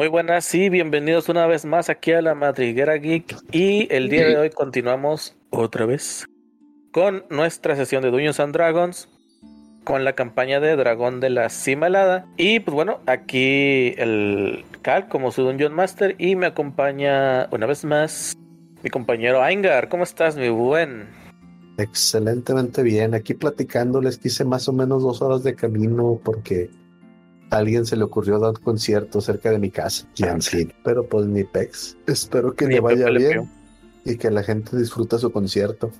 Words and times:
Muy 0.00 0.08
buenas 0.08 0.54
y 0.54 0.70
bienvenidos 0.70 1.28
una 1.28 1.46
vez 1.46 1.66
más 1.66 1.90
aquí 1.90 2.12
a 2.12 2.22
la 2.22 2.34
Madriguera 2.34 2.94
Geek 2.94 3.36
y 3.52 3.86
el 3.94 4.08
día 4.08 4.26
de 4.26 4.38
hoy 4.38 4.48
continuamos 4.48 5.36
otra 5.50 5.84
vez 5.84 6.24
con 6.90 7.26
nuestra 7.28 7.76
sesión 7.76 8.02
de 8.02 8.10
Dungeons 8.10 8.40
and 8.40 8.54
Dragons 8.54 9.10
con 9.84 10.02
la 10.04 10.14
campaña 10.14 10.58
de 10.58 10.74
Dragón 10.74 11.20
de 11.20 11.28
la 11.28 11.50
Cima 11.50 11.88
Helada 11.88 12.24
y 12.38 12.60
pues 12.60 12.74
bueno, 12.74 13.00
aquí 13.04 13.92
el 13.98 14.64
Cal 14.80 15.06
como 15.08 15.32
su 15.32 15.42
Dungeon 15.42 15.74
Master 15.74 16.14
y 16.16 16.34
me 16.34 16.46
acompaña 16.46 17.46
una 17.50 17.66
vez 17.66 17.84
más 17.84 18.32
mi 18.82 18.88
compañero 18.88 19.42
Aingar. 19.42 19.90
¿Cómo 19.90 20.04
estás, 20.04 20.34
mi 20.34 20.48
buen? 20.48 21.08
Excelentemente 21.76 22.82
bien. 22.82 23.12
Aquí 23.12 23.34
platicándoles 23.34 24.16
que 24.16 24.28
hice 24.28 24.46
más 24.46 24.66
o 24.66 24.72
menos 24.72 25.02
dos 25.02 25.20
horas 25.20 25.42
de 25.42 25.54
camino 25.54 26.18
porque 26.24 26.70
a 27.50 27.56
alguien 27.56 27.84
se 27.86 27.96
le 27.96 28.04
ocurrió 28.04 28.38
dar 28.38 28.50
un 28.50 28.56
concierto 28.62 29.20
cerca 29.20 29.50
de 29.50 29.58
mi 29.58 29.70
casa. 29.70 30.06
Sí. 30.40 30.68
Pero 30.84 31.06
pues 31.08 31.26
ni 31.26 31.44
pex. 31.44 31.96
Espero 32.06 32.54
que 32.54 32.66
Ni 32.66 32.74
le 32.74 32.80
vaya 32.80 33.10
bien 33.10 33.50
y 34.04 34.16
que 34.16 34.30
la 34.30 34.42
gente 34.42 34.76
disfrute 34.76 35.18
su 35.18 35.30
concierto. 35.32 35.90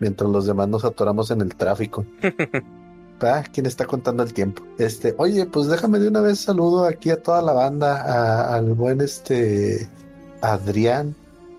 Mientras 0.00 0.28
los 0.30 0.46
demás 0.46 0.68
nos 0.68 0.84
atoramos 0.84 1.30
en 1.30 1.40
el 1.40 1.54
tráfico. 1.54 2.04
Ah, 3.18 3.42
¿Quién 3.50 3.64
está 3.64 3.86
contando 3.86 4.22
el 4.22 4.34
tiempo? 4.34 4.62
Este, 4.76 5.14
oye, 5.16 5.46
pues 5.46 5.68
déjame 5.68 5.98
de 6.00 6.08
una 6.08 6.20
vez 6.20 6.38
saludo 6.38 6.84
aquí 6.84 7.08
a 7.08 7.22
toda 7.22 7.40
la 7.40 7.54
banda, 7.54 8.02
a- 8.02 8.54
al 8.54 8.74
buen 8.74 9.00
este 9.00 9.88
Adrián, 10.42 11.14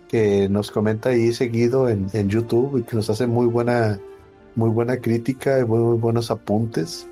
que 0.08 0.48
nos 0.50 0.70
comenta 0.70 1.10
ahí 1.10 1.34
seguido 1.34 1.90
en, 1.90 2.10
en 2.14 2.30
YouTube 2.30 2.78
y 2.78 2.84
que 2.84 2.96
nos 2.96 3.10
hace 3.10 3.26
muy 3.26 3.48
buena, 3.48 4.00
muy 4.54 4.70
buena 4.70 4.98
crítica 4.98 5.60
y 5.60 5.66
muy, 5.66 5.80
muy 5.80 5.98
buenos 5.98 6.30
apuntes. 6.30 7.08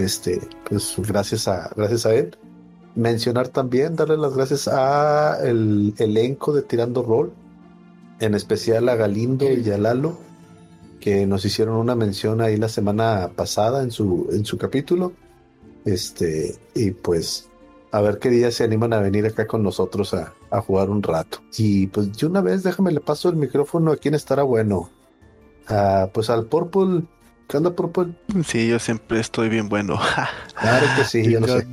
Este, 0.00 0.40
pues 0.68 0.94
gracias 0.96 1.46
a, 1.46 1.70
gracias 1.76 2.06
a 2.06 2.14
él. 2.14 2.36
Mencionar 2.94 3.48
también, 3.48 3.96
darle 3.96 4.16
las 4.16 4.34
gracias 4.34 4.66
a 4.66 5.38
el 5.46 5.94
elenco 5.98 6.52
de 6.52 6.62
Tirando 6.62 7.02
Roll, 7.02 7.32
en 8.18 8.34
especial 8.34 8.88
a 8.88 8.96
Galindo 8.96 9.44
y 9.50 9.70
a 9.70 9.78
Lalo, 9.78 10.18
que 11.00 11.26
nos 11.26 11.44
hicieron 11.44 11.76
una 11.76 11.94
mención 11.94 12.40
ahí 12.40 12.56
la 12.56 12.68
semana 12.68 13.30
pasada 13.36 13.82
en 13.82 13.90
su, 13.90 14.28
en 14.32 14.44
su 14.44 14.58
capítulo. 14.58 15.12
Este, 15.84 16.56
y 16.74 16.90
pues 16.92 17.48
a 17.92 18.00
ver 18.00 18.18
qué 18.18 18.30
día 18.30 18.50
se 18.50 18.64
animan 18.64 18.92
a 18.92 19.00
venir 19.00 19.26
acá 19.26 19.46
con 19.46 19.62
nosotros 19.62 20.14
a, 20.14 20.32
a 20.50 20.60
jugar 20.62 20.90
un 20.90 21.02
rato. 21.02 21.38
Y 21.56 21.88
pues 21.88 22.16
de 22.16 22.26
una 22.26 22.40
vez 22.40 22.62
déjame 22.62 22.92
le 22.92 23.00
paso 23.00 23.28
el 23.28 23.36
micrófono 23.36 23.92
a 23.92 23.96
quien 23.96 24.14
estará 24.14 24.42
bueno. 24.44 24.90
Ah, 25.68 26.08
pues 26.12 26.30
al 26.30 26.46
Purple. 26.46 27.04
¿Qué 27.50 27.56
onda? 27.56 27.74
Sí, 28.44 28.68
yo 28.68 28.78
siempre 28.78 29.18
estoy 29.18 29.48
bien 29.48 29.68
bueno. 29.68 29.98
Claro 30.60 30.86
que 30.96 31.04
sí, 31.04 31.28
yo 31.28 31.40
lo 31.40 31.48
sé. 31.48 31.66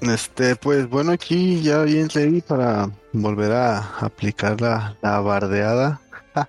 Este, 0.00 0.56
pues 0.56 0.88
bueno, 0.88 1.12
aquí 1.12 1.60
ya 1.62 1.82
bien 1.82 2.08
ready 2.08 2.40
para 2.40 2.90
volver 3.12 3.52
a 3.52 3.98
aplicar 3.98 4.60
la, 4.60 4.96
la 5.02 5.20
bardeada 5.20 6.00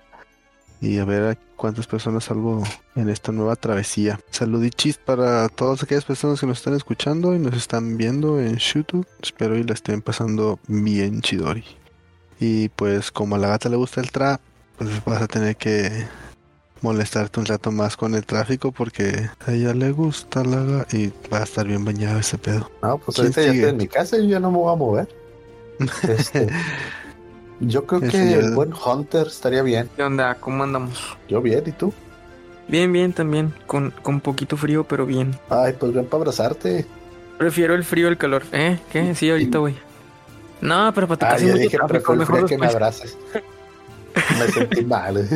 y 0.80 0.98
a 0.98 1.04
ver 1.04 1.22
a 1.24 1.38
cuántas 1.56 1.86
personas 1.86 2.24
salvo 2.24 2.62
en 2.94 3.10
esta 3.10 3.30
nueva 3.30 3.56
travesía. 3.56 4.20
Saludichis 4.30 4.96
para 4.96 5.48
todas 5.50 5.82
aquellas 5.82 6.04
personas 6.04 6.40
que 6.40 6.46
nos 6.46 6.58
están 6.58 6.74
escuchando 6.74 7.34
y 7.34 7.38
nos 7.38 7.54
están 7.54 7.98
viendo 7.98 8.40
en 8.40 8.56
YouTube. 8.56 9.06
Espero 9.20 9.58
y 9.58 9.64
la 9.64 9.74
estén 9.74 10.00
pasando 10.00 10.60
bien 10.66 11.20
chidori. 11.20 11.64
Y 12.40 12.70
pues 12.70 13.10
como 13.10 13.36
a 13.36 13.38
la 13.38 13.48
gata 13.48 13.68
le 13.68 13.76
gusta 13.76 14.00
el 14.00 14.10
trap, 14.10 14.40
pues 14.78 15.04
vas 15.04 15.20
a 15.20 15.26
tener 15.26 15.56
que 15.56 16.06
molestarte 16.82 17.40
un 17.40 17.46
rato 17.46 17.70
más 17.72 17.96
con 17.96 18.14
el 18.14 18.24
tráfico 18.26 18.70
porque 18.72 19.28
a 19.46 19.52
ella 19.52 19.72
le 19.74 19.90
gusta 19.92 20.44
la 20.44 20.86
y 20.92 21.12
va 21.32 21.38
a 21.38 21.42
estar 21.44 21.66
bien 21.66 21.84
bañado 21.84 22.18
ese 22.20 22.38
pedo. 22.38 22.70
No, 22.82 22.98
pues 22.98 23.16
¿Quién 23.16 23.26
ahorita 23.26 23.42
ya 23.42 23.48
sigue? 23.50 23.60
estoy 23.60 23.70
en 23.70 23.76
mi 23.76 23.88
casa 23.88 24.18
y 24.18 24.28
yo 24.28 24.40
no 24.40 24.50
me 24.50 24.58
voy 24.58 24.72
a 24.72 24.76
mover. 24.76 25.08
Este, 26.08 26.48
yo 27.60 27.86
creo 27.86 28.00
El 28.02 28.10
que 28.10 28.16
señor- 28.18 28.44
el 28.44 28.54
buen 28.54 28.72
Hunter 28.74 29.26
estaría 29.26 29.62
bien. 29.62 29.88
¿Qué 29.96 30.02
onda? 30.02 30.34
¿Cómo 30.36 30.62
andamos? 30.64 31.16
Yo 31.28 31.40
bien, 31.42 31.62
¿y 31.66 31.72
tú? 31.72 31.92
Bien, 32.68 32.92
bien 32.92 33.12
también. 33.12 33.54
Con, 33.66 33.92
con 34.02 34.20
poquito 34.20 34.56
frío, 34.56 34.84
pero 34.84 35.06
bien. 35.06 35.38
Ay, 35.48 35.74
pues 35.78 35.92
ven 35.92 36.04
para 36.06 36.22
abrazarte. 36.22 36.84
Prefiero 37.38 37.74
el 37.74 37.84
frío 37.84 38.08
al 38.08 38.18
calor. 38.18 38.42
¿Eh? 38.52 38.78
¿Qué? 38.92 39.14
Sí, 39.14 39.30
ahorita 39.30 39.58
voy. 39.58 39.76
No, 40.60 40.90
pero 40.94 41.06
para 41.06 41.18
tu 41.18 41.26
Ah, 41.26 41.28
casa 41.30 41.44
ya 41.44 41.52
mucho 41.52 41.62
dije, 41.62 41.76
tráfico, 41.76 41.88
prefiero 41.88 42.16
mejor 42.16 42.46
que 42.48 42.58
me 42.58 42.66
abraces. 42.66 43.16
Me 44.38 44.48
sentí 44.50 44.82
mal. 44.84 45.28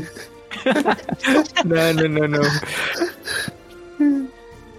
No, 1.64 1.92
no, 1.92 2.08
no, 2.08 2.28
no. 2.28 2.38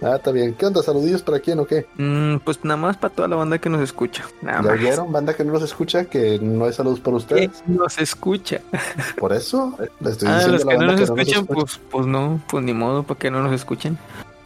Ah, 0.04 0.16
está 0.16 0.32
bien. 0.32 0.54
¿Qué 0.54 0.66
onda? 0.66 0.82
¿Saludillos 0.82 1.22
para 1.22 1.38
quién 1.38 1.60
o 1.60 1.64
qué? 1.66 1.86
Mm, 1.94 2.38
pues 2.38 2.64
nada 2.64 2.76
más 2.76 2.96
para 2.96 3.14
toda 3.14 3.28
la 3.28 3.36
banda 3.36 3.58
que 3.58 3.68
nos 3.70 3.80
escucha. 3.80 4.24
Nada 4.40 4.58
¿Ya 4.58 4.62
más. 4.62 4.72
oyeron, 4.72 5.12
banda 5.12 5.34
que 5.34 5.44
no 5.44 5.52
nos 5.52 5.62
escucha? 5.62 6.06
Que 6.06 6.40
no 6.40 6.64
hay 6.64 6.72
saludos 6.72 6.98
para 6.98 7.12
Que 7.12 7.18
ustedes. 7.22 7.62
nos 7.68 7.98
escucha. 7.98 8.60
Por 9.18 9.32
eso 9.32 9.76
le 10.00 10.10
estoy 10.10 10.28
Ah, 10.28 10.38
diciendo 10.38 10.52
los 10.58 10.62
a 10.62 10.66
la 10.66 10.72
que 10.72 10.78
no 10.78 10.86
banda 10.86 10.92
nos 10.92 10.96
que 10.96 11.04
escuchan, 11.22 11.42
escucha. 11.44 11.54
pues, 11.60 11.80
pues 11.90 12.06
no, 12.06 12.42
pues 12.48 12.64
ni 12.64 12.72
modo, 12.74 13.04
para 13.04 13.20
que 13.20 13.30
no 13.30 13.42
nos 13.44 13.52
escuchen. 13.52 13.96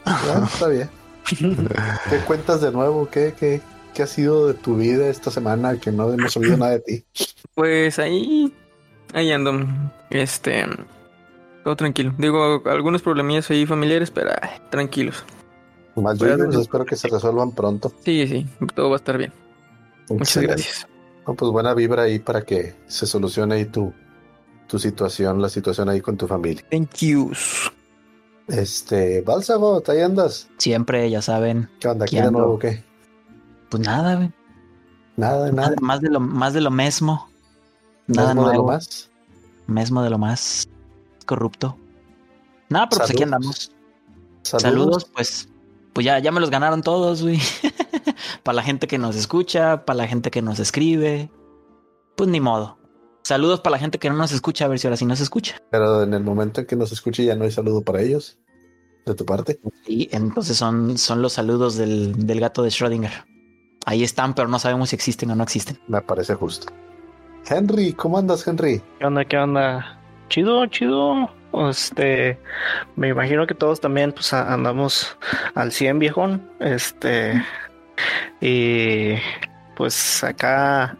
Ah, 0.04 0.46
está 0.46 0.68
bien. 0.68 0.90
¿Qué 2.10 2.18
cuentas 2.26 2.60
de 2.60 2.70
nuevo? 2.70 3.08
¿Qué, 3.10 3.34
qué, 3.38 3.62
¿Qué 3.94 4.02
ha 4.02 4.06
sido 4.06 4.48
de 4.48 4.54
tu 4.54 4.76
vida 4.76 5.08
esta 5.08 5.30
semana 5.30 5.78
que 5.80 5.90
no 5.90 6.12
hemos 6.12 6.36
oído 6.36 6.58
nada 6.58 6.72
de 6.72 6.80
ti? 6.80 7.04
Pues 7.54 7.98
ahí, 7.98 8.52
ahí 9.14 9.32
ando. 9.32 9.58
Este, 10.10 10.66
todo 11.66 11.74
tranquilo. 11.74 12.14
Digo, 12.16 12.62
algunos 12.66 13.02
problemillas 13.02 13.50
ahí 13.50 13.66
familiares, 13.66 14.12
pero 14.12 14.30
ay, 14.40 14.50
tranquilos. 14.70 15.24
Más 15.96 16.16
yo 16.16 16.28
espero 16.60 16.84
que 16.84 16.94
se 16.94 17.08
resuelvan 17.08 17.50
pronto. 17.50 17.92
Sí, 18.04 18.24
sí, 18.28 18.46
todo 18.76 18.90
va 18.90 18.94
a 18.94 18.98
estar 18.98 19.18
bien. 19.18 19.32
Muchas 20.08 20.44
gracias. 20.44 20.86
No, 21.26 21.34
pues 21.34 21.50
buena 21.50 21.74
vibra 21.74 22.02
ahí 22.04 22.20
para 22.20 22.42
que 22.42 22.76
se 22.86 23.04
solucione 23.04 23.56
ahí 23.56 23.64
tu, 23.64 23.92
tu 24.68 24.78
situación, 24.78 25.42
la 25.42 25.48
situación 25.48 25.88
ahí 25.88 26.00
con 26.00 26.16
tu 26.16 26.28
familia. 26.28 26.64
Thank 26.70 26.98
yous. 26.98 27.72
Este, 28.46 29.22
Bálsamo, 29.22 29.82
ahí 29.88 30.02
andas. 30.02 30.48
Siempre, 30.58 31.10
ya 31.10 31.20
saben. 31.20 31.68
¿Qué 31.80 31.88
onda? 31.88 32.04
¿Aquí 32.04 32.20
de 32.20 32.30
nuevo 32.30 32.52
o 32.52 32.58
qué? 32.60 32.84
Pues 33.70 33.84
nada, 33.84 34.14
güey. 34.14 34.30
Nada, 35.16 35.50
nada. 35.50 35.70
Más, 35.70 35.82
más 35.82 36.00
de 36.00 36.10
lo, 36.10 36.20
más 36.20 36.54
de 36.54 36.60
lo 36.60 36.70
mismo. 36.70 37.28
Nada 38.06 38.34
modelo 38.34 38.52
nuevo. 38.52 38.68
más. 38.68 39.10
Mesmo 39.66 40.00
de 40.04 40.10
lo 40.10 40.18
más 40.18 40.68
corrupto. 41.26 41.76
Nada, 42.68 42.88
pero 42.88 43.00
pues 43.00 43.10
aquí 43.10 43.18
Saludos. 43.18 43.34
andamos. 43.34 43.72
Saludos. 44.42 44.62
Saludos, 44.62 45.04
pues. 45.12 45.48
Pues 45.92 46.04
ya, 46.04 46.18
ya 46.18 46.30
me 46.32 46.40
los 46.40 46.50
ganaron 46.50 46.82
todos, 46.82 47.22
güey. 47.22 47.38
para 48.42 48.56
la 48.56 48.62
gente 48.62 48.86
que 48.86 48.98
nos 48.98 49.16
escucha, 49.16 49.84
para 49.84 49.98
la 49.98 50.08
gente 50.08 50.30
que 50.30 50.42
nos 50.42 50.58
escribe. 50.58 51.30
Pues 52.16 52.28
ni 52.30 52.40
modo. 52.40 52.78
Saludos 53.22 53.60
para 53.60 53.72
la 53.72 53.78
gente 53.78 53.98
que 53.98 54.08
no 54.08 54.16
nos 54.16 54.32
escucha, 54.32 54.66
a 54.66 54.68
ver 54.68 54.78
si 54.78 54.86
ahora 54.86 54.96
sí 54.96 55.04
nos 55.04 55.20
escucha. 55.20 55.60
Pero 55.70 56.02
en 56.02 56.14
el 56.14 56.22
momento 56.22 56.60
en 56.60 56.66
que 56.66 56.76
nos 56.76 56.92
escuche 56.92 57.24
ya 57.24 57.34
no 57.34 57.44
hay 57.44 57.50
saludo 57.50 57.82
para 57.82 58.00
ellos. 58.00 58.38
De 59.04 59.14
tu 59.14 59.24
parte. 59.24 59.60
Y 59.86 60.08
entonces 60.14 60.56
son, 60.56 60.98
son 60.98 61.22
los 61.22 61.32
saludos 61.32 61.76
del, 61.76 62.26
del 62.26 62.40
gato 62.40 62.62
de 62.62 62.70
Schrödinger. 62.70 63.24
Ahí 63.84 64.02
están, 64.02 64.34
pero 64.34 64.48
no 64.48 64.58
sabemos 64.58 64.90
si 64.90 64.96
existen 64.96 65.30
o 65.30 65.36
no 65.36 65.44
existen. 65.44 65.78
Me 65.86 66.00
parece 66.02 66.34
justo. 66.34 66.72
Henry, 67.48 67.92
¿cómo 67.92 68.18
andas, 68.18 68.46
Henry? 68.46 68.82
¿Qué 68.98 69.06
onda? 69.06 69.24
¿Qué 69.24 69.38
onda? 69.38 69.95
Chido, 70.28 70.66
chido. 70.66 71.30
Este, 71.70 72.38
me 72.96 73.08
imagino 73.08 73.46
que 73.46 73.54
todos 73.54 73.80
también 73.80 74.12
pues 74.12 74.32
a- 74.32 74.52
andamos 74.52 75.16
al 75.54 75.72
100 75.72 75.98
viejón. 75.98 76.42
Este, 76.60 77.42
y 78.40 79.14
pues 79.76 80.22
acá, 80.24 80.96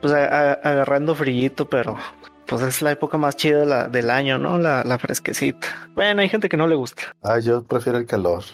pues 0.00 0.12
a- 0.12 0.52
a- 0.52 0.52
agarrando 0.54 1.14
frillito, 1.14 1.68
pero 1.68 1.98
pues 2.46 2.62
es 2.62 2.80
la 2.82 2.92
época 2.92 3.18
más 3.18 3.36
chida 3.36 3.60
de 3.60 3.66
la- 3.66 3.88
del 3.88 4.10
año, 4.10 4.38
¿no? 4.38 4.58
La, 4.58 4.82
la 4.84 4.98
fresquecita. 4.98 5.88
Bueno, 5.94 6.22
hay 6.22 6.28
gente 6.28 6.48
que 6.48 6.56
no 6.56 6.66
le 6.66 6.74
gusta. 6.76 7.02
Ah, 7.22 7.38
yo 7.38 7.62
prefiero 7.62 7.98
el 7.98 8.06
calor. 8.06 8.44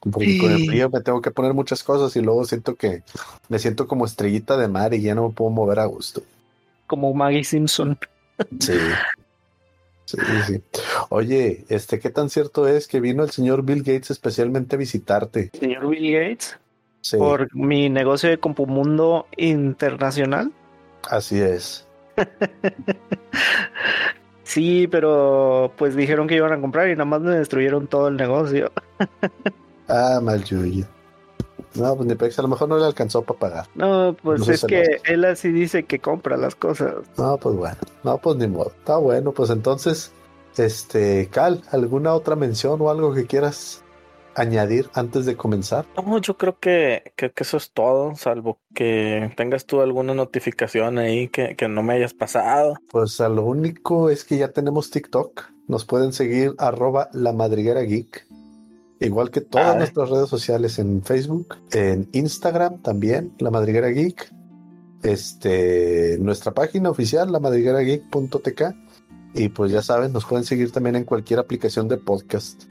Porque 0.00 0.38
con 0.40 0.50
el 0.50 0.66
frío 0.66 0.90
me 0.90 1.00
tengo 1.00 1.22
que 1.22 1.30
poner 1.30 1.54
muchas 1.54 1.84
cosas 1.84 2.14
y 2.16 2.20
luego 2.20 2.44
siento 2.44 2.74
que 2.74 3.02
me 3.48 3.60
siento 3.60 3.86
como 3.86 4.06
estrellita 4.06 4.56
de 4.56 4.66
mar 4.66 4.92
y 4.94 5.00
ya 5.02 5.14
no 5.14 5.28
me 5.28 5.34
puedo 5.34 5.50
mover 5.50 5.78
a 5.78 5.84
gusto. 5.84 6.20
Como 6.88 7.14
Maggie 7.14 7.44
Simpson. 7.44 7.96
Sí. 8.60 8.78
Sí, 10.04 10.16
sí. 10.46 10.62
Oye, 11.10 11.64
este, 11.68 11.98
¿qué 11.98 12.08
tan 12.10 12.30
cierto 12.30 12.66
es 12.66 12.88
que 12.88 13.00
vino 13.00 13.22
el 13.24 13.30
señor 13.30 13.62
Bill 13.62 13.80
Gates 13.82 14.10
especialmente 14.10 14.76
a 14.76 14.78
visitarte? 14.78 15.50
Señor 15.58 15.88
Bill 15.88 16.12
Gates, 16.12 16.58
Sí, 17.02 17.16
por 17.16 17.54
mi 17.54 17.88
negocio 17.90 18.28
de 18.30 18.38
Compumundo 18.38 19.26
Internacional. 19.36 20.52
así 21.10 21.40
es. 21.40 21.86
Sí, 24.48 24.88
pero 24.90 25.74
pues 25.76 25.94
dijeron 25.94 26.26
que 26.26 26.36
iban 26.36 26.54
a 26.54 26.58
comprar 26.60 26.88
y 26.88 26.92
nada 26.92 27.04
más 27.04 27.20
me 27.20 27.32
destruyeron 27.34 27.86
todo 27.86 28.08
el 28.08 28.16
negocio. 28.16 28.72
Ah, 29.90 30.20
mal 30.22 30.44
Yuyo. 30.44 30.84
No, 31.74 31.96
pues 31.96 32.08
ni 32.08 32.14
pex, 32.14 32.38
a 32.38 32.42
lo 32.42 32.48
mejor 32.48 32.68
no 32.68 32.78
le 32.78 32.86
alcanzó 32.86 33.22
para 33.22 33.38
pagar. 33.38 33.66
No, 33.74 34.16
pues 34.22 34.46
No 34.46 34.52
es 34.52 34.64
que 34.64 35.00
él 35.04 35.24
así 35.24 35.50
dice 35.50 35.84
que 35.84 35.98
compra 35.98 36.36
las 36.36 36.54
cosas. 36.54 36.94
No, 37.16 37.36
pues 37.38 37.56
bueno. 37.56 37.76
No, 38.04 38.18
pues 38.18 38.36
ni 38.36 38.46
modo. 38.46 38.72
Está 38.76 38.96
bueno, 38.96 39.32
pues 39.32 39.50
entonces, 39.50 40.12
este, 40.56 41.28
Cal, 41.30 41.62
¿alguna 41.70 42.14
otra 42.14 42.36
mención 42.36 42.80
o 42.80 42.90
algo 42.90 43.14
que 43.14 43.26
quieras 43.26 43.84
añadir 44.34 44.88
antes 44.94 45.26
de 45.26 45.36
comenzar? 45.36 45.86
No, 45.96 46.18
yo 46.18 46.36
creo 46.36 46.58
que, 46.58 47.12
que, 47.16 47.30
que 47.32 47.42
eso 47.42 47.56
es 47.56 47.72
todo, 47.72 48.14
salvo 48.14 48.58
que 48.74 49.32
tengas 49.36 49.66
tú 49.66 49.80
alguna 49.80 50.14
notificación 50.14 50.98
ahí 50.98 51.28
que, 51.28 51.56
que 51.56 51.66
no 51.66 51.82
me 51.82 51.94
hayas 51.94 52.14
pasado. 52.14 52.74
Pues 52.90 53.20
a 53.20 53.28
lo 53.28 53.42
único 53.44 54.08
es 54.10 54.24
que 54.24 54.38
ya 54.38 54.52
tenemos 54.52 54.90
TikTok. 54.90 55.50
Nos 55.66 55.84
pueden 55.84 56.12
seguir 56.12 56.54
arroba 56.58 57.10
la 57.12 57.32
madriguera 57.32 57.82
geek. 57.82 58.27
Igual 59.00 59.30
que 59.30 59.40
todas 59.40 59.74
Ah. 59.76 59.78
nuestras 59.78 60.10
redes 60.10 60.28
sociales 60.28 60.78
en 60.78 61.02
Facebook, 61.04 61.56
en 61.72 62.08
Instagram 62.12 62.82
también, 62.82 63.32
la 63.38 63.50
madriguera 63.50 63.88
geek. 63.88 64.32
Este, 65.02 66.18
nuestra 66.20 66.52
página 66.52 66.90
oficial, 66.90 67.30
la 67.30 67.38
madriguerageek.tk. 67.38 68.62
Y 69.34 69.48
pues 69.50 69.70
ya 69.70 69.82
saben, 69.82 70.12
nos 70.12 70.24
pueden 70.24 70.44
seguir 70.44 70.72
también 70.72 70.96
en 70.96 71.04
cualquier 71.04 71.38
aplicación 71.38 71.86
de 71.86 71.98
podcast. 71.98 72.64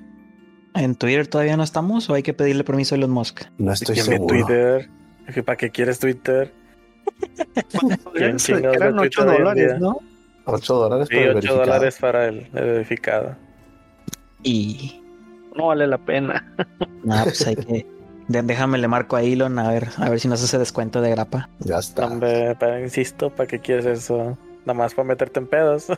¿En 0.74 0.96
Twitter 0.96 1.28
todavía 1.28 1.56
no 1.56 1.64
estamos 1.64 2.10
o 2.10 2.14
hay 2.14 2.24
que 2.24 2.34
pedirle 2.34 2.64
permiso 2.64 2.96
a 2.96 2.98
Elon 2.98 3.12
Musk? 3.12 3.44
No 3.58 3.72
estoy 3.72 3.94
¿Quién 3.96 4.06
seguro. 4.06 4.28
Twitter? 4.46 4.90
¿Que 5.34 5.44
¿Para 5.44 5.56
qué 5.58 5.70
quieres 5.72 6.00
Twitter? 6.00 6.54
¿Quién 8.14 8.38
ve 8.62 8.70
Eran 8.74 9.00
8 9.00 9.10
Twitter 9.10 9.28
hoy 9.30 9.38
en 9.38 9.44
dólares? 9.44 9.80
¿no? 9.80 9.98
8 10.46 10.74
dólares 10.76 11.08
Sí, 11.10 11.16
el 11.18 11.24
8 11.30 11.34
verificado. 11.36 11.60
dólares 11.60 11.98
para 12.00 12.28
el, 12.28 12.38
el 12.54 12.66
verificado. 12.66 13.36
Y 14.44 15.02
No 15.58 15.68
vale 15.68 15.88
la 15.88 15.98
pena. 15.98 16.54
nada, 17.04 17.24
pues 17.24 17.46
hay 17.48 17.56
que. 17.56 17.86
déjame 18.28 18.78
le 18.78 18.88
marco 18.88 19.16
a 19.16 19.24
Elon 19.24 19.58
a 19.60 19.72
ver, 19.72 19.90
a 19.98 20.10
ver 20.10 20.20
si 20.20 20.28
nos 20.28 20.44
hace 20.44 20.58
descuento 20.58 21.02
de 21.02 21.10
grapa. 21.10 21.50
Ya 21.60 21.80
está. 21.80 22.06
Hombre, 22.06 22.56
para, 22.56 22.82
insisto, 22.82 23.30
¿para 23.30 23.48
qué 23.48 23.60
quieres 23.60 23.86
eso? 23.86 24.38
Nada 24.66 24.74
más 24.78 24.94
para 24.94 25.08
meterte 25.08 25.40
en 25.40 25.48
pedos. 25.48 25.88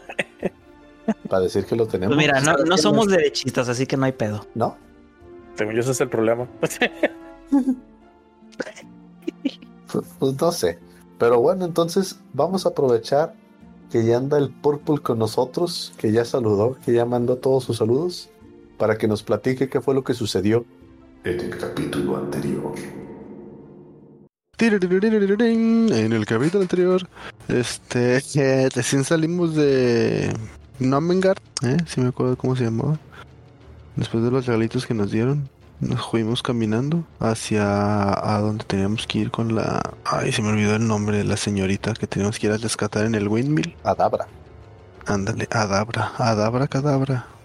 Para 1.28 1.42
decir 1.42 1.66
que 1.66 1.76
lo 1.76 1.88
tenemos. 1.88 2.16
Pues 2.16 2.28
mira, 2.28 2.40
no, 2.40 2.78
somos 2.78 3.08
derechistas, 3.08 3.68
así 3.68 3.88
que 3.88 3.98
no 3.98 4.06
hay 4.06 4.12
pedo. 4.12 4.46
No. 4.54 4.78
Según 5.56 5.74
yo, 5.74 5.80
ese 5.80 5.92
es 5.92 6.02
el 6.02 6.10
problema. 6.10 6.48
Pues, 9.92 10.06
pues 10.20 10.40
no 10.40 10.52
sé. 10.52 10.78
Pero 11.18 11.40
bueno, 11.42 11.66
entonces 11.66 12.20
vamos 12.34 12.68
a 12.68 12.70
aprovechar 12.70 13.34
que 13.90 14.06
ya 14.06 14.18
anda 14.18 14.38
el 14.38 14.52
Purple 14.52 15.00
con 15.00 15.18
nosotros, 15.18 15.94
que 15.98 16.12
ya 16.12 16.26
saludó, 16.26 16.78
que 16.86 16.94
ya 16.94 17.06
mandó 17.06 17.38
todos 17.38 17.64
sus 17.64 17.78
saludos, 17.78 18.30
para 18.80 18.98
que 18.98 19.08
nos 19.08 19.22
platique 19.22 19.70
qué 19.70 19.82
fue 19.82 19.94
lo 19.94 20.04
que 20.04 20.16
sucedió 20.16 20.66
en 21.24 21.40
el 21.40 21.58
capítulo 21.58 22.18
anterior. 22.18 22.74
En 24.58 26.14
el 26.14 26.26
capítulo 26.26 26.62
anterior, 26.62 27.08
este, 27.48 28.22
eh, 28.36 28.70
recién 28.74 29.04
salimos 29.04 29.54
de 29.56 30.34
Nomengard, 30.80 31.40
¿eh? 31.62 31.78
Si 31.86 32.02
me 32.02 32.08
acuerdo 32.08 32.36
cómo 32.38 32.56
se 32.56 32.64
llamaba. 32.64 32.98
Después 33.96 34.24
de 34.24 34.32
los 34.32 34.46
regalitos 34.46 34.86
que 34.86 34.94
nos 34.94 35.12
dieron, 35.12 35.50
nos 35.82 36.06
fuimos 36.06 36.42
caminando 36.42 37.04
hacia 37.20 37.64
a 37.64 38.40
donde 38.40 38.64
teníamos 38.64 39.08
que 39.08 39.20
ir 39.20 39.32
con 39.32 39.56
la... 39.56 39.82
Ay, 40.06 40.32
se 40.32 40.42
me 40.42 40.50
olvidó 40.50 40.76
el 40.76 40.88
nombre 40.88 41.18
de 41.18 41.26
la 41.26 41.36
señorita 41.38 41.94
que 41.94 42.08
teníamos 42.08 42.40
que 42.40 42.48
ir 42.48 42.54
a 42.54 42.58
rescatar 42.58 43.06
en 43.06 43.16
el 43.16 43.28
windmill. 43.28 43.76
Adabra. 43.84 44.28
Ándale, 45.06 45.48
Adabra, 45.52 46.14
Adabra, 46.18 46.68
Cadabra. 46.68 47.39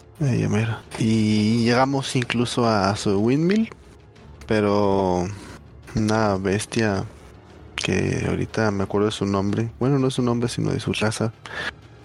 Y 0.99 1.65
llegamos 1.65 2.15
incluso 2.17 2.67
a 2.67 2.95
su 2.97 3.19
windmill, 3.21 3.69
pero 4.47 5.27
una 5.95 6.37
bestia 6.37 7.05
que 7.75 8.25
ahorita 8.29 8.71
me 8.71 8.85
acuerdo 8.85 9.07
de 9.07 9.13
su 9.13 9.27
nombre. 9.27 9.71
Bueno, 9.79 9.99
no 9.99 10.09
es 10.09 10.15
su 10.15 10.23
nombre, 10.23 10.49
sino 10.49 10.71
de 10.71 10.81
su 10.81 10.93
raza. 10.93 11.33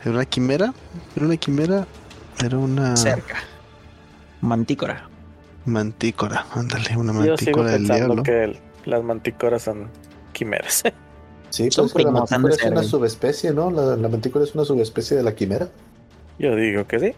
Era 0.02 0.12
una 0.12 0.26
quimera, 0.26 0.74
era 1.16 1.26
una 1.26 1.38
quimera, 1.38 1.86
era 2.44 2.58
una 2.58 2.96
Cerca. 2.98 3.38
Mantícora. 4.42 5.08
mantícora, 5.66 6.46
ándale, 6.56 6.96
una 6.98 7.12
Yo 7.14 7.38
sigo 7.38 7.58
mantícora 7.64 7.72
del 7.72 7.84
diablo. 7.86 8.24
que 8.24 8.44
el- 8.46 8.60
las 8.86 9.04
mantícoras 9.04 9.64
son 9.64 9.88
quimeras. 10.34 10.84
Sí, 11.52 11.72
Son 11.72 11.90
pues 11.90 12.06
la 12.06 12.12
mantícora 12.12 12.54
es 12.54 12.64
una 12.64 12.84
subespecie, 12.84 13.52
¿no? 13.54 13.72
La, 13.72 13.96
la 13.96 14.08
mantícora 14.08 14.46
es 14.46 14.54
una 14.54 14.66
subespecie 14.66 15.18
de 15.18 15.24
la 15.24 15.34
quimera. 15.34 15.68
Yo 16.38 16.56
digo 16.56 16.86
que 16.86 17.00
sí. 17.00 17.14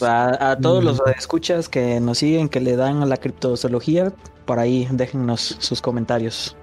A, 0.00 0.50
a 0.52 0.56
todos 0.58 0.82
Mm. 0.82 0.86
los 0.86 1.00
escuchas 1.16 1.68
que 1.68 2.00
nos 2.00 2.18
siguen, 2.18 2.48
que 2.48 2.60
le 2.60 2.76
dan 2.76 3.02
a 3.02 3.06
la 3.06 3.16
criptozoología, 3.16 4.12
por 4.44 4.58
ahí 4.58 4.86
déjennos 4.90 5.56
sus 5.58 5.80
comentarios. 5.80 6.56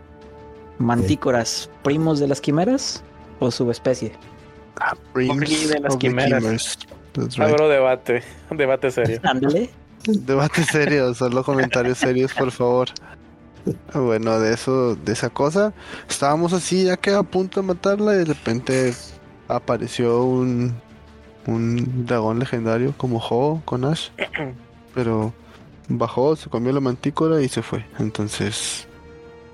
¿Mantícoras 0.80 1.70
primos 1.84 2.20
de 2.20 2.28
las 2.28 2.42
quimeras 2.42 3.04
o 3.40 3.52
subespecie? 3.52 4.12
Ah, 4.80 4.96
Orgy 5.16 5.66
de 5.68 5.80
las 5.80 5.96
quimeras. 5.98 6.78
Right. 7.16 7.40
Abro 7.40 7.70
debate. 7.70 8.24
Debate 8.50 8.90
serio. 8.92 9.20
Ándale. 9.24 9.70
Debate 10.06 10.64
serio, 10.64 11.14
solo 11.14 11.44
comentarios 11.44 12.00
serios, 12.00 12.34
por 12.34 12.52
favor. 12.52 12.90
Bueno, 13.94 14.40
de 14.40 14.54
eso, 14.54 14.96
de 14.96 15.14
esa 15.14 15.30
cosa, 15.30 15.74
estábamos 16.10 16.52
así 16.52 16.84
ya 16.86 16.98
que 16.98 17.12
a 17.12 17.24
punto 17.24 17.62
de 17.62 17.68
matarla 17.68 18.14
y 18.16 18.18
de 18.18 18.26
repente 18.26 18.94
apareció 19.48 20.24
un 20.26 20.76
un 21.48 22.06
dragón 22.06 22.40
legendario 22.40 22.94
como 22.98 23.18
Ho 23.20 23.62
con 23.66 23.86
Ash, 23.86 24.10
pero 24.96 25.34
bajó, 25.90 26.36
se 26.36 26.50
comió 26.50 26.72
la 26.72 26.80
mantícora 26.80 27.42
y 27.42 27.50
se 27.50 27.62
fue. 27.62 27.86
Entonces, 28.00 28.88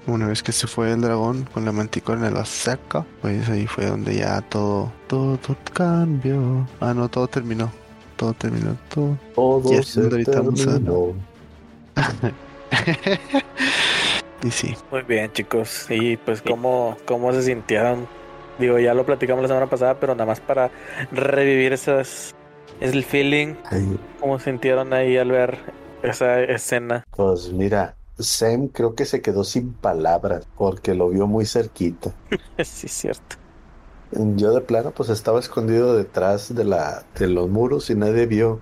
una 0.08 0.28
vez 0.28 0.44
que 0.44 0.52
se 0.52 0.68
fue 0.68 0.92
el 0.92 1.02
dragón 1.02 1.48
con 1.54 1.66
la 1.66 1.72
mantícora 1.72 2.28
en 2.28 2.34
la 2.34 2.46
seca, 2.46 3.06
pues 3.22 3.50
ahí 3.50 3.68
fue 3.68 3.88
donde 3.88 4.16
ya 4.16 4.42
todo, 4.42 4.92
todo, 5.08 5.38
todo 5.38 5.58
cambió. 5.74 6.68
Ah, 6.80 6.94
no, 6.94 7.10
todo 7.10 7.28
terminó. 7.28 7.72
Todo 8.16 8.34
terminó, 8.34 8.76
todo. 8.94 9.18
Todo 9.34 9.82
se 9.82 10.02
vamos 10.02 10.68
a- 10.68 10.74
terminó. 10.74 11.14
y 14.44 14.52
sí. 14.52 14.76
Muy 14.92 15.02
bien, 15.04 15.32
chicos. 15.32 15.86
Y 15.90 16.18
pues, 16.18 16.42
¿cómo, 16.42 16.98
¿cómo 17.06 17.32
se 17.34 17.44
sintieron? 17.44 18.08
Digo, 18.60 18.78
ya 18.78 18.94
lo 18.94 19.06
platicamos 19.06 19.42
la 19.42 19.48
semana 19.48 19.68
pasada, 19.68 20.00
pero 20.00 20.14
nada 20.14 20.26
más 20.26 20.42
para 20.42 20.70
revivir 21.12 21.74
esas. 21.74 22.36
Es 22.82 22.94
el 22.94 23.04
feeling. 23.04 23.56
¿Cómo 24.20 24.40
sintieron 24.40 24.94
ahí 24.94 25.18
al 25.18 25.32
ver 25.32 25.58
esa 26.04 26.42
escena? 26.42 27.06
Pues 27.16 27.52
mira, 27.52 27.96
Sam 28.18 28.68
creo 28.68 28.96
que 28.96 29.06
se 29.06 29.22
quedó 29.22 29.44
sin 29.44 29.74
palabras 29.74 30.48
porque 30.58 30.94
lo 30.94 31.10
vio 31.10 31.26
muy 31.28 31.46
cerquita. 31.46 32.14
sí, 32.64 32.88
cierto. 32.88 33.38
Yo 34.12 34.54
de 34.54 34.62
plano 34.62 34.92
pues 34.92 35.10
estaba 35.10 35.40
escondido 35.40 35.96
detrás 35.96 36.54
de 36.54 36.64
la 36.66 37.04
de 37.18 37.28
los 37.28 37.48
muros 37.48 37.90
y 37.90 37.96
nadie 37.96 38.26
vio 38.26 38.60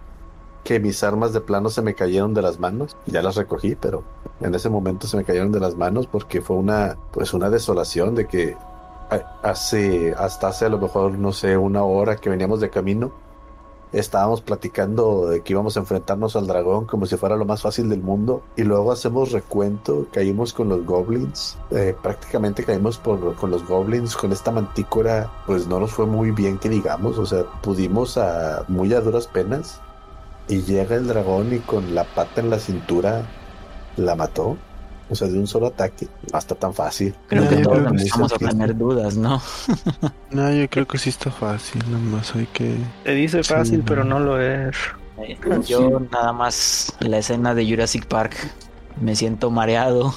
que 0.64 0.80
mis 0.82 1.02
armas 1.04 1.32
de 1.32 1.40
plano 1.40 1.70
se 1.70 1.82
me 1.82 1.94
cayeron 1.94 2.34
de 2.34 2.42
las 2.42 2.60
manos. 2.60 2.98
Ya 3.06 3.22
las 3.22 3.38
recogí, 3.38 3.76
pero 3.76 4.04
en 4.42 4.54
ese 4.54 4.70
momento 4.70 5.08
se 5.08 5.16
me 5.16 5.24
cayeron 5.24 5.52
de 5.52 5.62
las 5.62 5.76
manos 5.76 6.08
porque 6.08 6.42
fue 6.42 6.58
una 6.58 6.98
pues 7.14 7.34
una 7.34 7.50
desolación 7.50 8.14
de 8.16 8.28
que 8.28 8.58
hace 9.44 10.14
hasta 10.18 10.50
hace 10.50 10.66
a 10.66 10.70
lo 10.70 10.78
mejor 10.78 11.18
no 11.18 11.32
sé 11.32 11.58
una 11.58 11.84
hora 11.84 12.18
que 12.18 12.30
veníamos 12.30 12.60
de 12.60 12.70
camino 12.70 13.12
estábamos 13.94 14.42
platicando 14.42 15.28
de 15.28 15.42
que 15.42 15.54
íbamos 15.54 15.78
a 15.78 15.80
enfrentarnos 15.80 16.36
al 16.36 16.48
dragón 16.48 16.86
como 16.86 17.06
si 17.06 17.16
fuera 17.16 17.36
lo 17.36 17.46
más 17.46 17.62
fácil 17.62 17.90
del 17.90 18.02
mundo 18.02 18.44
y 18.56 18.64
luego 18.64 18.92
hacemos 18.92 19.32
recuento, 19.32 20.08
caímos 20.12 20.54
con 20.54 20.70
los 20.70 20.86
goblins, 20.86 21.58
eh, 21.72 21.96
prácticamente 22.02 22.64
caímos 22.64 22.98
con 22.98 23.52
los 23.52 23.68
goblins, 23.68 24.16
con 24.16 24.32
esta 24.32 24.52
mantícora, 24.52 25.32
pues 25.46 25.68
no 25.68 25.80
nos 25.80 25.92
fue 25.92 26.06
muy 26.06 26.32
bien 26.32 26.58
que 26.58 26.70
digamos, 26.70 27.18
o 27.18 27.26
sea, 27.26 27.44
pudimos 27.62 28.18
a 28.18 28.66
muy 28.68 28.94
a 28.94 29.02
duras 29.02 29.28
penas 29.28 29.80
y 30.48 30.62
llega 30.62 30.96
el 30.96 31.08
dragón 31.08 31.54
y 31.54 31.60
con 31.60 31.96
la 31.96 32.04
pata 32.04 32.42
en 32.42 32.50
la 32.50 32.60
cintura 32.60 33.26
la 33.96 34.16
mató. 34.16 34.58
O 35.10 35.16
sea, 35.16 35.28
de 35.28 35.40
un 35.40 35.48
solo 35.48 35.68
ataque. 35.68 36.08
No 36.32 36.40
está 36.40 36.56
tan 36.56 36.74
fácil. 36.74 37.16
Creo 37.28 37.44
No, 37.44 37.50
que 37.50 37.58
yo 37.58 37.62
todos 37.62 37.78
creo 37.78 37.94
que 37.96 38.02
a 38.02 38.28
sí. 38.30 38.46
tener 38.46 38.76
dudas, 38.78 39.16
¿no? 39.18 39.42
No, 40.32 40.52
yo 40.54 40.70
creo 40.70 40.86
que 40.88 40.98
sí 40.98 41.10
está 41.10 41.32
fácil, 41.32 41.82
nomás 41.90 42.36
hay 42.36 42.48
que... 42.48 42.76
Se 43.06 43.12
dice 43.12 43.44
fácil, 43.44 43.84
pero 43.86 44.04
no 44.04 44.20
lo 44.20 44.42
es. 44.42 44.76
Yo 45.68 46.00
nada 46.12 46.34
más 46.34 46.94
la 47.00 47.18
escena 47.20 47.56
de 47.56 47.68
Jurassic 47.68 48.06
Park. 48.06 48.36
Me 49.02 49.16
siento 49.16 49.50
mareado, 49.52 50.14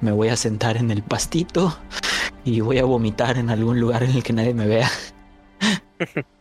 me 0.00 0.12
voy 0.12 0.28
a 0.28 0.36
sentar 0.36 0.76
en 0.76 0.90
el 0.90 1.02
pastito 1.02 1.76
y 2.44 2.60
voy 2.60 2.78
a 2.78 2.84
vomitar 2.84 3.38
en 3.38 3.50
algún 3.50 3.80
lugar 3.80 4.02
en 4.02 4.10
el 4.10 4.22
que 4.22 4.32
nadie 4.32 4.54
me 4.54 4.66
vea. 4.66 4.90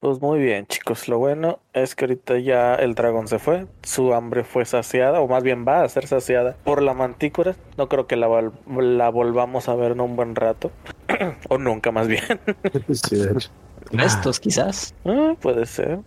Pues 0.00 0.20
muy 0.20 0.38
bien, 0.38 0.64
chicos. 0.66 1.08
Lo 1.08 1.18
bueno 1.18 1.58
es 1.72 1.96
que 1.96 2.04
ahorita 2.04 2.38
ya 2.38 2.76
el 2.76 2.94
dragón 2.94 3.26
se 3.26 3.40
fue. 3.40 3.66
Su 3.82 4.14
hambre 4.14 4.44
fue 4.44 4.64
saciada, 4.64 5.20
o 5.20 5.26
más 5.26 5.42
bien 5.42 5.64
va 5.66 5.82
a 5.82 5.88
ser 5.88 6.06
saciada 6.06 6.54
por 6.62 6.82
la 6.82 6.94
mantícora. 6.94 7.56
No 7.76 7.88
creo 7.88 8.06
que 8.06 8.14
la, 8.14 8.28
vol- 8.28 8.52
la 8.68 9.08
volvamos 9.10 9.68
a 9.68 9.74
ver 9.74 9.92
en 9.92 10.00
un 10.00 10.14
buen 10.14 10.36
rato. 10.36 10.70
o 11.48 11.58
nunca, 11.58 11.90
más 11.90 12.06
bien. 12.06 12.22
Sí, 12.92 13.16
de 13.16 13.32
hecho. 13.32 13.50
Restos, 13.90 14.38
quizás. 14.38 14.94
Ah, 15.04 15.34
puede 15.40 15.66
ser. 15.66 15.98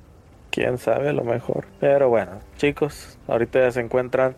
Quién 0.51 0.77
sabe, 0.77 1.09
a 1.09 1.13
lo 1.13 1.23
mejor. 1.25 1.65
Pero 1.81 2.07
bueno, 2.09 2.39
chicos, 2.57 3.17
ahorita 3.27 3.59
ya 3.59 3.71
se 3.71 3.81
encuentran 3.81 4.35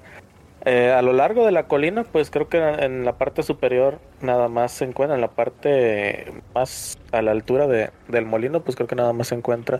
eh, 0.66 0.92
a 0.92 1.02
lo 1.02 1.14
largo 1.14 1.46
de 1.46 1.52
la 1.52 1.68
colina. 1.68 2.04
Pues 2.04 2.30
creo 2.30 2.48
que 2.48 2.58
en 2.58 3.06
la 3.06 3.18
parte 3.18 3.44
superior 3.44 4.00
nada 4.22 4.48
más 4.48 4.72
se 4.72 4.86
encuentra, 4.86 5.16
en 5.16 5.22
la 5.22 5.30
parte 5.30 6.32
más 6.54 6.98
a 7.12 7.22
la 7.22 7.32
altura 7.32 7.68
de, 7.68 7.92
del 8.08 8.26
molino, 8.26 8.62
pues 8.62 8.76
creo 8.76 8.88
que 8.88 8.96
nada 8.96 9.14
más 9.14 9.28
se 9.28 9.36
encuentra 9.36 9.80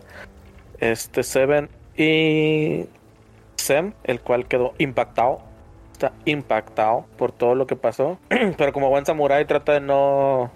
este 0.78 1.22
Seven 1.22 1.68
y 1.96 2.86
Sem, 3.56 3.92
el 4.04 4.20
cual 4.20 4.46
quedó 4.46 4.74
impactado. 4.78 5.40
Está 5.92 6.12
impactado 6.24 7.06
por 7.16 7.32
todo 7.32 7.54
lo 7.54 7.66
que 7.66 7.76
pasó. 7.76 8.18
Pero 8.28 8.72
como 8.72 8.90
buen 8.90 9.06
samurái 9.06 9.44
trata 9.44 9.72
de 9.74 9.80
no 9.80 10.50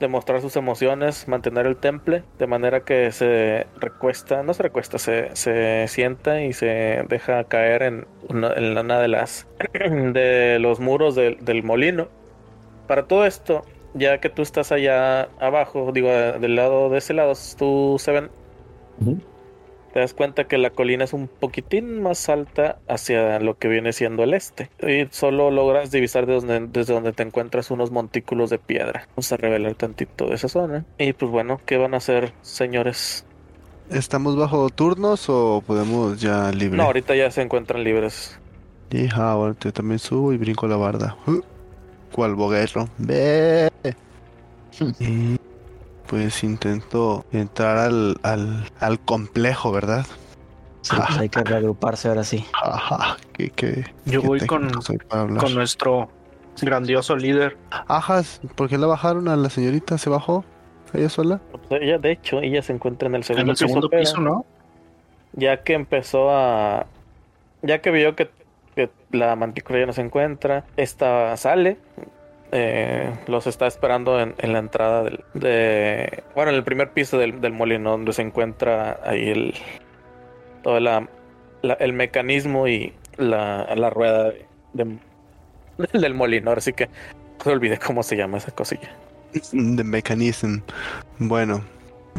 demostrar 0.00 0.40
sus 0.40 0.56
emociones, 0.56 1.28
mantener 1.28 1.66
el 1.66 1.76
temple, 1.76 2.24
de 2.38 2.46
manera 2.46 2.80
que 2.80 3.12
se 3.12 3.66
recuesta, 3.78 4.42
no 4.42 4.54
se 4.54 4.62
recuesta, 4.62 4.98
se, 4.98 5.28
se 5.36 5.86
sienta 5.88 6.42
y 6.42 6.52
se 6.52 7.04
deja 7.08 7.44
caer 7.44 7.82
en 7.82 8.06
una, 8.28 8.98
de 8.98 9.08
las 9.08 9.46
de 9.72 10.58
los 10.58 10.80
muros 10.80 11.14
del, 11.14 11.44
del 11.44 11.62
molino. 11.62 12.08
Para 12.88 13.06
todo 13.06 13.26
esto, 13.26 13.62
ya 13.94 14.18
que 14.18 14.30
tú 14.30 14.42
estás 14.42 14.72
allá 14.72 15.28
abajo, 15.38 15.92
digo, 15.92 16.08
del 16.08 16.56
lado 16.56 16.88
de 16.88 16.98
ese 16.98 17.14
lado, 17.14 17.34
tú 17.58 17.96
se 17.98 18.10
ven, 18.10 18.30
te 19.92 20.00
das 20.00 20.14
cuenta 20.14 20.44
que 20.44 20.56
la 20.58 20.70
colina 20.70 21.04
es 21.04 21.12
un 21.12 21.26
poquitín 21.28 22.00
más 22.02 22.28
alta 22.28 22.78
hacia 22.88 23.40
lo 23.40 23.58
que 23.58 23.68
viene 23.68 23.92
siendo 23.92 24.22
el 24.22 24.34
este. 24.34 24.70
Y 24.80 25.08
solo 25.10 25.50
logras 25.50 25.90
divisar 25.90 26.26
de 26.26 26.34
donde- 26.34 26.68
desde 26.68 26.94
donde 26.94 27.12
te 27.12 27.22
encuentras 27.22 27.70
unos 27.70 27.90
montículos 27.90 28.50
de 28.50 28.58
piedra. 28.58 29.06
Vamos 29.10 29.32
a 29.32 29.36
revelar 29.36 29.74
tantito 29.74 30.26
de 30.28 30.34
esa 30.36 30.48
zona. 30.48 30.84
Y 30.98 31.12
pues 31.12 31.30
bueno, 31.30 31.60
¿qué 31.66 31.76
van 31.76 31.94
a 31.94 31.96
hacer, 31.96 32.32
señores? 32.42 33.24
¿Estamos 33.90 34.36
bajo 34.36 34.70
turnos 34.70 35.28
o 35.28 35.62
podemos 35.66 36.20
ya 36.20 36.52
libre? 36.52 36.76
No, 36.76 36.84
ahorita 36.84 37.16
ya 37.16 37.30
se 37.32 37.42
encuentran 37.42 37.82
libres. 37.82 38.38
Hija, 38.92 39.34
bueno, 39.34 39.56
yo 39.60 39.72
también 39.72 39.98
subo 39.98 40.32
y 40.32 40.36
brinco 40.36 40.68
la 40.68 40.76
barda. 40.76 41.16
Uh, 41.26 41.40
¿Cuál 42.12 42.34
boguerro? 42.36 42.88
Ve. 42.98 43.68
Y 45.00 45.36
pues 46.10 46.42
intento 46.42 47.24
entrar 47.30 47.78
al, 47.78 48.18
al, 48.24 48.68
al 48.80 48.98
complejo, 48.98 49.70
¿verdad? 49.70 50.04
Sí, 50.82 50.96
pues 50.96 51.18
hay 51.18 51.28
que 51.28 51.44
reagruparse 51.44 52.08
ahora 52.08 52.24
sí. 52.24 52.44
Ajá, 52.52 53.16
qué, 53.32 53.50
qué, 53.50 53.84
Yo 54.06 54.20
qué 54.20 54.26
voy 54.26 54.40
con, 54.46 54.70
con 55.08 55.54
nuestro 55.54 56.10
grandioso 56.60 57.14
líder. 57.14 57.56
Ajas, 57.86 58.40
¿por 58.56 58.68
qué 58.68 58.76
la 58.76 58.88
bajaron 58.88 59.28
a 59.28 59.36
la 59.36 59.50
señorita? 59.50 59.98
¿Se 59.98 60.10
bajó? 60.10 60.44
¿Ella 60.92 61.08
sola? 61.08 61.40
Pues 61.68 61.80
ella, 61.80 61.98
de 61.98 62.10
hecho, 62.10 62.40
ella 62.40 62.60
se 62.62 62.72
encuentra 62.72 63.08
en 63.08 63.14
el 63.14 63.22
segundo, 63.22 63.42
En 63.44 63.50
el 63.50 63.56
segundo 63.56 63.88
piso, 63.88 64.20
¿no? 64.20 64.44
Ya 65.34 65.62
que 65.62 65.74
empezó 65.74 66.30
a. 66.32 66.86
Ya 67.62 67.80
que 67.80 67.92
vio 67.92 68.16
que, 68.16 68.30
que 68.74 68.90
la 69.12 69.36
mantícora 69.36 69.78
ya 69.78 69.86
no 69.86 69.92
se 69.92 70.00
encuentra, 70.02 70.64
esta 70.76 71.36
sale. 71.36 71.78
Eh, 72.52 73.12
los 73.26 73.46
está 73.46 73.66
esperando 73.66 74.20
en, 74.20 74.34
la 74.52 74.58
entrada 74.58 75.04
del. 75.04 75.24
De, 75.34 76.22
bueno, 76.34 76.50
en 76.50 76.56
el 76.56 76.64
primer 76.64 76.90
piso 76.92 77.18
del, 77.18 77.34
molino, 77.52 77.90
donde 77.92 78.12
se 78.12 78.22
encuentra 78.22 79.00
ahí 79.04 79.28
el. 79.30 79.54
Todo 80.62 80.78
el 81.78 81.92
mecanismo 81.92 82.68
y 82.68 82.92
la, 83.16 83.64
rueda 83.90 84.24
de- 84.24 84.46
de- 84.74 84.98
del 85.98 86.14
molino. 86.14 86.50
Ahora 86.50 86.60
sí 86.60 86.72
que 86.72 86.88
se 87.42 87.50
olvidé 87.50 87.78
cómo 87.78 88.02
se 88.02 88.16
llama 88.16 88.38
esa 88.38 88.50
cosilla. 88.52 88.90
The 89.32 89.84
Mechanism. 89.84 90.58
Bueno, 91.18 91.62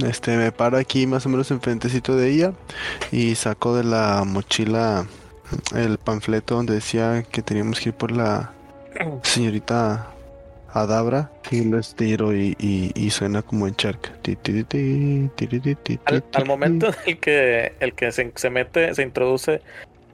este 0.06 0.38
me 0.38 0.52
paro 0.52 0.78
aquí 0.78 1.06
más 1.06 1.26
o 1.26 1.30
menos 1.30 1.52
enfrentecito 1.52 2.16
de 2.16 2.30
ella 2.30 2.54
y 3.12 3.36
saco 3.36 3.76
de 3.76 3.84
la 3.84 4.24
mochila 4.26 5.06
el 5.76 5.98
panfleto 5.98 6.56
donde 6.56 6.76
decía 6.76 7.24
que 7.30 7.42
teníamos 7.42 7.80
que 7.82 7.90
ir 7.90 7.96
por 7.96 8.12
la 8.12 8.54
señorita 9.24 10.08
Adabra 10.74 11.32
y 11.52 11.66
lo 11.66 11.80
estiro 11.80 12.34
y, 12.34 12.56
y, 12.60 12.92
y 12.96 13.10
suena 13.10 13.42
como 13.42 13.68
en 13.68 13.76
charca. 13.76 14.14
Al, 16.06 16.46
momento 16.46 16.88
en 16.88 16.94
el 17.06 17.20
que, 17.20 17.74
el 17.80 17.94
que 17.94 18.12
se, 18.12 18.32
se 18.36 18.50
mete, 18.50 18.94
se 18.96 19.04
introduce 19.04 19.62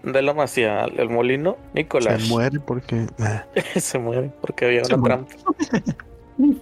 Delon 0.04 0.40
hacia 0.40 0.86
el 0.86 1.10
molino, 1.10 1.58
Nicolás 1.74 2.22
se 2.22 2.30
muere 2.30 2.60
porque 2.60 3.08
eh, 3.20 3.42
se 3.80 4.00
muere 4.00 4.32
porque 4.42 4.66
había 4.66 4.86
Se 4.86 4.96
una 4.96 5.02
muere. 5.02 5.26
trampa. 5.28 5.98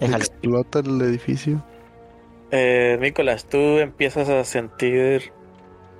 Explota 0.00 0.80
el 0.80 1.00
edificio. 1.02 1.62
Eh, 2.50 2.98
Nicolás, 3.00 3.46
tú 3.46 3.78
empiezas 3.78 4.28
a 4.28 4.44
sentir 4.44 5.32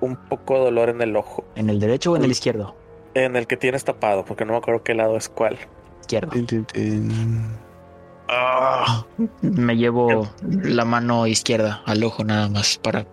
un 0.00 0.16
poco 0.16 0.54
de 0.54 0.60
dolor 0.64 0.90
en 0.90 1.00
el 1.02 1.16
ojo, 1.16 1.44
¿En 1.56 1.70
el 1.70 1.80
derecho 1.80 2.12
o 2.12 2.16
en 2.16 2.24
el 2.24 2.30
izquierdo? 2.30 2.76
en 3.14 3.34
el 3.34 3.46
que 3.46 3.56
tienes 3.56 3.84
tapado, 3.84 4.24
porque 4.26 4.44
no 4.44 4.52
me 4.52 4.58
acuerdo 4.58 4.82
qué 4.82 4.94
lado 4.94 5.16
es 5.16 5.28
cuál. 5.30 5.58
Izquierdo. 6.02 6.30
Tin, 6.32 6.46
tin, 6.46 6.64
tin. 6.66 7.65
Me 9.40 9.76
llevo 9.76 10.28
la 10.42 10.84
mano 10.84 11.26
izquierda 11.26 11.82
al 11.86 12.02
ojo 12.04 12.24
nada 12.24 12.48
más 12.48 12.78
para 12.78 13.06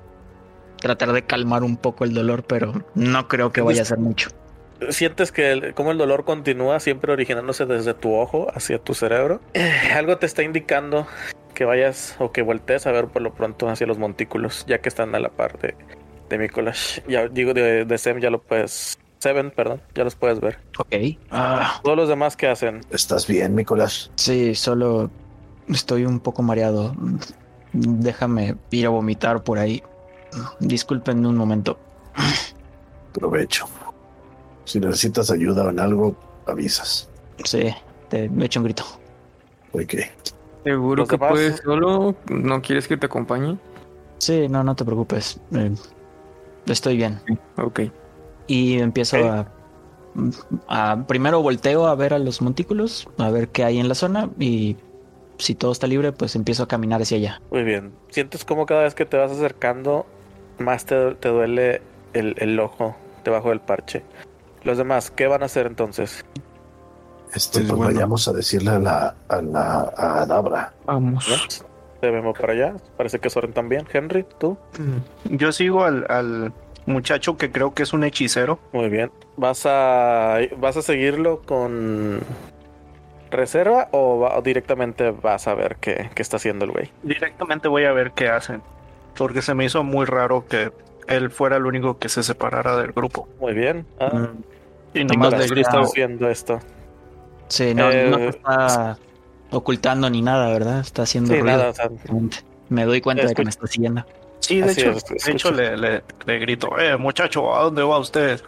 tratar 0.77 1.13
de 1.13 1.23
calmar 1.23 1.63
un 1.63 1.77
poco 1.77 2.03
el 2.03 2.13
dolor, 2.13 2.43
pero 2.43 2.73
no 2.95 3.27
creo 3.27 3.51
que 3.51 3.61
vaya 3.61 3.83
a 3.83 3.85
ser 3.85 3.99
mucho. 3.99 4.29
Sientes 4.89 5.31
que 5.31 5.51
el, 5.51 5.73
como 5.73 5.91
el 5.91 5.97
dolor 5.97 6.25
continúa 6.25 6.79
siempre 6.79 7.13
originándose 7.13 7.65
desde 7.65 7.93
tu 7.93 8.13
ojo 8.15 8.47
hacia 8.53 8.79
tu 8.79 8.93
cerebro. 8.93 9.39
Eh, 9.53 9.91
algo 9.95 10.17
te 10.17 10.25
está 10.25 10.43
indicando 10.43 11.07
que 11.53 11.63
vayas 11.63 12.15
o 12.19 12.31
que 12.31 12.41
voltees 12.41 12.85
a 12.87 12.91
ver 12.91 13.07
por 13.07 13.21
lo 13.21 13.33
pronto 13.33 13.69
hacia 13.69 13.87
los 13.87 13.97
montículos, 13.97 14.65
ya 14.67 14.79
que 14.79 14.89
están 14.89 15.15
a 15.15 15.19
la 15.19 15.29
par 15.29 15.57
de, 15.59 15.75
de 16.29 16.37
Nicolás. 16.37 17.01
Ya 17.07 17.27
digo, 17.27 17.53
de, 17.53 17.85
de 17.85 17.97
Sem 17.97 18.19
ya 18.19 18.29
lo 18.29 18.41
puedes... 18.41 18.99
Seven, 19.23 19.51
perdón, 19.51 19.81
ya 19.95 20.03
los 20.03 20.15
puedes 20.15 20.41
ver. 20.41 20.59
Ok. 20.77 20.93
Ah, 21.31 21.79
Todos 21.81 21.95
los 21.95 22.09
demás 22.09 22.35
que 22.35 22.45
hacen. 22.49 22.81
¿Estás 22.89 23.25
bien, 23.25 23.55
Nicolás? 23.55 24.11
sí, 24.15 24.53
solo 24.53 25.09
estoy 25.69 26.03
un 26.05 26.19
poco 26.19 26.43
mareado. 26.43 26.93
Déjame 27.71 28.57
ir 28.71 28.85
a 28.85 28.89
vomitar 28.89 29.41
por 29.45 29.59
ahí. 29.59 29.81
Disculpen 30.59 31.25
un 31.25 31.37
momento. 31.37 31.79
Provecho. 33.13 33.65
Si 34.65 34.81
necesitas 34.81 35.31
ayuda 35.31 35.69
en 35.69 35.79
algo, 35.79 36.17
avisas. 36.45 37.07
Sí, 37.45 37.73
te 38.09 38.29
echo 38.41 38.59
un 38.59 38.65
grito. 38.65 38.83
Ok. 39.71 39.93
¿Seguro 40.65 41.07
que 41.07 41.15
demás- 41.15 41.31
puedes 41.31 41.61
solo? 41.61 42.13
¿No 42.29 42.61
quieres 42.61 42.89
que 42.89 42.97
te 42.97 43.05
acompañe? 43.05 43.57
Sí, 44.17 44.49
no, 44.49 44.65
no 44.65 44.75
te 44.75 44.83
preocupes. 44.83 45.39
Eh, 45.55 45.73
estoy 46.65 46.97
bien. 46.97 47.21
Ok. 47.55 47.83
Y 48.47 48.79
empiezo 48.79 49.17
a, 49.17 49.47
a- 50.67 51.05
Primero 51.07 51.41
volteo 51.41 51.87
a 51.87 51.95
ver 51.95 52.13
a 52.13 52.19
los 52.19 52.41
montículos, 52.41 53.07
a 53.17 53.29
ver 53.29 53.49
qué 53.49 53.63
hay 53.63 53.79
en 53.79 53.87
la 53.89 53.95
zona 53.95 54.29
y 54.39 54.75
si 55.37 55.55
todo 55.55 55.71
está 55.71 55.87
libre, 55.87 56.11
pues 56.11 56.35
empiezo 56.35 56.63
a 56.63 56.67
caminar 56.67 57.01
hacia 57.01 57.17
allá. 57.17 57.41
Muy 57.51 57.63
bien. 57.63 57.91
Sientes 58.09 58.45
como 58.45 58.65
cada 58.65 58.83
vez 58.83 58.93
que 58.95 59.05
te 59.05 59.17
vas 59.17 59.31
acercando, 59.31 60.05
más 60.59 60.85
te, 60.85 61.15
te 61.15 61.29
duele 61.29 61.81
el, 62.13 62.35
el 62.37 62.59
ojo 62.59 62.95
debajo 63.25 63.49
del 63.49 63.59
parche. 63.59 64.03
Los 64.63 64.77
demás, 64.77 65.09
¿qué 65.11 65.27
van 65.27 65.41
a 65.41 65.45
hacer 65.47 65.65
entonces? 65.65 66.23
Este, 67.33 67.59
Pues 67.59 67.69
pues 67.69 67.77
bueno. 67.77 67.93
vayamos 67.93 68.27
a 68.27 68.33
decirle 68.33 68.69
a 68.71 68.79
la, 68.79 69.15
a 69.27 69.41
la 69.41 69.91
a 69.97 70.21
Adabra. 70.21 70.73
Vamos. 70.85 71.27
¿No? 71.27 71.35
Debemos 72.01 72.37
para 72.37 72.53
allá. 72.53 72.75
Parece 72.95 73.19
que 73.19 73.29
Soren 73.29 73.53
también. 73.53 73.85
Henry, 73.91 74.25
tú. 74.39 74.55
Yo 75.31 75.51
sigo 75.51 75.83
al, 75.83 76.05
al 76.09 76.53
muchacho 76.85 77.37
que 77.37 77.51
creo 77.51 77.73
que 77.73 77.83
es 77.83 77.93
un 77.93 78.03
hechicero. 78.03 78.59
Muy 78.71 78.89
bien. 78.89 79.11
¿Vas 79.37 79.65
a, 79.65 80.37
vas 80.57 80.77
a 80.77 80.81
seguirlo 80.81 81.41
con 81.41 82.19
reserva 83.31 83.87
o, 83.91 84.19
va- 84.19 84.37
o 84.37 84.41
directamente 84.41 85.11
vas 85.11 85.47
a 85.47 85.55
ver 85.55 85.77
qué, 85.79 86.09
qué 86.13 86.21
está 86.21 86.37
haciendo 86.37 86.65
el 86.65 86.71
güey? 86.71 86.91
Directamente 87.01 87.67
voy 87.67 87.85
a 87.85 87.91
ver 87.93 88.11
qué 88.11 88.27
hacen. 88.29 88.61
Porque 89.17 89.41
se 89.41 89.53
me 89.53 89.65
hizo 89.65 89.83
muy 89.83 90.05
raro 90.05 90.45
que 90.47 90.71
él 91.07 91.29
fuera 91.31 91.57
el 91.57 91.65
único 91.65 91.97
que 91.99 92.09
se 92.09 92.23
separara 92.23 92.77
del 92.77 92.91
grupo. 92.91 93.27
Muy 93.39 93.53
bien. 93.53 93.85
Ah, 93.99 94.09
Mm, 94.13 94.43
Y 94.95 95.05
Nomás 95.05 95.31
le 95.33 95.37
le 95.39 95.43
¿cómo 95.47 95.55
grita- 95.55 95.69
grito, 95.71 95.81
estás 95.81 95.93
viendo 95.95 96.29
esto? 96.29 96.59
Sí, 97.47 97.73
no, 97.73 97.89
Eh, 97.91 98.07
no 98.09 98.17
te 98.17 98.27
está 98.29 98.97
ocultando 99.51 100.09
ni 100.09 100.21
nada, 100.21 100.49
¿verdad? 100.51 100.79
Está 100.79 101.01
haciendo 101.03 101.33
Sí, 101.33 101.39
ruido. 101.39 101.57
nada. 101.57 101.69
o 101.71 101.73
sea, 101.73 101.89
Me 102.69 102.85
doy 102.85 103.01
cuenta 103.01 103.25
de 103.25 103.33
que 103.33 103.43
me 103.43 103.49
está 103.49 103.65
siguiendo. 103.67 104.05
Sí, 104.43 104.61
de 104.61 104.71
Así 104.71 104.81
hecho, 104.81 104.91
es, 104.91 105.03
de 105.25 105.31
hecho 105.31 105.51
le, 105.51 105.77
le- 105.77 106.03
le 106.25 106.39
grito, 106.39 106.77
eh, 106.77 106.97
muchacho, 106.97 107.55
¿a 107.55 107.63
dónde 107.63 107.81
va 107.83 107.97
usted? 107.99 108.41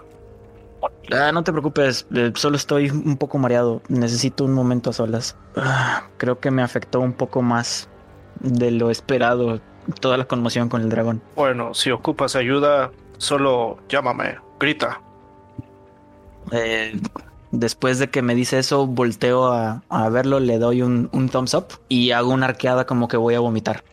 Ah, 1.11 1.31
no 1.31 1.43
te 1.43 1.51
preocupes, 1.51 2.05
eh, 2.15 2.31
solo 2.35 2.57
estoy 2.57 2.89
un 2.89 3.17
poco 3.17 3.37
mareado. 3.37 3.81
Necesito 3.89 4.43
un 4.43 4.53
momento 4.53 4.89
a 4.89 4.93
solas. 4.93 5.35
Ah, 5.55 6.09
creo 6.17 6.39
que 6.39 6.51
me 6.51 6.61
afectó 6.61 6.99
un 6.99 7.13
poco 7.13 7.41
más 7.41 7.87
de 8.39 8.71
lo 8.71 8.89
esperado 8.91 9.61
toda 10.01 10.17
la 10.17 10.25
conmoción 10.25 10.67
con 10.67 10.81
el 10.81 10.89
dragón. 10.89 11.21
Bueno, 11.35 11.73
si 11.73 11.91
ocupas 11.91 12.35
ayuda, 12.35 12.91
solo 13.17 13.77
llámame, 13.87 14.37
grita. 14.59 14.99
Eh, 16.51 16.99
después 17.51 17.99
de 17.99 18.09
que 18.09 18.21
me 18.21 18.35
dice 18.35 18.59
eso, 18.59 18.85
volteo 18.87 19.51
a, 19.51 19.83
a 19.89 20.09
verlo, 20.09 20.39
le 20.39 20.57
doy 20.59 20.81
un, 20.81 21.09
un 21.13 21.29
thumbs 21.29 21.53
up 21.53 21.67
y 21.87 22.11
hago 22.11 22.31
una 22.31 22.47
arqueada 22.47 22.85
como 22.85 23.07
que 23.07 23.17
voy 23.17 23.35
a 23.35 23.39
vomitar. 23.39 23.83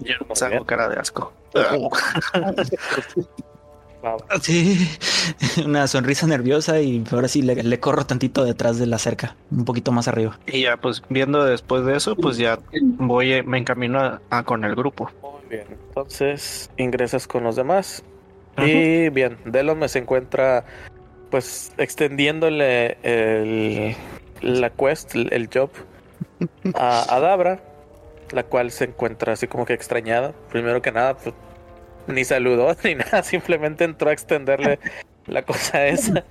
Yo 0.00 0.14
saco 0.34 0.50
bien. 0.50 0.64
cara 0.64 0.88
de 0.88 0.98
asco. 0.98 1.32
Sí, 4.42 4.88
una 5.64 5.86
sonrisa 5.86 6.26
nerviosa 6.26 6.80
y 6.80 7.02
ahora 7.10 7.28
sí 7.28 7.42
le, 7.42 7.62
le 7.62 7.80
corro 7.80 8.06
tantito 8.06 8.44
detrás 8.44 8.78
de 8.78 8.86
la 8.86 8.98
cerca, 8.98 9.36
un 9.50 9.64
poquito 9.64 9.92
más 9.92 10.08
arriba. 10.08 10.38
Y 10.46 10.62
ya, 10.62 10.76
pues 10.76 11.02
viendo 11.08 11.44
después 11.44 11.84
de 11.84 11.96
eso, 11.96 12.14
pues 12.14 12.36
ya 12.36 12.58
voy, 12.80 13.32
eh, 13.32 13.42
me 13.42 13.58
encamino 13.58 13.98
a, 13.98 14.20
a 14.30 14.44
con 14.44 14.64
el 14.64 14.74
grupo. 14.74 15.10
Muy 15.20 15.48
bien. 15.50 15.66
Entonces 15.88 16.70
ingresas 16.76 17.26
con 17.26 17.44
los 17.44 17.56
demás. 17.56 18.04
Y 18.56 19.08
bien, 19.10 19.38
Delon 19.44 19.78
me 19.78 19.88
se 19.88 20.00
encuentra 20.00 20.64
pues 21.30 21.72
extendiéndole 21.76 22.98
el, 23.02 23.96
la 24.40 24.70
quest, 24.70 25.14
el, 25.14 25.32
el 25.32 25.48
job 25.52 25.70
a, 26.74 27.14
a 27.14 27.20
Dabra, 27.20 27.60
la 28.32 28.42
cual 28.42 28.70
se 28.70 28.84
encuentra 28.84 29.32
así 29.32 29.46
como 29.46 29.64
que 29.64 29.72
extrañada. 29.72 30.32
Primero 30.50 30.82
que 30.82 30.92
nada, 30.92 31.16
pues, 31.16 31.34
ni 32.06 32.24
saludó 32.24 32.76
ni 32.84 32.94
nada, 32.94 33.22
simplemente 33.22 33.84
entró 33.84 34.10
a 34.10 34.12
extenderle 34.12 34.78
la 35.26 35.42
cosa 35.42 35.86
esa. 35.86 36.24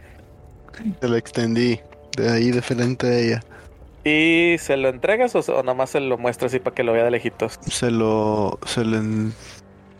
Se 1.02 1.08
la 1.08 1.18
extendí 1.18 1.80
de 2.16 2.30
ahí 2.30 2.52
de 2.52 2.62
frente 2.62 3.08
a 3.08 3.20
ella. 3.20 3.44
¿Y 4.04 4.58
se 4.60 4.78
lo 4.78 4.90
entregas 4.90 5.36
o, 5.36 5.40
o 5.40 5.64
nomás 5.64 5.90
se 5.90 6.00
lo 6.00 6.18
muestras 6.18 6.52
así 6.52 6.60
para 6.60 6.74
que 6.74 6.84
lo 6.84 6.94
vea 6.94 7.04
de 7.04 7.12
lejitos? 7.12 7.60
Se 7.68 7.92
lo, 7.92 8.58
se 8.66 8.84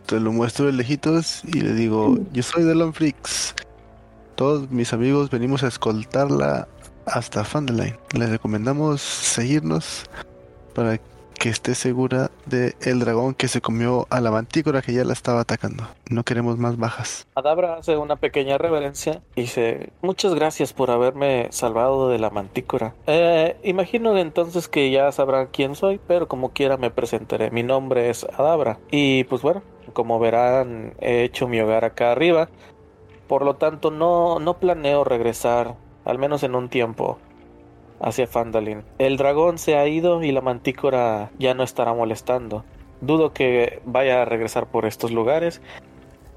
se 0.08 0.20
lo 0.20 0.32
muestro 0.32 0.66
de 0.66 0.72
lejitos 0.72 1.42
y 1.44 1.60
le 1.60 1.74
digo, 1.74 2.16
yo 2.32 2.42
soy 2.42 2.64
de 2.64 2.92
Freaks. 2.92 3.54
Todos 4.36 4.70
mis 4.70 4.94
amigos 4.94 5.28
venimos 5.28 5.62
a 5.62 5.68
escoltarla 5.68 6.66
hasta 7.04 7.44
Fandeline. 7.44 7.98
Les 8.14 8.30
recomendamos 8.30 9.02
seguirnos 9.02 10.04
para 10.74 10.98
que 11.38 11.48
esté 11.48 11.74
segura 11.74 12.30
de 12.46 12.74
el 12.82 13.00
dragón 13.00 13.34
que 13.34 13.48
se 13.48 13.60
comió 13.60 14.06
a 14.10 14.20
la 14.20 14.30
mantícora 14.30 14.82
que 14.82 14.92
ya 14.92 15.04
la 15.04 15.12
estaba 15.12 15.40
atacando. 15.40 15.84
No 16.10 16.24
queremos 16.24 16.58
más 16.58 16.76
bajas. 16.76 17.26
Adabra 17.34 17.76
hace 17.76 17.96
una 17.96 18.16
pequeña 18.16 18.58
reverencia 18.58 19.22
y 19.36 19.42
dice, 19.42 19.90
muchas 20.02 20.34
gracias 20.34 20.72
por 20.72 20.90
haberme 20.90 21.48
salvado 21.50 22.08
de 22.10 22.18
la 22.18 22.30
mantícora. 22.30 22.94
Eh, 23.06 23.56
imagino 23.62 24.16
entonces 24.18 24.68
que 24.68 24.90
ya 24.90 25.10
sabrán 25.12 25.48
quién 25.52 25.74
soy, 25.74 26.00
pero 26.06 26.28
como 26.28 26.52
quiera 26.52 26.76
me 26.76 26.90
presentaré. 26.90 27.50
Mi 27.50 27.62
nombre 27.62 28.10
es 28.10 28.24
Adabra. 28.24 28.78
Y 28.90 29.24
pues 29.24 29.42
bueno, 29.42 29.62
como 29.92 30.18
verán, 30.18 30.94
he 31.00 31.22
hecho 31.22 31.48
mi 31.48 31.60
hogar 31.60 31.84
acá 31.84 32.12
arriba. 32.12 32.48
Por 33.28 33.44
lo 33.44 33.56
tanto, 33.56 33.90
no, 33.90 34.40
no 34.40 34.58
planeo 34.58 35.04
regresar, 35.04 35.74
al 36.04 36.18
menos 36.18 36.42
en 36.42 36.54
un 36.54 36.68
tiempo, 36.68 37.18
hacia 38.00 38.26
Fandalin. 38.26 38.82
El 38.98 39.16
dragón 39.16 39.58
se 39.58 39.76
ha 39.76 39.86
ido 39.86 40.22
y 40.22 40.32
la 40.32 40.40
mantícora 40.40 41.30
ya 41.38 41.54
no 41.54 41.62
estará 41.62 41.94
molestando. 41.94 42.64
Dudo 43.00 43.32
que 43.32 43.80
vaya 43.84 44.22
a 44.22 44.24
regresar 44.24 44.66
por 44.66 44.84
estos 44.84 45.12
lugares, 45.12 45.60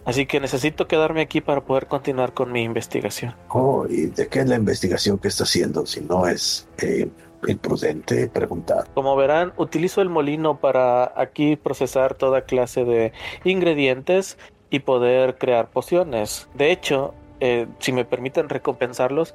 así 0.06 0.26
que 0.26 0.40
necesito 0.40 0.88
quedarme 0.88 1.22
aquí 1.22 1.42
para 1.42 1.62
poder 1.62 1.88
continuar 1.88 2.34
con 2.34 2.52
mi 2.52 2.64
investigación. 2.64 3.36
Oh, 3.50 3.86
¿y 3.90 4.08
de 4.08 4.28
qué 4.28 4.40
es 4.40 4.48
la 4.48 4.56
investigación 4.56 5.18
que 5.18 5.28
está 5.28 5.44
haciendo? 5.44 5.86
Si 5.86 6.02
no 6.02 6.28
es 6.28 6.68
eh, 6.82 7.10
imprudente 7.48 8.28
preguntar. 8.28 8.86
Como 8.94 9.16
verán, 9.16 9.54
utilizo 9.58 10.02
el 10.02 10.10
molino 10.10 10.60
para 10.60 11.14
aquí 11.16 11.56
procesar 11.56 12.14
toda 12.14 12.42
clase 12.42 12.86
de 12.86 13.12
ingredientes 13.44 14.38
y 14.70 14.80
poder 14.80 15.38
crear 15.38 15.70
pociones. 15.70 16.48
De 16.54 16.72
hecho, 16.72 17.14
eh, 17.40 17.68
si 17.80 17.92
me 17.92 18.06
permiten 18.06 18.50
recompensarlos, 18.50 19.34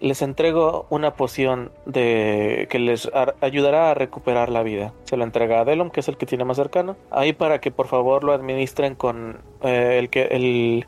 les 0.00 0.20
entrego 0.22 0.86
una 0.90 1.14
poción 1.14 1.70
de 1.86 2.66
que 2.70 2.78
les 2.78 3.10
ar- 3.14 3.34
ayudará 3.40 3.90
a 3.90 3.94
recuperar 3.94 4.50
la 4.50 4.62
vida. 4.62 4.92
Se 5.04 5.16
lo 5.16 5.24
entrega 5.24 5.60
a 5.60 5.64
Delom, 5.64 5.90
que 5.90 6.00
es 6.00 6.08
el 6.08 6.16
que 6.16 6.26
tiene 6.26 6.44
más 6.44 6.56
cercano. 6.58 6.96
Ahí 7.10 7.32
para 7.32 7.60
que 7.60 7.70
por 7.70 7.86
favor 7.86 8.22
lo 8.24 8.32
administren 8.32 8.94
con 8.94 9.40
eh, 9.62 9.96
el 9.98 10.10
que 10.10 10.22
el, 10.24 10.86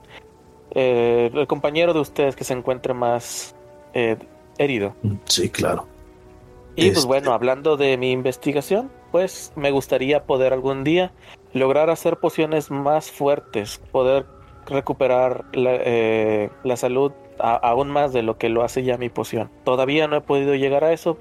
eh, 0.72 1.30
el 1.32 1.46
compañero 1.46 1.94
de 1.94 2.00
ustedes 2.00 2.36
que 2.36 2.44
se 2.44 2.52
encuentre 2.54 2.92
más 2.94 3.54
eh, 3.94 4.16
herido. 4.58 4.94
Sí, 5.24 5.48
claro. 5.48 5.86
Y 6.76 6.86
pues 6.86 6.98
Este- 6.98 7.06
bueno, 7.08 7.32
hablando 7.32 7.76
de 7.76 7.96
mi 7.96 8.12
investigación, 8.12 8.90
pues 9.10 9.52
me 9.56 9.70
gustaría 9.70 10.24
poder 10.24 10.52
algún 10.52 10.84
día 10.84 11.12
lograr 11.54 11.88
hacer 11.90 12.18
pociones 12.18 12.70
más 12.70 13.10
fuertes, 13.10 13.80
poder 13.90 14.26
recuperar 14.66 15.44
la, 15.52 15.70
eh, 15.76 16.50
la 16.62 16.76
salud 16.76 17.10
a- 17.40 17.56
aún 17.56 17.90
más 17.90 18.12
de 18.12 18.22
lo 18.22 18.38
que 18.38 18.48
lo 18.48 18.62
hace 18.62 18.82
ya 18.84 18.96
mi 18.98 19.08
poción. 19.08 19.50
Todavía 19.64 20.06
no 20.08 20.16
he 20.16 20.20
podido 20.20 20.54
llegar 20.54 20.84
a 20.84 20.92
eso, 20.92 21.18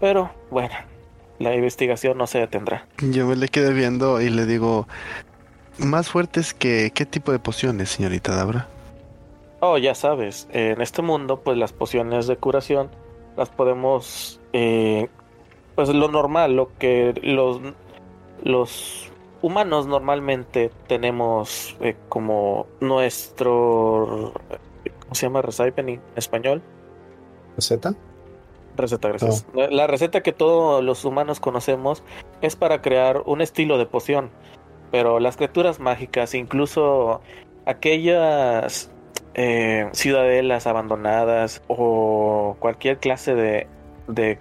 pero 0.00 0.30
bueno, 0.50 0.74
la 1.38 1.54
investigación 1.54 2.18
no 2.18 2.26
se 2.26 2.38
detendrá. 2.38 2.86
Yo 3.00 3.26
me 3.26 3.36
le 3.36 3.48
quedé 3.48 3.72
viendo 3.72 4.20
y 4.20 4.30
le 4.30 4.46
digo, 4.46 4.86
más 5.78 6.08
fuertes 6.10 6.52
que 6.54 6.90
qué 6.94 7.06
tipo 7.06 7.32
de 7.32 7.38
pociones, 7.38 7.90
señorita 7.90 8.34
Dabra. 8.34 8.68
Oh, 9.60 9.76
ya 9.76 9.94
sabes, 9.94 10.48
en 10.52 10.80
este 10.80 11.02
mundo, 11.02 11.40
pues 11.40 11.58
las 11.58 11.72
pociones 11.72 12.26
de 12.26 12.36
curación 12.36 12.88
las 13.36 13.50
podemos, 13.50 14.40
eh, 14.52 15.08
pues 15.74 15.88
lo 15.90 16.08
normal, 16.08 16.56
lo 16.56 16.70
que 16.78 17.12
los, 17.22 17.60
los 18.42 19.10
humanos 19.42 19.86
normalmente 19.86 20.70
tenemos 20.86 21.76
eh, 21.80 21.94
como 22.08 22.66
nuestro, 22.80 24.32
¿cómo 25.10 25.16
se 25.16 25.26
llama? 25.26 25.42
Recipe 25.42 25.80
en 25.80 26.00
español. 26.14 26.62
¿Z? 27.58 27.94
Receta, 28.76 29.08
gracias. 29.08 29.44
La 29.54 29.88
receta 29.88 30.20
que 30.20 30.32
todos 30.32 30.84
los 30.84 31.04
humanos 31.04 31.40
conocemos 31.40 32.04
es 32.42 32.54
para 32.54 32.80
crear 32.80 33.24
un 33.26 33.40
estilo 33.40 33.76
de 33.76 33.86
poción. 33.86 34.30
Pero 34.92 35.18
las 35.18 35.36
criaturas 35.36 35.80
mágicas, 35.80 36.32
incluso 36.34 37.22
aquellas 37.66 38.92
eh, 39.34 39.88
ciudadelas 39.90 40.68
abandonadas 40.68 41.60
o 41.66 42.56
cualquier 42.60 42.98
clase 42.98 43.34
de, 43.34 43.66
de 44.06 44.38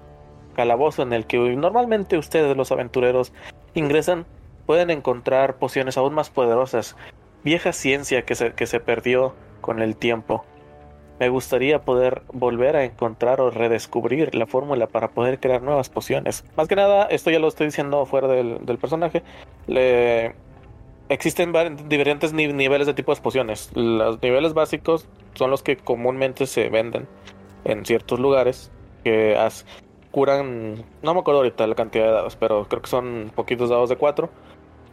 calabozo 0.55 1.01
en 1.01 1.13
el 1.13 1.25
que 1.25 1.39
normalmente 1.39 2.15
ustedes, 2.15 2.55
los 2.55 2.71
aventureros, 2.71 3.33
ingresan, 3.73 4.27
pueden 4.67 4.91
encontrar 4.91 5.57
pociones 5.57 5.97
aún 5.97 6.13
más 6.13 6.29
poderosas. 6.29 6.95
Vieja 7.43 7.73
ciencia 7.73 8.21
que 8.21 8.35
se, 8.35 8.53
que 8.53 8.67
se 8.67 8.79
perdió 8.79 9.33
con 9.61 9.81
el 9.81 9.95
tiempo. 9.95 10.45
Me 11.19 11.27
gustaría 11.29 11.81
poder 11.81 12.21
volver 12.31 12.75
a 12.77 12.85
encontrar 12.85 13.41
o 13.41 13.51
redescubrir 13.51 14.33
la 14.35 14.45
fórmula 14.47 14.87
para 14.87 15.09
poder 15.09 15.39
crear 15.39 15.61
nuevas 15.61 15.89
pociones. 15.89 16.45
Más 16.55 16.67
que 16.69 16.75
nada, 16.77 17.05
esto 17.07 17.29
ya 17.29 17.39
lo 17.39 17.49
estoy 17.49 17.67
diciendo 17.67 18.05
fuera 18.05 18.27
del, 18.27 18.65
del 18.65 18.77
personaje. 18.77 19.21
Le... 19.67 20.33
Existen 21.09 21.51
diferentes 21.89 22.33
ni- 22.33 22.53
niveles 22.53 22.85
de 22.87 22.93
tipos 22.93 23.17
de 23.17 23.23
pociones. 23.23 23.71
Los 23.73 24.21
niveles 24.21 24.53
básicos 24.53 25.07
son 25.33 25.49
los 25.49 25.63
que 25.63 25.75
comúnmente 25.75 26.45
se 26.45 26.69
venden 26.69 27.07
en 27.65 27.83
ciertos 27.83 28.19
lugares. 28.19 28.71
Que 29.03 29.35
curan, 30.11 30.85
no 31.01 31.13
me 31.13 31.19
acuerdo 31.19 31.39
ahorita 31.39 31.65
la 31.67 31.75
cantidad 31.75 32.05
de 32.05 32.11
dados, 32.11 32.35
pero 32.35 32.65
creo 32.67 32.81
que 32.81 32.89
son 32.89 33.31
poquitos 33.35 33.69
dados 33.69 33.89
de 33.89 33.95
4. 33.97 34.29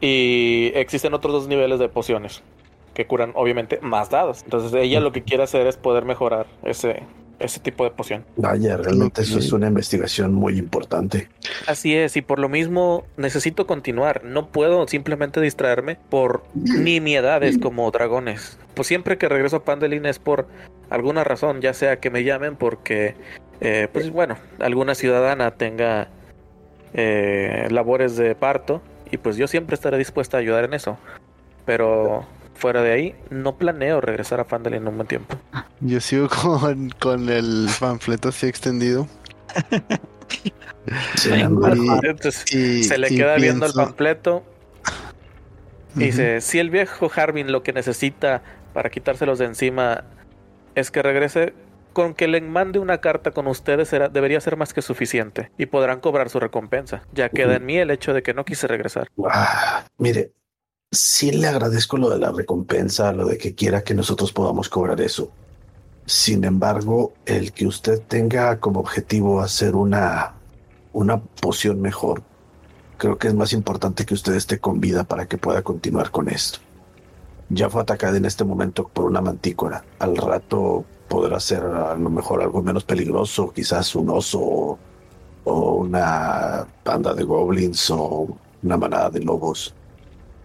Y 0.01 0.73
existen 0.75 1.15
otros 1.15 1.33
dos 1.35 1.49
niveles 1.49 1.79
de 1.79 1.89
pociones 1.89 2.43
que 2.97 3.07
curan 3.07 3.33
obviamente 3.35 3.79
más 3.83 4.09
dados. 4.09 4.43
Entonces 4.45 4.73
ella 4.73 5.01
lo 5.01 5.13
que 5.13 5.23
quiere 5.23 5.43
hacer 5.43 5.67
es 5.67 5.77
poder 5.77 6.07
mejorar 6.07 6.47
ese, 6.65 7.03
ese 7.39 7.61
tipo 7.61 7.85
de 7.85 7.91
poción. 7.91 8.25
Vaya, 8.37 8.79
realmente 8.79 9.21
eso 9.21 9.39
es 9.39 9.53
una 9.53 9.67
investigación 9.67 10.33
muy 10.33 10.59
importante. 10.59 11.29
Así 11.67 11.95
es, 11.95 12.17
y 12.17 12.23
por 12.23 12.39
lo 12.39 12.49
mismo 12.49 13.05
necesito 13.19 13.67
continuar. 13.67 14.25
No 14.25 14.49
puedo 14.49 14.89
simplemente 14.89 15.43
distraerme 15.43 15.99
por 16.09 16.45
nimiedades 16.55 17.59
como 17.59 17.91
dragones. 17.91 18.59
Pues 18.73 18.89
siempre 18.89 19.19
que 19.19 19.29
regreso 19.29 19.57
a 19.57 19.65
Pandelin 19.65 20.07
es 20.07 20.19
por 20.19 20.47
alguna 20.89 21.23
razón, 21.23 21.61
ya 21.61 21.75
sea 21.75 22.01
que 22.01 22.09
me 22.09 22.25
llamen 22.25 22.57
porque, 22.57 23.15
eh, 23.61 23.89
pues 23.93 24.11
bueno, 24.11 24.39
alguna 24.59 24.95
ciudadana 24.95 25.51
tenga 25.51 26.09
eh, 26.95 27.69
labores 27.71 28.17
de 28.17 28.35
parto 28.35 28.81
y 29.11 29.19
pues 29.19 29.37
yo 29.37 29.47
siempre 29.49 29.75
estaré 29.75 29.99
dispuesta 29.99 30.39
a 30.39 30.41
ayudar 30.41 30.65
en 30.65 30.73
eso. 30.73 30.97
Pero 31.67 32.25
fuera 32.57 32.83
de 32.83 32.93
ahí, 32.93 33.15
no 33.31 33.57
planeo 33.57 34.01
regresar 34.01 34.41
a 34.41 34.45
Pandelin 34.45 34.83
en 34.83 34.89
un 34.89 34.97
buen 34.97 35.09
tiempo. 35.09 35.37
Yo 35.81 36.01
sigo 36.01 36.29
con, 36.43 36.91
con 36.91 37.29
el 37.29 37.69
panfleto 37.79 38.31
así 38.31 38.47
extendido. 38.47 39.07
Entonces, 42.03 42.53
Y, 42.53 42.85
se 42.85 42.99
le 42.99 43.09
queda 43.09 43.37
viendo 43.37 43.67
el 43.67 43.73
panfleto. 43.73 44.45
Dice, 45.95 46.41
si 46.43 46.59
el 46.59 46.69
viejo 46.71 47.11
Harvin 47.15 47.51
lo 47.53 47.63
que 47.63 47.73
necesita 47.73 48.43
para 48.75 48.91
quitárselos 48.91 49.39
de 49.39 49.47
encima 49.47 50.05
es 50.75 50.91
que 50.91 51.01
regrese, 51.01 51.55
con 51.95 52.13
que 52.13 52.29
le 52.29 52.43
mande 52.43 52.79
una 52.79 52.99
carta 52.99 53.31
con 53.31 53.47
ustedes 53.47 53.89
será, 53.89 54.11
debería 54.11 54.39
ser 54.43 54.59
más 54.59 54.75
que 54.75 54.83
suficiente 54.83 55.51
y 55.57 55.65
podrán 55.65 56.01
cobrar 56.01 56.29
su 56.29 56.39
recompensa. 56.39 57.03
Ya 57.15 57.31
queda 57.31 57.57
en 57.57 57.65
mí 57.65 57.79
el 57.79 57.91
hecho 57.91 58.13
de 58.13 58.23
que 58.23 58.35
no 58.35 58.45
quise 58.45 58.67
regresar. 58.67 59.09
ah, 59.31 59.87
mire, 59.97 60.33
sí 60.97 61.31
le 61.31 61.49
agradezco 61.49 61.97
lo 61.97 62.11
de 62.11 62.19
la 62.19 62.33
recompensa, 62.33 63.13
lo 63.13 63.27
de 63.27 63.39
que 63.39 63.55
quiera 63.55 63.85
que 63.85 63.95
nosotros 63.95 64.33
podamos 64.33 64.69
cobrar 64.69 65.01
eso. 65.01 65.31
Sin 66.07 66.45
embargo, 66.45 67.13
el 67.27 67.53
que 67.53 67.67
usted 67.67 68.01
tenga 68.03 68.61
como 68.61 68.81
objetivo 68.81 69.41
hacer 69.41 69.75
una, 69.75 70.35
una 70.93 71.21
poción 71.21 71.81
mejor, 71.81 72.23
creo 72.97 73.19
que 73.19 73.29
es 73.29 73.35
más 73.35 73.53
importante 73.53 74.07
que 74.07 74.15
usted 74.15 74.35
esté 74.35 74.59
con 74.59 74.81
vida 74.81 75.05
para 75.05 75.27
que 75.27 75.39
pueda 75.39 75.63
continuar 75.63 76.11
con 76.11 76.29
esto. 76.29 76.61
Ya 77.49 77.71
fue 77.71 77.83
atacada 77.83 78.17
en 78.17 78.25
este 78.25 78.45
momento 78.45 78.89
por 78.89 79.05
una 79.05 79.21
mantícora. 79.21 79.85
Al 79.99 80.17
rato 80.17 80.85
podrá 81.09 81.39
ser 81.39 81.63
a 81.63 81.95
lo 81.97 82.11
mejor 82.11 82.43
algo 82.43 82.63
menos 82.63 82.85
peligroso, 82.85 83.53
quizás 83.53 83.95
un 83.95 84.11
oso 84.11 84.79
o, 85.45 85.73
una 85.73 86.67
banda 86.85 87.15
de 87.15 87.23
goblins 87.23 87.91
o 87.91 88.29
una 88.63 88.77
manada 88.77 89.11
de 89.11 89.21
lobos. 89.21 89.75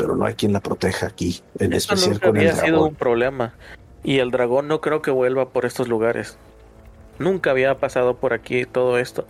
Pero 0.01 0.15
no 0.15 0.25
hay 0.25 0.33
quien 0.33 0.51
la 0.51 0.59
proteja 0.61 1.05
aquí, 1.07 1.41
en 1.59 1.73
especial 1.73 2.13
nunca 2.13 2.27
con 2.27 2.37
el 2.37 2.41
había 2.49 2.55
sido 2.55 2.67
dragón. 2.77 2.89
un 2.89 2.95
problema. 2.95 3.53
Y 4.03 4.17
el 4.17 4.31
dragón 4.31 4.67
no 4.67 4.81
creo 4.81 5.03
que 5.03 5.11
vuelva 5.11 5.49
por 5.49 5.65
estos 5.65 5.87
lugares. 5.87 6.37
Nunca 7.19 7.51
había 7.51 7.77
pasado 7.79 8.15
por 8.17 8.33
aquí 8.33 8.65
todo 8.65 8.97
esto. 8.97 9.27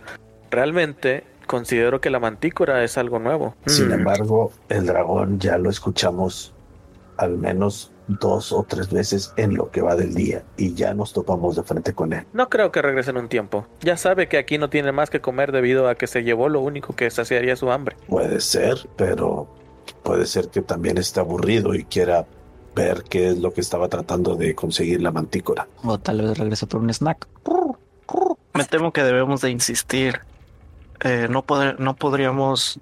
Realmente 0.50 1.24
considero 1.46 2.00
que 2.00 2.08
la 2.08 2.20
mantícora 2.20 2.82
es 2.84 2.96
algo 2.96 3.18
nuevo. 3.18 3.54
Sin 3.66 3.88
Mm. 3.88 3.92
embargo, 3.92 4.52
el 4.70 4.86
dragón 4.86 5.38
ya 5.38 5.58
lo 5.58 5.68
escuchamos 5.68 6.54
al 7.18 7.36
menos 7.36 7.90
dos 8.08 8.50
o 8.52 8.64
tres 8.66 8.90
veces 8.90 9.32
en 9.36 9.54
lo 9.54 9.70
que 9.70 9.80
va 9.82 9.94
del 9.94 10.14
día 10.14 10.42
y 10.56 10.74
ya 10.74 10.92
nos 10.94 11.12
topamos 11.12 11.56
de 11.56 11.62
frente 11.62 11.92
con 11.92 12.12
él. 12.14 12.24
No 12.32 12.48
creo 12.48 12.72
que 12.72 12.80
regrese 12.82 13.10
en 13.10 13.18
un 13.18 13.28
tiempo. 13.28 13.66
Ya 13.82 13.96
sabe 13.96 14.28
que 14.28 14.38
aquí 14.38 14.56
no 14.58 14.70
tiene 14.70 14.90
más 14.92 15.10
que 15.10 15.20
comer 15.20 15.52
debido 15.52 15.88
a 15.88 15.94
que 15.94 16.06
se 16.06 16.22
llevó 16.24 16.48
lo 16.48 16.60
único 16.60 16.96
que 16.96 17.10
saciaría 17.10 17.54
su 17.56 17.70
hambre. 17.70 17.96
Puede 18.08 18.40
ser, 18.40 18.76
pero 18.96 19.46
puede 20.02 20.26
ser 20.26 20.48
que 20.48 20.62
también 20.62 20.98
esté 20.98 21.20
aburrido 21.20 21.74
y 21.74 21.84
quiera 21.84 22.26
ver 22.74 23.04
qué 23.08 23.28
es 23.28 23.38
lo 23.38 23.52
que 23.52 23.60
estaba 23.60 23.88
tratando 23.88 24.34
de 24.34 24.54
conseguir 24.54 25.02
la 25.02 25.10
mantícora. 25.12 25.66
O 25.84 25.98
tal 25.98 26.22
vez 26.22 26.38
regrese 26.38 26.66
por 26.66 26.80
un 26.80 26.90
snack. 26.90 27.26
Me 28.54 28.64
temo 28.64 28.92
que 28.92 29.02
debemos 29.02 29.40
de 29.40 29.50
insistir. 29.50 30.20
Eh, 31.04 31.26
no, 31.28 31.42
poder- 31.42 31.80
no 31.80 31.94
podríamos 31.96 32.78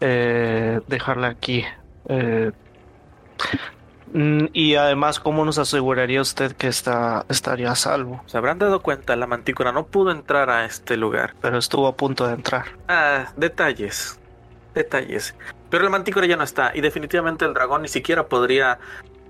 eh, 0.00 0.80
dejarla 0.86 1.28
aquí. 1.28 1.64
Eh, 2.08 2.52
y 4.52 4.76
además, 4.76 5.18
¿cómo 5.18 5.44
nos 5.44 5.58
aseguraría 5.58 6.20
usted 6.20 6.52
que 6.52 6.68
está, 6.68 7.26
estaría 7.28 7.72
a 7.72 7.74
salvo? 7.74 8.22
Se 8.26 8.38
habrán 8.38 8.60
dado 8.60 8.80
cuenta, 8.80 9.16
la 9.16 9.26
mantícora 9.26 9.72
no 9.72 9.86
pudo 9.86 10.12
entrar 10.12 10.50
a 10.50 10.64
este 10.66 10.96
lugar. 10.96 11.34
Pero 11.40 11.58
estuvo 11.58 11.88
a 11.88 11.96
punto 11.96 12.26
de 12.28 12.34
entrar. 12.34 12.66
Ah, 12.86 13.32
detalles. 13.36 14.18
Detalles. 14.74 15.34
Pero 15.74 15.82
la 15.82 15.90
mantícora 15.90 16.24
ya 16.24 16.36
no 16.36 16.44
está 16.44 16.70
y 16.72 16.80
definitivamente 16.80 17.44
el 17.44 17.52
dragón 17.52 17.82
ni 17.82 17.88
siquiera 17.88 18.28
podría 18.28 18.78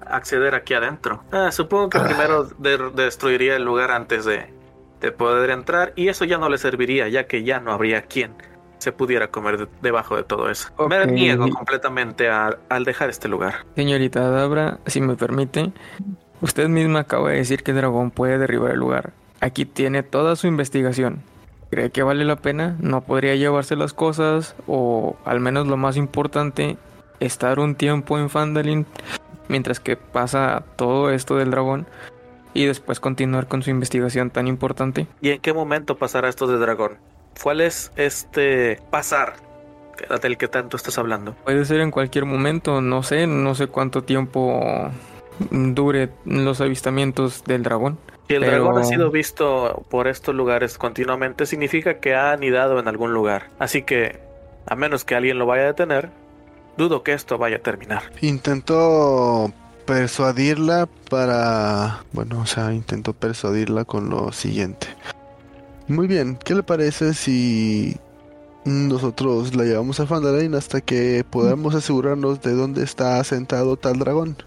acceder 0.07 0.55
aquí 0.55 0.75
adentro. 0.75 1.23
Ah, 1.33 1.51
supongo 1.51 1.89
que 1.89 1.97
Ah. 1.97 2.05
primero 2.05 2.45
de- 2.45 2.91
destruiría 2.95 3.57
el 3.57 3.65
lugar 3.65 3.91
antes 3.91 4.27
de, 4.27 4.53
de 5.01 5.11
poder 5.11 5.49
entrar 5.49 5.95
y 5.97 6.09
eso 6.09 6.27
ya 6.27 6.37
no 6.37 6.51
le 6.51 6.59
serviría 6.59 7.09
ya 7.09 7.25
que 7.27 7.45
ya 7.45 7.61
no 7.61 7.73
habría 7.73 8.03
quien 8.03 8.35
se 8.77 8.93
pudiera 8.93 9.29
comer 9.29 9.57
de- 9.57 9.69
debajo 9.81 10.17
de 10.17 10.25
todo 10.25 10.51
eso. 10.51 10.69
Me 10.87 11.01
Ok. 11.05 11.07
niego 11.13 11.49
completamente 11.49 12.29
a- 12.29 12.59
al 12.69 12.85
dejar 12.85 13.09
este 13.09 13.27
lugar. 13.27 13.65
Señorita 13.75 14.29
Dabra, 14.29 14.81
si 14.85 15.01
me 15.01 15.17
permite, 15.17 15.73
usted 16.43 16.69
misma 16.69 16.99
acaba 17.01 17.31
de 17.31 17.37
decir 17.37 17.63
que 17.63 17.71
el 17.71 17.79
dragón 17.79 18.11
puede 18.11 18.37
derribar 18.37 18.73
el 18.73 18.81
lugar. 18.81 19.15
Aquí 19.41 19.65
tiene 19.65 20.03
toda 20.03 20.37
su 20.37 20.47
investigación. 20.47 21.23
¿Cree 21.75 21.91
que 21.91 22.05
vale 22.05 22.25
la 22.25 22.37
pena? 22.37 22.77
¿No 22.79 23.01
podría 23.01 23.35
llevarse 23.35 23.75
las 23.75 23.93
cosas? 23.93 24.55
O 24.69 25.17
al 25.25 25.41
menos 25.41 25.67
lo 25.67 25.77
más 25.77 25.97
importante, 25.97 26.77
estar 27.19 27.59
un 27.59 27.75
tiempo 27.75 28.17
en 28.17 28.31
Fandalin 28.31 28.87
mientras 29.49 29.81
que 29.81 29.97
pasa 29.97 30.63
todo 30.77 31.11
esto 31.11 31.35
del 31.35 31.51
dragón 31.51 31.89
y 32.53 32.67
después 32.67 33.01
continuar 33.01 33.49
con 33.49 33.65
su 33.65 33.71
investigación 33.71 34.31
tan 34.31 34.47
importante. 34.47 35.09
¿Y 35.21 35.31
en 35.31 35.41
qué 35.41 35.53
momento 35.53 35.99
pasará 35.99 36.29
esto 36.29 36.47
de 36.47 36.59
dragón? 36.59 36.93
¿Cuál 37.43 37.61
es 37.61 37.91
este 37.97 38.79
pasar 38.93 39.35
del 40.23 40.39
que 40.39 40.47
tanto 40.47 40.77
estás 40.77 40.97
hablando? 40.97 41.35
Puede 41.43 41.65
ser 41.65 41.81
en 41.81 41.91
cualquier 41.91 42.25
momento, 42.25 42.83
no 42.83 43.03
sé, 43.03 43.27
no 43.27 43.57
sé 43.57 43.67
cuánto 43.67 44.05
tiempo 44.05 44.93
dure 45.51 46.11
los 46.25 46.61
avistamientos 46.61 47.43
del 47.43 47.65
dragón. 47.65 47.99
Si 48.29 48.35
el 48.35 48.41
Pero- 48.41 48.53
dragón 48.53 48.79
ha 48.81 48.85
sido 48.85 49.11
visto 49.11 49.85
por 49.91 50.09
estos 50.09 50.35
lugares 50.35 50.79
continuamente, 50.79 51.47
significa 51.47 51.99
que 52.01 52.15
ha 52.15 52.33
anidado 52.33 52.79
en 52.79 52.89
algún 52.89 53.13
lugar. 53.13 53.51
Así 53.59 53.83
que, 53.83 54.19
a 54.67 54.75
menos 54.77 55.05
que 55.05 55.15
alguien 55.15 55.39
lo 55.39 55.47
vaya 55.47 55.65
a 55.65 55.67
detener, 55.67 56.11
dudo 56.79 57.03
que 57.03 57.13
esto 57.13 57.37
vaya 57.37 57.57
a 57.57 57.61
terminar. 57.61 58.03
Intentó 58.23 59.53
persuadirla 59.85 60.89
para... 61.11 62.03
Bueno, 62.13 62.41
o 62.41 62.47
sea, 62.47 62.73
intentó 62.73 63.13
persuadirla 63.13 63.85
con 63.85 64.09
lo 64.09 64.33
siguiente. 64.33 64.87
Muy 65.87 66.07
bien, 66.07 66.39
¿qué 66.43 66.55
le 66.55 66.63
parece 66.63 67.13
si 67.13 67.99
nosotros 68.65 69.55
la 69.55 69.65
llevamos 69.65 70.01
a 70.01 70.07
Fandalin 70.07 70.55
hasta 70.55 70.81
que 70.81 71.23
podamos 71.29 71.75
asegurarnos 71.75 72.41
de 72.41 72.53
dónde 72.55 72.83
está 72.83 73.23
sentado 73.23 73.77
tal 73.77 73.99
dragón? 73.99 74.39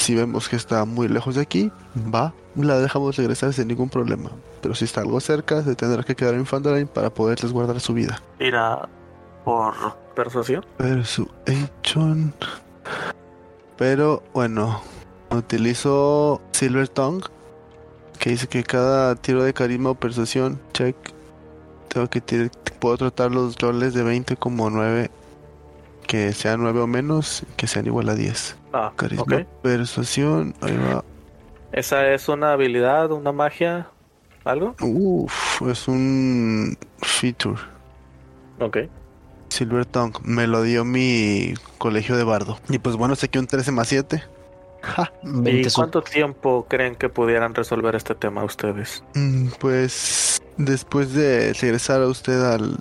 Si 0.00 0.14
vemos 0.14 0.48
que 0.48 0.56
está 0.56 0.86
muy 0.86 1.08
lejos 1.08 1.34
de 1.34 1.42
aquí, 1.42 1.70
va, 1.94 2.32
la 2.56 2.78
dejamos 2.78 3.16
regresar 3.16 3.52
sin 3.52 3.68
ningún 3.68 3.90
problema. 3.90 4.30
Pero 4.62 4.74
si 4.74 4.86
está 4.86 5.02
algo 5.02 5.20
cerca, 5.20 5.62
se 5.62 5.74
tendrá 5.74 6.02
que 6.02 6.16
quedar 6.16 6.32
en 6.32 6.46
Fandalin 6.46 6.88
para 6.88 7.10
poder 7.10 7.38
resguardar 7.38 7.78
su 7.80 7.92
vida. 7.92 8.22
Irá 8.38 8.88
por 9.44 9.74
persuasión. 10.16 10.64
Persuasion. 10.78 12.32
Pero 13.76 14.22
bueno, 14.32 14.80
utilizo 15.30 16.40
Silver 16.52 16.88
Tongue. 16.88 17.26
Que 18.18 18.30
dice 18.30 18.46
que 18.46 18.64
cada 18.64 19.14
tiro 19.16 19.44
de 19.44 19.52
carisma 19.52 19.90
o 19.90 19.94
persuasión, 19.96 20.58
check. 20.72 20.96
Tengo 21.88 22.08
que 22.08 22.22
tirar, 22.22 22.50
puedo 22.78 22.96
tratar 22.96 23.32
los 23.32 23.54
roles 23.58 23.92
de 23.92 24.02
20 24.02 24.38
como 24.38 24.70
9. 24.70 25.10
Que 26.06 26.32
sean 26.32 26.62
9 26.62 26.80
o 26.80 26.86
menos, 26.86 27.44
que 27.58 27.66
sean 27.66 27.84
igual 27.84 28.08
a 28.08 28.14
10. 28.14 28.59
Ah, 28.72 28.92
Carisma, 28.96 29.22
ok. 29.24 29.46
persuasión, 29.62 30.54
ahí 30.60 30.76
va. 30.76 31.04
¿Esa 31.72 32.08
es 32.12 32.28
una 32.28 32.52
habilidad, 32.52 33.10
una 33.12 33.32
magia? 33.32 33.88
¿Algo? 34.44 34.74
Uff, 34.80 35.62
es 35.62 35.86
un 35.88 36.76
feature. 37.02 37.60
Ok. 38.58 38.78
Silver 39.48 39.84
Tongue, 39.86 40.18
me 40.24 40.46
lo 40.46 40.62
dio 40.62 40.84
mi 40.84 41.54
colegio 41.78 42.16
de 42.16 42.24
bardo. 42.24 42.58
Y 42.68 42.78
pues 42.78 42.96
bueno, 42.96 43.16
saqué 43.16 43.38
un 43.38 43.46
13 43.46 43.72
más 43.72 43.88
7. 43.88 44.22
Ja. 44.82 45.12
¿Y 45.22 45.28
20 45.42 45.70
su- 45.70 45.80
cuánto 45.80 46.02
tiempo 46.02 46.66
creen 46.68 46.94
que 46.94 47.08
pudieran 47.08 47.54
resolver 47.54 47.94
este 47.96 48.14
tema 48.14 48.44
ustedes? 48.44 49.02
Mm, 49.14 49.48
Pues 49.58 50.40
después 50.56 51.12
de 51.12 51.52
regresar 51.60 52.00
a 52.02 52.06
usted 52.06 52.40
al 52.52 52.78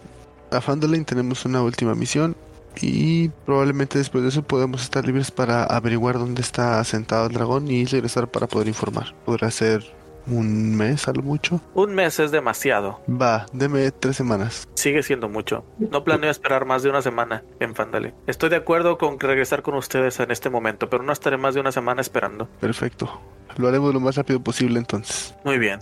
a 0.51 0.61
Fandolin 0.61 1.05
tenemos 1.05 1.45
una 1.45 1.61
última 1.61 1.93
misión 1.93 2.35
y 2.81 3.29
probablemente 3.45 3.97
después 3.97 4.23
de 4.23 4.29
eso 4.29 4.43
podemos 4.43 4.83
estar 4.83 5.05
libres 5.05 5.31
para 5.31 5.63
averiguar 5.63 6.17
dónde 6.17 6.41
está 6.41 6.83
sentado 6.83 7.27
el 7.27 7.33
dragón 7.33 7.69
y 7.69 7.85
regresar 7.85 8.29
para 8.29 8.47
poder 8.47 8.67
informar. 8.67 9.13
Podrá 9.25 9.51
ser 9.51 9.83
un 10.27 10.75
mes 10.75 11.07
a 11.07 11.13
lo 11.13 11.21
mucho. 11.21 11.61
Un 11.73 11.95
mes 11.95 12.19
es 12.19 12.31
demasiado. 12.31 12.99
Va, 13.09 13.45
deme 13.51 13.91
tres 13.91 14.15
semanas. 14.15 14.67
Sigue 14.75 15.03
siendo 15.03 15.29
mucho. 15.29 15.65
No 15.77 16.03
planeo 16.03 16.29
esperar 16.29 16.65
más 16.65 16.83
de 16.83 16.89
una 16.89 17.01
semana 17.01 17.43
en 17.59 17.75
Fandale. 17.75 18.13
Estoy 18.27 18.49
de 18.49 18.57
acuerdo 18.57 18.97
con 18.97 19.19
regresar 19.19 19.61
con 19.61 19.75
ustedes 19.75 20.19
en 20.19 20.31
este 20.31 20.49
momento, 20.49 20.89
pero 20.89 21.03
no 21.03 21.11
estaré 21.11 21.37
más 21.37 21.55
de 21.55 21.61
una 21.61 21.71
semana 21.71 22.01
esperando. 22.01 22.47
Perfecto. 22.59 23.19
Lo 23.57 23.67
haremos 23.67 23.93
lo 23.93 23.99
más 23.99 24.15
rápido 24.15 24.39
posible 24.41 24.79
entonces. 24.79 25.35
Muy 25.43 25.57
bien. 25.57 25.79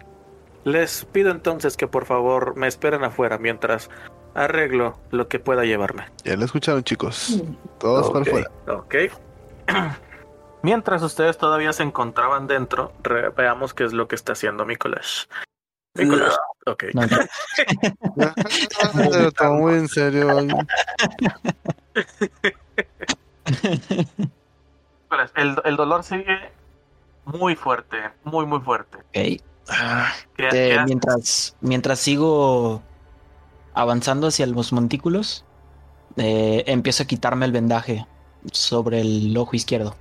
Les 0.63 1.05
pido 1.05 1.31
entonces 1.31 1.77
que 1.77 1.87
por 1.87 2.05
favor 2.05 2.55
me 2.57 2.67
esperen 2.67 3.03
afuera 3.03 3.37
mientras 3.37 3.89
arreglo 4.37 4.97
lo 5.11 5.27
que 5.27 5.39
pueda 5.39 5.63
llevarme. 5.65 6.05
Ya 6.23 6.35
lo 6.37 6.45
escucharon 6.45 6.83
chicos. 6.83 7.41
Todos 7.79 8.07
para 8.11 8.21
Ok. 8.21 8.27
afuera. 8.27 8.51
Ok. 8.67 8.95
Mientras 10.63 11.01
ustedes 11.03 11.37
todavía 11.37 11.71
se 11.73 11.83
encontraban 11.83 12.47
dentro, 12.47 12.91
veamos 13.35 13.73
qué 13.73 13.83
es 13.85 13.93
lo 13.93 14.07
que 14.07 14.15
está 14.15 14.33
haciendo 14.33 14.65
Nicolás. 14.65 15.27
Nicolás. 15.95 16.37
Ok. 16.65 16.85
No, 16.93 18.33
tomó 19.37 19.59
muy 19.59 19.73
en 19.75 19.87
serio. 19.87 20.27
Nicolás, 25.03 25.31
el, 25.35 25.55
el 25.63 25.75
dolor 25.75 26.03
sigue 26.03 26.51
muy 27.25 27.55
fuerte, 27.55 27.97
muy, 28.23 28.45
muy 28.45 28.59
fuerte. 28.61 28.97
Ok. 28.97 29.03
¿Qué- 29.13 30.49
Eh, 30.53 30.77
mientras, 30.85 31.55
mientras 31.61 31.99
sigo 31.99 32.81
avanzando 33.77 34.27
hacia 34.27 34.47
los 34.47 34.73
montículos, 34.73 35.45
eh, 36.17 36.63
empiezo 36.65 37.03
a 37.03 37.05
quitarme 37.05 37.45
el 37.45 37.51
vendaje 37.51 38.07
sobre 38.51 39.01
el 39.01 39.37
ojo 39.37 39.55
izquierdo. 39.55 39.95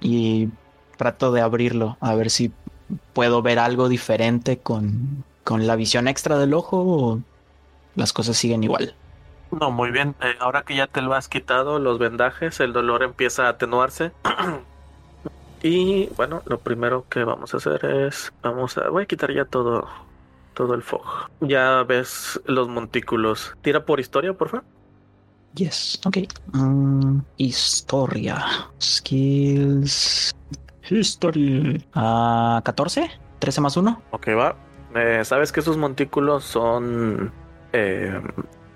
Y 0.00 0.50
trato 0.98 1.32
de 1.32 1.40
abrirlo, 1.40 1.96
a 2.00 2.14
ver 2.14 2.28
si 2.28 2.52
puedo 3.14 3.40
ver 3.40 3.58
algo 3.58 3.88
diferente 3.88 4.58
con, 4.58 5.24
con 5.42 5.66
la 5.66 5.74
visión 5.76 6.06
extra 6.06 6.36
del 6.36 6.52
ojo 6.52 6.78
o 6.80 7.20
las 7.94 8.12
cosas 8.12 8.36
siguen 8.36 8.62
igual. 8.62 8.94
No, 9.50 9.70
muy 9.70 9.90
bien. 9.90 10.14
Eh, 10.20 10.34
ahora 10.40 10.62
que 10.62 10.76
ya 10.76 10.86
te 10.86 11.00
lo 11.00 11.14
has 11.14 11.28
quitado, 11.28 11.78
los 11.78 11.98
vendajes, 11.98 12.60
el 12.60 12.74
dolor 12.74 13.02
empieza 13.02 13.46
a 13.46 13.50
atenuarse. 13.50 14.12
y 15.62 16.08
bueno, 16.16 16.42
lo 16.44 16.58
primero 16.58 17.06
que 17.08 17.24
vamos 17.24 17.54
a 17.54 17.56
hacer 17.56 17.84
es, 17.86 18.32
vamos 18.42 18.76
a, 18.76 18.90
voy 18.90 19.04
a 19.04 19.06
quitar 19.06 19.32
ya 19.32 19.46
todo, 19.46 19.88
todo 20.62 20.74
el 20.74 20.82
fog. 20.82 21.02
Ya 21.40 21.82
ves 21.82 22.40
los 22.46 22.68
montículos. 22.68 23.54
Tira 23.62 23.84
por 23.84 23.98
historia, 24.00 24.32
por 24.34 24.48
favor. 24.48 24.64
Yes, 25.54 26.00
ok. 26.06 26.18
Mm, 26.52 27.18
historia. 27.36 28.44
Skills. 28.80 30.34
History. 30.88 31.84
Ah, 31.94 32.60
14. 32.64 33.10
13 33.38 33.60
más 33.60 33.76
1. 33.76 34.02
Ok, 34.12 34.28
va. 34.38 34.56
Eh, 34.94 35.24
Sabes 35.24 35.52
que 35.52 35.60
esos 35.60 35.76
montículos 35.76 36.44
son, 36.44 37.32
eh, 37.72 38.20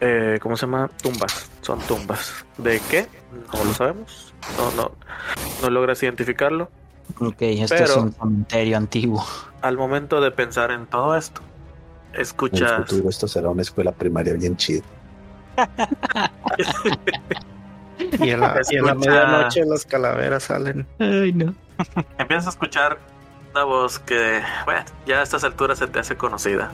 eh, 0.00 0.38
¿cómo 0.42 0.56
se 0.56 0.66
llama? 0.66 0.90
Tumbas. 1.02 1.50
Son 1.62 1.78
tumbas. 1.80 2.44
¿De 2.58 2.80
qué? 2.90 3.06
No 3.54 3.64
lo 3.64 3.72
sabemos. 3.72 4.34
No, 4.58 4.70
no, 4.82 4.92
no 5.62 5.70
logras 5.70 6.02
identificarlo. 6.02 6.70
Ok, 7.20 7.36
esto 7.42 7.76
Pero- 7.78 7.84
es 7.90 7.96
un 7.96 8.12
cementerio 8.12 8.76
antiguo. 8.76 9.24
Al 9.62 9.76
momento 9.76 10.20
de 10.20 10.30
pensar 10.32 10.70
en 10.72 10.86
todo 10.86 11.16
esto, 11.16 11.40
En 12.16 12.20
el 12.20 12.26
escuchas 12.26 12.88
futuro 12.88 13.10
esto 13.10 13.28
será 13.28 13.50
una 13.50 13.62
escuela 13.62 13.92
primaria 13.92 14.32
bien 14.32 14.56
chida. 14.56 14.82
Y 17.98 18.30
en 18.30 18.40
la, 18.40 18.60
la 18.70 18.94
medianoche 18.94 19.64
las 19.64 19.84
calaveras 19.86 20.44
salen. 20.44 20.86
Ay, 20.98 21.32
no. 21.32 21.54
empiezas 22.18 22.46
a 22.46 22.50
escuchar 22.50 22.98
una 23.52 23.64
voz 23.64 23.98
que, 23.98 24.42
bueno, 24.64 24.84
ya 25.06 25.20
a 25.20 25.22
estas 25.22 25.44
alturas 25.44 25.78
se 25.78 25.86
te 25.86 25.98
hace 25.98 26.16
conocida. 26.16 26.70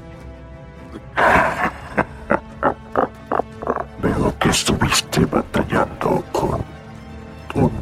Veo 4.03 4.39
que 4.39 4.49
estuviste 4.49 5.25
batallando 5.27 6.25
con 6.33 6.65
un 7.55 7.73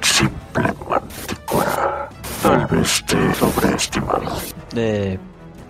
simple 0.00 0.72
mantícora. 0.88 2.08
Tal 2.42 2.66
vez 2.66 3.04
te 3.04 3.34
sobreestimaron. 3.34 4.32
Eh, 4.74 5.18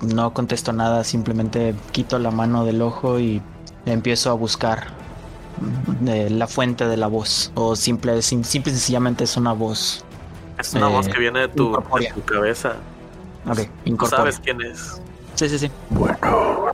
no 0.00 0.32
contesto 0.32 0.72
nada, 0.72 1.04
simplemente 1.04 1.74
quito 1.92 2.18
la 2.18 2.30
mano 2.30 2.64
del 2.64 2.82
ojo 2.82 3.18
y 3.20 3.42
empiezo 3.86 4.30
a 4.30 4.34
buscar 4.34 4.88
eh, 6.06 6.28
la 6.30 6.46
fuente 6.46 6.86
de 6.86 6.96
la 6.96 7.06
voz. 7.06 7.50
O 7.54 7.76
simple, 7.76 8.20
sim- 8.22 8.44
simple 8.44 8.72
y 8.72 8.74
sencillamente 8.74 9.24
es 9.24 9.36
una 9.36 9.52
voz. 9.52 10.04
Es 10.58 10.74
una 10.74 10.88
Eh, 10.88 10.92
voz 10.92 11.08
que 11.08 11.18
viene 11.18 11.40
de 11.40 11.48
tu, 11.48 11.68
incorpórea. 11.68 12.14
de 12.14 12.20
tu 12.20 12.26
cabeza. 12.26 12.74
Ok, 13.48 13.60
incorpora. 13.84 14.22
sabes 14.22 14.40
quién 14.40 14.60
es. 14.62 15.00
Sí, 15.34 15.48
sí, 15.48 15.58
sí. 15.58 15.70
Bueno, 15.90 16.66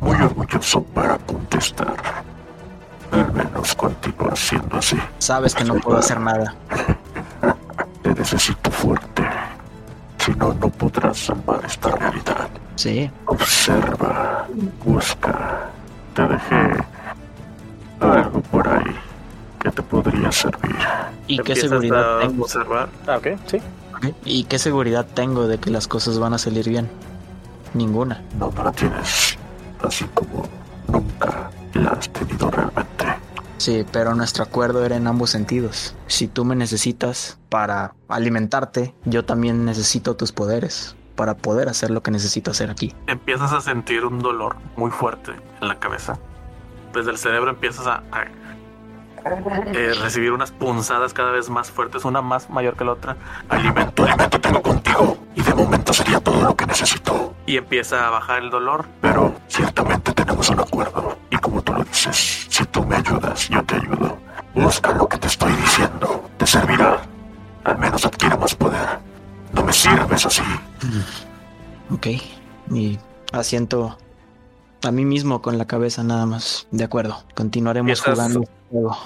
muy 0.00 0.16
orgulloso 0.16 0.82
para 0.82 1.16
contestar. 1.18 1.94
Al 3.10 3.32
menos 3.32 3.74
continúa 3.74 4.34
siendo 4.36 4.76
así. 4.76 4.96
Sabes 5.18 5.54
que 5.54 5.64
no 5.64 5.74
puedo 5.76 5.98
hacer 5.98 6.20
nada. 6.20 6.54
Te 8.02 8.14
necesito 8.14 8.70
fuerte. 8.70 9.24
Si 10.26 10.32
no, 10.32 10.52
no 10.54 10.68
podrás 10.70 11.16
salvar 11.18 11.64
esta 11.64 11.90
realidad. 11.94 12.48
Sí. 12.74 13.08
Observa, 13.26 14.48
busca. 14.84 15.70
Te 16.14 16.22
dejé 16.26 16.84
algo 18.00 18.40
por 18.40 18.66
ahí 18.68 18.92
que 19.60 19.70
te 19.70 19.82
podría 19.82 20.32
servir. 20.32 20.74
¿Y 21.28 21.38
qué 21.38 21.54
seguridad 21.54 22.18
a 22.18 22.26
tengo? 22.26 22.42
observar. 22.42 22.88
Ah, 23.06 23.18
ok, 23.18 23.26
sí. 23.46 23.58
Ok. 23.94 24.06
¿Y 24.24 24.42
qué 24.44 24.58
seguridad 24.58 25.06
tengo 25.14 25.46
de 25.46 25.58
que 25.58 25.70
las 25.70 25.86
cosas 25.86 26.18
van 26.18 26.34
a 26.34 26.38
salir 26.38 26.68
bien? 26.68 26.88
Ninguna. 27.74 28.20
No 28.36 28.52
la 28.64 28.72
tienes 28.72 29.38
así 29.80 30.04
como 30.12 30.35
Sí, 33.66 33.84
pero 33.90 34.14
nuestro 34.14 34.44
acuerdo 34.44 34.84
era 34.84 34.94
en 34.94 35.08
ambos 35.08 35.30
sentidos. 35.30 35.96
Si 36.06 36.28
tú 36.28 36.44
me 36.44 36.54
necesitas 36.54 37.40
para 37.48 37.94
alimentarte, 38.06 38.94
yo 39.06 39.24
también 39.24 39.64
necesito 39.64 40.14
tus 40.14 40.30
poderes 40.30 40.94
para 41.16 41.36
poder 41.36 41.68
hacer 41.68 41.90
lo 41.90 42.00
que 42.00 42.12
necesito 42.12 42.52
hacer 42.52 42.70
aquí. 42.70 42.94
Empiezas 43.08 43.52
a 43.52 43.60
sentir 43.60 44.04
un 44.04 44.20
dolor 44.20 44.54
muy 44.76 44.92
fuerte 44.92 45.32
en 45.60 45.66
la 45.66 45.80
cabeza. 45.80 46.16
Desde 46.94 47.10
el 47.10 47.18
cerebro 47.18 47.50
empiezas 47.50 47.88
a, 47.88 48.04
a, 48.12 48.26
eh, 49.74 49.94
recibir 50.00 50.30
unas 50.30 50.52
punzadas 50.52 51.12
cada 51.12 51.32
vez 51.32 51.50
más 51.50 51.68
fuertes, 51.68 52.04
una 52.04 52.22
más 52.22 52.48
mayor 52.48 52.76
que 52.76 52.84
la 52.84 52.92
otra, 52.92 53.16
Alimento, 53.48 54.04
alimento 54.04 54.40
tengo 54.40 54.62
contigo. 54.62 55.18
Y 55.34 55.42
de 55.42 55.54
momento 55.54 55.92
sería 55.92 56.20
todo 56.20 56.40
lo 56.40 56.54
que 56.54 56.66
necesito. 56.66 57.34
y 57.46 57.56
empieza 57.56 58.06
a 58.06 58.10
bajar 58.10 58.44
el 58.44 58.50
dolor. 58.50 58.86
Pero 59.00 59.34
ciertamente 59.48 60.12
tenemos 60.12 60.48
un 60.50 60.60
acuerdo. 60.60 61.16
Si 61.92 62.64
tú 62.66 62.84
me 62.84 62.96
ayudas, 62.96 63.48
yo 63.48 63.62
te 63.64 63.76
ayudo. 63.76 64.16
Busca 64.54 64.92
lo 64.92 65.08
que 65.08 65.18
te 65.18 65.26
estoy 65.26 65.52
diciendo. 65.52 66.24
Te 66.38 66.46
servirá. 66.46 67.00
Al 67.64 67.78
menos 67.78 68.04
adquiere 68.06 68.36
más 68.36 68.54
poder. 68.54 68.86
No 69.52 69.62
me 69.62 69.72
sirves 69.72 70.24
así. 70.26 70.42
Ok. 71.90 72.06
Y 72.72 72.98
asiento 73.32 73.98
a 74.82 74.90
mí 74.90 75.04
mismo 75.04 75.42
con 75.42 75.58
la 75.58 75.66
cabeza 75.66 76.02
nada 76.02 76.26
más. 76.26 76.66
De 76.70 76.84
acuerdo. 76.84 77.22
Continuaremos 77.34 77.90
Empiezas- 77.98 78.14
jugando 78.14 78.40
este 78.42 78.54
juego. 78.70 78.96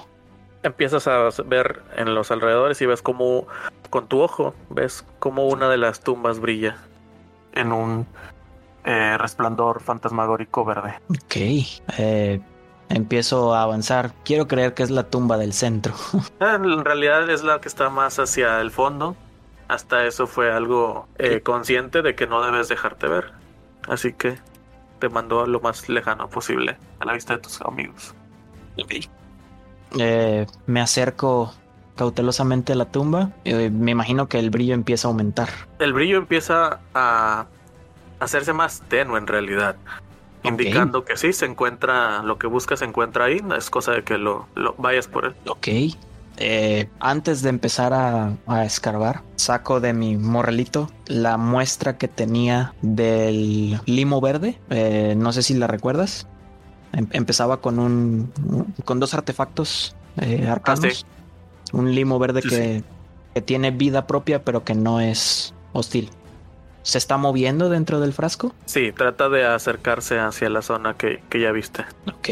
Empiezas 0.63 1.07
a 1.09 1.29
ver 1.47 1.83
en 1.97 2.15
los 2.15 2.31
alrededores 2.31 2.81
y 2.83 2.87
ves 2.87 3.01
como 3.01 3.47
con 3.89 4.07
tu 4.09 4.21
ojo 4.21 4.55
ves 4.69 5.05
como 5.19 5.47
una 5.49 5.69
de 5.71 5.79
las 5.79 6.01
tumbas 6.01 6.39
brilla 6.39 6.77
en 7.55 7.73
un 7.73 8.07
eh, 8.85 9.17
resplandor 9.17 9.81
fantasmagórico 9.81 10.65
verde. 10.67 11.01
Ok. 11.09 11.37
Eh, 11.97 12.41
empiezo 12.91 13.55
a 13.55 13.63
avanzar. 13.63 14.13
Quiero 14.25 14.47
creer 14.47 14.75
que 14.75 14.83
es 14.83 14.91
la 14.91 15.05
tumba 15.05 15.39
del 15.39 15.53
centro. 15.53 15.95
En 16.41 16.85
realidad 16.85 17.29
es 17.31 17.43
la 17.43 17.61
que 17.61 17.69
está 17.69 17.89
más 17.89 18.19
hacia 18.19 18.61
el 18.61 18.71
fondo. 18.71 19.17
Hasta 19.69 20.05
eso 20.05 20.27
fue 20.27 20.53
algo 20.53 21.07
eh, 21.17 21.41
consciente 21.43 22.03
de 22.03 22.15
que 22.15 22.27
no 22.27 22.43
debes 22.45 22.69
dejarte 22.69 23.07
ver. 23.07 23.33
Así 23.89 24.13
que 24.13 24.37
te 24.99 25.09
mandó 25.09 25.43
a 25.43 25.47
lo 25.47 25.61
más 25.61 25.89
lejano 25.89 26.29
posible 26.29 26.77
a 26.99 27.05
la 27.05 27.15
vista 27.15 27.37
de 27.37 27.41
tus 27.41 27.61
amigos. 27.63 28.15
Eh, 29.99 30.47
me 30.67 30.81
acerco 30.81 31.55
cautelosamente 31.97 32.73
a 32.73 32.77
la 32.77 32.87
tumba. 32.87 33.31
Eh, 33.45 33.71
me 33.71 33.93
imagino 33.93 34.29
que 34.29 34.39
el 34.39 34.51
brillo 34.51 34.75
empieza 34.75 35.07
a 35.07 35.11
aumentar. 35.11 35.49
El 35.79 35.93
brillo 35.93 36.19
empieza 36.19 36.81
a 36.95 37.47
hacerse 38.19 38.53
más 38.53 38.83
tenue 38.89 39.19
en 39.19 39.27
realidad. 39.27 39.77
Indicando 40.43 41.05
que 41.05 41.17
sí, 41.17 41.33
se 41.33 41.47
encuentra, 41.47 42.23
lo 42.23 42.39
que 42.39 42.47
buscas 42.47 42.79
se 42.79 42.85
encuentra 42.87 43.27
ahí, 43.27 43.41
es 43.57 43.71
cosa 43.71 43.93
de 43.93 44.03
que 44.05 44.19
lo, 44.19 44.47
lo 44.55 44.75
vayas 44.79 45.07
por 45.07 45.27
él. 45.27 45.35
Ok. 45.49 45.69
Eh, 46.43 46.89
antes 47.01 47.43
de 47.43 47.51
empezar 47.51 47.93
a, 47.93 48.33
a 48.47 48.65
escarbar, 48.65 49.23
saco 49.37 49.81
de 49.81 49.93
mi 49.93 50.17
morrelito 50.17 50.91
la 51.07 51.37
muestra 51.37 51.99
que 51.99 52.09
tenía 52.09 52.73
del 52.81 53.81
limo 53.85 54.21
verde. 54.23 54.59
Eh, 54.71 55.15
no 55.17 55.33
sé 55.33 55.43
si 55.43 55.55
la 55.55 55.67
recuerdas. 55.67 56.27
Em- 56.93 57.09
empezaba 57.13 57.61
con 57.61 57.79
un 57.79 58.33
con 58.85 58.99
dos 59.01 59.13
artefactos 59.13 59.95
eh, 60.21 60.49
arcanos. 60.49 60.85
Ah, 60.85 60.91
sí. 60.91 61.05
Un 61.73 61.95
limo 61.95 62.19
verde 62.19 62.43
Sí, 62.43 62.49
que, 62.49 62.85
que 63.35 63.43
tiene 63.43 63.71
vida 63.71 64.07
propia, 64.07 64.43
pero 64.43 64.65
que 64.65 64.75
no 64.75 65.01
es 65.01 65.55
hostil. 65.73 66.11
¿Se 66.83 66.99
está 66.99 67.17
moviendo 67.17 67.69
dentro 67.69 68.01
del 68.01 68.13
frasco? 68.13 68.55
Sí, 68.65 68.93
trata 68.93 69.29
de 69.29 69.45
acercarse 69.47 70.19
hacia 70.19 70.49
la 70.49 70.63
zona 70.63 70.95
que, 70.95 71.23
que 71.29 71.41
ya 71.41 71.53
viste. 71.53 71.85
Ok. 72.09 72.29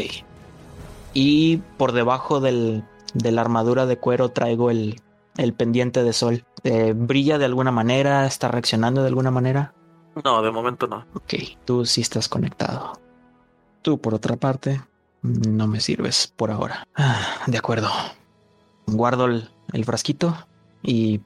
Y 1.13 1.57
por 1.77 1.91
debajo 1.91 2.39
del, 2.39 2.83
de 3.13 3.31
la 3.31 3.41
armadura 3.41 3.85
de 3.85 3.97
cuero 3.97 4.29
traigo 4.29 4.71
el, 4.71 5.01
el 5.37 5.53
pendiente 5.53 6.03
de 6.03 6.13
sol. 6.13 6.45
Eh, 6.63 6.93
¿Brilla 6.95 7.37
de 7.37 7.45
alguna 7.45 7.71
manera? 7.71 8.25
¿Está 8.25 8.47
reaccionando 8.47 9.01
de 9.01 9.07
alguna 9.07 9.31
manera? 9.31 9.73
No, 10.23 10.41
de 10.41 10.51
momento 10.51 10.87
no. 10.87 11.05
Ok, 11.13 11.35
tú 11.65 11.85
sí 11.85 12.01
estás 12.01 12.27
conectado. 12.27 12.99
Tú, 13.81 13.99
por 14.01 14.13
otra 14.13 14.35
parte, 14.35 14.81
no 15.21 15.67
me 15.67 15.79
sirves 15.79 16.33
por 16.35 16.51
ahora. 16.51 16.87
Ah, 16.95 17.43
de 17.47 17.57
acuerdo. 17.57 17.89
Guardo 18.87 19.25
el, 19.25 19.49
el 19.71 19.85
frasquito 19.85 20.35
y 20.81 21.21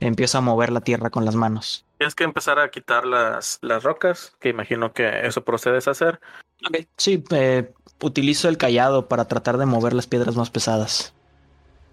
empiezo 0.00 0.38
a 0.38 0.40
mover 0.40 0.70
la 0.70 0.80
tierra 0.80 1.10
con 1.10 1.24
las 1.24 1.34
manos. 1.34 1.84
Tienes 1.98 2.14
que 2.14 2.24
empezar 2.24 2.58
a 2.58 2.70
quitar 2.70 3.06
las, 3.06 3.58
las 3.62 3.82
rocas, 3.82 4.36
que 4.40 4.50
imagino 4.50 4.92
que 4.92 5.26
eso 5.26 5.42
procedes 5.44 5.88
a 5.88 5.92
hacer. 5.92 6.20
Sí, 6.96 7.22
eh, 7.30 7.72
utilizo 8.02 8.48
el 8.48 8.58
callado 8.58 9.06
para 9.08 9.26
tratar 9.26 9.56
de 9.58 9.66
mover 9.66 9.92
las 9.94 10.06
piedras 10.06 10.36
más 10.36 10.50
pesadas. 10.50 11.14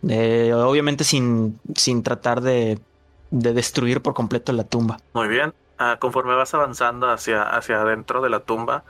Eh, 0.07 0.53
obviamente 0.53 1.03
sin, 1.05 1.59
sin 1.75 2.03
tratar 2.03 2.41
de, 2.41 2.79
de 3.31 3.53
destruir 3.53 4.01
por 4.01 4.13
completo 4.13 4.51
la 4.51 4.65
tumba. 4.65 4.97
Muy 5.13 5.27
bien. 5.27 5.53
Ah, 5.77 5.97
conforme 5.99 6.35
vas 6.35 6.53
avanzando 6.53 7.09
hacia, 7.09 7.43
hacia 7.43 7.81
adentro 7.81 8.21
de 8.21 8.29
la 8.29 8.41
tumba, 8.41 8.83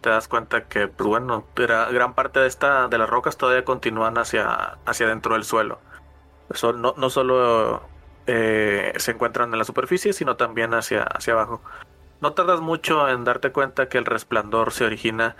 te 0.00 0.10
das 0.10 0.28
cuenta 0.28 0.66
que, 0.68 0.88
pues 0.88 1.08
bueno, 1.08 1.44
era- 1.56 1.90
gran 1.90 2.14
parte 2.14 2.40
de 2.40 2.46
esta, 2.46 2.88
de 2.88 2.98
las 2.98 3.08
rocas 3.08 3.36
todavía 3.36 3.64
continúan 3.64 4.18
hacia, 4.18 4.78
hacia 4.84 5.06
dentro 5.06 5.34
del 5.34 5.44
suelo. 5.44 5.78
Eso 6.52 6.72
no, 6.72 6.94
no 6.96 7.10
solo 7.10 7.82
eh, 8.26 8.92
se 8.96 9.12
encuentran 9.12 9.52
en 9.52 9.58
la 9.58 9.64
superficie, 9.64 10.12
sino 10.12 10.36
también 10.36 10.74
hacia, 10.74 11.02
hacia 11.02 11.34
abajo. 11.34 11.60
No 12.20 12.32
tardas 12.32 12.60
mucho 12.60 13.08
en 13.08 13.24
darte 13.24 13.52
cuenta 13.52 13.88
que 13.88 13.98
el 13.98 14.04
resplandor 14.04 14.72
se 14.72 14.84
origina 14.84 15.36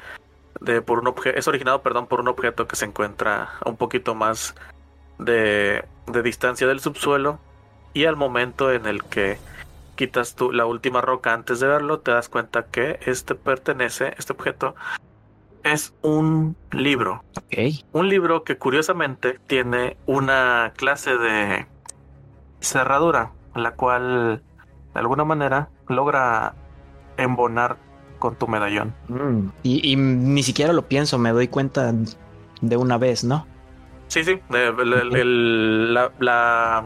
de 0.60 0.82
por 0.82 0.98
un 0.98 1.14
es 1.34 1.48
originado, 1.48 1.82
perdón, 1.82 2.06
por 2.06 2.20
un 2.20 2.28
objeto 2.28 2.66
que 2.66 2.76
se 2.76 2.86
encuentra 2.86 3.50
a 3.60 3.68
un 3.68 3.76
poquito 3.76 4.14
más 4.14 4.54
de, 5.18 5.84
de 6.06 6.22
distancia 6.22 6.66
del 6.66 6.80
subsuelo 6.80 7.38
y 7.92 8.04
al 8.04 8.16
momento 8.16 8.72
en 8.72 8.86
el 8.86 9.04
que 9.04 9.38
quitas 9.96 10.34
tú 10.34 10.52
la 10.52 10.66
última 10.66 11.00
roca 11.00 11.32
antes 11.32 11.60
de 11.60 11.66
verlo, 11.66 12.00
te 12.00 12.10
das 12.10 12.28
cuenta 12.28 12.66
que 12.66 12.98
este 13.06 13.34
pertenece, 13.34 14.14
este 14.18 14.32
objeto 14.32 14.74
es 15.64 15.94
un 16.02 16.56
libro. 16.70 17.24
Ok. 17.36 17.84
Un 17.92 18.08
libro 18.08 18.44
que 18.44 18.56
curiosamente 18.58 19.40
tiene 19.46 19.96
una 20.06 20.72
clase 20.76 21.16
de 21.16 21.66
cerradura, 22.66 23.32
la 23.54 23.72
cual 23.72 24.42
de 24.94 25.00
alguna 25.00 25.24
manera 25.24 25.68
logra 25.88 26.54
embonar 27.16 27.76
con 28.18 28.34
tu 28.36 28.46
medallón. 28.48 28.94
Mm, 29.08 29.48
Y, 29.62 29.92
y 29.92 29.96
ni 29.96 30.42
siquiera 30.42 30.72
lo 30.72 30.82
pienso, 30.88 31.18
me 31.18 31.30
doy 31.32 31.48
cuenta 31.48 31.92
de 32.60 32.76
una 32.76 32.98
vez, 32.98 33.24
¿no? 33.24 33.46
Sí, 34.08 34.24
sí, 34.24 34.38
el- 34.50 34.92
el- 34.92 35.16
el- 35.16 35.94
la, 35.94 36.12
la- 36.18 36.84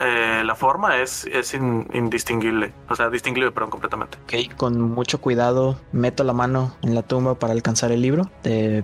eh, 0.00 0.42
la 0.44 0.54
forma 0.54 0.98
es, 0.98 1.24
es 1.26 1.54
in- 1.54 1.88
indistinguible. 1.94 2.72
O 2.88 2.94
sea, 2.94 3.10
distinguible, 3.10 3.50
perdón, 3.52 3.70
completamente. 3.70 4.18
Ok, 4.24 4.54
con 4.56 4.80
mucho 4.80 5.20
cuidado 5.20 5.78
meto 5.92 6.24
la 6.24 6.32
mano 6.32 6.74
en 6.82 6.94
la 6.94 7.02
tumba 7.02 7.34
para 7.36 7.52
alcanzar 7.52 7.90
el 7.92 8.02
libro. 8.02 8.28
Eh, 8.44 8.82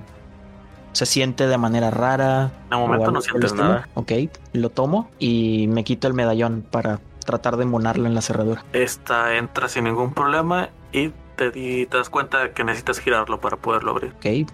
se 0.92 1.06
siente 1.06 1.46
de 1.46 1.58
manera 1.58 1.90
rara. 1.90 2.50
De 2.70 2.76
momento 2.76 3.10
no 3.10 3.20
sientes 3.20 3.54
nada. 3.54 3.88
Ok, 3.94 4.12
lo 4.52 4.70
tomo 4.70 5.10
y 5.18 5.66
me 5.68 5.84
quito 5.84 6.08
el 6.08 6.14
medallón 6.14 6.64
para 6.68 7.00
tratar 7.24 7.56
de 7.56 7.64
embonarlo 7.64 8.06
en 8.06 8.14
la 8.14 8.22
cerradura. 8.22 8.64
Esta 8.72 9.36
entra 9.36 9.68
sin 9.68 9.84
ningún 9.84 10.12
problema 10.12 10.70
y 10.92 11.12
te, 11.36 11.86
das 11.90 12.10
cuenta 12.10 12.42
de 12.42 12.50
que 12.52 12.64
necesitas 12.64 12.98
girarlo 12.98 13.40
para 13.40 13.56
poderlo 13.56 13.92
abrir. 13.92 14.14
Ok, 14.16 14.50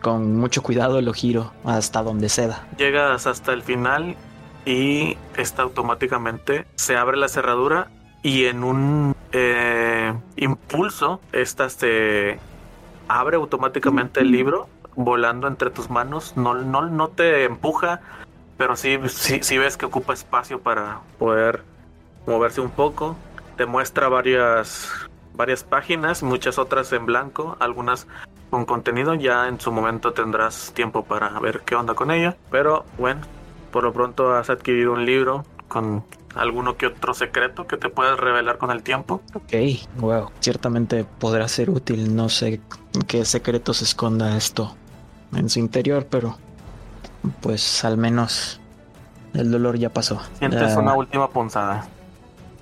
con 0.00 0.36
mucho 0.36 0.62
cuidado 0.62 1.00
lo 1.00 1.12
giro 1.12 1.52
hasta 1.64 2.02
donde 2.02 2.28
ceda. 2.28 2.66
Llegas 2.76 3.26
hasta 3.26 3.52
el 3.52 3.62
final 3.62 4.16
y 4.66 5.16
esta 5.36 5.62
automáticamente 5.62 6.66
se 6.74 6.96
abre 6.96 7.16
la 7.16 7.28
cerradura 7.28 7.88
y 8.22 8.44
en 8.44 8.64
un 8.64 9.16
eh, 9.32 10.12
impulso 10.36 11.20
esta 11.32 11.70
se 11.70 12.38
abre 13.08 13.36
automáticamente 13.36 14.20
el 14.20 14.30
libro 14.30 14.68
volando 15.04 15.48
entre 15.48 15.70
tus 15.70 15.90
manos. 15.90 16.36
No, 16.36 16.54
no, 16.54 16.82
no 16.82 17.08
te 17.08 17.44
empuja, 17.44 18.00
pero 18.56 18.76
sí, 18.76 18.98
sí, 19.08 19.40
sí 19.42 19.58
ves 19.58 19.76
que 19.76 19.86
ocupa 19.86 20.12
espacio 20.12 20.60
para 20.60 21.00
poder 21.18 21.62
moverse 22.26 22.60
un 22.60 22.70
poco. 22.70 23.16
Te 23.56 23.66
muestra 23.66 24.08
varias, 24.08 24.90
varias 25.34 25.64
páginas, 25.64 26.22
muchas 26.22 26.58
otras 26.58 26.92
en 26.92 27.06
blanco, 27.06 27.56
algunas 27.60 28.06
con 28.50 28.64
contenido. 28.64 29.14
Ya 29.14 29.48
en 29.48 29.60
su 29.60 29.72
momento 29.72 30.12
tendrás 30.12 30.72
tiempo 30.74 31.04
para 31.04 31.38
ver 31.40 31.60
qué 31.60 31.74
onda 31.74 31.94
con 31.94 32.10
ella. 32.10 32.36
Pero 32.50 32.84
bueno, 32.98 33.22
por 33.70 33.84
lo 33.84 33.92
pronto 33.92 34.34
has 34.34 34.50
adquirido 34.50 34.92
un 34.92 35.06
libro 35.06 35.44
con 35.68 36.04
alguno 36.34 36.76
que 36.76 36.86
otro 36.86 37.14
secreto 37.14 37.66
que 37.66 37.76
te 37.76 37.88
puedes 37.88 38.18
revelar 38.18 38.58
con 38.58 38.70
el 38.70 38.82
tiempo. 38.82 39.20
Ok, 39.34 39.52
wow. 39.96 40.30
Ciertamente 40.40 41.04
podrá 41.04 41.48
ser 41.48 41.70
útil. 41.70 42.14
No 42.14 42.28
sé 42.28 42.60
qué 43.06 43.24
secretos 43.24 43.82
esconda 43.82 44.36
esto 44.36 44.76
en 45.34 45.48
su 45.48 45.58
interior, 45.58 46.06
pero 46.10 46.38
pues 47.40 47.84
al 47.84 47.96
menos 47.96 48.60
el 49.34 49.50
dolor 49.50 49.78
ya 49.78 49.90
pasó. 49.90 50.20
Sientes 50.38 50.76
una 50.76 50.94
última 50.94 51.28
punzada. 51.28 51.86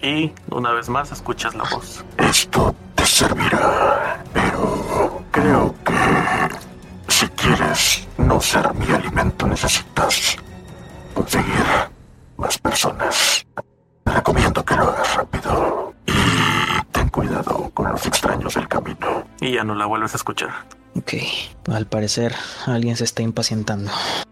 Y 0.00 0.32
una 0.50 0.72
vez 0.72 0.88
más 0.88 1.10
escuchas 1.10 1.54
la 1.54 1.64
voz. 1.64 2.04
Esto 2.18 2.74
te 2.94 3.04
servirá, 3.04 4.22
pero 4.32 5.22
creo 5.32 5.74
que 5.84 7.12
si 7.12 7.26
quieres 7.28 8.06
no 8.16 8.40
ser 8.40 8.72
mi 8.74 8.86
alimento 8.92 9.46
necesitas 9.46 10.36
conseguir 11.14 11.64
más 12.36 12.58
personas. 12.58 13.44
Te 14.04 14.12
recomiendo 14.12 14.64
que 14.64 14.76
lo 14.76 14.84
hagas 14.84 15.16
rápido 15.16 15.94
y 16.06 16.82
ten 16.92 17.08
cuidado 17.08 17.70
con 17.74 17.90
los 17.90 18.06
extraños 18.06 18.54
del 18.54 18.68
camino. 18.68 19.24
Y 19.40 19.52
ya 19.52 19.64
no 19.64 19.74
la 19.74 19.86
vuelves 19.86 20.12
a 20.14 20.16
escuchar. 20.16 20.50
Ok, 20.96 21.14
al 21.72 21.86
parecer 21.86 22.34
alguien 22.66 22.96
se 22.96 23.04
está 23.04 23.22
impacientando. 23.22 23.90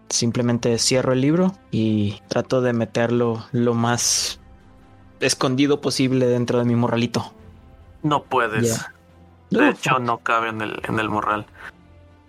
Simplemente 0.09 0.77
cierro 0.77 1.13
el 1.13 1.21
libro 1.21 1.53
y 1.71 2.21
trato 2.27 2.61
de 2.61 2.73
meterlo 2.73 3.45
lo 3.51 3.73
más 3.73 4.39
escondido 5.19 5.81
posible 5.81 6.27
dentro 6.27 6.59
de 6.59 6.65
mi 6.65 6.75
morralito. 6.75 7.33
No 8.03 8.23
puedes. 8.23 8.85
De 9.49 9.69
hecho, 9.69 9.99
no 9.99 10.19
cabe 10.19 10.49
en 10.49 10.61
el, 10.61 10.81
en 10.87 10.99
el 10.99 11.09
morral. 11.09 11.45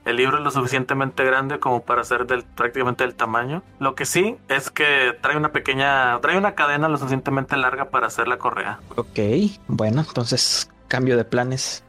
El 0.04 0.16
libro 0.16 0.38
es 0.38 0.44
lo 0.44 0.50
suficientemente 0.50 1.22
grande 1.22 1.58
como 1.58 1.82
para 1.82 2.02
ser 2.02 2.26
del, 2.26 2.42
prácticamente 2.42 3.04
del 3.04 3.14
tamaño. 3.14 3.62
Lo 3.78 3.94
que 3.94 4.06
sí 4.06 4.38
es 4.48 4.70
que 4.70 5.14
trae 5.20 5.36
una 5.36 5.52
pequeña, 5.52 6.18
trae 6.20 6.38
una 6.38 6.54
cadena 6.54 6.88
lo 6.88 6.96
suficientemente 6.96 7.58
larga 7.58 7.90
para 7.90 8.06
hacer 8.06 8.26
la 8.26 8.38
correa. 8.38 8.80
Ok, 8.96 9.18
bueno, 9.66 10.00
entonces 10.00 10.70
cambio 10.88 11.16
de 11.18 11.24
planes. 11.24 11.84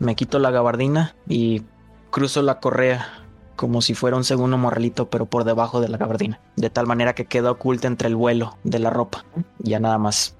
Me 0.00 0.16
quito 0.16 0.38
la 0.40 0.50
gabardina 0.50 1.14
y 1.28 1.62
cruzo 2.10 2.42
la 2.42 2.58
correa 2.58 3.06
como 3.54 3.82
si 3.82 3.92
fuera 3.92 4.16
un 4.16 4.24
segundo 4.24 4.56
morralito, 4.56 5.10
pero 5.10 5.26
por 5.26 5.44
debajo 5.44 5.82
de 5.82 5.88
la 5.90 5.98
gabardina. 5.98 6.40
De 6.56 6.70
tal 6.70 6.86
manera 6.86 7.14
que 7.14 7.26
queda 7.26 7.50
oculta 7.50 7.86
entre 7.86 8.08
el 8.08 8.16
vuelo 8.16 8.56
de 8.64 8.78
la 8.78 8.88
ropa. 8.88 9.26
Ya 9.58 9.78
nada 9.78 9.98
más 9.98 10.34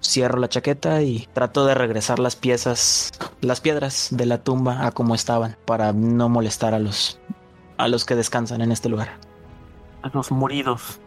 cierro 0.00 0.38
la 0.38 0.48
chaqueta 0.48 1.02
y 1.02 1.28
trato 1.32 1.66
de 1.66 1.74
regresar 1.74 2.20
las 2.20 2.36
piezas, 2.36 3.10
las 3.40 3.60
piedras 3.60 4.08
de 4.12 4.24
la 4.26 4.38
tumba 4.38 4.86
a 4.86 4.92
como 4.92 5.16
estaban, 5.16 5.56
para 5.64 5.92
no 5.92 6.28
molestar 6.28 6.72
a 6.72 6.78
los, 6.78 7.18
a 7.76 7.88
los 7.88 8.04
que 8.04 8.14
descansan 8.14 8.60
en 8.60 8.70
este 8.70 8.88
lugar. 8.88 9.18
Los 10.12 10.30
moridos. 10.30 11.00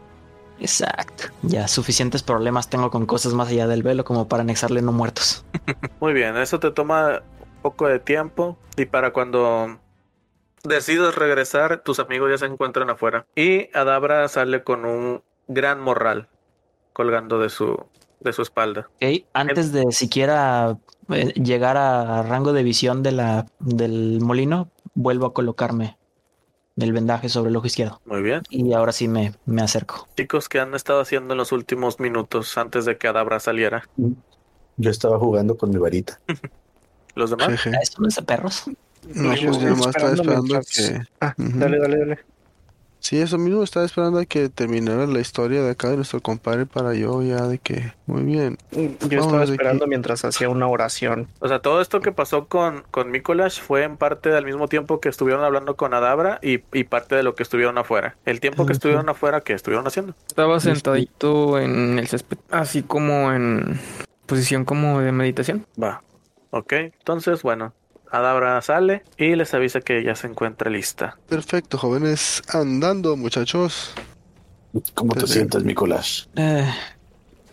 Exacto. 0.60 1.26
Ya 1.42 1.68
suficientes 1.68 2.24
problemas 2.24 2.70
tengo 2.70 2.92
con 2.92 3.06
cosas 3.06 3.34
más 3.34 3.48
allá 3.48 3.68
del 3.68 3.84
velo 3.84 4.04
como 4.04 4.28
para 4.28 4.44
anexarle 4.44 4.82
no 4.82 4.92
muertos. 4.92 5.46
Muy 6.02 6.14
bien, 6.14 6.36
eso 6.38 6.60
te 6.60 6.72
toma 6.72 7.24
poco 7.64 7.88
de 7.88 7.98
tiempo 7.98 8.60
y 8.78 8.86
para 8.86 9.12
cuando 9.12 9.80
decides 10.64 11.16
regresar, 11.16 11.82
tus 11.82 12.00
amigos 12.00 12.30
ya 12.30 12.38
se 12.38 12.46
encuentran 12.46 12.92
afuera. 12.92 13.26
Y 13.36 13.76
Adabra 13.76 14.28
sale 14.28 14.64
con 14.64 14.86
un 14.86 15.24
gran 15.48 15.80
morral 15.80 16.28
colgando 16.94 17.40
de 17.40 17.50
su, 17.50 17.84
de 18.20 18.34
su 18.34 18.44
espalda. 18.44 18.90
Ok, 19.02 19.26
antes 19.34 19.72
de 19.72 19.92
siquiera 19.92 20.78
eh, 21.10 21.34
llegar 21.34 21.78
a 21.78 22.22
rango 22.22 22.54
de 22.54 22.62
visión 22.62 23.02
de 23.02 23.14
la, 23.14 23.48
del 23.60 24.20
molino, 24.22 24.70
vuelvo 24.94 25.26
a 25.26 25.34
colocarme 25.34 25.98
el 26.78 26.94
vendaje 26.94 27.30
sobre 27.30 27.50
el 27.50 27.56
ojo 27.56 27.68
izquierdo. 27.68 28.02
Muy 28.06 28.22
bien. 28.22 28.42
Y 28.50 28.74
ahora 28.74 28.92
sí 28.92 29.08
me, 29.08 29.34
me 29.46 29.62
acerco. 29.62 30.08
Chicos, 30.18 30.50
¿qué 30.50 30.60
han 30.60 30.74
estado 30.76 31.02
haciendo 31.02 31.34
en 31.34 31.38
los 31.38 31.52
últimos 31.52 32.00
minutos 32.00 32.58
antes 32.58 32.86
de 32.86 32.98
que 32.98 33.08
Adabra 33.08 33.40
saliera? 33.40 33.88
Yo 34.78 34.90
estaba 34.90 35.20
jugando 35.20 35.56
con 35.56 35.70
mi 35.70 35.78
varita. 35.78 36.20
¿Los 37.16 37.30
demás? 37.30 37.50
Jeje. 37.50 37.72
¿Esto 37.82 38.02
no 38.02 38.08
es 38.08 38.16
de 38.16 38.22
perros? 38.24 38.64
No, 39.14 39.34
Yo 39.36 39.50
pues 39.52 39.62
yo 39.62 39.70
nomás 39.70 39.88
estaba 39.88 40.14
esperando 40.14 40.62
que. 40.62 41.02
Ah, 41.20 41.34
Ujú. 41.38 41.60
dale, 41.60 41.80
dale, 41.80 41.98
dale. 42.00 42.20
Sí, 43.04 43.20
eso 43.20 43.38
mismo, 43.38 43.64
estaba 43.64 43.86
esperando 43.86 44.18
a 44.18 44.24
que 44.26 44.48
terminara 44.48 45.06
la 45.08 45.20
historia 45.20 45.62
de 45.62 45.72
acá 45.72 45.90
de 45.90 45.98
nuestro 45.98 46.22
compadre 46.22 46.66
para 46.66 46.94
yo 46.94 47.22
ya 47.22 47.48
de 47.48 47.58
que. 47.58 47.92
Muy 48.06 48.24
bien. 48.24 48.58
Yo 48.72 48.80
Vamos 49.02 49.26
estaba 49.26 49.44
esperando 49.44 49.88
mientras 49.88 50.24
hacía 50.24 50.48
una 50.48 50.68
oración. 50.68 51.28
O 51.40 51.50
sea, 51.50 51.60
todo 51.60 51.82
esto 51.82 52.00
que 52.00 52.14
pasó 52.14 52.46
con, 52.48 52.84
con 52.92 53.12
Mikolash 53.12 53.60
fue 53.60 53.84
en 53.84 53.98
parte 53.98 54.34
al 54.34 54.46
mismo 54.46 54.70
tiempo 54.70 55.02
que 55.02 55.10
estuvieron 55.10 55.44
hablando 55.44 55.76
con 55.76 55.94
Adabra 55.94 56.40
y, 56.42 56.62
y 56.72 56.86
parte 56.86 57.16
de 57.18 57.24
lo 57.24 57.36
que 57.36 57.44
estuvieron 57.44 57.78
afuera. 57.78 58.16
El 58.26 58.40
tiempo 58.40 58.66
que 58.66 58.72
estuvieron 58.72 59.10
afuera, 59.10 59.42
¿qué 59.42 59.52
estuvieron 59.52 59.86
haciendo? 59.86 60.16
Estaba 60.26 60.62
sentadito 60.62 61.60
en 61.60 62.00
el 62.00 62.08
césped, 62.08 62.38
así 62.52 62.84
como 62.84 63.34
en 63.34 63.82
posición 64.28 64.64
como 64.64 65.02
de 65.02 65.12
meditación. 65.12 65.66
Va. 65.82 66.02
Ok, 66.56 66.72
entonces, 66.74 67.42
bueno, 67.42 67.74
Adabra 68.12 68.62
sale 68.62 69.04
y 69.18 69.36
les 69.36 69.56
avisa 69.56 69.82
que 69.82 70.04
ya 70.04 70.14
se 70.14 70.28
encuentra 70.28 70.70
lista. 70.70 71.18
Perfecto, 71.28 71.80
jóvenes. 71.80 72.44
Andando, 72.54 73.18
muchachos. 73.18 73.92
¿Cómo 74.94 75.16
te 75.16 75.26
sientes, 75.26 75.64
Nicolás? 75.64 76.30
Eh, 76.36 76.72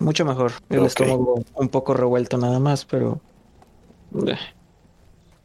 mucho 0.01 0.27
mejor. 0.27 0.53
El 0.69 0.81
Ok. 0.81 0.87
estómago 0.89 1.43
un 1.55 1.69
poco 1.71 1.95
revuelto 1.95 2.37
nada 2.37 2.59
más, 2.59 2.85
pero... 2.85 3.23
eh, 4.27 4.37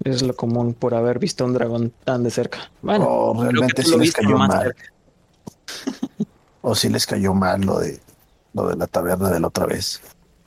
es 0.04 0.22
lo 0.22 0.36
común 0.36 0.74
por 0.74 0.94
haber 0.94 1.18
visto 1.18 1.46
a 1.46 1.48
un 1.48 1.54
dragón 1.54 1.94
tan 2.04 2.24
de 2.24 2.32
cerca. 2.32 2.70
Bueno, 2.82 3.06
Oh, 3.08 3.42
realmente 3.42 3.84
sí 3.84 3.98
les 3.98 4.12
cayó 4.12 4.38
mal. 4.38 4.76
O 6.62 6.74
sí 6.76 6.90
les 6.90 7.06
cayó 7.06 7.34
mal 7.36 7.62
lo 7.62 7.80
de 7.80 8.00
lo 8.54 8.68
de 8.68 8.76
la 8.76 8.88
taberna 8.88 9.30
de 9.30 9.40
la 9.40 9.48
otra 9.48 9.66
vez. 9.68 10.02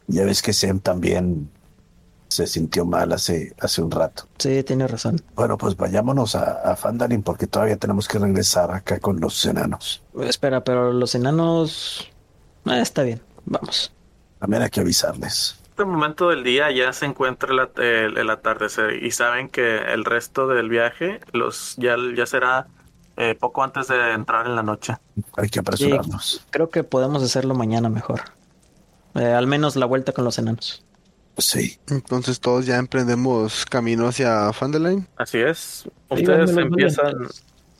Ya 0.08 0.24
ves 0.24 0.42
que 0.42 0.52
Sem 0.52 0.80
también 0.80 1.48
se 2.28 2.46
sintió 2.46 2.84
mal 2.84 3.12
hace, 3.12 3.54
hace 3.60 3.82
un 3.82 3.90
rato. 3.90 4.24
Sí, 4.38 4.62
tiene 4.62 4.86
razón. 4.86 5.20
Bueno, 5.34 5.56
pues 5.58 5.76
vayámonos 5.76 6.34
a, 6.34 6.70
a 6.72 6.76
Fandalin 6.76 7.22
porque 7.22 7.46
todavía 7.46 7.76
tenemos 7.76 8.06
que 8.06 8.18
regresar 8.18 8.70
acá 8.70 9.00
con 9.00 9.18
los 9.20 9.44
enanos. 9.46 10.02
Espera, 10.20 10.62
pero 10.62 10.92
los 10.92 11.14
enanos... 11.14 12.10
Ah, 12.64 12.80
está 12.80 13.02
bien, 13.02 13.20
vamos. 13.46 13.92
También 14.38 14.62
hay 14.62 14.70
que 14.70 14.80
avisarles. 14.80 15.56
En 15.62 15.70
este 15.70 15.84
momento 15.84 16.28
del 16.28 16.42
día 16.44 16.70
ya 16.70 16.92
se 16.92 17.06
encuentra 17.06 17.70
el- 17.76 18.18
el 18.18 18.30
atardecer 18.30 19.02
y 19.02 19.10
saben 19.12 19.48
que 19.48 19.78
el 19.78 20.04
resto 20.04 20.46
del 20.48 20.68
viaje 20.68 21.20
los 21.32 21.76
ya, 21.76 21.96
ya 22.16 22.26
será 22.26 22.66
eh, 23.16 23.34
poco 23.34 23.62
antes 23.64 23.88
de 23.88 24.12
entrar 24.12 24.46
en 24.46 24.54
la 24.56 24.62
noche. 24.62 24.96
Hay 25.36 25.48
que 25.48 25.60
apresurarnos. 25.60 26.44
Creo 26.50 26.68
que 26.68 26.84
podemos 26.84 27.22
hacerlo 27.22 27.54
mañana 27.54 27.88
mejor. 27.88 28.20
Eh, 29.14 29.24
al 29.32 29.46
menos 29.46 29.76
la 29.76 29.86
vuelta 29.86 30.12
con 30.12 30.24
los 30.24 30.38
enanos. 30.38 30.84
Sí. 31.38 31.78
Entonces 31.88 32.40
todos 32.40 32.66
ya 32.66 32.76
emprendemos 32.76 33.64
camino 33.64 34.08
hacia 34.08 34.52
Fandeline. 34.52 35.06
Así 35.16 35.38
es. 35.38 35.88
Ustedes 36.08 36.56
empiezan 36.56 37.28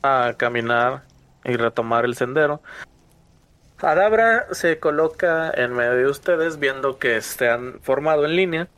a 0.02 0.34
caminar 0.36 1.02
y 1.44 1.56
retomar 1.56 2.04
el 2.04 2.14
sendero. 2.14 2.62
Adabra 3.80 4.46
se 4.52 4.78
coloca 4.80 5.50
en 5.54 5.72
medio 5.72 5.92
de 5.96 6.06
ustedes 6.08 6.58
viendo 6.58 6.98
que 6.98 7.20
se 7.22 7.48
han 7.48 7.78
formado 7.82 8.24
en 8.24 8.34
línea. 8.34 8.68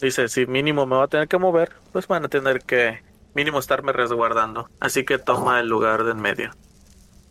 Dice, 0.00 0.28
si 0.28 0.46
mínimo 0.46 0.84
me 0.84 0.96
va 0.96 1.04
a 1.04 1.08
tener 1.08 1.28
que 1.28 1.38
mover, 1.38 1.70
pues 1.92 2.08
van 2.08 2.24
a 2.24 2.28
tener 2.28 2.60
que 2.62 2.98
mínimo 3.34 3.60
estarme 3.60 3.92
resguardando. 3.92 4.68
Así 4.80 5.04
que 5.04 5.18
toma 5.18 5.60
el 5.60 5.68
lugar 5.68 6.02
de 6.04 6.10
en 6.10 6.20
medio. 6.20 6.50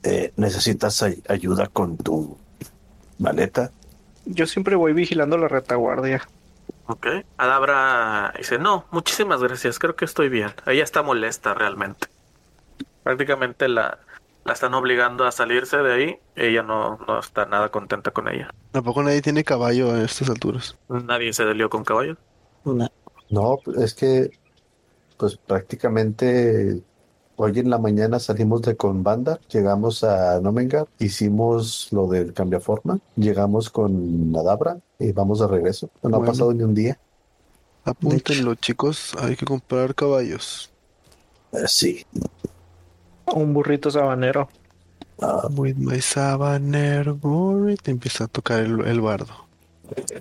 Eh, 0.04 0.32
necesitas 0.38 1.04
ay- 1.04 1.22
ayuda 1.28 1.68
con 1.68 1.98
tu 1.98 2.38
maleta. 3.20 3.72
yo 4.26 4.48
siempre 4.48 4.76
voy 4.76 4.94
vigilando 4.94 5.38
la 5.38 5.48
retaguardia. 5.50 6.28
Ok. 6.88 7.08
Adabra 7.38 8.34
dice, 8.38 8.58
no, 8.60 8.86
muchísimas 8.92 9.42
gracias, 9.42 9.80
creo 9.80 9.96
que 9.96 10.06
estoy 10.06 10.30
bien. 10.30 10.52
Ella 10.66 10.84
está 10.84 11.04
molesta 11.04 11.54
realmente. 11.54 12.08
Prácticamente 13.04 13.68
la, 13.68 14.00
la 14.44 14.54
están 14.54 14.74
obligando 14.74 15.26
a 15.26 15.32
salirse 15.32 15.78
de 15.78 15.94
ahí. 15.94 16.20
Ella 16.36 16.64
no, 16.64 16.98
no 17.08 17.20
está 17.20 17.46
nada 17.46 17.70
contenta 17.70 18.12
con 18.12 18.28
ella. 18.28 18.50
Tampoco 18.72 19.04
nadie 19.04 19.22
tiene 19.22 19.44
caballo 19.44 19.92
a 19.92 20.02
estas 20.04 20.30
alturas. 20.30 20.78
Nadie 20.90 21.34
se 21.34 21.46
delió 21.46 21.70
con 21.70 21.84
caballos. 21.84 22.18
Una- 22.64 22.92
No, 23.30 23.58
es 23.78 23.94
que, 23.94 24.32
pues 25.18 25.38
prácticamente 25.38 26.82
hoy 27.42 27.60
en 27.60 27.70
la 27.70 27.78
mañana 27.78 28.20
salimos 28.20 28.62
de 28.62 28.76
con 28.76 29.04
banda, 29.04 29.40
llegamos 29.50 30.04
a 30.04 30.40
Nomengar, 30.40 30.88
hicimos 31.00 31.88
lo 31.92 32.08
del 32.08 32.34
cambiaforma, 32.34 33.00
llegamos 33.16 33.70
con 33.70 34.32
Nadabra 34.32 34.80
y 35.00 35.12
vamos 35.12 35.40
de 35.40 35.48
regreso. 35.48 35.90
No 36.04 36.18
ha 36.18 36.26
pasado 36.26 36.54
ni 36.54 36.64
un 36.64 36.74
día. 36.74 37.00
Apúntenlo, 37.84 38.56
chicos. 38.56 39.14
Hay 39.20 39.36
que 39.36 39.46
comprar 39.46 39.96
caballos. 39.96 40.72
Eh, 41.52 41.68
sí. 41.68 42.06
Un 43.26 43.54
burrito 43.54 43.90
sabanero. 43.90 44.50
Ah, 45.20 45.48
With 45.50 45.76
my 45.78 46.00
sabanero 46.00 47.16
burrito. 47.16 47.90
Empieza 47.92 48.26
a 48.26 48.28
tocar 48.28 48.60
el, 48.60 48.82
el 48.82 49.02
bardo. 49.02 49.51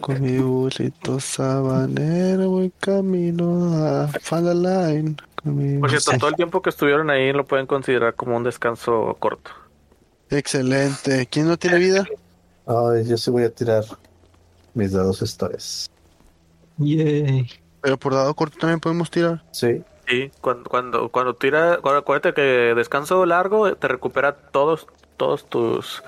Con 0.00 0.20
mi 0.20 0.38
burrito 0.38 1.20
sabanero 1.20 2.50
voy 2.50 2.72
camino 2.80 3.84
a 3.84 4.10
mi 5.44 5.78
Por 5.78 5.90
cierto, 5.90 6.12
todo 6.18 6.30
el 6.30 6.36
tiempo 6.36 6.60
que 6.62 6.70
estuvieron 6.70 7.10
ahí 7.10 7.32
lo 7.32 7.44
pueden 7.44 7.66
considerar 7.66 8.14
como 8.14 8.36
un 8.36 8.44
descanso 8.44 9.16
corto. 9.18 9.50
Excelente. 10.28 11.26
¿Quién 11.26 11.48
no 11.48 11.56
tiene 11.56 11.78
vida? 11.78 12.06
ay, 12.66 13.04
yo 13.06 13.16
sí 13.16 13.30
voy 13.30 13.44
a 13.44 13.50
tirar 13.50 13.84
mis 14.74 14.92
dados 14.92 15.22
esta 15.22 15.48
vez. 15.48 15.90
Yay. 16.78 17.48
Pero 17.80 17.96
por 17.98 18.14
dado 18.14 18.34
corto 18.34 18.58
también 18.58 18.80
podemos 18.80 19.10
tirar. 19.10 19.42
Sí. 19.52 19.82
Sí, 20.08 20.30
cuando, 20.40 20.68
cuando, 20.68 21.08
cuando 21.08 21.34
tira, 21.34 21.78
cuando- 21.80 22.00
acuérdate 22.00 22.34
que 22.34 22.74
descanso 22.74 23.24
largo 23.26 23.74
te 23.76 23.86
recupera 23.88 24.36
todos, 24.36 24.86
todos 25.16 25.48
tus, 25.48 26.02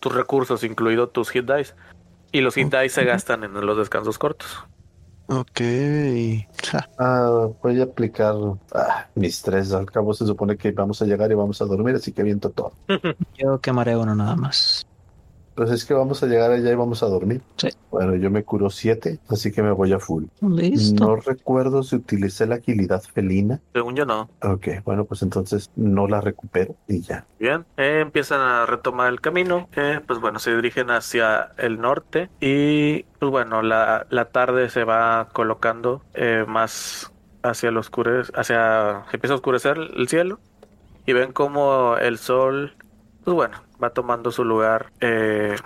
tus 0.00 0.14
recursos, 0.14 0.64
incluido 0.64 1.08
tus 1.08 1.30
hit 1.30 1.44
dice. 1.50 1.74
Y 2.34 2.40
los 2.40 2.56
hit 2.56 2.66
dice 2.66 2.88
se 2.88 3.04
gastan 3.04 3.44
en 3.44 3.64
los 3.64 3.78
descansos 3.78 4.18
cortos. 4.18 4.64
Ok. 5.28 5.60
Ah, 6.98 7.48
voy 7.62 7.80
a 7.80 7.84
aplicar 7.84 8.34
ah, 8.74 9.06
mis 9.14 9.40
tres. 9.40 9.72
Al 9.72 9.86
cabo 9.86 10.12
se 10.12 10.26
supone 10.26 10.56
que 10.56 10.72
vamos 10.72 11.00
a 11.00 11.04
llegar 11.04 11.30
y 11.30 11.34
vamos 11.34 11.62
a 11.62 11.64
dormir, 11.64 11.94
así 11.94 12.10
que 12.10 12.24
viento 12.24 12.50
todo. 12.50 12.72
Yo 13.38 13.60
quemaré 13.60 13.96
uno 13.96 14.16
nada 14.16 14.34
más. 14.34 14.84
Pues 15.54 15.70
es 15.70 15.84
que 15.84 15.94
vamos 15.94 16.22
a 16.22 16.26
llegar 16.26 16.50
allá 16.50 16.70
y 16.70 16.74
vamos 16.74 17.02
a 17.02 17.06
dormir. 17.06 17.40
Sí. 17.56 17.68
Bueno, 17.90 18.16
yo 18.16 18.30
me 18.30 18.42
curo 18.42 18.70
siete, 18.70 19.20
así 19.28 19.52
que 19.52 19.62
me 19.62 19.70
voy 19.70 19.92
a 19.92 20.00
full. 20.00 20.24
Listo. 20.40 21.04
No 21.04 21.16
recuerdo 21.16 21.82
si 21.84 21.96
utilicé 21.96 22.46
la 22.46 22.56
agilidad 22.56 23.02
felina. 23.02 23.60
Según 23.72 23.94
yo 23.94 24.04
no. 24.04 24.28
Ok, 24.42 24.68
bueno, 24.84 25.04
pues 25.04 25.22
entonces 25.22 25.70
no 25.76 26.08
la 26.08 26.20
recupero 26.20 26.74
y 26.88 27.02
ya. 27.02 27.24
Bien, 27.38 27.64
eh, 27.76 28.00
empiezan 28.00 28.40
a 28.40 28.66
retomar 28.66 29.12
el 29.12 29.20
camino. 29.20 29.68
eh, 29.76 30.00
pues 30.04 30.20
bueno, 30.20 30.38
se 30.40 30.54
dirigen 30.56 30.90
hacia 30.90 31.52
el 31.56 31.80
norte. 31.80 32.30
Y 32.40 33.04
pues 33.20 33.30
bueno, 33.30 33.62
la, 33.62 34.06
la 34.10 34.24
tarde 34.26 34.70
se 34.70 34.82
va 34.84 35.28
colocando 35.32 36.02
eh, 36.14 36.44
más 36.48 37.12
hacia 37.44 37.68
el 37.68 37.76
oscure, 37.76 38.22
hacia 38.34 39.04
empieza 39.12 39.34
a 39.34 39.36
oscurecer 39.36 39.78
el 39.78 40.08
cielo. 40.08 40.40
Y 41.06 41.12
ven 41.12 41.32
como 41.32 41.96
el 41.98 42.16
sol, 42.18 42.74
pues 43.24 43.34
bueno, 43.34 43.58
va 43.82 43.90
tomando 43.90 44.30
su 44.30 44.44
lugar 44.44 44.92
eh, 45.00 45.56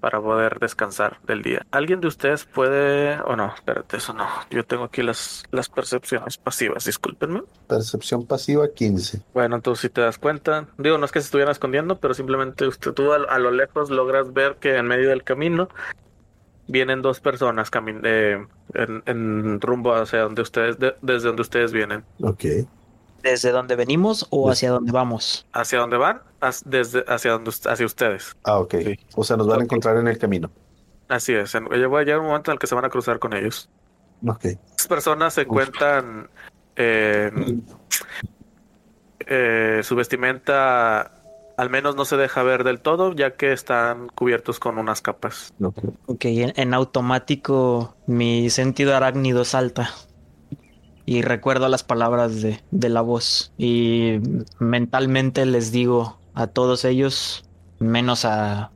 para 0.00 0.20
poder 0.20 0.58
descansar 0.60 1.18
del 1.26 1.42
día. 1.42 1.64
¿Alguien 1.70 2.00
de 2.00 2.08
ustedes 2.08 2.44
puede, 2.44 3.18
o 3.22 3.36
no? 3.36 3.54
Espérate, 3.54 3.96
eso 3.96 4.12
no. 4.12 4.26
Yo 4.50 4.62
tengo 4.64 4.84
aquí 4.84 5.02
las, 5.02 5.44
las 5.50 5.68
percepciones 5.70 6.36
pasivas, 6.36 6.84
discúlpenme. 6.84 7.42
Percepción 7.66 8.26
pasiva 8.26 8.68
15. 8.68 9.22
Bueno, 9.32 9.56
entonces 9.56 9.80
si 9.82 9.88
te 9.88 10.02
das 10.02 10.18
cuenta, 10.18 10.68
digo, 10.76 10.98
no 10.98 11.06
es 11.06 11.12
que 11.12 11.20
se 11.20 11.26
estuvieran 11.26 11.52
escondiendo, 11.52 11.98
pero 12.00 12.12
simplemente 12.12 12.66
usted, 12.66 12.92
tú 12.92 13.12
a, 13.12 13.16
a 13.16 13.38
lo 13.38 13.50
lejos 13.50 13.88
logras 13.90 14.32
ver 14.34 14.56
que 14.56 14.76
en 14.76 14.86
medio 14.86 15.08
del 15.08 15.22
camino 15.24 15.68
vienen 16.66 17.02
dos 17.02 17.20
personas 17.20 17.70
eh, 18.04 18.46
en, 18.74 19.02
en 19.06 19.60
rumbo 19.60 19.94
hacia 19.94 20.20
donde 20.20 20.42
ustedes, 20.42 20.78
de- 20.78 20.96
desde 21.02 21.28
donde 21.28 21.42
ustedes 21.42 21.72
vienen. 21.72 22.04
Ok. 22.22 22.44
¿Desde 23.24 23.50
donde 23.52 23.74
venimos 23.74 24.26
o 24.30 24.50
hacia 24.50 24.70
dónde 24.70 24.92
vamos? 24.92 25.46
¿Hacia 25.52 25.78
dónde 25.78 25.96
van? 25.96 26.20
As- 26.40 26.62
desde 26.66 27.04
hacia 27.08 27.32
donde 27.32 27.50
hacia 27.50 27.86
ustedes. 27.86 28.36
Ah, 28.44 28.58
ok. 28.58 28.74
Sí. 28.84 28.98
O 29.16 29.24
sea, 29.24 29.36
nos 29.38 29.46
van 29.46 29.60
a 29.60 29.64
encontrar 29.64 29.96
en 29.96 30.06
el 30.08 30.18
camino. 30.18 30.50
Así 31.08 31.32
es. 31.32 31.54
En, 31.54 31.66
ya 31.70 31.88
va 31.88 32.00
a 32.00 32.02
llegar 32.02 32.20
un 32.20 32.26
momento 32.26 32.50
en 32.50 32.56
el 32.56 32.58
que 32.58 32.66
se 32.66 32.74
van 32.74 32.84
a 32.84 32.90
cruzar 32.90 33.18
con 33.18 33.32
ellos. 33.32 33.70
Ok. 34.26 34.44
Estas 34.44 34.86
personas 34.88 35.32
se 35.34 35.42
encuentran 35.42 36.28
en 36.76 37.64
eh, 39.26 39.80
su 39.82 39.96
vestimenta 39.96 41.10
al 41.56 41.70
menos 41.70 41.94
no 41.94 42.04
se 42.04 42.16
deja 42.16 42.42
ver 42.42 42.64
del 42.64 42.80
todo, 42.80 43.12
ya 43.12 43.36
que 43.36 43.52
están 43.52 44.08
cubiertos 44.08 44.58
con 44.58 44.76
unas 44.76 45.00
capas. 45.00 45.54
ok. 45.62 45.78
Ok, 46.06 46.24
en, 46.26 46.52
en 46.56 46.74
automático 46.74 47.94
mi 48.06 48.50
sentido 48.50 48.94
arácnido 48.94 49.44
salta. 49.44 49.90
Y 51.06 51.22
recuerdo 51.22 51.68
las 51.68 51.82
palabras 51.82 52.40
de, 52.40 52.60
de 52.70 52.88
la 52.88 53.02
voz. 53.02 53.52
Y 53.58 54.20
mentalmente 54.58 55.44
les 55.44 55.70
digo 55.70 56.18
a 56.34 56.46
todos 56.46 56.84
ellos, 56.84 57.44
menos 57.78 58.24
a, 58.24 58.70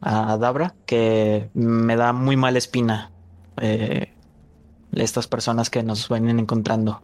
a 0.00 0.36
Dabra, 0.38 0.74
que 0.86 1.50
me 1.54 1.96
da 1.96 2.12
muy 2.12 2.36
mala 2.36 2.58
espina 2.58 3.10
eh, 3.60 4.12
estas 4.92 5.26
personas 5.26 5.70
que 5.70 5.82
nos 5.82 6.08
vienen 6.08 6.38
encontrando 6.38 7.02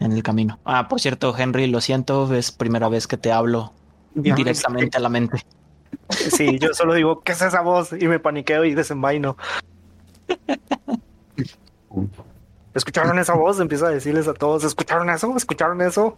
en 0.00 0.12
el 0.12 0.22
camino. 0.22 0.58
Ah, 0.64 0.88
por 0.88 1.00
cierto, 1.00 1.34
Henry, 1.36 1.66
lo 1.66 1.80
siento, 1.80 2.32
es 2.34 2.52
primera 2.52 2.88
vez 2.88 3.06
que 3.06 3.16
te 3.16 3.32
hablo 3.32 3.72
directamente 4.14 4.96
a 4.96 5.00
la 5.00 5.08
mente. 5.08 5.44
Sí, 6.10 6.58
yo 6.58 6.74
solo 6.74 6.94
digo, 6.94 7.22
¿qué 7.22 7.32
es 7.32 7.42
esa 7.42 7.60
voz? 7.60 7.92
Y 7.92 8.08
me 8.08 8.18
paniqueo 8.18 8.64
y 8.64 8.74
desenvaino. 8.74 9.36
¿Escucharon 12.74 13.18
esa 13.18 13.34
voz? 13.34 13.60
Empiezo 13.60 13.86
a 13.86 13.90
decirles 13.90 14.26
a 14.28 14.34
todos, 14.34 14.64
¿escucharon 14.64 15.08
eso? 15.10 15.36
¿Escucharon 15.36 15.80
eso? 15.80 16.16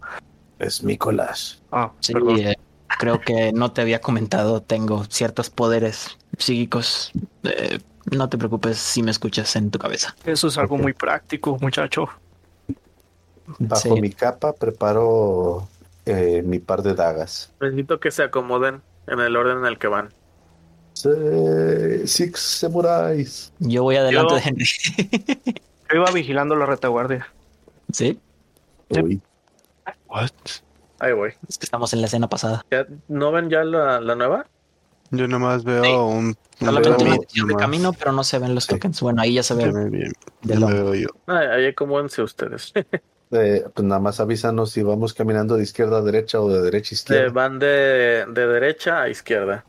Es 0.59 0.83
Nicolás. 0.83 1.61
Ah, 1.71 1.91
Sí, 1.99 2.13
eh, 2.39 2.55
creo 2.99 3.21
que 3.21 3.51
no 3.53 3.71
te 3.71 3.81
había 3.81 4.01
comentado, 4.01 4.61
tengo 4.61 5.03
ciertos 5.05 5.49
poderes 5.49 6.17
psíquicos. 6.37 7.11
Eh, 7.43 7.79
no 8.11 8.27
te 8.29 8.37
preocupes 8.37 8.77
si 8.77 9.03
me 9.03 9.11
escuchas 9.11 9.55
en 9.55 9.69
tu 9.69 9.77
cabeza. 9.79 10.15
Eso 10.25 10.47
es 10.47 10.57
algo 10.57 10.77
muy 10.77 10.93
práctico, 10.93 11.57
muchacho. 11.61 12.07
Bajo 13.59 13.81
Sí. 13.95 14.01
mi 14.01 14.09
capa 14.09 14.53
preparo 14.53 15.67
eh, 16.05 16.41
mi 16.43 16.59
par 16.59 16.81
de 16.81 16.95
dagas. 16.95 17.51
Necesito 17.61 17.99
que 17.99 18.11
se 18.11 18.23
acomoden 18.23 18.81
en 19.07 19.19
el 19.19 19.35
orden 19.37 19.59
en 19.59 19.65
el 19.65 19.77
que 19.77 19.87
van. 19.87 20.09
Six 22.05 22.39
Samurais. 22.39 23.53
Yo 23.59 23.83
voy 23.83 23.97
adelante 23.97 24.33
Yo- 24.33 24.35
de 24.37 24.41
Henry. 24.43 24.65
Yo 25.89 25.95
iba 26.01 26.11
vigilando 26.11 26.55
la 26.55 26.65
retaguardia. 26.65 27.27
sí, 27.91 28.19
Sí. 28.91 29.01
Uy, 29.01 29.21
What? 30.07 30.29
Ahí 30.99 31.13
voy. 31.13 31.33
es 31.47 31.57
que 31.57 31.65
estamos 31.65 31.93
en 31.93 32.01
la 32.01 32.07
escena 32.07 32.27
pasada. 32.29 32.65
¿Ya 32.71 32.85
¿No 33.07 33.31
ven 33.31 33.49
ya 33.49 33.63
la, 33.63 33.99
la 33.99 34.15
nueva? 34.15 34.45
Yo 35.11 35.27
nomás 35.27 35.63
veo 35.63 35.83
Sí. 35.83 35.89
un, 35.91 35.97
un 36.27 36.35
Solamente 36.59 36.89
veo 37.03 37.19
de 37.21 37.37
nomás. 37.41 37.55
camino, 37.57 37.93
pero 37.93 38.11
no 38.13 38.23
se 38.23 38.39
ven 38.39 38.55
los 38.55 38.63
Sí. 38.65 38.69
tokens. 38.75 39.01
Bueno, 39.01 39.21
ahí 39.21 39.33
ya 39.35 39.43
se 39.43 39.55
Ya 39.57 39.67
ve. 39.67 39.89
me, 39.89 40.11
ya 40.41 40.55
me 40.55 40.59
lo- 40.61 40.67
veo 40.67 40.95
yo. 40.95 41.07
Ay, 41.27 41.47
ahí 41.47 41.65
acomódense 41.67 42.21
ustedes. 42.21 42.71
eh, 43.31 43.65
pues 43.73 43.85
nada 43.87 43.99
más 44.01 44.19
avísanos 44.19 44.71
si 44.71 44.81
vamos 44.83 45.13
caminando 45.13 45.55
de 45.55 45.63
izquierda 45.63 45.97
a 45.97 46.01
derecha 46.01 46.39
o 46.41 46.49
de 46.49 46.61
derecha 46.61 46.89
a 46.89 46.91
Eh, 46.91 46.95
izquierda. 46.95 47.31
van 47.31 47.59
de, 47.59 48.25
de 48.29 48.47
derecha 48.47 49.01
a 49.01 49.09
izquierda. 49.09 49.65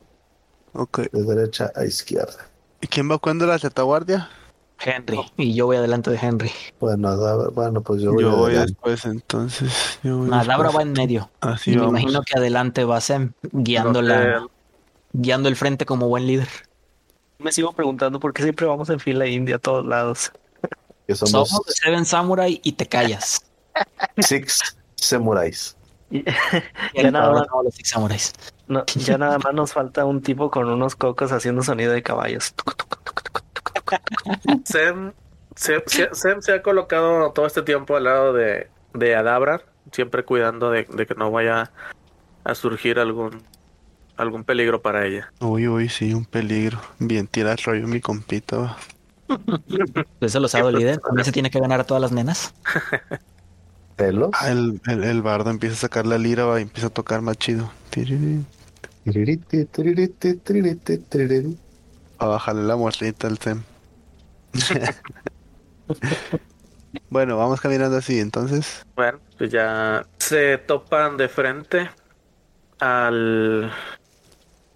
Ok. 0.72 1.00
De 1.12 1.22
derecha 1.24 1.72
a 1.74 1.84
izquierda. 1.84 2.46
¿Y 2.80 2.86
quién 2.86 3.10
va 3.10 3.18
cuando 3.18 3.46
la 3.46 3.58
retaguardia? 3.58 4.30
Henry. 4.80 5.20
Y 5.36 5.54
yo 5.54 5.66
voy 5.66 5.76
adelante 5.76 6.10
de 6.10 6.18
Henry. 6.18 6.50
Bueno, 6.80 7.50
bueno, 7.52 7.80
pues 7.82 8.00
yo 8.02 8.12
voy 8.12 8.22
Yo 8.22 8.30
voy 8.36 8.50
adelante. 8.52 8.72
después, 8.72 9.04
entonces. 9.04 9.98
Yo 10.02 10.18
voy 10.18 10.28
No, 10.30 10.36
Dabra 10.36 10.56
después. 10.68 10.76
va 10.76 10.82
en 10.82 10.92
medio. 10.92 11.30
Así 11.40 11.72
y 11.72 11.76
me 11.76 11.84
imagino 11.86 12.22
que 12.22 12.38
adelante 12.38 12.84
va 12.84 13.00
Sem, 13.00 13.32
guiando, 13.52 14.02
No 14.02 14.08
la, 14.08 14.40
sé, 14.40 14.46
guiando 15.12 15.48
el 15.48 15.56
frente 15.56 15.84
como 15.86 16.08
buen 16.08 16.26
líder. 16.26 16.48
Me 17.38 17.52
sigo 17.52 17.72
preguntando 17.72 18.18
por 18.20 18.32
qué 18.32 18.42
siempre 18.42 18.66
vamos 18.66 18.88
en 18.90 18.98
fila 19.00 19.26
india 19.26 19.56
a 19.56 19.58
todos 19.58 19.84
lados. 19.86 20.32
Que 21.06 21.14
somos 21.14 21.48
Somos 21.48 21.62
Seven 21.68 22.04
Samurai 22.04 22.60
y 22.62 22.72
te 22.72 22.86
callas. 22.86 23.42
Six 24.18 24.76
Samurais. 24.96 25.74
Y- 26.10 26.24
Ya 26.94 27.10
nada 27.10 27.32
más. 27.32 27.46
los 27.64 27.74
Six 27.74 27.90
Samurais. 27.90 28.32
no, 28.66 28.84
ya 28.96 29.18
nada 29.18 29.38
más 29.38 29.52
nos 29.54 29.72
falta 29.72 30.04
un 30.06 30.22
tipo 30.22 30.50
con 30.50 30.68
unos 30.68 30.96
cocos 30.96 31.32
haciendo 31.32 31.62
sonido 31.62 31.92
de 31.92 32.02
caballos. 32.02 32.54
Sem- 34.64 35.12
Sem- 35.56 35.82
Sem 36.12 36.40
se 36.42 36.52
ha 36.52 36.62
colocado 36.62 37.32
todo 37.32 37.46
este 37.46 37.62
tiempo 37.62 37.96
al 37.96 38.04
lado 38.04 38.32
de, 38.32 38.68
de 38.94 39.14
Adabra, 39.16 39.62
siempre 39.92 40.24
cuidando 40.24 40.70
de, 40.70 40.84
de 40.84 41.06
que 41.06 41.14
no 41.14 41.30
vaya 41.30 41.70
a 42.44 42.54
surgir 42.54 42.98
algún 42.98 43.42
algún 44.16 44.44
peligro 44.44 44.82
para 44.82 45.06
ella. 45.06 45.32
Uy, 45.40 45.68
uy, 45.68 45.88
sí, 45.88 46.12
un 46.12 46.24
peligro. 46.24 46.80
Bien, 46.98 47.26
tira 47.26 47.52
el 47.52 47.58
rollo 47.58 47.86
mi 47.86 48.00
compita. 48.00 48.76
Eso 50.20 50.40
lo 50.40 50.48
sabe 50.48 50.70
el 50.70 50.76
líder. 50.76 50.98
También 50.98 51.24
se 51.24 51.32
tiene 51.32 51.50
que 51.50 51.60
ganar 51.60 51.80
a 51.80 51.84
todas 51.84 52.00
las 52.00 52.12
nenas. 52.12 52.52
¿Celos? 53.96 54.30
Ah, 54.32 54.50
el, 54.50 54.80
el, 54.86 55.04
el 55.04 55.22
bardo 55.22 55.50
empieza 55.50 55.74
a 55.74 55.78
sacar 55.78 56.06
la 56.06 56.18
lira 56.18 56.44
va, 56.44 56.60
y 56.60 56.62
empieza 56.62 56.88
a 56.88 56.90
tocar 56.90 57.20
más 57.20 57.36
chido. 57.36 57.70
A 62.18 62.26
bajarle 62.26 62.62
la 62.62 62.76
morrita 62.76 63.26
al 63.26 63.38
Sem. 63.38 63.62
bueno, 67.10 67.36
vamos 67.36 67.60
caminando 67.60 67.96
así, 67.96 68.20
entonces. 68.20 68.84
Bueno, 68.94 69.18
pues 69.36 69.50
ya 69.50 70.06
se 70.18 70.58
topan 70.58 71.16
de 71.16 71.28
frente 71.28 71.90
al... 72.80 73.72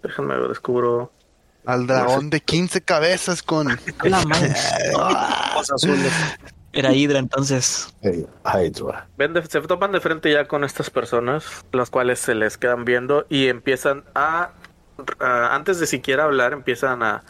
Déjenme 0.01 0.37
ver, 0.37 0.49
descubro... 0.49 1.11
Al 1.65 1.87
dragón 1.87 2.29
de 2.29 2.41
15 2.41 2.81
cabezas 2.81 3.41
con. 3.41 3.69
La 4.03 4.25
madre. 4.25 4.53
Ojos 4.95 5.71
azules. 5.71 6.11
Era 6.73 6.91
Hydra 6.91 7.19
entonces. 7.19 7.87
Hey, 8.01 8.25
Hydra. 8.43 9.07
Ven 9.17 9.33
de- 9.33 9.45
se 9.45 9.61
topan 9.61 9.93
de 9.93 10.01
frente 10.01 10.29
ya 10.29 10.45
con 10.45 10.65
estas 10.65 10.89
personas, 10.89 11.63
las 11.71 11.89
cuales 11.89 12.19
se 12.19 12.35
les 12.35 12.57
quedan 12.57 12.83
viendo 12.83 13.25
y 13.29 13.47
empiezan 13.47 14.03
a, 14.13 14.51
a- 15.21 15.55
antes 15.55 15.79
de 15.79 15.87
siquiera 15.87 16.25
hablar, 16.25 16.51
empiezan 16.51 17.01
a, 17.01 17.23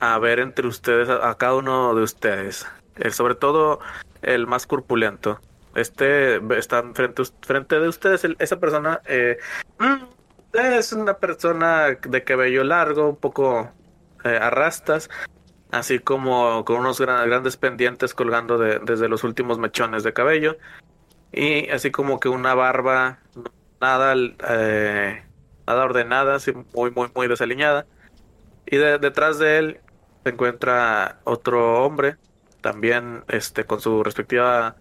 a 0.00 0.18
ver 0.18 0.38
entre 0.40 0.66
ustedes, 0.66 1.08
a, 1.08 1.34
cada 1.36 1.54
uno 1.56 1.94
de 1.94 2.02
ustedes, 2.02 2.66
sobre 3.10 3.34
todo 3.34 3.80
el 4.22 4.46
más 4.46 4.66
corpulento. 4.66 5.40
Este 5.74 6.40
está 6.58 6.82
frente, 6.94 7.22
frente 7.42 7.78
de 7.78 7.88
ustedes, 7.88 8.26
esa 8.38 8.58
persona 8.58 9.00
eh, 9.06 9.38
mm, 9.78 10.56
es 10.76 10.92
una 10.92 11.14
persona 11.14 11.86
de 12.00 12.24
cabello 12.24 12.64
largo, 12.64 13.10
un 13.10 13.16
poco 13.16 13.70
eh, 14.24 14.38
a 14.40 14.50
rastas, 14.50 15.08
así 15.70 15.98
como 15.98 16.64
con 16.64 16.78
unos 16.78 17.00
gra- 17.00 17.26
grandes 17.26 17.56
pendientes 17.56 18.14
colgando 18.14 18.58
de- 18.58 18.80
desde 18.80 19.08
los 19.08 19.22
últimos 19.24 19.58
mechones 19.58 20.02
de 20.02 20.12
cabello. 20.12 20.56
Y 21.32 21.68
así 21.70 21.90
como 21.90 22.18
que 22.18 22.28
una 22.30 22.54
barba 22.54 23.18
nada 23.80 24.14
eh, 24.16 25.22
nada 25.66 25.84
ordenada, 25.84 26.36
así 26.36 26.52
muy 26.74 26.90
muy 26.90 27.10
muy 27.14 27.28
desaliñada. 27.28 27.86
Y 28.66 28.78
de- 28.78 28.98
detrás 28.98 29.38
de 29.38 29.58
él 29.58 29.80
se 30.28 30.34
encuentra 30.34 31.20
otro 31.24 31.84
hombre 31.84 32.16
también 32.60 33.24
este 33.28 33.64
con 33.66 33.80
su 33.80 34.02
respectiva 34.04 34.76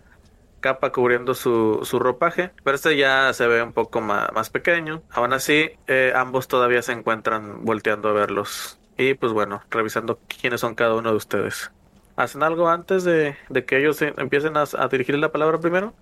capa 0.59 0.91
cubriendo 0.91 1.33
su, 1.35 1.81
su 1.83 1.99
ropaje, 1.99 2.51
pero 2.63 2.75
este 2.75 2.97
ya 2.97 3.33
se 3.33 3.47
ve 3.47 3.61
un 3.63 3.73
poco 3.73 4.01
más, 4.01 4.31
más 4.33 4.49
pequeño. 4.49 5.03
Aún 5.09 5.33
así, 5.33 5.71
eh, 5.87 6.13
ambos 6.15 6.47
todavía 6.47 6.81
se 6.81 6.93
encuentran 6.93 7.63
volteando 7.65 8.09
a 8.09 8.13
verlos. 8.13 8.79
Y 8.97 9.13
pues 9.15 9.33
bueno, 9.33 9.61
revisando 9.69 10.19
quiénes 10.27 10.61
son 10.61 10.75
cada 10.75 10.95
uno 10.95 11.11
de 11.11 11.17
ustedes. 11.17 11.71
¿Hacen 12.15 12.43
algo 12.43 12.69
antes 12.69 13.03
de, 13.03 13.37
de 13.49 13.65
que 13.65 13.77
ellos 13.79 14.01
empiecen 14.01 14.57
a, 14.57 14.63
a 14.77 14.87
dirigir 14.89 15.17
la 15.19 15.31
palabra 15.31 15.59
primero? 15.59 15.95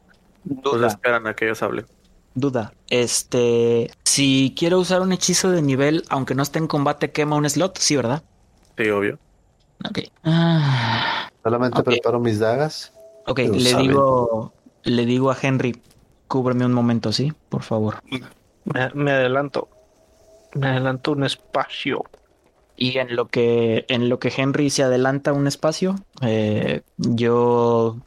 Pues 0.69 0.81
Duda. 0.81 0.87
esperan 0.87 1.27
a 1.27 1.35
que 1.35 1.45
ellos 1.45 1.63
hablen. 1.63 1.87
Duda. 2.33 2.73
Este. 2.89 3.89
Si 4.03 4.53
quiero 4.57 4.79
usar 4.79 5.01
un 5.01 5.11
hechizo 5.13 5.51
de 5.51 5.61
nivel, 5.61 6.03
aunque 6.09 6.35
no 6.35 6.43
esté 6.43 6.59
en 6.59 6.67
combate, 6.67 7.11
quema 7.11 7.35
un 7.37 7.49
slot. 7.49 7.77
Sí, 7.79 7.95
¿verdad? 7.95 8.23
Sí, 8.77 8.89
obvio. 8.89 9.19
Ok. 9.84 9.99
Ah, 10.23 11.30
Solamente 11.43 11.84
preparo 11.84 12.19
mis 12.19 12.39
dagas. 12.39 12.93
ok, 13.28 13.39
le 13.39 13.59
saben. 13.59 13.88
digo. 13.88 14.53
Le 14.84 15.05
digo 15.05 15.32
a 15.32 15.38
Henry. 15.41 15.82
Cúbreme 16.28 16.65
un 16.65 16.73
momento, 16.73 17.11
¿sí? 17.11 17.34
Por 17.49 17.63
favor. 17.63 17.95
Me, 18.65 18.89
me 18.93 19.11
adelanto. 19.11 19.69
Me 20.53 20.67
adelanto 20.67 21.11
un 21.11 21.23
espacio. 21.23 22.03
Y 22.78 22.97
en 22.97 23.15
lo 23.15 23.28
que, 23.28 23.86
en 23.88 24.09
lo 24.09 24.19
que 24.19 24.34
Henry 24.36 24.69
se 24.69 24.84
adelanta 24.84 25.34
un 25.34 25.47
espacio, 25.47 25.95
eh, 26.21 26.82
yo 26.97 27.97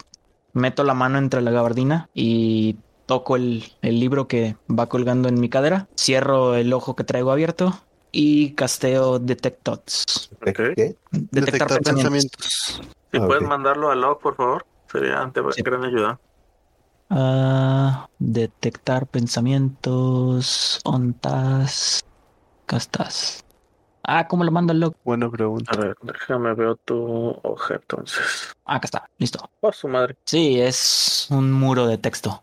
meto 0.53 0.85
la 0.85 0.95
mano 0.95 1.19
entre 1.19 1.41
la 1.41 1.51
gabardina 1.51 2.11
y 2.12 2.77
toco 3.07 3.37
el, 3.37 3.64
el 3.81 3.99
libro 4.01 4.29
que 4.29 4.57
va 4.69 4.89
colgando 4.89 5.29
en 5.29 5.41
mi 5.41 5.49
cadera, 5.49 5.89
cierro 5.97 6.55
el 6.55 6.73
ojo 6.75 6.95
que 6.97 7.05
traigo 7.05 7.31
abierto 7.31 7.75
y 8.21 8.53
casteo 8.55 9.21
Detect 9.21 9.62
Thoughts. 9.62 10.29
Detectar, 10.41 10.75
Detectar 11.12 11.69
pensamientos. 11.69 11.85
pensamientos. 11.85 12.81
Si 13.12 13.19
Ah, 13.19 13.27
puedes 13.27 13.45
ok. 13.45 13.49
mandarlo 13.49 13.93
al 13.93 14.01
log, 14.01 14.19
por 14.19 14.35
favor. 14.35 14.66
Sería 14.91 15.25
de 15.25 15.53
Sí. 15.53 15.62
gran 15.62 15.85
ayuda. 15.85 16.19
Ah, 17.11 18.09
detectar 18.19 19.07
pensamientos, 19.07 20.81
ontas, 20.85 22.01
castas. 22.66 23.45
Ah, 24.03 24.27
¿cómo 24.27 24.43
lo 24.43 24.51
mando 24.51 24.73
al 24.73 24.81
log? 24.81 24.95
Buena 25.05 25.31
pregunta. 25.31 25.71
A 25.73 25.77
ver, 25.77 25.95
déjame 26.03 26.55
ver 26.55 26.75
tu 26.85 27.39
hoja 27.45 27.75
entonces. 27.77 28.53
Ah, 28.64 28.77
acá 28.77 28.87
está, 28.87 29.11
listo. 29.19 29.49
Oh, 29.61 29.73
su 29.73 29.87
madre. 29.87 30.16
Sí, 30.25 30.61
es 30.61 31.29
un 31.31 31.53
muro 31.53 31.87
de 31.87 31.99
texto. 31.99 32.43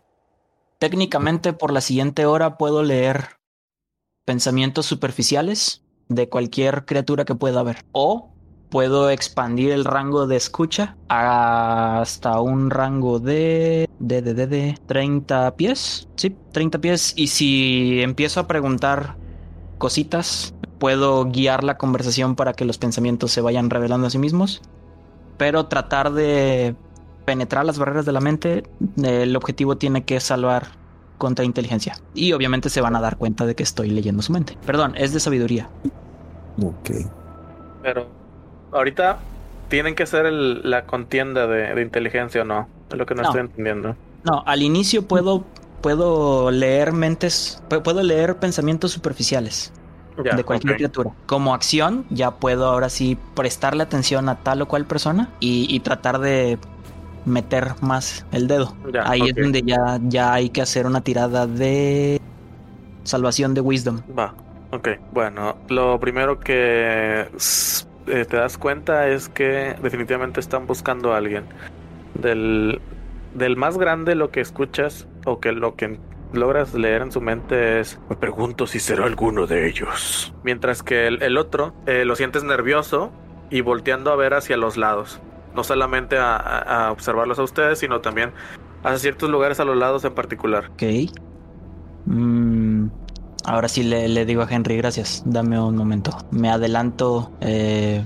Técnicamente 0.78 1.52
por 1.52 1.70
la 1.70 1.82
siguiente 1.82 2.24
hora 2.24 2.56
puedo 2.56 2.82
leer 2.82 3.35
pensamientos 4.26 4.84
superficiales 4.84 5.82
de 6.08 6.28
cualquier 6.28 6.84
criatura 6.84 7.24
que 7.24 7.34
pueda 7.34 7.60
haber. 7.60 7.78
O 7.92 8.32
puedo 8.68 9.08
expandir 9.08 9.70
el 9.70 9.86
rango 9.86 10.26
de 10.26 10.36
escucha 10.36 10.96
hasta 11.08 12.40
un 12.40 12.68
rango 12.68 13.20
de, 13.20 13.88
de, 14.00 14.20
de, 14.20 14.34
de, 14.34 14.46
de 14.46 14.78
30 14.86 15.56
pies. 15.56 16.08
Sí, 16.16 16.36
30 16.52 16.80
pies. 16.80 17.14
Y 17.16 17.28
si 17.28 18.02
empiezo 18.02 18.40
a 18.40 18.46
preguntar 18.46 19.16
cositas, 19.78 20.54
puedo 20.78 21.24
guiar 21.26 21.64
la 21.64 21.78
conversación 21.78 22.36
para 22.36 22.52
que 22.52 22.64
los 22.64 22.76
pensamientos 22.76 23.32
se 23.32 23.40
vayan 23.40 23.70
revelando 23.70 24.08
a 24.08 24.10
sí 24.10 24.18
mismos. 24.18 24.60
Pero 25.38 25.66
tratar 25.66 26.12
de 26.12 26.74
penetrar 27.24 27.64
las 27.64 27.78
barreras 27.78 28.06
de 28.06 28.12
la 28.12 28.20
mente, 28.20 28.64
el 29.02 29.36
objetivo 29.36 29.76
tiene 29.76 30.04
que 30.04 30.20
salvar 30.20 30.68
contra 31.18 31.44
inteligencia. 31.44 31.96
Y 32.14 32.32
obviamente 32.32 32.68
se 32.70 32.80
van 32.80 32.96
a 32.96 33.00
dar 33.00 33.16
cuenta 33.16 33.46
de 33.46 33.54
que 33.54 33.62
estoy 33.62 33.90
leyendo 33.90 34.22
su 34.22 34.32
mente. 34.32 34.56
Perdón, 34.66 34.94
es 34.96 35.12
de 35.12 35.20
sabiduría. 35.20 35.68
Ok. 36.62 36.90
Pero 37.82 38.08
ahorita 38.72 39.18
tienen 39.68 39.94
que 39.94 40.02
hacer 40.04 40.26
el- 40.26 40.68
la 40.68 40.86
contienda 40.86 41.46
de, 41.46 41.74
de 41.74 41.82
inteligencia 41.82 42.42
o 42.42 42.44
no. 42.44 42.68
Es 42.90 42.96
lo 42.96 43.06
que 43.06 43.14
no, 43.14 43.22
No. 43.22 43.28
estoy 43.28 43.40
entendiendo. 43.42 43.96
No, 44.24 44.42
al 44.46 44.62
inicio 44.62 45.06
puedo, 45.06 45.44
puedo 45.80 46.50
leer 46.50 46.92
mentes, 46.92 47.62
pu- 47.68 47.82
puedo 47.82 48.02
leer 48.02 48.36
pensamientos 48.38 48.92
superficiales 48.92 49.72
Ya, 50.24 50.34
de 50.34 50.44
cualquier 50.44 50.76
criatura. 50.76 51.12
Como 51.26 51.52
acción, 51.54 52.06
ya 52.10 52.30
puedo 52.32 52.66
ahora 52.66 52.88
sí 52.88 53.18
prestarle 53.34 53.82
atención 53.82 54.28
a 54.28 54.36
tal 54.36 54.62
o 54.62 54.66
cual 54.68 54.86
persona 54.86 55.28
y, 55.40 55.66
y 55.68 55.80
tratar 55.80 56.18
de 56.20 56.58
meter 57.26 57.74
más 57.82 58.24
el 58.32 58.48
dedo. 58.48 58.74
Ya, 58.92 59.08
Ahí 59.08 59.22
es 59.22 59.34
donde 59.34 59.62
ya, 59.62 59.98
ya 60.02 60.32
hay 60.32 60.48
que 60.48 60.62
hacer 60.62 60.86
una 60.86 61.00
tirada 61.02 61.46
de 61.46 62.20
salvación 63.04 63.54
de 63.54 63.60
wisdom. 63.60 64.00
Va, 64.18 64.34
ok. 64.70 64.88
Bueno, 65.12 65.56
lo 65.68 65.98
primero 66.00 66.40
que 66.40 67.28
eh, 68.06 68.24
te 68.24 68.36
das 68.36 68.56
cuenta 68.56 69.08
es 69.08 69.28
que 69.28 69.76
definitivamente 69.82 70.40
están 70.40 70.66
buscando 70.66 71.12
a 71.12 71.18
alguien. 71.18 71.44
Del, 72.14 72.80
del 73.34 73.56
más 73.56 73.76
grande 73.76 74.14
lo 74.14 74.30
que 74.30 74.40
escuchas 74.40 75.06
o 75.26 75.40
que 75.40 75.52
lo 75.52 75.76
que 75.76 75.98
logras 76.32 76.74
leer 76.74 77.02
en 77.02 77.12
su 77.12 77.20
mente 77.20 77.80
es 77.80 78.00
me 78.08 78.16
pregunto 78.16 78.66
si 78.66 78.80
será 78.80 79.04
alguno 79.04 79.46
de 79.46 79.68
ellos. 79.68 80.32
Mientras 80.42 80.82
que 80.82 81.06
el, 81.06 81.22
el 81.22 81.36
otro 81.38 81.74
eh, 81.86 82.04
lo 82.04 82.16
sientes 82.16 82.44
nervioso 82.44 83.12
y 83.50 83.60
volteando 83.60 84.10
a 84.10 84.16
ver 84.16 84.34
hacia 84.34 84.56
los 84.56 84.76
lados. 84.76 85.20
No 85.56 85.64
solamente 85.64 86.16
a, 86.18 86.90
observarlos 86.92 87.38
a 87.38 87.42
ustedes, 87.42 87.78
sino 87.78 88.00
también 88.00 88.32
a 88.84 88.96
ciertos 88.98 89.30
lugares 89.30 89.58
a 89.58 89.64
los 89.64 89.76
lados 89.76 90.04
en 90.04 90.14
particular. 90.14 90.70
Ok. 90.74 91.10
Mm, 92.04 92.88
ahora 93.44 93.68
sí 93.68 93.82
le, 93.82 94.06
le 94.08 94.26
digo 94.26 94.42
a 94.42 94.48
Henry, 94.48 94.76
gracias. 94.76 95.22
Dame 95.24 95.58
un 95.58 95.74
momento. 95.74 96.10
Me 96.30 96.50
adelanto 96.50 97.32
eh, 97.40 98.04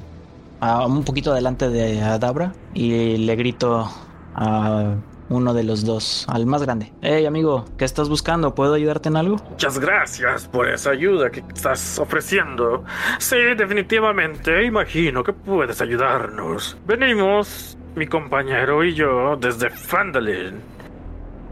a 0.60 0.86
un 0.86 1.02
poquito 1.02 1.32
adelante 1.32 1.68
de 1.68 2.00
Adabra 2.00 2.52
y 2.72 3.16
le 3.16 3.34
grito 3.36 3.90
a 4.36 4.94
uno 5.30 5.54
de 5.54 5.64
los 5.64 5.84
dos, 5.84 6.26
al 6.28 6.44
más 6.44 6.62
grande. 6.62 6.92
Hey 7.00 7.24
amigo, 7.24 7.64
¿qué 7.78 7.84
estás 7.84 8.08
buscando? 8.08 8.54
¿Puedo 8.54 8.74
ayudarte 8.74 9.08
en 9.08 9.16
algo? 9.16 9.36
Muchas 9.48 9.78
gracias 9.78 10.46
por 10.48 10.68
esa 10.68 10.90
ayuda 10.90 11.30
que 11.30 11.40
estás 11.40 11.98
ofreciendo. 11.98 12.84
Sí, 13.18 13.36
definitivamente, 13.56 14.64
imagino 14.64 15.22
que 15.24 15.32
puedes 15.32 15.80
ayudarnos. 15.80 16.76
Venimos, 16.86 17.78
mi 17.94 18.06
compañero 18.06 18.84
y 18.84 18.94
yo, 18.94 19.36
desde 19.36 19.70
Fandalin. 19.70 20.60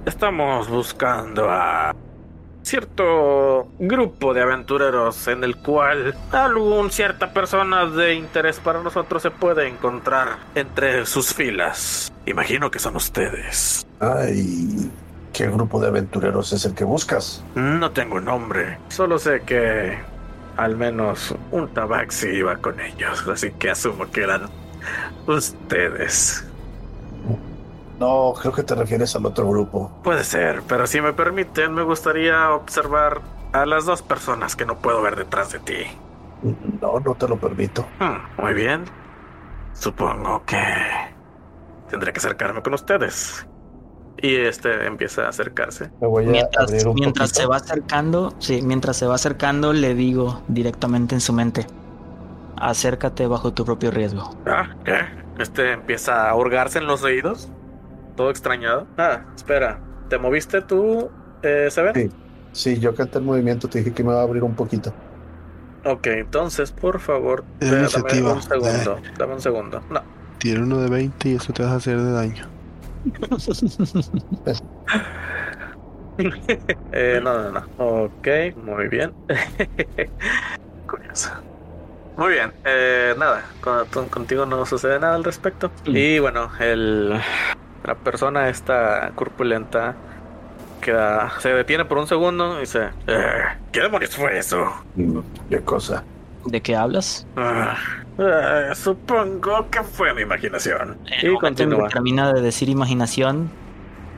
Estamos 0.04 0.68
buscando 0.68 1.48
a 1.48 1.94
cierto 2.62 3.68
grupo 3.78 4.34
de 4.34 4.42
aventureros 4.42 5.26
en 5.28 5.44
el 5.44 5.56
cual 5.56 6.14
algún 6.32 6.90
cierta 6.90 7.32
persona 7.32 7.86
de 7.86 8.14
interés 8.14 8.60
para 8.60 8.82
nosotros 8.82 9.22
se 9.22 9.30
puede 9.30 9.68
encontrar 9.68 10.38
entre 10.54 11.06
sus 11.06 11.34
filas. 11.34 12.12
Imagino 12.26 12.70
que 12.70 12.78
son 12.78 12.96
ustedes. 12.96 13.86
Ay, 14.00 14.90
¿qué 15.32 15.48
grupo 15.48 15.80
de 15.80 15.88
aventureros 15.88 16.52
es 16.52 16.64
el 16.64 16.74
que 16.74 16.84
buscas? 16.84 17.42
No 17.54 17.90
tengo 17.90 18.20
nombre. 18.20 18.78
Solo 18.88 19.18
sé 19.18 19.42
que 19.46 19.98
al 20.56 20.76
menos 20.76 21.34
un 21.52 21.68
tabaxi 21.68 22.28
iba 22.28 22.56
con 22.56 22.80
ellos, 22.80 23.26
así 23.28 23.52
que 23.52 23.70
asumo 23.70 24.10
que 24.10 24.22
eran 24.22 24.50
ustedes. 25.26 26.44
No, 27.98 28.32
creo 28.40 28.52
que 28.52 28.62
te 28.62 28.74
refieres 28.74 29.14
al 29.16 29.26
otro 29.26 29.48
grupo. 29.48 29.92
Puede 30.02 30.24
ser, 30.24 30.62
pero 30.66 30.86
si 30.86 31.00
me 31.00 31.12
permiten, 31.12 31.74
me 31.74 31.82
gustaría 31.82 32.50
observar 32.52 33.20
a 33.52 33.66
las 33.66 33.86
dos 33.86 34.02
personas 34.02 34.56
que 34.56 34.64
no 34.66 34.78
puedo 34.80 35.02
ver 35.02 35.16
detrás 35.16 35.50
de 35.52 35.60
ti. 35.60 35.84
No, 36.80 37.00
no 37.00 37.14
te 37.16 37.28
lo 37.28 37.38
permito. 37.40 37.94
Hmm, 37.98 38.18
muy 38.42 38.54
bien. 38.54 38.84
Supongo 39.72 40.44
que 40.44 40.58
tendré 41.88 42.12
que 42.12 42.18
acercarme 42.18 42.62
con 42.62 42.74
ustedes. 42.74 43.46
Y 44.16 44.36
este 44.36 44.86
empieza 44.86 45.26
a 45.26 45.28
acercarse. 45.30 45.92
Me 46.00 46.06
voy 46.08 46.26
a 46.26 46.30
Mientras, 46.30 46.64
abrir 46.64 46.86
un 46.88 46.98
mientras 46.98 47.30
poquito. 47.30 47.40
se 47.40 47.46
va 47.46 47.56
acercando, 47.56 48.34
sí, 48.38 48.62
mientras 48.62 48.96
se 48.96 49.06
va 49.06 49.14
acercando, 49.14 49.72
le 49.72 49.94
digo 49.94 50.42
directamente 50.48 51.14
en 51.14 51.20
su 51.20 51.32
mente: 51.32 51.66
acércate 52.56 53.26
bajo 53.26 53.52
tu 53.54 53.64
propio 53.64 53.90
riesgo. 53.90 54.30
Ah, 54.46 54.76
¿qué? 54.84 54.98
Este 55.38 55.72
empieza 55.72 56.28
a 56.28 56.34
hurgarse 56.36 56.78
en 56.78 56.86
los 56.86 57.02
oídos. 57.04 57.52
Todo 58.18 58.30
extrañado. 58.30 58.84
Ah, 58.98 59.20
espera. 59.36 59.78
¿Te 60.08 60.18
moviste 60.18 60.60
tú, 60.60 61.08
eh, 61.40 61.68
Seven? 61.70 61.94
Sí. 61.94 62.10
Sí, 62.50 62.80
yo 62.80 62.92
canté 62.92 63.18
el 63.18 63.24
movimiento, 63.24 63.68
te 63.68 63.78
dije 63.78 63.92
que 63.92 64.02
me 64.02 64.12
va 64.12 64.18
a 64.20 64.22
abrir 64.24 64.42
un 64.42 64.56
poquito. 64.56 64.92
Ok, 65.84 66.08
entonces, 66.08 66.72
por 66.72 66.98
favor, 66.98 67.44
eh, 67.60 67.66
dame 67.66 67.78
iniciativa. 67.82 68.32
un 68.32 68.42
segundo. 68.42 68.98
Dame 69.16 69.34
un 69.34 69.40
segundo. 69.40 69.80
No. 69.88 70.02
Tiene 70.38 70.64
uno 70.64 70.78
de 70.80 70.90
20 70.90 71.28
y 71.28 71.34
eso 71.36 71.52
te 71.52 71.62
vas 71.62 71.70
a 71.70 71.76
hacer 71.76 71.96
de 72.00 72.10
daño. 72.12 72.44
Eh, 76.90 77.20
no, 77.22 77.40
no, 77.40 77.50
no. 77.52 77.64
Ok, 77.78 78.26
muy 78.56 78.88
bien. 78.88 79.12
Curioso. 80.88 81.30
Muy 82.16 82.32
bien. 82.32 82.52
Eh, 82.64 83.14
nada, 83.16 83.44
con- 83.60 83.86
con- 83.86 84.08
contigo 84.08 84.44
no 84.44 84.66
sucede 84.66 84.98
nada 84.98 85.14
al 85.14 85.22
respecto. 85.22 85.70
Mm. 85.86 85.96
Y 85.96 86.18
bueno, 86.18 86.50
el, 86.58 87.20
la 87.84 87.94
persona 87.96 88.48
esta 88.48 89.12
corpulenta 89.14 89.96
queda, 90.80 91.32
se 91.40 91.50
detiene 91.54 91.84
por 91.84 91.98
un 91.98 92.06
segundo 92.06 92.58
y 92.58 92.60
dice, 92.62 92.90
"Eh, 93.06 93.42
¿qué 93.72 93.80
demonios 93.82 94.16
fue 94.16 94.38
eso? 94.38 94.64
Mm, 94.94 95.20
¿Qué 95.50 95.64
cosa? 95.64 96.04
¿De 96.44 96.62
qué 96.62 96.76
hablas? 96.76 97.26
Ah, 97.36 97.76
eh, 98.18 98.70
supongo 98.74 99.68
que 99.70 99.82
fue 99.84 100.14
mi 100.14 100.22
imaginación. 100.22 100.98
En 101.06 101.26
el 101.26 101.32
Y 101.32 101.38
que 101.38 101.38
continúa. 101.38 101.88
termina 101.88 102.32
de 102.32 102.40
decir 102.40 102.68
imaginación, 102.68 103.58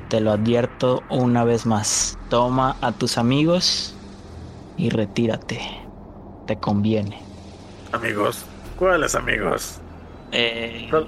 te 0.08 0.20
lo 0.20 0.32
advierto 0.32 1.06
una 1.08 1.44
vez 1.44 1.66
más. 1.66 2.18
Toma 2.28 2.76
a 2.80 2.92
tus 2.92 3.18
amigos 3.18 4.00
y 4.76 4.90
retírate. 4.90 5.60
Te 6.46 6.58
conviene. 6.58 7.28
Amigos, 7.92 8.44
¿cuáles 8.76 9.14
amigos? 9.14 9.82
Eh, 10.32 10.98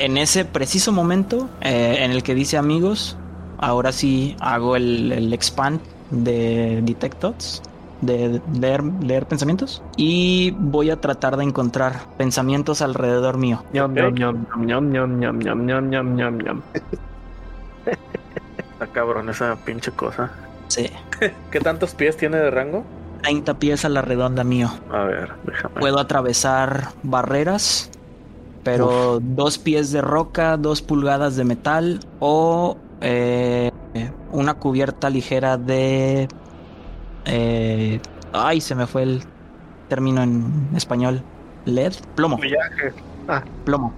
en 0.00 0.16
ese 0.16 0.44
preciso 0.44 0.92
momento 0.92 1.48
eh, 1.60 1.98
en 2.00 2.10
el 2.10 2.22
que 2.22 2.34
dice 2.34 2.56
amigos, 2.56 3.16
ahora 3.58 3.92
sí 3.92 4.36
hago 4.40 4.74
el, 4.76 5.32
expand 5.32 5.80
de 6.10 6.80
Detect 6.82 7.20
Thoughts, 7.20 7.62
de 8.00 8.40
leer, 8.58 8.82
leer, 8.82 9.26
pensamientos, 9.26 9.82
y 9.96 10.52
voy 10.58 10.90
a 10.90 11.00
tratar 11.00 11.36
de 11.36 11.44
encontrar 11.44 12.00
pensamientos 12.16 12.80
alrededor 12.80 13.36
mío. 13.36 13.62
Está 18.72 18.86
cabrón 18.92 19.28
esa 19.28 19.56
pinche 19.56 19.92
cosa. 19.92 20.30
Sí. 20.68 20.88
¿Qué 21.50 21.60
tantos 21.60 21.94
pies 21.94 22.16
tiene 22.16 22.38
de 22.38 22.50
rango? 22.50 22.84
30 23.22 23.58
pies 23.58 23.84
a 23.84 23.90
la 23.90 24.00
redonda 24.00 24.44
mío. 24.44 24.70
A 24.90 25.04
ver, 25.04 25.32
déjame. 25.44 25.78
Puedo 25.78 25.98
atravesar 25.98 26.88
barreras, 27.02 27.90
pero 28.62 29.20
dos 29.20 29.58
pies 29.58 29.90
de 29.92 30.00
roca, 30.00 30.56
dos 30.56 30.82
pulgadas 30.82 31.36
de 31.36 31.44
metal 31.44 32.00
o 32.18 32.76
eh, 33.00 33.70
una 34.32 34.54
cubierta 34.54 35.10
ligera 35.10 35.56
de... 35.56 36.28
eh, 37.24 38.00
ay, 38.32 38.60
se 38.60 38.74
me 38.74 38.86
fue 38.86 39.02
el 39.02 39.22
término 39.88 40.22
en 40.22 40.68
español. 40.74 41.22
LED, 41.66 41.94
plomo, 42.14 42.38
Viaje. 42.38 42.94
plomo. 43.64 43.92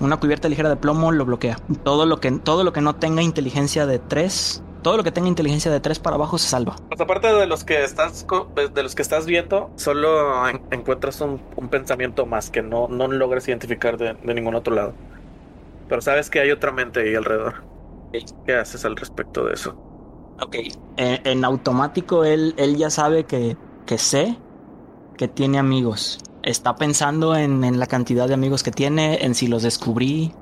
Una 0.00 0.16
cubierta 0.18 0.48
ligera 0.48 0.68
de 0.68 0.76
plomo 0.76 1.12
lo 1.12 1.24
bloquea. 1.24 1.56
Todo 1.82 2.04
lo 2.04 2.20
que, 2.20 2.30
todo 2.32 2.64
lo 2.64 2.72
que 2.72 2.80
no 2.80 2.96
tenga 2.96 3.22
inteligencia 3.22 3.86
de 3.86 3.98
3, 4.00 4.62
todo 4.84 4.96
lo 4.98 5.02
que 5.04 5.10
tenga 5.12 5.28
inteligencia 5.28 5.72
de 5.72 5.80
3 5.80 5.98
para 5.98 6.14
abajo 6.16 6.38
se 6.38 6.48
salva. 6.48 6.76
Pues 6.88 7.00
aparte 7.00 7.28
de 7.28 7.46
los 7.46 7.64
que 7.64 7.82
estás 7.82 8.24
co- 8.24 8.52
de 8.54 8.82
los 8.82 8.94
que 8.94 9.02
estás 9.02 9.26
viendo, 9.26 9.72
solo 9.76 10.48
en- 10.48 10.62
encuentras 10.70 11.20
un, 11.20 11.42
un 11.56 11.68
pensamiento 11.70 12.26
más 12.26 12.50
que 12.50 12.62
no, 12.62 12.88
no 12.88 13.08
logras 13.08 13.48
identificar 13.48 13.96
de, 13.98 14.14
de 14.14 14.34
ningún 14.34 14.54
otro 14.54 14.74
lado. 14.74 14.98
Pero 15.88 16.02
sabes 16.02 16.30
que 16.30 16.40
hay 16.40 16.50
otra 16.52 16.72
mente 16.72 17.00
ahí 17.02 17.14
alrededor. 17.14 17.66
¿Qué 18.44 18.54
haces 18.54 18.84
al 18.84 18.96
respecto 18.96 19.44
de 19.46 19.54
eso? 19.54 19.80
Ok. 20.40 20.56
En, 20.96 21.20
en 21.24 21.44
automático 21.44 22.24
él, 22.24 22.54
él 22.58 22.76
ya 22.76 22.90
sabe 22.90 23.26
que, 23.26 23.58
que 23.84 23.98
sé 23.98 24.42
que 25.16 25.28
tiene 25.28 25.58
amigos. 25.58 26.20
Está 26.42 26.76
pensando 26.76 27.36
en, 27.36 27.64
en 27.64 27.78
la 27.80 27.86
cantidad 27.86 28.28
de 28.28 28.34
amigos 28.34 28.62
que 28.62 28.72
tiene, 28.72 29.24
en 29.24 29.34
si 29.34 29.48
los 29.48 29.62
descubrí 29.62 30.38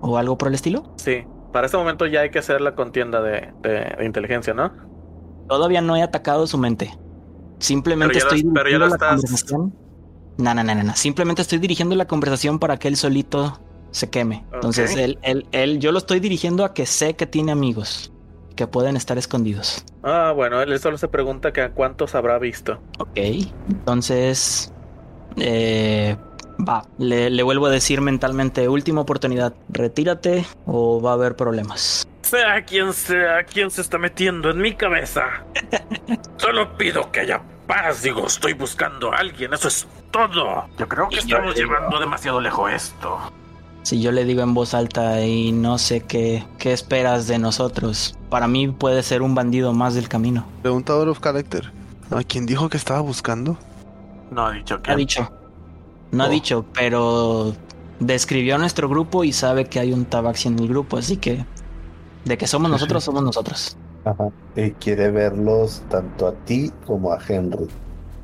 o 0.00 0.18
algo 0.18 0.38
por 0.38 0.48
el 0.48 0.54
estilo. 0.54 0.92
Sí, 0.96 1.24
para 1.52 1.66
este 1.66 1.76
momento 1.78 2.06
ya 2.06 2.20
hay 2.20 2.30
que 2.30 2.38
hacer 2.38 2.60
la 2.60 2.74
contienda 2.74 3.20
de, 3.22 3.52
de- 3.62 3.94
de 3.98 4.04
inteligencia, 4.04 4.54
¿no? 4.54 4.72
Todavía 5.48 5.80
no 5.80 5.96
he 5.96 6.02
atacado 6.02 6.46
su 6.46 6.58
mente. 6.58 6.90
Simplemente 7.58 8.14
Pero 8.14 8.26
estoy 8.26 8.42
pero 8.52 8.68
ya 8.68 8.78
dirigiendo 8.78 8.84
lo 8.84 8.88
la 8.90 8.94
estás- 8.96 9.08
conversación. 9.22 9.74
No, 10.38 10.54
no, 10.54 10.62
no, 10.62 10.74
no, 10.74 10.82
no. 10.84 10.94
Simplemente 10.94 11.42
estoy 11.42 11.58
dirigiendo 11.58 11.96
la 11.96 12.06
conversación 12.06 12.58
para 12.60 12.76
que 12.76 12.86
él 12.88 12.96
solito 12.96 13.60
se 13.90 14.08
queme. 14.10 14.44
Entonces, 14.52 14.94
él, 14.96 15.18
él, 15.22 15.46
él, 15.50 15.80
yo 15.80 15.90
lo 15.90 15.98
estoy 15.98 16.20
dirigiendo 16.20 16.64
a 16.64 16.74
que 16.74 16.86
sé 16.86 17.14
que 17.16 17.26
tiene 17.26 17.50
amigos 17.50 18.12
que 18.54 18.66
pueden 18.68 18.96
estar 18.96 19.18
escondidos. 19.18 19.84
Ah, 20.04 20.32
bueno, 20.36 20.60
él 20.62 20.78
solo 20.78 20.96
se 20.98 21.08
pregunta 21.08 21.52
que 21.52 21.62
a 21.62 21.72
cuántos 21.72 22.14
habrá 22.14 22.38
visto. 22.38 22.78
Ok, 23.00 23.18
entonces 23.68 24.72
eh, 25.36 26.16
va, 26.66 26.84
le, 26.98 27.30
le 27.30 27.42
vuelvo 27.42 27.66
a 27.66 27.70
decir 27.70 28.00
mentalmente, 28.00 28.68
última 28.68 29.00
oportunidad, 29.02 29.54
retírate 29.68 30.44
o 30.66 31.00
va 31.00 31.10
a 31.10 31.14
haber 31.14 31.36
problemas. 31.36 32.06
Sea 32.22 32.64
quien 32.64 32.92
sea 32.92 33.44
quien 33.44 33.70
se 33.70 33.80
está 33.80 33.96
metiendo 33.98 34.50
en 34.50 34.58
mi 34.58 34.74
cabeza. 34.74 35.22
Solo 36.36 36.76
pido 36.76 37.10
que 37.10 37.20
haya 37.20 37.40
paz, 37.66 38.02
digo, 38.02 38.26
estoy 38.26 38.52
buscando 38.54 39.12
a 39.12 39.16
alguien, 39.16 39.52
eso 39.54 39.68
es 39.68 39.86
todo. 40.10 40.66
Yo 40.78 40.88
creo 40.88 41.08
que 41.08 41.16
Y 41.16 41.18
estamos 41.18 41.54
digo- 41.54 41.68
llevando 41.72 41.98
demasiado 42.00 42.40
lejos 42.40 42.70
esto. 42.72 43.18
Si 43.82 44.02
yo 44.02 44.12
le 44.12 44.24
digo 44.26 44.42
en 44.42 44.52
voz 44.52 44.74
alta 44.74 45.24
y 45.24 45.52
no 45.52 45.78
sé 45.78 46.02
qué, 46.02 46.44
qué 46.58 46.72
esperas 46.74 47.26
de 47.26 47.38
nosotros, 47.38 48.14
para 48.28 48.46
mí 48.46 48.68
puede 48.68 49.02
ser 49.02 49.22
un 49.22 49.34
bandido 49.34 49.72
más 49.72 49.94
del 49.94 50.08
camino. 50.10 50.44
Pregunta 50.60 50.92
out 50.92 51.08
of 51.08 51.20
character. 51.20 51.72
¿A 52.10 52.22
quién 52.22 52.44
dijo 52.44 52.68
que 52.68 52.76
estaba 52.76 53.00
buscando? 53.00 53.56
No 54.30 54.46
ha 54.46 54.52
dicho 54.52 54.82
que. 54.82 54.90
Ha 54.90 54.96
dicho, 54.96 55.30
no 56.12 56.24
ha 56.24 56.26
Oh. 56.26 56.30
dicho, 56.30 56.64
pero 56.74 57.52
describió 58.00 58.54
a 58.54 58.58
nuestro 58.58 58.88
grupo 58.88 59.24
y 59.24 59.32
sabe 59.32 59.66
que 59.66 59.80
hay 59.80 59.92
un 59.92 60.04
tabaxi 60.04 60.48
en 60.48 60.58
el 60.58 60.68
grupo, 60.68 60.98
así 60.98 61.16
que 61.16 61.44
de 62.24 62.38
que 62.38 62.46
somos 62.46 62.70
nosotros, 62.70 63.02
somos 63.04 63.22
nosotros. 63.22 63.76
Ajá. 64.04 64.28
Y 64.56 64.70
quiere 64.72 65.10
verlos 65.10 65.82
tanto 65.90 66.28
a 66.28 66.32
ti 66.44 66.70
como 66.86 67.12
a 67.12 67.18
Henry. 67.26 67.66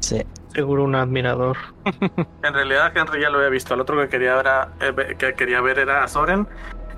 Sí. 0.01 0.23
Seguro 0.55 0.85
un 0.85 0.95
admirador. 0.95 1.57
En 2.45 2.55
realidad 2.55 2.93
Henry 2.97 3.23
ya 3.23 3.31
lo 3.31 3.39
había 3.39 3.49
visto. 3.51 3.75
El 3.75 3.81
otro 3.81 4.01
que 4.01 4.09
quería 4.09 4.37
ver, 4.37 4.47
a- 4.49 4.69
eh, 4.81 4.93
ve- 4.93 5.17
que 5.19 5.35
quería 5.35 5.61
ver 5.61 5.79
era 5.81 6.05
a 6.05 6.09
Soren, 6.09 6.47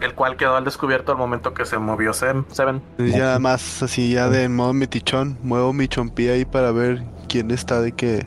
el 0.02 0.12
cual 0.14 0.36
quedó 0.36 0.56
al 0.56 0.64
descubierto 0.64 1.12
al 1.12 1.18
momento 1.18 1.54
que 1.54 1.64
se 1.64 1.78
movió 1.78 2.10
Sem- 2.12 2.44
Seven. 2.50 2.82
Ya 2.98 3.38
más 3.38 3.82
así 3.82 4.12
ya 4.12 4.28
de 4.28 4.48
modo 4.50 4.74
metichón, 4.74 5.38
muevo 5.42 5.72
mi 5.72 5.88
chompía 5.88 6.32
ahí 6.32 6.44
para 6.44 6.70
ver 6.72 7.02
quién 7.28 7.50
está 7.50 7.80
de 7.80 7.92
que 7.92 8.26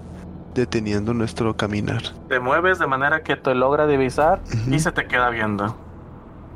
deteniendo 0.54 1.14
nuestro 1.14 1.56
caminar. 1.56 2.02
Te 2.28 2.39
mueves 2.39 2.80
de 2.80 2.88
manera 2.88 3.22
que 3.24 3.36
te 3.36 3.54
logra 3.56 3.88
divisar 3.88 4.41
y 4.70 4.80
se 4.80 4.91
te 4.91 5.08
queda 5.08 5.30
viendo. 5.30 5.76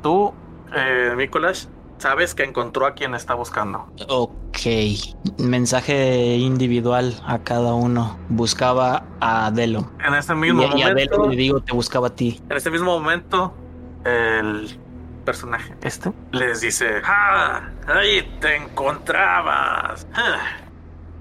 Tú, 0.02 0.32
eh, 0.74 1.14
Nicolás, 1.16 1.68
sabes 1.98 2.34
que 2.34 2.44
encontró 2.44 2.86
a 2.86 2.94
quien 2.94 3.14
está 3.14 3.34
buscando. 3.34 3.86
Ok. 4.08 4.58
Mensaje 5.38 6.36
individual 6.36 7.14
a 7.26 7.38
cada 7.40 7.74
uno. 7.74 8.18
Buscaba 8.28 9.04
a 9.20 9.46
Adelo. 9.46 9.90
En 10.06 10.14
ese 10.14 10.32
Y, 10.32 10.36
mismo 10.36 10.62
y 10.76 10.82
a 10.82 10.88
Adelo 10.88 11.18
momento, 11.18 11.28
le 11.28 11.36
digo, 11.36 11.60
te 11.60 11.72
buscaba 11.72 12.08
a 12.08 12.14
ti. 12.14 12.40
en 12.48 12.56
ese 12.56 12.70
mismo 12.70 12.98
momento, 12.98 13.54
el 14.04 14.78
personaje 15.24 15.74
este 15.82 16.12
les 16.32 16.60
dice, 16.60 17.00
¡Ah! 17.04 17.70
Ahí 17.86 18.36
te 18.40 18.56
encontrabas. 18.56 20.06
Ah, 20.14 20.38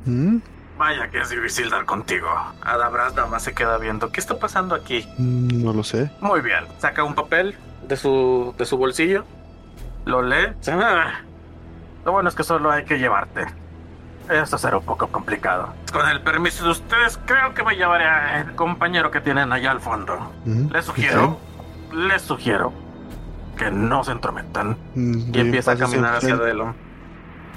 ¿Mm? 0.05 0.37
Vaya 0.77 1.09
que 1.09 1.19
es 1.19 1.29
difícil 1.29 1.69
dar 1.69 1.85
contigo. 1.85 2.27
Adabras 2.63 3.13
nada 3.13 3.27
más 3.27 3.43
se 3.43 3.53
queda 3.53 3.77
viendo. 3.77 4.11
¿Qué 4.11 4.19
está 4.19 4.37
pasando 4.39 4.73
aquí? 4.75 5.07
Mm, 5.17 5.63
No 5.63 5.73
lo 5.73 5.83
sé. 5.83 6.11
Muy 6.19 6.41
bien. 6.41 6.65
Saca 6.79 7.03
un 7.03 7.13
papel 7.15 7.55
de 7.87 7.95
su, 7.95 8.53
de 8.57 8.65
su 8.65 8.77
bolsillo. 8.77 9.23
Lo 10.05 10.21
lee. 10.21 10.53
Lo 12.05 12.11
bueno 12.11 12.27
es 12.29 12.35
que 12.35 12.43
solo 12.43 12.71
hay 12.71 12.83
que 12.85 12.97
llevarte. 12.99 13.45
Esto 14.29 14.57
será 14.57 14.77
un 14.77 14.85
poco 14.85 15.07
complicado. 15.07 15.73
Con 15.91 16.07
el 16.09 16.21
permiso 16.21 16.63
de 16.65 16.71
ustedes, 16.71 17.19
creo 17.25 17.53
que 17.53 17.63
me 17.63 17.75
llevaré 17.75 18.05
al 18.05 18.55
compañero 18.55 19.11
que 19.11 19.21
tienen 19.21 19.51
allá 19.53 19.71
al 19.71 19.79
fondo. 19.79 20.31
Mm, 20.45 20.71
Les 20.71 20.85
sugiero, 20.85 21.37
les 21.93 22.21
sugiero 22.21 22.73
que 23.57 23.69
no 23.69 24.03
se 24.03 24.11
entrometan. 24.11 24.77
Mm, 24.95 25.33
Y 25.35 25.39
empieza 25.39 25.73
a 25.73 25.77
caminar 25.77 26.15
hacia. 26.15 26.35
Delon. 26.37 26.73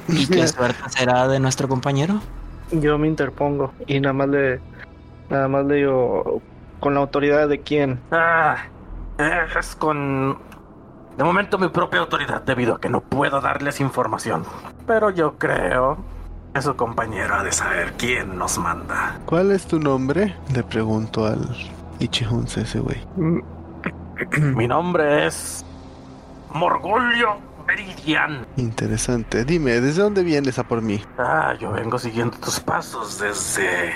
¿Y 0.08 0.26
qué 0.26 0.46
suerte 0.48 0.78
será 0.90 1.26
de 1.28 1.40
nuestro 1.40 1.66
compañero? 1.68 2.20
Yo 2.72 2.98
me 2.98 3.06
interpongo 3.06 3.72
y 3.86 4.00
nada 4.00 4.12
más 4.12 4.28
le, 4.28 4.60
nada 5.30 5.48
más 5.48 5.64
le 5.66 5.76
digo, 5.76 6.42
con 6.80 6.94
la 6.94 7.00
autoridad 7.00 7.48
de 7.48 7.60
quién. 7.60 8.00
Ah, 8.10 8.56
es 9.18 9.76
con... 9.76 10.38
De 11.16 11.24
momento 11.24 11.58
mi 11.58 11.68
propia 11.68 12.00
autoridad, 12.00 12.42
debido 12.42 12.74
a 12.74 12.80
que 12.80 12.88
no 12.90 13.00
puedo 13.00 13.40
darles 13.40 13.80
información. 13.80 14.44
Pero 14.86 15.10
yo 15.10 15.38
creo 15.38 15.96
que 16.52 16.60
su 16.60 16.76
compañero 16.76 17.36
ha 17.36 17.42
de 17.42 17.52
saber 17.52 17.94
quién 17.96 18.36
nos 18.36 18.58
manda. 18.58 19.18
¿Cuál 19.24 19.52
es 19.52 19.66
tu 19.66 19.78
nombre? 19.78 20.34
Le 20.52 20.62
pregunto 20.62 21.24
al 21.24 21.40
Ichihunse 22.00 22.62
ese 22.62 22.80
güey. 22.80 22.98
Mi 24.38 24.66
nombre 24.66 25.26
es... 25.26 25.64
Morgulio 26.52 27.36
Meridian. 27.66 28.46
Interesante. 28.56 29.44
Dime, 29.44 29.80
¿desde 29.80 30.02
dónde 30.02 30.22
vienes 30.22 30.58
a 30.58 30.64
por 30.66 30.82
mí? 30.82 31.02
Ah, 31.18 31.54
yo 31.60 31.72
vengo 31.72 31.98
siguiendo 31.98 32.36
tus 32.38 32.60
pasos 32.60 33.18
desde... 33.18 33.92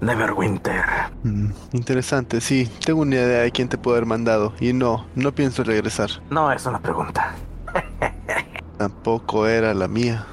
Neverwinter. 0.00 0.82
Mm, 1.22 1.52
interesante, 1.72 2.40
sí. 2.40 2.68
Tengo 2.84 3.02
una 3.02 3.14
idea 3.14 3.42
de 3.42 3.52
quién 3.52 3.68
te 3.68 3.78
puede 3.78 3.98
haber 3.98 4.08
mandado. 4.08 4.52
Y 4.58 4.72
no, 4.72 5.06
no 5.14 5.32
pienso 5.32 5.62
regresar. 5.62 6.10
No 6.28 6.50
es 6.50 6.66
una 6.66 6.80
pregunta. 6.80 7.36
Tampoco 8.78 9.46
era 9.46 9.72
la 9.74 9.86
mía. 9.86 10.26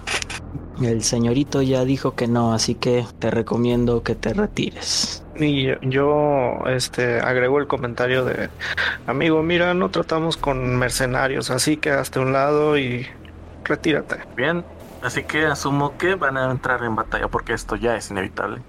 El 0.81 1.03
señorito 1.03 1.61
ya 1.61 1.85
dijo 1.85 2.15
que 2.15 2.27
no, 2.27 2.53
así 2.53 2.73
que 2.73 3.05
te 3.19 3.29
recomiendo 3.29 4.01
que 4.01 4.15
te 4.15 4.33
retires. 4.33 5.23
Y 5.39 5.67
yo, 5.67 5.75
yo, 5.81 6.67
este, 6.67 7.19
agrego 7.19 7.59
el 7.59 7.67
comentario 7.67 8.25
de, 8.25 8.49
amigo, 9.07 9.41
mira, 9.41 9.73
no 9.73 9.89
tratamos 9.89 10.37
con 10.37 10.75
mercenarios, 10.77 11.49
así 11.49 11.77
que 11.77 11.91
hasta 11.91 12.19
un 12.19 12.33
lado 12.33 12.77
y 12.77 13.07
retírate. 13.63 14.17
Bien, 14.35 14.65
así 15.01 15.23
que 15.23 15.45
asumo 15.45 15.97
que 15.97 16.15
van 16.15 16.37
a 16.37 16.51
entrar 16.51 16.83
en 16.83 16.95
batalla 16.95 17.27
porque 17.29 17.53
esto 17.53 17.75
ya 17.75 17.95
es 17.95 18.11
inevitable. 18.11 18.61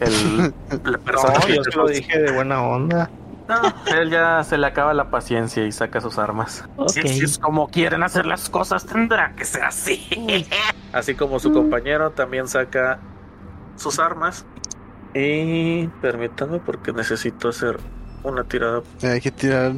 El, 0.00 0.54
la 0.84 0.98
persona 0.98 1.34
No, 1.38 1.48
yo 1.48 1.64
se 1.64 1.76
lo 1.76 1.88
dije 1.88 2.18
de 2.18 2.32
buena 2.32 2.62
onda. 2.62 3.10
No, 3.48 3.60
él 3.94 4.10
ya 4.10 4.42
se 4.42 4.56
le 4.56 4.66
acaba 4.66 4.94
la 4.94 5.10
paciencia 5.10 5.66
y 5.66 5.72
saca 5.72 6.00
sus 6.00 6.18
armas. 6.18 6.64
Si 6.88 7.00
es 7.00 7.38
como 7.38 7.68
quieren 7.68 8.02
hacer 8.02 8.24
las 8.24 8.48
cosas, 8.48 8.86
tendrá 8.86 9.34
que 9.36 9.44
ser 9.44 9.64
así. 9.64 10.46
Así 10.92 11.14
como 11.14 11.40
su 11.40 11.52
compañero 11.52 12.12
también 12.12 12.46
saca 12.46 13.00
sus 13.76 13.98
armas. 13.98 14.46
Y 15.14 15.86
permítanme 16.00 16.58
porque 16.58 16.92
necesito 16.92 17.48
hacer 17.48 17.78
una 18.22 18.44
tirada. 18.44 18.82
Hay 19.02 19.20
que 19.20 19.30
tirar 19.30 19.72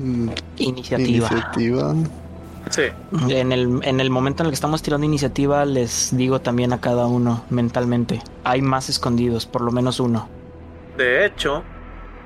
Iniciativa. 0.57 0.99
iniciativa. 1.09 1.95
Sí, 2.71 2.83
En 3.29 3.53
el, 3.53 3.81
en 3.85 4.01
el 4.01 4.11
momento 4.11 4.43
en 4.43 4.47
el 4.47 4.51
que 4.51 4.55
estamos 4.57 4.83
tirando 4.83 5.05
iniciativa, 5.07 5.65
les 5.65 6.17
digo 6.17 6.41
también 6.41 6.73
a 6.73 6.81
cada 6.81 7.07
uno 7.07 7.45
mentalmente. 7.51 8.21
Hay 8.45 8.61
más 8.63 8.89
escondidos, 8.89 9.47
por 9.47 9.63
lo 9.63 9.71
menos 9.71 10.01
uno. 10.01 10.29
de 10.97 11.27
hecho, 11.27 11.63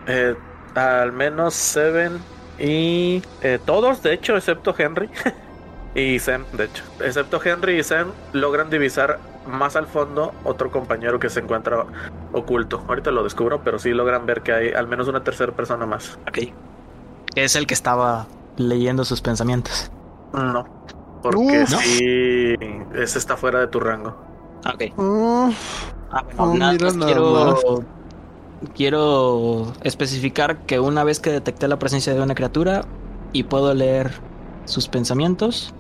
eh, 0.07 0.35
al 0.75 1.13
menos 1.13 1.55
Seven 1.55 2.19
y 2.59 3.23
eh, 3.43 3.59
todos, 3.65 4.03
de 4.03 4.15
hecho, 4.15 4.37
excepto 4.37 4.75
Henry 4.79 5.11
y 5.95 6.19
Sam, 6.21 6.45
de 6.53 6.65
hecho, 6.65 6.85
excepto 7.05 7.41
Henry 7.45 7.81
y 7.81 7.83
Sam, 7.83 8.13
logran 8.33 8.71
divisar 8.71 9.19
más 9.47 9.77
al 9.77 9.87
fondo 9.87 10.33
otro 10.45 10.71
compañero 10.71 11.19
que 11.19 11.31
se 11.31 11.41
encuentra 11.41 11.87
oculto. 12.33 12.83
Ahorita 12.89 13.11
lo 13.11 13.23
descubro, 13.25 13.63
pero 13.65 13.79
sí 13.79 13.91
logran 13.91 14.27
ver 14.27 14.43
que 14.43 14.53
hay 14.53 14.69
al 14.73 14.87
menos 14.87 15.09
una 15.09 15.23
tercera 15.25 15.53
persona 15.53 15.87
más. 15.87 16.19
Ok. 16.29 16.53
Es 17.35 17.57
el 17.57 17.67
que 17.67 17.75
estaba 17.75 18.27
leyendo 18.57 19.05
sus 19.05 19.21
pensamientos. 19.21 19.91
No, 20.33 20.65
porque 21.23 21.63
Uf. 21.63 21.71
sí, 21.71 22.55
ese 22.95 23.19
está 23.19 23.37
fuera 23.37 23.61
de 23.61 23.67
tu 23.69 23.81
rango. 23.81 24.17
Ok. 24.67 24.93
Oh, 24.97 25.51
Ah, 26.13 26.25
bueno, 26.37 26.43
Oh, 26.53 26.55
nada 26.57 26.73
mira 26.73 26.91
quiero, 27.07 27.85
quiero 28.75 29.73
especificar 29.83 30.59
que 30.67 30.81
una 30.81 31.05
vez 31.05 31.21
que 31.21 31.31
detecté 31.31 31.69
la 31.69 31.79
presencia 31.79 32.13
de 32.15 32.21
una 32.21 32.35
criatura 32.35 32.85
y 33.33 33.45
puedo 33.45 33.73
leer 33.75 34.11
sus 34.65 34.89
pensamientos, 34.89 35.73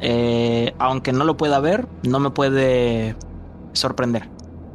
eh, 0.00 0.74
aunque 0.78 1.12
no 1.12 1.24
lo 1.24 1.36
pueda 1.36 1.60
ver, 1.60 1.86
no 2.02 2.20
me 2.20 2.30
puede 2.30 3.16
sorprender. 3.72 4.28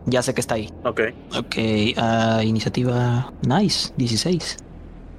Ya 0.06 0.22
sé 0.22 0.34
que 0.34 0.42
está 0.42 0.56
ahí. 0.56 0.70
Ok, 0.84 1.02
Ok, 1.38 1.56
ah, 1.98 2.42
iniciativa 2.44 3.32
nice, 3.44 3.94
16. 3.98 4.58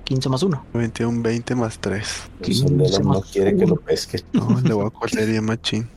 15 0.04 0.28
más 0.28 0.42
1. 0.42 0.66
21, 0.74 1.22
20 1.22 1.54
más 1.54 1.78
3. 1.78 2.30
Pues 2.38 2.64
no 3.02 3.20
quiere 3.22 3.56
que 3.56 3.66
lo 3.66 3.76
pesque. 3.76 4.20
No, 4.32 4.60
le 4.60 4.74
voy 4.74 4.86
a 4.86 4.90
colería 4.90 5.40
machín. 5.40 5.88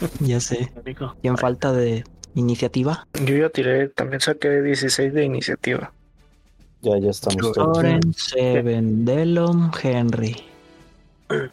Ya 0.20 0.40
sé. 0.40 0.72
amigo. 0.80 1.14
¿Quién 1.20 1.36
falta 1.36 1.72
de 1.72 2.02
iniciativa? 2.34 3.06
Yo 3.24 3.36
ya 3.36 3.50
tiré, 3.50 3.88
también 3.88 4.20
saqué 4.20 4.62
16 4.62 5.12
de 5.12 5.24
iniciativa. 5.24 5.92
Ya, 6.80 6.98
ya 6.98 7.10
estamos 7.10 7.52
todos. 7.52 7.78
Oren, 7.78 8.00
Seven, 8.14 9.04
Delon, 9.04 9.70
Henry. 9.80 10.36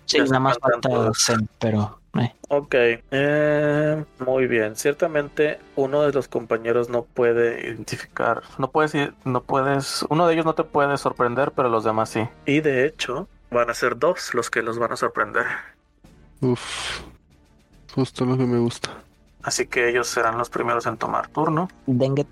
Sí, 0.05 0.17
Ya 0.17 0.23
nada 0.25 0.39
más 0.39 0.57
falta. 0.59 1.11
Sem, 1.13 1.47
pero... 1.59 1.99
eh. 2.19 2.34
Ok, 2.49 2.75
eh, 3.11 4.03
muy 4.19 4.47
bien. 4.47 4.75
Ciertamente 4.75 5.59
uno 5.75 6.01
de 6.01 6.11
los 6.11 6.27
compañeros 6.27 6.89
no 6.89 7.03
puede 7.03 7.67
identificar, 7.67 8.41
no 8.57 8.71
puedes, 8.71 8.93
no 9.23 9.43
puedes, 9.43 10.03
uno 10.09 10.27
de 10.27 10.34
ellos 10.34 10.45
no 10.45 10.55
te 10.55 10.63
puede 10.63 10.97
sorprender, 10.97 11.51
pero 11.51 11.69
los 11.69 11.84
demás 11.84 12.09
sí. 12.09 12.27
Y 12.45 12.61
de 12.61 12.86
hecho 12.86 13.27
van 13.51 13.69
a 13.69 13.73
ser 13.73 13.97
dos 13.97 14.34
los 14.34 14.49
que 14.49 14.61
los 14.61 14.80
van 14.80 14.91
a 14.91 14.95
sorprender. 14.95 15.45
Uf. 16.41 17.01
Justo 17.93 18.25
lo 18.25 18.38
que 18.38 18.45
me 18.45 18.59
gusta. 18.59 18.89
Así 19.43 19.67
que 19.67 19.89
ellos 19.89 20.07
serán 20.07 20.38
los 20.38 20.49
primeros 20.49 20.86
en 20.86 20.97
tomar 20.97 21.27
turno. 21.30 21.69
Denget. 21.86 22.27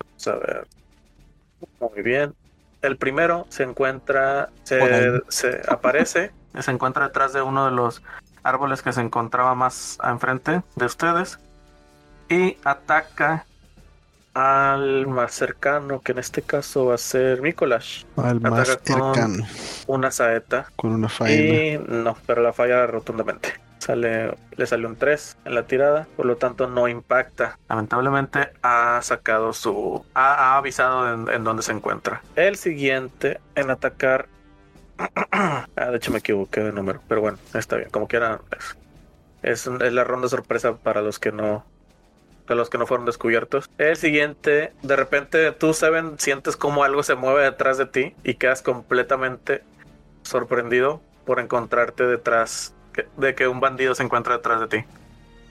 Vamos 0.00 0.26
a 0.28 0.34
ver. 0.36 0.66
Muy 1.80 2.02
bien. 2.02 2.34
El 2.82 2.96
primero 2.98 3.46
se 3.48 3.62
encuentra, 3.62 4.50
se, 4.62 4.78
se 5.28 5.60
aparece, 5.68 6.32
se 6.60 6.70
encuentra 6.70 7.06
detrás 7.06 7.32
de 7.32 7.42
uno 7.42 7.64
de 7.66 7.70
los 7.72 8.02
árboles 8.42 8.82
que 8.82 8.92
se 8.92 9.00
encontraba 9.00 9.54
más 9.54 9.98
enfrente 10.04 10.62
de 10.76 10.84
ustedes 10.86 11.38
y 12.28 12.56
ataca 12.64 13.46
al 14.34 15.06
más 15.06 15.32
cercano, 15.32 16.00
que 16.00 16.12
en 16.12 16.18
este 16.18 16.42
caso 16.42 16.86
va 16.86 16.96
a 16.96 16.98
ser 16.98 17.40
Mikolash, 17.40 18.04
Al 18.16 18.40
más 18.40 18.66
cercano. 18.66 19.12
una 19.86 20.10
saeta. 20.10 20.66
Con 20.76 20.92
una 20.92 21.08
faena. 21.08 21.54
Y 21.54 21.78
no, 21.86 22.16
pero 22.26 22.42
la 22.42 22.52
falla 22.52 22.86
rotundamente. 22.86 23.60
Sale, 23.78 24.34
le 24.56 24.66
salió 24.66 24.88
un 24.88 24.96
3 24.96 25.36
en 25.44 25.54
la 25.54 25.64
tirada, 25.64 26.08
por 26.16 26.24
lo 26.26 26.36
tanto 26.36 26.66
no 26.66 26.88
impacta. 26.88 27.58
Lamentablemente 27.68 28.48
ha 28.62 28.98
sacado 29.02 29.52
su. 29.52 30.04
ha, 30.14 30.34
ha 30.54 30.56
avisado 30.56 31.12
en, 31.12 31.28
en 31.32 31.44
dónde 31.44 31.62
se 31.62 31.72
encuentra. 31.72 32.22
El 32.34 32.56
siguiente 32.56 33.40
en 33.54 33.70
atacar. 33.70 34.26
ah, 35.32 35.66
de 35.76 35.96
hecho 35.96 36.12
me 36.12 36.18
equivoqué 36.18 36.60
de 36.60 36.72
número, 36.72 37.00
pero 37.08 37.20
bueno, 37.20 37.38
está 37.54 37.76
bien. 37.76 37.90
Como 37.90 38.08
quiera, 38.08 38.40
es, 39.42 39.66
es, 39.66 39.92
la 39.92 40.04
ronda 40.04 40.28
sorpresa 40.28 40.76
para 40.76 41.02
los 41.02 41.18
que 41.18 41.32
no. 41.32 41.64
Para 42.46 42.56
los 42.56 42.68
que 42.68 42.76
no 42.76 42.86
fueron 42.86 43.06
descubiertos. 43.06 43.70
El 43.78 43.96
siguiente, 43.96 44.72
de 44.82 44.96
repente 44.96 45.50
tú, 45.52 45.72
Seven, 45.72 46.18
sientes 46.18 46.56
como 46.56 46.84
algo 46.84 47.02
se 47.02 47.14
mueve 47.14 47.42
detrás 47.42 47.78
de 47.78 47.86
ti 47.86 48.14
y 48.22 48.34
quedas 48.34 48.60
completamente 48.60 49.62
sorprendido 50.24 51.00
por 51.24 51.40
encontrarte 51.40 52.06
detrás 52.06 52.74
de 53.16 53.34
que 53.34 53.48
un 53.48 53.60
bandido 53.60 53.94
se 53.94 54.02
encuentra 54.02 54.36
detrás 54.36 54.60
de 54.60 54.66
ti. 54.68 54.84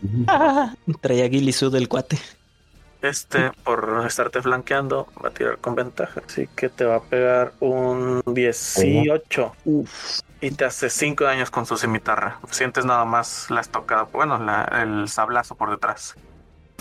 Traía 1.01 1.29
Gilisu 1.29 1.71
del 1.71 1.89
cuate. 1.89 2.19
Este, 3.03 3.51
por 3.65 4.03
estarte 4.07 4.41
flanqueando, 4.41 5.07
va 5.23 5.27
a 5.27 5.31
tirar 5.31 5.57
con 5.59 5.75
ventaja. 5.75 6.21
Así 6.25 6.47
que 6.55 6.69
te 6.69 6.85
va 6.85 6.95
a 6.95 7.01
pegar 7.01 7.51
un 7.59 8.23
18. 8.25 9.53
Y 10.39 10.51
te 10.51 10.65
hace 10.65 10.89
5 10.89 11.25
daños 11.25 11.51
con 11.51 11.65
su 11.65 11.75
cimitarra. 11.77 12.39
Sientes 12.49 12.85
nada 12.85 13.03
más 13.05 13.51
la 13.51 13.59
estocada, 13.61 14.03
bueno, 14.03 14.37
la- 14.39 14.63
el 14.81 15.07
sablazo 15.09 15.55
por 15.55 15.69
detrás. 15.69 16.15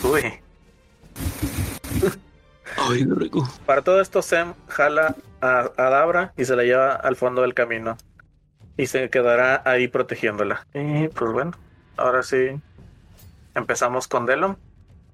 Uy. 0.05 0.23
Ay, 2.89 3.05
rico. 3.05 3.47
Para 3.67 3.83
todo 3.83 4.01
esto, 4.01 4.23
Sem 4.23 4.55
jala 4.69 5.15
a, 5.41 5.71
a 5.77 5.91
Dabra 5.91 6.33
y 6.37 6.45
se 6.45 6.57
la 6.57 6.63
lleva 6.63 6.95
al 6.95 7.17
fondo 7.17 7.43
del 7.43 7.55
camino. 7.55 7.97
Y 8.77 8.87
se 8.87 9.11
quedará 9.11 9.61
ahí 9.65 9.89
protegiéndola. 9.89 10.67
Y 10.73 11.09
pues 11.09 11.33
bueno, 11.33 11.53
ahora 11.97 12.23
sí. 12.23 12.61
Empezamos 13.55 14.09
con 14.09 14.25
Delon. 14.25 14.57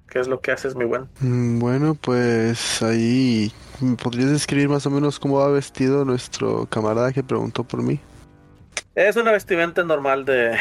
¿Qué 0.09 0.19
es 0.21 0.29
lo 0.29 0.41
que 0.41 0.53
haces, 0.53 0.75
mi 0.75 0.85
buen? 0.85 1.09
Mm, 1.21 1.59
Bueno, 1.59 1.95
pues 1.95 2.83
ahí. 2.83 3.53
¿me 3.81 3.97
¿Podrías 3.97 4.31
describir 4.31 4.69
más 4.69 4.87
o 4.87 4.91
menos 4.91 5.19
cómo 5.21 5.39
va 5.39 5.49
vestido 5.49 6.05
nuestro 6.05 6.67
camarada 6.67 7.13
que 7.13 7.23
preguntó 7.23 7.65
por 7.65 7.83
mí? 7.83 8.01
Es 8.95 9.15
una 9.17 9.31
vestimenta 9.31 9.85
normal 9.85 10.25
de, 10.25 10.57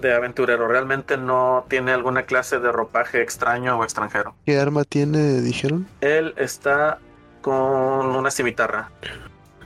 de 0.00 0.14
aventurero. 0.14 0.68
Realmente 0.68 1.16
no 1.16 1.64
tiene 1.68 1.92
alguna 1.92 2.22
clase 2.24 2.60
de 2.60 2.70
ropaje 2.70 3.20
extraño 3.20 3.76
o 3.78 3.82
extranjero. 3.84 4.36
¿Qué 4.46 4.58
arma 4.58 4.84
tiene, 4.84 5.40
dijeron? 5.40 5.88
Él 6.00 6.34
está 6.36 6.98
con 7.40 8.14
una 8.14 8.30
cimitarra. 8.30 8.90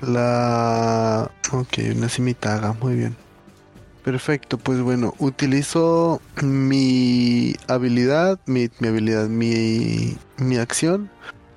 La... 0.00 1.30
Ok, 1.52 1.78
una 1.94 2.08
cimitaga, 2.08 2.72
muy 2.72 2.94
bien. 2.94 3.16
Perfecto, 4.04 4.58
pues 4.58 4.80
bueno, 4.82 5.14
utilizo 5.18 6.20
mi 6.42 7.54
habilidad, 7.68 8.38
mi, 8.44 8.68
mi 8.78 8.88
habilidad, 8.88 9.28
mi, 9.28 10.18
mi 10.36 10.58
acción 10.58 11.08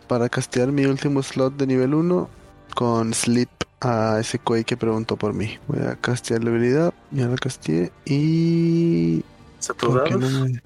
para 0.08 0.30
castear 0.30 0.72
mi 0.72 0.86
último 0.86 1.22
slot 1.24 1.58
de 1.58 1.68
nivel 1.68 1.94
1 1.94 2.30
con 2.74 3.14
Sleep 3.14 3.50
a 3.82 4.20
ese 4.22 4.40
Koi 4.40 4.64
que 4.64 4.78
preguntó 4.78 5.18
por 5.18 5.34
mí. 5.34 5.58
Voy 5.68 5.86
a 5.86 5.98
castear 5.98 6.42
la 6.46 6.52
habilidad, 6.52 6.94
ya 7.12 7.28
la 7.28 7.36
casteé 7.36 7.92
y... 8.06 9.24
¿Se 9.60 9.74
tus 9.74 9.90
¿por 9.90 10.04
qué 10.06 10.12
no 10.16 10.30
me- 10.30 10.62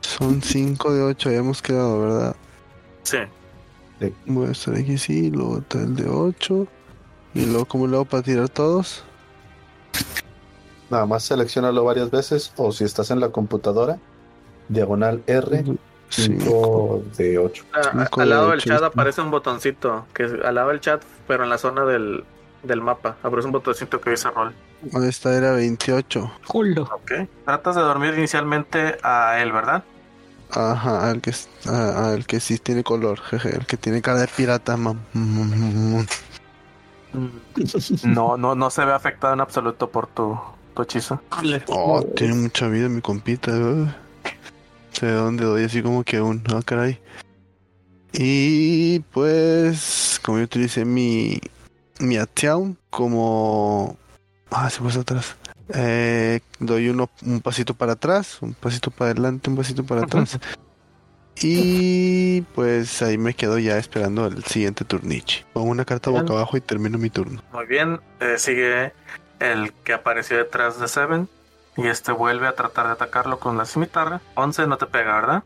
Son 0.00 0.40
5 0.40 0.94
de 0.94 1.02
8, 1.02 1.28
habíamos 1.28 1.60
quedado, 1.60 2.00
¿verdad? 2.00 2.36
Sí. 3.02 3.18
Voy 4.26 4.48
a 4.48 4.52
estar 4.52 4.74
aquí, 4.76 4.96
sí, 4.96 5.30
luego 5.30 5.58
está 5.58 5.80
el 5.80 5.94
de 5.94 6.08
8. 6.08 6.66
Y 7.34 7.44
luego, 7.46 7.66
¿cómo 7.66 7.86
lo 7.86 7.98
hago 7.98 8.04
para 8.06 8.22
tirar 8.22 8.48
todos? 8.48 9.04
Nada 10.90 11.06
más 11.06 11.22
seleccionalo 11.24 11.84
varias 11.84 12.10
veces 12.10 12.52
o 12.56 12.70
si 12.72 12.84
estás 12.84 13.10
en 13.10 13.20
la 13.20 13.30
computadora, 13.30 13.98
diagonal 14.68 15.22
R, 15.26 15.64
5 16.10 17.02
de 17.16 17.38
8. 17.38 17.64
Ah, 17.72 17.80
Cinco 17.92 18.20
al 18.20 18.28
de 18.28 18.34
lado 18.34 18.50
del 18.50 18.58
ocho, 18.58 18.68
chat 18.68 18.82
aparece 18.82 19.20
un 19.22 19.30
botoncito, 19.30 20.06
que 20.12 20.24
es 20.24 20.32
al 20.44 20.54
lado 20.54 20.68
del 20.68 20.80
chat, 20.80 21.02
pero 21.26 21.44
en 21.44 21.50
la 21.50 21.56
zona 21.58 21.84
del, 21.86 22.24
del 22.62 22.80
mapa. 22.82 23.16
Aparece 23.22 23.46
un 23.46 23.52
botoncito 23.52 24.00
que 24.00 24.10
dice 24.10 24.30
rol. 24.30 24.52
Esta 25.08 25.34
era 25.34 25.52
28. 25.52 26.30
Culo. 26.46 26.82
Ok. 26.92 27.12
Tratas 27.46 27.76
de 27.76 27.80
dormir 27.82 28.14
inicialmente 28.18 28.98
a 29.02 29.40
él, 29.40 29.52
¿verdad? 29.52 29.84
Ajá, 30.50 31.08
al 31.08 31.22
que, 31.22 31.32
a- 31.70 32.10
al 32.12 32.26
que 32.26 32.38
sí 32.40 32.58
tiene 32.58 32.84
color, 32.84 33.18
jeje, 33.20 33.56
el 33.56 33.64
que 33.64 33.78
tiene 33.78 34.02
cara 34.02 34.18
de 34.20 34.28
pirata, 34.28 34.76
mam. 34.76 34.98
No, 38.04 38.36
no, 38.36 38.54
no 38.54 38.70
se 38.70 38.84
ve 38.84 38.92
afectado 38.92 39.34
en 39.34 39.40
absoluto 39.40 39.90
por 39.90 40.06
tu, 40.06 40.38
tu 40.74 40.82
hechizo. 40.82 41.20
Oh, 41.68 42.02
tiene 42.02 42.34
mucha 42.34 42.68
vida 42.68 42.88
mi 42.88 43.00
compita. 43.00 43.52
uh. 43.52 43.88
Sé 44.92 45.06
de 45.06 45.12
dónde 45.12 45.44
doy 45.44 45.64
así 45.64 45.82
como 45.82 46.04
que 46.04 46.20
un. 46.20 46.42
Ah, 46.52 46.60
caray. 46.64 46.98
Y 48.12 49.00
pues, 49.00 50.20
como 50.22 50.38
yo 50.38 50.44
utilicé 50.44 50.84
mi. 50.84 51.40
Mi 51.98 52.16
Atiaun 52.16 52.76
como. 52.90 53.96
Ah, 54.50 54.68
se 54.68 54.80
puso 54.80 55.00
atrás. 55.00 55.36
Eh, 55.74 56.40
doy 56.58 56.88
uno, 56.88 57.08
un 57.24 57.40
pasito 57.40 57.74
para 57.74 57.92
atrás, 57.92 58.38
un 58.42 58.52
pasito 58.54 58.90
para 58.90 59.12
adelante, 59.12 59.48
un 59.48 59.56
pasito 59.56 59.84
para 59.84 60.02
atrás. 60.02 60.38
Y 61.40 62.42
pues 62.54 63.02
ahí 63.02 63.18
me 63.18 63.34
quedo 63.34 63.58
ya 63.58 63.78
esperando 63.78 64.26
el 64.26 64.44
siguiente 64.44 64.84
turniche. 64.84 65.44
Pongo 65.52 65.70
una 65.70 65.84
carta 65.84 66.10
boca 66.10 66.32
abajo 66.32 66.56
y 66.56 66.60
termino 66.60 66.98
mi 66.98 67.10
turno. 67.10 67.42
Muy 67.52 67.66
bien. 67.66 68.00
eh, 68.20 68.34
sigue 68.38 68.92
el 69.40 69.72
que 69.84 69.92
apareció 69.92 70.36
detrás 70.36 70.78
de 70.78 70.88
Seven. 70.88 71.28
Y 71.76 71.86
este 71.86 72.12
vuelve 72.12 72.46
a 72.46 72.54
tratar 72.54 72.86
de 72.86 72.92
atacarlo 72.92 73.38
con 73.40 73.56
la 73.56 73.64
cimitarra. 73.64 74.20
11 74.34 74.66
no 74.66 74.76
te 74.76 74.86
pega, 74.86 75.14
¿verdad? 75.14 75.42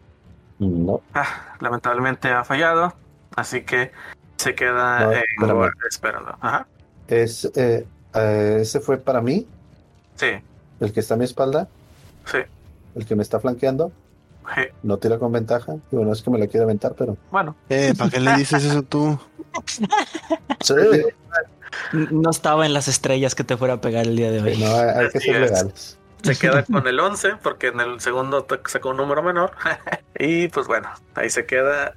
No, 0.58 1.00
Ah, 1.14 1.54
lamentablemente 1.60 2.28
ha 2.30 2.42
fallado. 2.44 2.94
Así 3.36 3.62
que 3.62 3.92
se 4.36 4.54
queda 4.54 5.00
No, 5.06 5.12
en 5.12 5.48
lugar 5.48 5.72
esperando. 5.88 6.36
Ajá. 6.40 6.66
es, 7.06 7.44
eh, 7.54 7.86
eh, 8.14 8.58
ese 8.60 8.80
fue 8.80 8.98
para 8.98 9.20
mí, 9.20 9.46
Sí, 10.16 10.28
el 10.80 10.92
que 10.92 11.00
está 11.00 11.14
a 11.14 11.16
mi 11.18 11.24
espalda, 11.26 11.68
sí. 12.24 12.38
el 12.94 13.06
que 13.06 13.14
me 13.14 13.22
está 13.22 13.38
flanqueando. 13.38 13.92
No 14.82 14.96
tira 14.98 15.18
con 15.18 15.32
ventaja. 15.32 15.76
Digo, 15.90 16.04
no 16.04 16.12
es 16.12 16.22
que 16.22 16.30
me 16.30 16.38
la 16.38 16.46
quiera 16.46 16.64
aventar, 16.64 16.94
pero. 16.96 17.16
Bueno, 17.30 17.56
Eh, 17.68 17.94
¿para 17.96 18.10
qué 18.10 18.20
le 18.20 18.34
dices 18.36 18.64
eso 18.64 18.82
tú? 18.82 19.18
Sí, 20.60 20.74
No 21.92 22.30
estaba 22.30 22.66
en 22.66 22.72
las 22.72 22.88
estrellas 22.88 23.34
que 23.34 23.44
te 23.44 23.56
fuera 23.56 23.74
a 23.74 23.80
pegar 23.80 24.06
el 24.06 24.16
día 24.16 24.30
de 24.30 24.40
hoy. 24.40 24.56
no, 24.58 24.74
hay, 24.76 25.08
que 25.10 25.20
ser 25.20 25.42
es. 25.42 25.50
legales. 25.50 25.98
se 26.22 26.36
queda 26.36 26.64
con 26.64 26.86
el 26.86 26.98
11 27.00 27.36
porque 27.42 27.68
en 27.68 27.80
el 27.80 28.00
segundo 28.00 28.46
sacó 28.66 28.90
un 28.90 28.96
número 28.98 29.22
menor. 29.22 29.52
y 30.18 30.48
pues 30.48 30.66
bueno, 30.66 30.88
ahí 31.14 31.30
se 31.30 31.46
queda. 31.46 31.94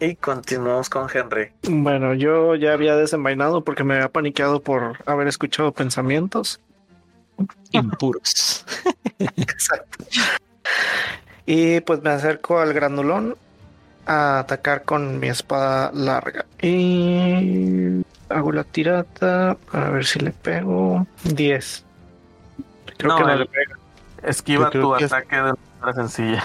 Y 0.00 0.16
continuamos 0.16 0.90
con 0.90 1.06
Henry. 1.12 1.52
Bueno, 1.62 2.14
yo 2.14 2.56
ya 2.56 2.72
había 2.72 2.96
desenvainado 2.96 3.62
porque 3.64 3.84
me 3.84 3.94
había 3.94 4.08
paniqueado 4.08 4.60
por 4.60 4.98
haber 5.06 5.28
escuchado 5.28 5.72
pensamientos. 5.72 6.60
Impuros. 7.70 8.64
Exacto. 9.18 10.04
Y 11.46 11.80
pues 11.80 12.02
me 12.02 12.10
acerco 12.10 12.58
al 12.60 12.72
granulón 12.72 13.36
a 14.06 14.38
atacar 14.40 14.84
con 14.84 15.18
mi 15.20 15.28
espada 15.28 15.90
larga. 15.92 16.46
Y 16.62 18.02
hago 18.28 18.52
la 18.52 18.64
tirata 18.64 19.56
a 19.72 19.88
ver 19.90 20.04
si 20.06 20.18
le 20.20 20.30
pego. 20.32 21.06
10. 21.24 21.84
Creo 22.96 23.12
No, 23.12 23.18
que 23.18 23.24
no 23.24 23.36
le 23.36 23.46
pega. 23.46 23.76
Esquiva 24.22 24.70
tu 24.70 24.94
que 24.96 25.04
es- 25.04 25.12
ataque 25.12 25.36
de 25.36 25.42
manera 25.80 25.92
sencilla. 25.94 26.42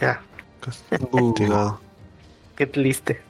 Ya, 0.00 0.20
qué 2.56 2.66
triste. 2.66 3.20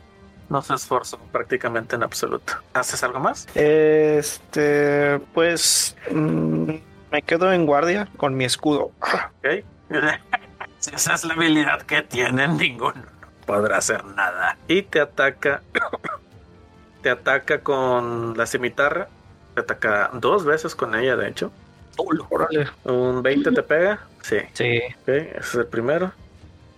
No 0.50 0.60
se 0.62 0.74
esforzó 0.74 1.18
prácticamente 1.32 1.94
en 1.96 2.02
absoluto. 2.02 2.54
¿Haces 2.74 3.02
algo 3.04 3.20
más? 3.20 3.46
Este, 3.54 5.20
pues 5.32 5.96
mm, 6.10 6.70
me 7.12 7.22
quedo 7.22 7.52
en 7.52 7.64
guardia 7.66 8.08
con 8.16 8.36
mi 8.36 8.44
escudo. 8.44 8.90
Ok. 9.00 9.64
si 10.80 10.94
esa 10.94 11.14
es 11.14 11.24
la 11.24 11.34
habilidad 11.34 11.82
que 11.82 12.02
tienen, 12.02 12.56
ninguno 12.56 13.20
podrá 13.50 13.78
hacer 13.78 14.04
nada. 14.04 14.56
Y 14.68 14.82
te 14.82 15.00
ataca. 15.00 15.62
te 17.02 17.10
ataca 17.10 17.60
con 17.62 18.36
la 18.36 18.46
cimitarra. 18.46 19.08
Te 19.54 19.62
ataca 19.62 20.10
dos 20.14 20.44
veces 20.44 20.74
con 20.76 20.94
ella, 20.94 21.16
de 21.16 21.28
hecho. 21.28 21.50
Órale. 21.96 22.68
Un 22.84 23.22
20 23.22 23.50
te 23.50 23.62
pega. 23.62 24.00
Sí. 24.22 24.38
Sí. 24.52 24.80
Ese 25.06 25.36
es 25.36 25.54
el 25.54 25.66
primero. 25.66 26.12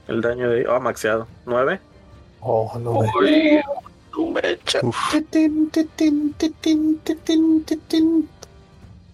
El 0.08 0.22
daño 0.22 0.48
de. 0.48 0.66
Oh, 0.66 0.80
maxeado. 0.80 1.28
9. 1.44 1.78
Oh, 2.40 2.78
no 2.78 3.00
me. 3.20 3.62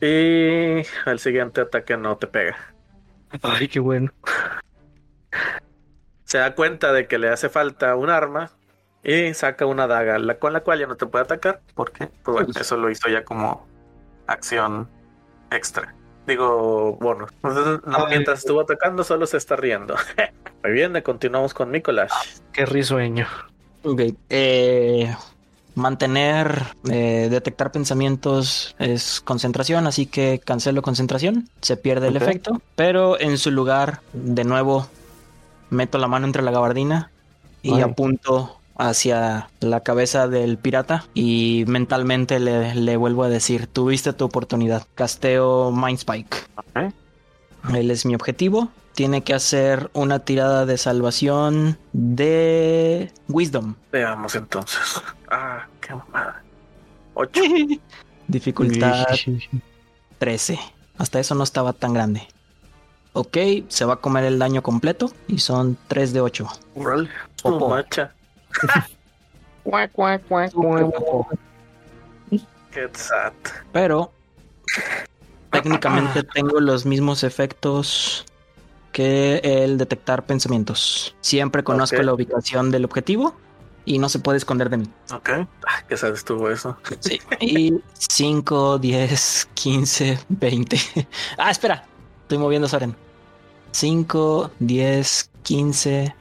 Y 0.00 0.82
al 1.04 1.18
siguiente 1.18 1.60
ataque 1.60 1.96
no 1.96 2.16
te 2.16 2.28
pega. 2.28 2.56
Ay, 3.42 3.66
qué 3.66 3.80
bueno. 3.80 4.12
Se 6.28 6.36
da 6.36 6.54
cuenta 6.54 6.92
de 6.92 7.06
que 7.06 7.16
le 7.16 7.30
hace 7.30 7.48
falta 7.48 7.96
un 7.96 8.10
arma 8.10 8.50
y 9.02 9.32
saca 9.32 9.64
una 9.64 9.86
daga 9.86 10.18
la, 10.18 10.38
con 10.38 10.52
la 10.52 10.60
cual 10.60 10.78
ya 10.78 10.86
no 10.86 10.94
te 10.94 11.06
puede 11.06 11.24
atacar. 11.24 11.62
Porque, 11.74 12.08
pues 12.22 12.34
bueno, 12.34 12.52
eso 12.60 12.76
lo 12.76 12.90
hizo 12.90 13.08
ya 13.08 13.24
como 13.24 13.66
acción 14.26 14.90
extra. 15.50 15.94
Digo, 16.26 16.98
bonus. 17.00 17.30
Entonces, 17.42 17.80
no, 17.86 18.04
Ay. 18.04 18.10
mientras 18.10 18.40
estuvo 18.40 18.60
atacando, 18.60 19.04
solo 19.04 19.26
se 19.26 19.38
está 19.38 19.56
riendo. 19.56 19.94
Muy 20.62 20.72
bien, 20.72 21.00
continuamos 21.00 21.54
con 21.54 21.72
Nicolás. 21.72 22.12
Qué 22.52 22.66
risueño. 22.66 23.26
Ok. 23.84 24.02
eh, 24.28 25.16
mantener, 25.76 26.60
eh, 26.90 27.28
detectar 27.30 27.72
pensamientos 27.72 28.76
es 28.78 29.22
concentración, 29.22 29.86
así 29.86 30.04
que 30.04 30.42
cancelo 30.44 30.82
concentración. 30.82 31.48
Se 31.62 31.78
pierde 31.78 32.08
el 32.08 32.18
efecto. 32.18 32.60
Pero 32.76 33.18
en 33.18 33.38
su 33.38 33.50
lugar, 33.50 34.02
de 34.12 34.44
nuevo, 34.44 34.90
meto 35.70 35.98
la 35.98 36.08
mano 36.08 36.26
entre 36.26 36.42
la 36.42 36.50
gabardina 36.50 37.10
y 37.62 37.74
Ay. 37.74 37.82
apunto 37.82 38.58
hacia 38.78 39.50
la 39.60 39.80
cabeza 39.80 40.28
del 40.28 40.56
pirata 40.56 41.04
y 41.12 41.64
mentalmente 41.66 42.38
le, 42.38 42.74
le 42.74 42.96
vuelvo 42.96 43.24
a 43.24 43.28
decir, 43.28 43.66
tuviste 43.66 44.12
tu 44.12 44.24
oportunidad. 44.24 44.86
Casteo 44.94 45.72
Mind 45.72 45.98
Spike. 45.98 46.36
Él 47.74 47.90
es 47.90 48.06
mi 48.06 48.14
objetivo. 48.14 48.68
Tiene 48.94 49.22
que 49.22 49.34
hacer 49.34 49.90
una 49.92 50.20
tirada 50.20 50.66
de 50.66 50.78
salvación 50.78 51.78
de 51.92 53.12
Wisdom. 53.28 53.74
Veamos 53.92 54.34
entonces. 54.34 55.02
Ah, 55.30 55.66
qué 55.80 55.94
mamada. 55.94 56.42
8. 57.14 57.40
Dificultad 58.28 59.06
13. 60.18 60.58
Hasta 60.98 61.20
eso 61.20 61.34
no 61.34 61.44
estaba 61.44 61.72
tan 61.72 61.94
grande. 61.94 62.26
Ok, 63.18 63.36
se 63.66 63.84
va 63.84 63.94
a 63.94 63.96
comer 63.96 64.22
el 64.22 64.38
daño 64.38 64.62
completo 64.62 65.10
y 65.26 65.40
son 65.40 65.76
3 65.88 66.12
de 66.12 66.20
8. 66.20 66.46
Órale. 66.76 67.10
Popo. 67.42 67.68
macha. 67.68 68.14
Cuac, 69.64 69.90
cuac, 69.92 70.22
cuac, 70.28 70.52
cuac. 70.52 71.38
Qué 72.70 72.88
sad. 72.92 73.32
Pero 73.72 74.12
técnicamente 75.50 76.22
tengo 76.34 76.60
los 76.60 76.86
mismos 76.86 77.24
efectos 77.24 78.24
que 78.92 79.40
el 79.42 79.78
detectar 79.78 80.24
pensamientos. 80.24 81.16
Siempre 81.20 81.64
conozco 81.64 81.96
Ok. 81.96 82.04
la 82.04 82.14
ubicación 82.14 82.70
del 82.70 82.84
objetivo 82.84 83.34
y 83.84 83.98
no 83.98 84.08
se 84.08 84.20
puede 84.20 84.38
esconder 84.38 84.70
de 84.70 84.76
mí. 84.76 84.86
Ok. 85.12 85.30
Ah, 85.66 85.82
¿Qué 85.88 85.96
sabes 85.96 86.24
tú 86.24 86.46
eso? 86.46 86.76
Sí. 87.00 87.18
Y 87.40 87.80
5, 87.94 88.78
10, 88.78 89.48
15, 89.54 90.18
20. 90.28 90.78
Ah, 91.36 91.50
espera. 91.50 91.84
Estoy 92.22 92.38
moviendo 92.38 92.66
a 92.66 92.68
Soren. 92.68 92.94
5, 93.82 94.50
10, 94.58 95.30
15, 95.44 96.14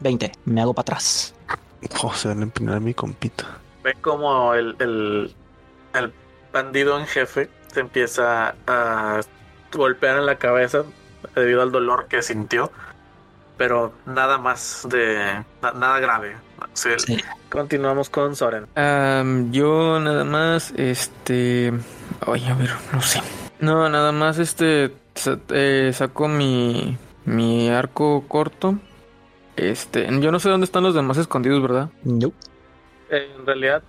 20. 0.00 0.32
Me 0.44 0.60
hago 0.60 0.74
para 0.74 0.82
atrás. 0.82 1.34
Oh, 2.02 2.12
se 2.12 2.28
van 2.28 2.40
a 2.40 2.42
empinar 2.42 2.76
a 2.76 2.80
mi 2.80 2.92
compita. 2.92 3.46
Ve 3.82 3.94
como 4.02 4.52
el, 4.52 4.76
el, 4.80 5.34
el 5.94 6.12
bandido 6.52 6.98
en 6.98 7.06
jefe 7.06 7.48
se 7.72 7.80
empieza 7.80 8.54
a 8.66 9.20
golpear 9.72 10.18
en 10.18 10.26
la 10.26 10.36
cabeza 10.36 10.82
debido 11.34 11.62
al 11.62 11.72
dolor 11.72 12.06
que 12.06 12.20
sintió. 12.20 12.70
Pero 13.56 13.94
nada 14.04 14.36
más 14.36 14.86
de... 14.90 15.42
na- 15.62 15.72
nada 15.72 16.00
grave. 16.00 16.36
Sí, 16.74 16.90
Sí. 16.98 17.16
Continuamos 17.48 18.10
con 18.10 18.36
Soren. 18.36 18.66
Yo 19.50 19.98
nada 20.00 20.24
más, 20.24 20.74
este... 20.76 21.72
Oye, 22.26 22.46
a 22.46 22.54
ver, 22.56 22.70
no 22.92 23.00
sé. 23.00 23.22
No, 23.58 23.88
nada 23.88 24.12
más, 24.12 24.38
este... 24.38 24.92
sa- 25.14 25.38
eh, 25.50 25.90
saco 25.94 26.28
mi... 26.28 26.96
Mi 27.26 27.68
arco 27.68 28.24
corto. 28.26 28.76
Este... 29.56 30.08
Yo 30.20 30.32
no 30.32 30.40
sé 30.40 30.48
dónde 30.48 30.64
están 30.64 30.82
los 30.82 30.94
demás 30.94 31.18
escondidos, 31.18 31.60
¿verdad? 31.62 31.90
Nope. 32.02 32.34
En 33.10 33.44
realidad 33.46 33.82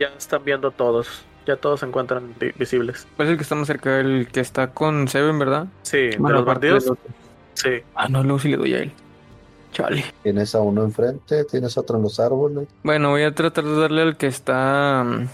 ya 0.00 0.08
están 0.16 0.44
viendo 0.44 0.70
todos. 0.70 1.24
Ya 1.46 1.56
todos 1.56 1.80
se 1.80 1.86
encuentran 1.86 2.34
vi- 2.40 2.52
visibles. 2.56 3.06
¿Cuál 3.16 3.28
es 3.28 3.32
el 3.32 3.36
que 3.36 3.42
está 3.42 3.54
más 3.56 3.66
cerca? 3.66 3.98
El 4.00 4.28
que 4.32 4.40
está 4.40 4.68
con 4.72 5.08
Seven, 5.08 5.38
¿verdad? 5.38 5.66
Sí, 5.82 5.96
de 5.98 6.18
los 6.18 6.88
otro. 6.90 6.98
Sí. 7.54 7.70
Ah, 7.94 8.08
no, 8.08 8.22
luego 8.22 8.38
sí 8.38 8.48
le 8.48 8.56
doy 8.56 8.74
a 8.74 8.78
él. 8.78 8.92
Chale. 9.72 10.04
Tienes 10.22 10.54
a 10.54 10.60
uno 10.60 10.84
enfrente, 10.84 11.44
tienes 11.44 11.76
otro 11.76 11.96
en 11.96 12.02
los 12.04 12.20
árboles. 12.20 12.68
Bueno, 12.82 13.10
voy 13.10 13.22
a 13.22 13.34
tratar 13.34 13.64
de 13.64 13.76
darle 13.80 14.02
al 14.02 14.16
que 14.16 14.26
está 14.28 15.04
mm, 15.04 15.26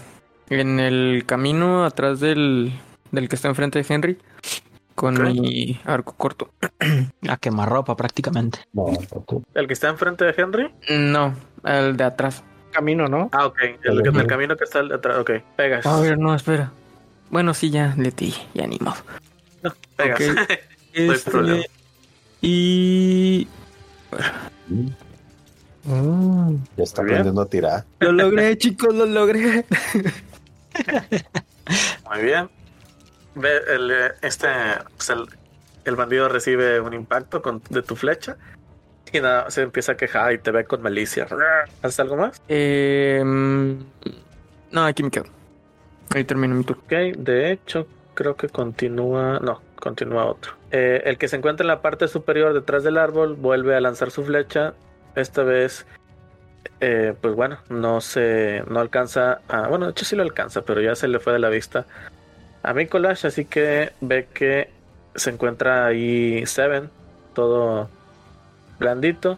en 0.53 0.79
el 0.79 1.23
camino 1.25 1.85
atrás 1.85 2.19
del, 2.19 2.71
del 3.11 3.29
que 3.29 3.35
está 3.35 3.49
enfrente 3.49 3.81
de 3.81 3.93
Henry 3.93 4.17
con 4.99 5.21
mi 5.23 5.79
arco 5.85 6.13
corto. 6.17 6.51
A 7.29 7.37
quemarropa 7.37 7.95
prácticamente. 7.95 8.59
No, 8.73 8.87
tampoco. 8.97 9.43
El 9.53 9.65
que 9.65 9.71
está 9.73 9.87
enfrente 9.87 10.25
de 10.25 10.33
Henry. 10.37 10.73
No, 10.89 11.33
al 11.63 11.95
de 11.95 12.03
atrás. 12.03 12.43
Camino, 12.73 13.07
¿no? 13.07 13.29
Ah, 13.31 13.45
ok. 13.45 13.57
El, 13.83 14.05
el 14.05 14.27
camino 14.27 14.57
que 14.57 14.65
está 14.65 14.79
atrás. 14.81 15.17
Ok. 15.19 15.31
Pegas. 15.55 15.85
A 15.85 16.01
ver, 16.01 16.17
no, 16.17 16.35
espera. 16.35 16.73
Bueno, 17.29 17.53
sí, 17.53 17.69
ya 17.69 17.93
le 17.97 18.11
di, 18.11 18.33
ya 18.53 18.67
ni 18.67 18.77
modo. 18.79 18.97
Pegas. 19.95 20.19
No 20.95 21.03
hay 21.03 21.09
Este, 21.11 21.31
problema. 21.31 21.63
y 22.41 23.47
Mm, 25.85 26.55
ya 26.75 26.83
está 26.83 27.03
aprendiendo 27.03 27.41
a 27.41 27.45
tirar. 27.45 27.85
lo 27.99 28.11
logré, 28.11 28.57
chicos, 28.57 28.93
lo 28.93 29.05
logré. 29.05 29.65
Muy 32.09 32.21
bien. 32.23 32.49
Ve, 33.39 33.61
el, 33.67 33.91
eh, 33.91 34.11
este, 34.21 34.47
pues 34.95 35.09
el, 35.09 35.25
el 35.85 35.95
bandido 35.95 36.29
recibe 36.29 36.79
un 36.79 36.93
impacto 36.93 37.41
con, 37.41 37.61
de 37.69 37.81
tu 37.81 37.95
flecha 37.95 38.37
y 39.11 39.19
nada, 39.21 39.49
se 39.49 39.61
empieza 39.61 39.93
a 39.93 39.97
quejar 39.97 40.33
y 40.33 40.37
te 40.37 40.51
ve 40.51 40.65
con 40.65 40.81
malicia. 40.81 41.27
¿Haces 41.81 41.99
algo 41.99 42.15
más? 42.15 42.41
Eh, 42.47 43.23
no, 43.23 44.85
aquí 44.85 45.03
me 45.03 45.09
quedo. 45.09 45.25
Ahí 46.13 46.23
termino 46.23 46.55
mi 46.55 46.63
turno. 46.63 46.83
Ok, 46.85 47.17
de 47.17 47.51
hecho, 47.51 47.87
creo 48.13 48.35
que 48.35 48.49
continúa. 48.49 49.39
No, 49.39 49.61
continúa 49.75 50.25
otro. 50.25 50.53
Eh, 50.71 51.01
el 51.05 51.17
que 51.17 51.27
se 51.27 51.37
encuentra 51.37 51.63
en 51.63 51.69
la 51.69 51.81
parte 51.81 52.07
superior 52.07 52.53
detrás 52.53 52.83
del 52.83 52.97
árbol 52.97 53.35
vuelve 53.35 53.75
a 53.75 53.81
lanzar 53.81 54.11
su 54.11 54.23
flecha. 54.23 54.73
Esta 55.15 55.43
vez, 55.43 55.85
eh, 56.79 57.13
pues 57.19 57.33
bueno, 57.35 57.59
no 57.69 58.01
se. 58.01 58.63
No 58.67 58.79
alcanza. 58.79 59.41
A, 59.47 59.67
bueno, 59.67 59.85
de 59.85 59.91
hecho 59.91 60.05
sí 60.05 60.15
lo 60.15 60.23
alcanza, 60.23 60.61
pero 60.61 60.81
ya 60.81 60.95
se 60.95 61.07
le 61.07 61.19
fue 61.19 61.33
de 61.33 61.39
la 61.39 61.49
vista 61.49 61.85
a 62.63 62.73
Mikolash. 62.73 63.25
Así 63.25 63.45
que 63.45 63.91
ve 64.01 64.27
que 64.33 64.69
se 65.15 65.29
encuentra 65.29 65.85
ahí 65.87 66.45
Seven, 66.45 66.89
todo 67.33 67.89
blandito. 68.79 69.37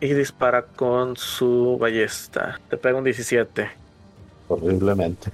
Y 0.00 0.14
dispara 0.14 0.62
con 0.62 1.16
su 1.16 1.78
ballesta. 1.80 2.60
Te 2.68 2.76
pega 2.76 2.98
un 2.98 3.04
17. 3.04 3.70
Horriblemente. 4.48 5.30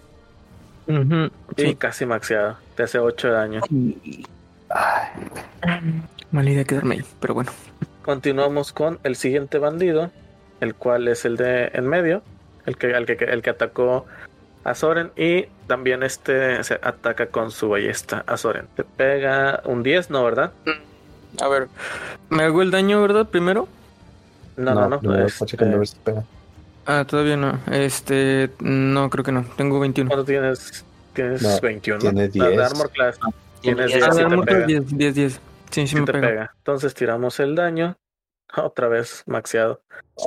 Y 1.57 1.63
sí. 1.63 1.75
casi 1.77 2.05
maxeado. 2.07 2.57
Te 2.75 2.83
hace 2.83 2.99
8 2.99 3.29
de 3.29 3.33
daño. 3.33 3.61
Ay, 4.69 5.09
Mala 6.31 6.51
idea 6.51 6.65
quedarme 6.65 6.97
ahí, 6.97 7.05
pero 7.21 7.35
bueno. 7.35 7.51
Continuamos 8.03 8.73
con 8.73 8.99
el 9.03 9.17
siguiente 9.17 9.59
bandido, 9.59 10.11
el 10.61 10.75
cual 10.75 11.09
es 11.09 11.25
el 11.25 11.37
de 11.37 11.71
en 11.73 11.87
medio, 11.87 12.23
el 12.67 12.77
que, 12.77 12.91
el 12.91 13.07
que, 13.07 13.25
el 13.25 13.43
que 13.43 13.51
atacó 13.51 14.07
a 14.65 14.75
Soren 14.75 15.13
y 15.17 15.47
también 15.67 16.03
este 16.03 16.63
se 16.65 16.75
ataca 16.83 17.27
con 17.27 17.51
su 17.51 17.69
ballesta 17.69 18.25
a 18.27 18.37
Soren. 18.37 18.67
Te 18.77 18.85
pega 18.85 19.63
un 19.65 19.83
10, 19.83 20.11
¿no, 20.11 20.25
verdad? 20.25 20.53
A 21.41 21.49
ver, 21.49 21.69
me 22.31 22.43
hago 22.43 22.63
el 22.63 22.71
daño, 22.71 23.01
¿verdad? 23.03 23.27
Primero. 23.29 23.69
No, 24.57 24.75
no, 24.75 24.89
no. 24.89 25.01
primero 25.01 25.27
este, 25.83 26.01
pega. 26.05 26.25
Ah, 26.87 27.05
todavía 27.07 27.37
no. 27.37 27.61
Este, 27.71 28.51
no, 28.61 29.09
creo 29.11 29.25
que 29.25 29.33
no. 29.33 29.45
Tengo 29.57 29.79
21. 29.79 30.09
¿Cuánto 30.09 30.25
tienes? 30.25 30.85
Tienes 31.13 31.43
No, 31.43 31.61
21. 31.61 31.99
tiene 32.01 32.31
La 32.35 32.45
de 32.47 32.57
10. 32.57 32.73
Armor 32.73 32.91
Class. 32.91 33.19
Tienes 33.61 33.87
10, 33.93 34.03
Ah, 34.03 34.07
armor 34.27 34.45
pega. 34.47 34.67
10, 34.67 34.97
10, 34.97 35.15
10. 35.15 35.33
Sí, 35.33 35.41
sí 35.83 35.87
Sí 35.89 35.97
me 35.97 36.07
te 36.07 36.13
pega. 36.13 36.29
pega. 36.29 36.55
Entonces 36.57 36.95
tiramos 36.95 37.39
el 37.41 37.55
daño. 37.55 37.97
Otra 38.57 38.89
vez 38.89 39.23
maxeado. 39.27 39.83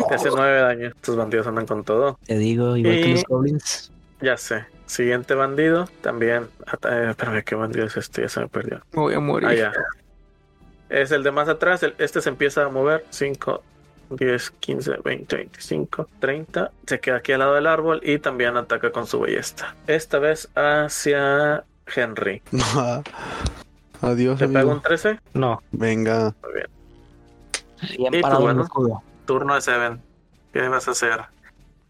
Te 0.08 0.14
hace 0.16 0.30
9 0.30 0.52
de 0.52 0.62
daño. 0.62 0.88
Estos 0.90 1.16
bandidos 1.16 1.48
andan 1.48 1.66
con 1.66 1.84
todo. 1.84 2.20
Te 2.26 2.38
digo, 2.38 2.78
igual 2.78 2.96
que 2.96 3.08
Y- 3.10 3.14
los 3.14 3.24
goblins. 3.26 3.91
Ya 4.22 4.38
sé. 4.38 4.66
Siguiente 4.86 5.34
bandido. 5.36 5.88
También. 6.02 6.48
eh, 6.90 7.08
espérame, 7.10 7.44
¿qué 7.44 7.56
bandido 7.56 7.86
es 7.88 7.98
este? 7.98 8.22
Ya 8.24 8.30
se 8.30 8.40
me 8.42 8.48
perdió. 8.48 8.82
Me 8.92 9.00
voy 9.02 9.14
a 9.14 9.20
morir. 9.20 9.50
Ah, 9.50 9.54
ya. 9.54 9.72
Es 10.90 11.12
el 11.12 11.24
de 11.24 11.32
más 11.32 11.48
atrás. 11.50 11.82
el- 11.84 11.96
este 11.98 12.22
se 12.22 12.30
empieza 12.30 12.64
a 12.66 12.70
mover. 12.70 13.06
5, 13.10 13.64
10, 14.12 14.52
15, 14.60 14.98
20, 15.04 15.36
25, 15.38 16.08
30. 16.20 16.72
Se 16.86 17.00
queda 17.00 17.18
aquí 17.18 17.32
al 17.32 17.40
lado 17.40 17.56
del 17.56 17.68
árbol 17.68 18.02
y 18.04 18.20
también 18.20 18.58
ataca 18.58 18.92
con 18.92 19.08
su 19.08 19.20
ballesta. 19.20 19.74
Esta 19.88 20.20
vez 20.20 20.50
hacia 20.56 21.64
Henry. 21.96 22.42
Adiós, 24.02 24.40
¿Te 24.40 24.48
pega 24.48 24.62
amigo. 24.62 24.76
un 24.76 24.82
13? 24.82 25.20
No. 25.34 25.62
Venga. 25.72 26.34
Muy 26.44 26.54
bien. 26.54 26.68
Bien 27.98 28.14
Y 28.16 28.22
parado 28.22 28.42
tú, 28.42 28.48
el 28.48 28.54
bueno. 28.56 28.64
escudo. 28.64 29.04
Turno 29.26 29.56
de 29.56 29.62
Seven. 29.62 30.02
¿Qué 30.52 30.68
vas 30.68 30.88
a 30.88 30.92
hacer? 30.92 31.22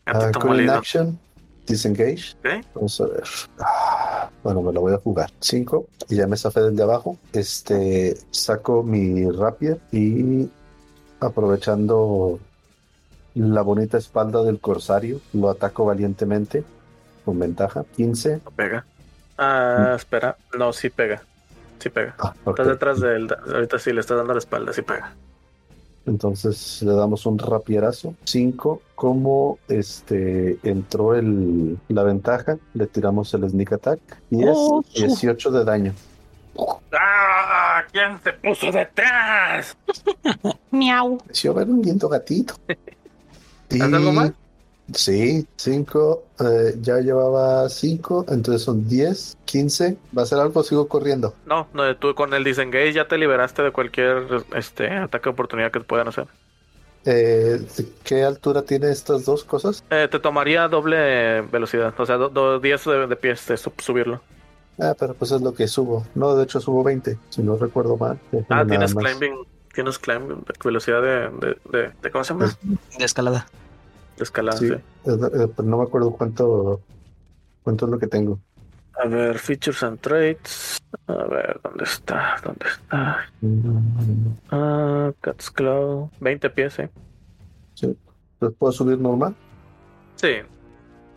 Gatito 0.05 0.39
Current 0.39 0.45
molido. 0.45 0.73
action, 0.75 1.19
disengage. 1.67 2.35
Vamos 2.75 2.99
a 3.01 3.05
ver. 3.05 3.23
Ah, 3.59 4.29
Bueno, 4.43 4.61
me 4.61 4.73
lo 4.73 4.81
voy 4.81 4.93
a 4.93 4.97
jugar. 4.97 5.31
5 5.39 5.85
y 6.09 6.15
ya 6.15 6.27
me 6.27 6.37
zafé 6.37 6.61
del 6.61 6.75
de 6.75 6.83
abajo. 6.83 7.17
Este 7.33 8.17
saco 8.31 8.83
mi 8.83 9.29
rapier 9.29 9.79
y 9.91 10.49
aprovechando 11.19 12.39
la 13.35 13.61
bonita 13.61 13.97
espalda 13.97 14.43
del 14.43 14.59
corsario, 14.59 15.21
lo 15.33 15.49
ataco 15.49 15.85
valientemente 15.85 16.63
con 17.23 17.39
ventaja. 17.39 17.85
15. 17.95 18.41
No 18.43 18.51
pega. 18.51 18.85
Ah, 19.37 19.93
espera. 19.95 20.35
No, 20.57 20.73
sí 20.73 20.89
pega. 20.89 21.21
Sí 21.79 21.89
pega. 21.89 22.15
Ah. 22.19 22.33
Estás 22.45 22.67
detrás 22.67 22.99
de 22.99 23.15
él. 23.15 23.27
Ahorita 23.53 23.79
sí 23.79 23.93
le 23.93 24.01
estás 24.01 24.17
dando 24.17 24.33
la 24.33 24.39
espalda. 24.39 24.73
Sí 24.73 24.81
pega. 24.81 25.13
Entonces 26.05 26.81
le 26.81 26.93
damos 26.93 27.25
un 27.25 27.37
rapierazo. 27.37 28.15
5. 28.25 28.81
Como 28.95 29.59
este 29.67 30.57
entró 30.63 31.15
el, 31.15 31.77
la 31.89 32.03
ventaja, 32.03 32.57
le 32.73 32.87
tiramos 32.87 33.33
el 33.33 33.49
sneak 33.49 33.73
attack. 33.73 33.99
Y 34.29 34.43
es 34.43 34.49
Oh, 34.53 34.83
18 34.95 35.51
de 35.51 35.63
daño. 35.63 35.93
¡Ah! 36.93 37.83
¿Quién 37.91 38.19
se 38.23 38.33
puso 38.33 38.71
detrás? 38.71 39.75
Miau. 40.71 41.17
pareció 41.17 41.53
ver 41.53 41.69
un 41.69 41.81
lindo 41.81 42.09
gatito. 42.09 42.55
¿Haz 42.67 43.81
algo 43.93 44.11
más? 44.11 44.31
Sí, 44.93 45.45
5. 45.57 46.23
ya 46.81 46.97
llevaba 46.99 47.67
5, 47.69 48.25
entonces 48.29 48.63
son 48.63 48.87
10, 48.87 49.37
15. 49.45 49.97
¿Va 50.17 50.23
a 50.23 50.25
ser 50.25 50.39
algo? 50.39 50.63
Sigo 50.63 50.87
corriendo. 50.87 51.33
No, 51.45 51.67
no, 51.73 51.95
tú 51.97 52.13
con 52.15 52.33
el 52.33 52.43
disengage 52.43 52.93
ya 52.93 53.07
te 53.07 53.17
liberaste 53.17 53.61
de 53.63 53.71
cualquier 53.71 54.25
este 54.55 54.89
ataque 54.89 55.25
de 55.25 55.29
oportunidad 55.33 55.71
que 55.71 55.79
te 55.79 55.85
puedan 55.85 56.07
hacer. 56.07 56.27
Eh, 57.05 57.59
¿Qué 58.03 58.23
altura 58.23 58.61
tiene 58.61 58.91
estas 58.91 59.25
dos 59.25 59.43
cosas? 59.43 59.83
Eh, 59.89 60.07
te 60.11 60.19
tomaría 60.19 60.67
doble 60.67 61.41
velocidad, 61.41 61.93
o 61.97 62.05
sea, 62.05 62.17
do- 62.17 62.29
do- 62.29 62.59
10 62.59 62.85
de, 62.85 63.07
de 63.07 63.15
pies 63.15 63.47
de 63.47 63.57
sub- 63.57 63.79
subirlo. 63.81 64.21
Ah, 64.79 64.95
pero 64.97 65.13
pues 65.15 65.31
es 65.31 65.41
lo 65.41 65.53
que 65.53 65.67
subo. 65.67 66.05
No, 66.15 66.35
de 66.35 66.43
hecho 66.43 66.59
subo 66.59 66.83
20, 66.83 67.17
si 67.29 67.41
no 67.41 67.57
recuerdo 67.57 67.97
mal. 67.97 68.19
Ah, 68.49 68.63
tienes 68.67 68.93
climbing, 68.93 69.33
tienes 69.73 69.97
climbing, 69.99 70.43
velocidad 70.63 71.01
de, 71.01 71.29
de, 71.47 71.57
de, 71.71 71.91
de- 72.01 72.11
¿cómo 72.11 72.23
se 72.23 72.33
llama? 72.33 72.55
De 72.97 73.05
escalada. 73.05 73.47
De 74.21 74.25
escalada, 74.25 74.57
Sí, 74.59 74.67
eh, 74.71 74.81
pero 75.03 75.63
no 75.67 75.77
me 75.79 75.83
acuerdo 75.83 76.11
cuánto, 76.11 76.79
cuánto 77.63 77.85
es 77.85 77.91
lo 77.91 77.97
que 77.97 78.05
tengo. 78.05 78.37
A 79.03 79.07
ver, 79.07 79.39
features 79.39 79.81
and 79.81 79.99
traits. 79.99 80.77
A 81.07 81.13
ver, 81.25 81.59
¿dónde 81.63 81.85
está? 81.85 82.35
¿Dónde 82.43 82.67
está? 82.67 83.25
Mm, 83.41 84.27
Ah, 84.51 85.11
Cat's 85.21 85.49
Claw. 85.49 86.11
20 86.19 86.49
pies, 86.51 86.77
eh. 86.77 86.89
Sí. 87.73 87.97
Entonces 88.33 88.57
puedo 88.59 88.71
subir 88.71 88.99
normal. 88.99 89.33
Sí, 90.17 90.33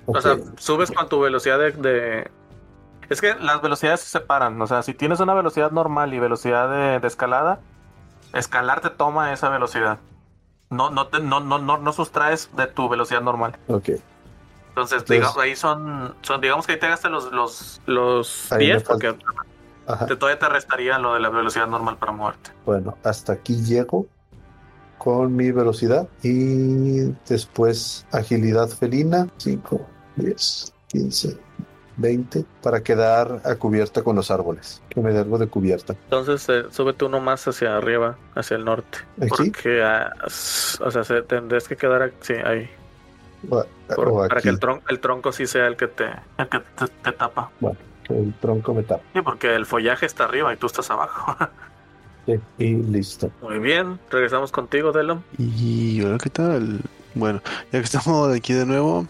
o 0.07 0.19
sea, 0.19 0.37
subes 0.57 0.91
con 0.91 1.07
tu 1.11 1.21
velocidad 1.21 1.59
de, 1.59 1.73
de- 1.73 2.31
Es 3.11 3.21
que 3.21 3.35
las 3.35 3.61
velocidades 3.61 4.01
se 4.01 4.09
separan, 4.19 4.61
o 4.63 4.67
sea, 4.67 4.83
si 4.83 4.95
tienes 4.95 5.21
una 5.21 5.35
velocidad 5.35 5.71
normal 5.73 6.15
y 6.15 6.21
velocidad 6.21 6.71
de, 6.71 7.01
de 7.01 7.07
escalada, 7.07 7.61
escalar 8.33 8.81
te 8.81 8.89
toma 8.89 9.31
esa 9.35 9.51
velocidad. 9.51 9.99
No, 10.75 10.91
no, 10.91 11.07
te, 11.09 11.21
no, 11.21 11.41
no, 11.41 11.59
no, 11.59 11.79
no 11.79 11.93
sustraes 11.93 12.49
de 12.57 12.67
tu 12.67 12.89
velocidad 12.89 13.21
normal. 13.23 13.57
ok. 13.69 13.89
Entonces, 13.89 14.99
Entonces- 15.03 15.05
digamos, 15.09 15.39
ahí 15.39 15.55
son, 15.55 16.15
son, 16.23 16.41
digamos 16.41 16.67
que 16.67 16.73
ahí 16.73 16.79
te 16.81 16.89
gastas 16.89 17.11
los, 17.13 17.31
los, 17.33 17.81
los 17.87 18.51
Ahí 18.53 18.59
me 18.59 18.65
pies, 18.75 18.83
falta- 18.85 18.93
porque 19.13 19.25
Ajá. 19.87 20.07
te, 20.07 20.17
todavía 20.17 20.39
te 20.41 20.49
restaría 20.49 20.99
lo 20.99 21.15
de 21.15 21.21
la 21.21 21.29
velocidad 21.31 21.69
normal 21.69 21.97
para 21.97 22.11
moverte. 22.11 22.51
Bueno, 22.67 22.97
hasta 23.05 23.35
aquí 23.35 23.63
llego 23.63 24.07
con 24.99 25.37
mi 25.37 25.53
velocidad 25.53 26.09
y 26.23 27.03
después 27.29 28.05
agilidad 28.11 28.69
felina, 28.69 29.29
5, 29.37 29.81
10, 30.17 30.73
15, 30.89 31.39
20, 31.97 32.45
para 32.63 32.83
quedar 32.83 33.41
a 33.45 33.55
cubierta 33.57 34.03
con 34.03 34.17
los 34.17 34.31
árboles, 34.31 34.83
que 34.89 35.01
me 35.01 35.13
dé 35.13 35.21
algo 35.21 35.39
de 35.39 35.47
cubierta. 35.47 35.93
Entonces, 36.05 36.49
eh, 36.49 36.65
súbete 36.71 37.05
uno 37.05 37.21
más 37.21 37.47
hacia 37.47 37.77
arriba, 37.77 38.17
hacia 38.35 38.57
el 38.57 38.65
norte. 38.65 38.99
¿Aquí? 39.21 39.51
Porque, 39.51 39.83
ah, 39.83 40.13
o 40.27 40.91
sea, 40.91 41.05
se, 41.05 41.23
tendrías 41.23 41.69
que 41.69 41.77
quedar 41.77 42.13
sí, 42.21 42.35
ahí. 42.35 42.69
O, 43.49 43.65
Por- 43.95 44.09
o 44.09 44.29
para 44.29 44.41
que 44.41 44.49
el 44.49 44.59
tronco, 44.59 44.85
el 44.89 45.01
tronco 45.01 45.31
sí 45.33 45.47
sea 45.47 45.67
el 45.67 45.77
que 45.77 45.89
te, 45.89 46.05
el 46.39 46.49
que 46.49 46.59
te, 46.61 46.87
te 47.03 47.13
tapa. 47.13 47.51
que 48.05 48.19
el 48.19 48.35
tronco 48.41 48.75
me 48.75 48.83
tapa. 48.83 49.03
Sí, 49.13 49.21
porque 49.23 49.55
el 49.55 49.67
follaje 49.67 50.07
está 50.07 50.25
arriba 50.25 50.53
y 50.53 50.57
tú 50.57 50.67
estás 50.67 50.91
abajo. 50.91 51.37
Sí, 52.27 52.41
y 52.57 52.73
listo. 52.77 53.31
Muy 53.43 53.59
bien, 53.59 54.01
regresamos 54.11 54.51
contigo, 54.51 54.93
Delon. 54.93 55.23
Y 55.37 56.03
ahora 56.03 56.17
qué 56.17 56.31
tal. 56.31 56.81
Bueno, 57.15 57.43
ya 57.71 57.81
que 57.81 57.85
estamos 57.85 58.35
aquí 58.35 58.55
de 58.55 58.65
nuevo, 58.65 59.07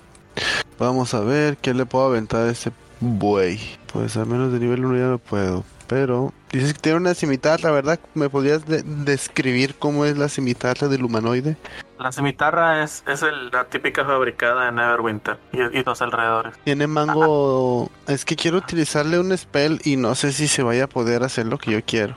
vamos 0.78 1.14
a 1.14 1.20
ver 1.20 1.57
qué 1.57 1.74
le 1.74 1.87
puedo 1.87 2.07
aventar 2.07 2.47
a 2.47 2.51
ese 2.51 2.72
buey. 3.01 3.61
Pues 3.93 4.16
al 4.16 4.26
menos 4.26 4.53
de 4.53 4.59
nivel 4.61 4.85
1 4.85 4.99
ya 4.99 5.07
no 5.07 5.18
puedo. 5.18 5.64
Pero 5.87 6.32
dices 6.51 6.72
que 6.72 6.80
tiene 6.80 6.99
una 6.99 7.14
cimitarra, 7.14 7.70
¿verdad? 7.70 8.01
¿Me 8.14 8.30
podrías 8.30 8.64
de- 8.66 8.82
describir 8.82 9.74
cómo 9.74 10.07
es 10.07 10.16
la 10.16 10.28
cimitarra 10.30 10.89
del 10.89 11.05
humanoide? 11.05 11.57
La 11.99 12.11
cimitarra 12.11 12.82
es, 12.82 13.05
es 13.07 13.22
el- 13.22 13.51
la 13.51 13.64
típica 13.66 14.05
fabricada 14.05 14.68
en 14.68 14.76
Neverwinter 14.76 15.39
y, 15.53 15.78
y 15.78 15.85
los 15.85 16.01
alrededores. 16.01 16.55
Tiene 16.64 16.87
mango. 16.87 17.91
Es 18.09 18.24
que 18.24 18.35
quiero 18.35 18.59
utilizarle 18.59 19.18
un 19.20 19.37
spell 19.37 19.80
y 19.85 19.97
no 19.97 20.14
sé 20.14 20.32
si 20.32 20.49
se 20.49 20.62
vaya 20.62 20.85
a 20.85 20.89
poder 20.89 21.22
hacer 21.22 21.47
lo 21.47 21.59
que 21.59 21.72
yo 21.72 21.80
quiero. 21.85 22.16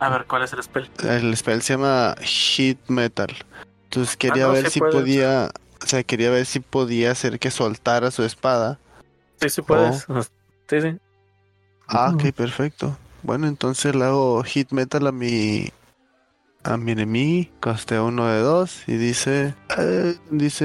A 0.00 0.08
ver, 0.10 0.24
¿cuál 0.24 0.42
es 0.42 0.52
el 0.54 0.62
spell? 0.62 0.90
El 1.04 1.36
spell 1.36 1.62
se 1.62 1.74
llama 1.74 2.14
Sheet 2.22 2.78
Metal. 2.88 3.28
Entonces 3.84 4.16
quería 4.16 4.46
no, 4.46 4.52
ver 4.52 4.64
sí 4.66 4.70
si 4.72 4.80
podía. 4.80 5.50
O 5.82 5.86
sea, 5.86 6.02
quería 6.02 6.30
ver 6.30 6.46
si 6.46 6.60
podía 6.60 7.10
hacer 7.12 7.38
que 7.38 7.50
soltara 7.50 8.10
su 8.10 8.22
espada. 8.22 8.78
Sí, 9.40 9.50
sí 9.50 9.62
puedes. 9.62 10.06
Sí, 10.68 10.80
sí. 10.80 10.98
Ah, 11.88 12.12
ok, 12.14 12.32
perfecto. 12.34 12.96
Bueno, 13.22 13.46
entonces 13.46 13.94
le 13.94 14.04
hago 14.04 14.42
hit 14.42 14.72
metal 14.72 15.06
a 15.06 15.12
mi 15.12 15.68
a 16.64 16.76
mi 16.76 16.92
enemigo, 16.92 17.48
costea 17.60 18.02
uno 18.02 18.26
de 18.26 18.40
dos 18.40 18.82
y 18.88 18.96
dice 18.96 19.54
eh, 19.78 20.16
dice 20.30 20.64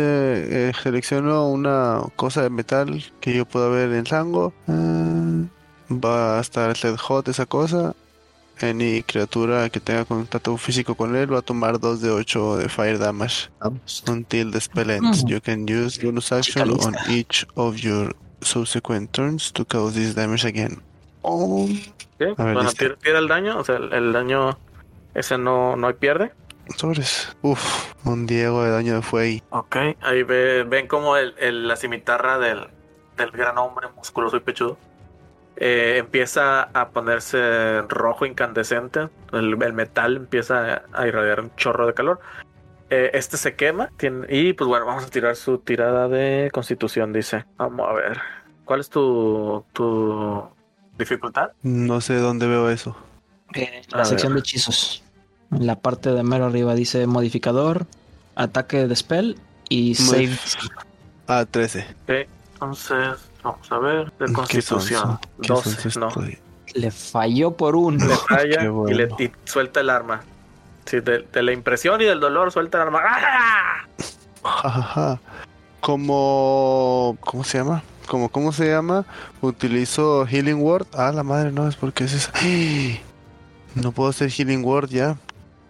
eh, 0.70 0.72
selecciono 0.82 1.47
una 1.47 2.01
cosa 2.16 2.41
de 2.41 2.49
metal 2.49 3.03
que 3.20 3.36
yo 3.36 3.45
pueda 3.45 3.70
ver 3.70 3.91
en 3.93 4.05
rango. 4.05 4.53
Eh, 4.68 5.47
va 5.91 6.38
a 6.38 6.41
estar 6.41 6.76
red 6.76 6.97
hot 6.97 7.28
esa 7.28 7.45
cosa. 7.45 7.95
Any 8.62 9.02
criatura 9.04 9.70
que 9.70 9.80
tenga 9.80 10.06
contacto 10.06 10.56
físico 10.58 10.93
con 10.95 11.16
él 11.16 11.34
va 11.34 11.39
a 11.39 11.41
tomar 11.41 11.80
2 11.80 12.02
de 12.02 12.12
8 12.12 12.58
de 12.58 12.70
fire 12.70 12.97
damage 12.99 13.49
until 14.08 14.52
the 14.52 14.62
spell 14.62 14.89
ends. 14.91 15.24
Mm. 15.24 15.28
You 15.30 15.41
can 15.41 15.66
use 15.68 15.97
bonus 16.04 16.32
action 16.32 16.64
Chica 16.70 16.86
on 16.88 16.91
lista. 16.93 17.12
each 17.12 17.47
of 17.56 17.78
your 17.78 18.16
subsequent 18.41 19.12
turns 19.14 19.52
to 19.54 19.66
cause 19.66 19.93
this 19.95 20.14
damage 20.16 20.45
again. 20.45 20.82
Oh. 21.24 21.68
A 22.20 22.43
ver, 22.43 22.54
bueno, 22.54 22.72
tira 22.72 23.18
el 23.18 23.28
daño, 23.28 23.58
o 23.58 23.64
sea, 23.64 23.78
el, 23.78 23.91
el 23.93 24.14
daño 24.14 24.58
ese 25.16 25.38
no, 25.39 25.76
no 25.76 25.88
hay 25.88 25.93
pierde. 25.95 26.32
Sobres. 26.78 27.36
Uf, 27.41 27.93
un 28.06 28.28
Diego 28.28 28.64
de 28.64 28.70
daño 28.70 28.93
de 28.95 29.02
fuego. 29.02 29.43
Ok, 29.49 29.76
ahí 30.02 30.22
ve- 30.24 30.64
ven 30.64 30.88
como 30.88 31.18
el, 31.18 31.34
el- 31.39 31.68
la 31.68 31.76
cimitarra 31.76 32.38
del, 32.38 32.68
del 33.18 33.32
gran 33.32 33.58
hombre 33.58 33.88
musculoso 33.95 34.38
y 34.38 34.39
pechudo 34.41 34.78
eh, 35.64 35.97
empieza 35.99 36.64
a 36.64 36.89
ponerse 36.89 37.82
rojo 37.84 38.26
incandescente. 38.26 39.09
El, 39.32 39.62
el 39.62 39.74
metal 39.74 40.16
empieza 40.18 40.82
a 40.91 41.07
irradiar 41.07 41.39
un 41.41 41.55
chorro 41.55 41.86
de 41.86 41.93
calor. 41.93 42.20
Eh, 42.89 43.12
este 43.14 43.38
se 43.38 43.55
quema 43.55 43.89
tiene- 43.95 44.26
y 44.28 44.53
pues 44.53 44.68
bueno, 44.68 44.88
vamos 44.88 45.05
a 45.05 45.09
tirar 45.09 45.36
su 45.36 45.59
tirada 45.59 46.07
de 46.07 46.49
constitución, 46.51 47.14
dice. 47.14 47.45
Vamos 47.57 47.88
a 47.88 47.93
ver. 47.93 48.20
¿Cuál 48.66 48.80
es 48.80 48.89
tu, 48.89 49.64
tu 49.72 50.43
dificultad? 50.97 51.51
No 51.62 52.01
sé 52.01 52.16
dónde 52.16 52.47
veo 52.47 52.70
eso. 52.72 52.97
Eh, 53.53 53.84
A 53.93 53.97
la 53.97 54.05
sección 54.05 54.34
ver. 54.34 54.41
de 54.41 54.47
hechizos. 54.47 55.03
En 55.51 55.68
la 55.68 55.76
parte 55.80 56.09
de 56.12 56.24
mero 56.24 56.45
arriba 56.47 56.74
dice 56.74 57.05
modificador, 57.05 57.86
ataque 58.36 58.88
de 58.88 58.95
spell 58.95 59.38
y 59.70 59.93
save. 59.95 60.32
Ah, 61.28 61.45
13. 61.49 61.86
Entonces, 62.53 63.18
vamos 63.43 63.71
a 63.71 63.77
ver. 63.79 64.11
De 64.19 64.25
¿Qué 64.27 64.33
constitución. 64.33 65.01
sonso? 65.01 65.19
¿Qué 65.41 65.47
sonso 65.47 65.71
12, 65.89 65.99
no. 65.99 66.37
Le 66.73 66.91
falló 66.91 67.51
por 67.57 67.75
uno. 67.75 68.05
le 68.05 68.15
falla 68.15 68.63
y, 68.89 68.93
le, 68.93 69.09
y 69.19 69.31
suelta 69.45 69.79
el 69.81 69.89
arma. 69.89 70.21
Sí, 70.85 70.99
de, 70.99 71.19
de 71.31 71.43
la 71.43 71.51
impresión 71.51 72.01
y 72.01 72.05
del 72.05 72.19
dolor 72.19 72.51
suelta 72.51 72.77
el 72.77 72.83
arma. 72.83 73.01
¡Ah! 73.03 73.85
Ja, 74.43 74.69
ja, 74.71 74.81
ja. 74.81 75.19
Como... 75.81 77.17
¿Cómo 77.19 77.43
se 77.43 77.57
llama? 77.57 77.83
Como, 78.07 78.29
¿Cómo 78.29 78.51
se 78.51 78.67
llama? 78.69 79.05
Utilizo 79.41 80.25
Healing 80.25 80.61
Word. 80.61 80.87
Ah, 80.93 81.11
la 81.11 81.23
madre, 81.23 81.51
no, 81.51 81.67
es 81.67 81.75
porque 81.75 82.05
es 82.05 82.13
esa. 82.13 82.31
No 83.75 83.93
puedo 83.93 84.09
hacer 84.09 84.29
Healing 84.29 84.65
Word 84.65 84.89
ya. 84.89 85.17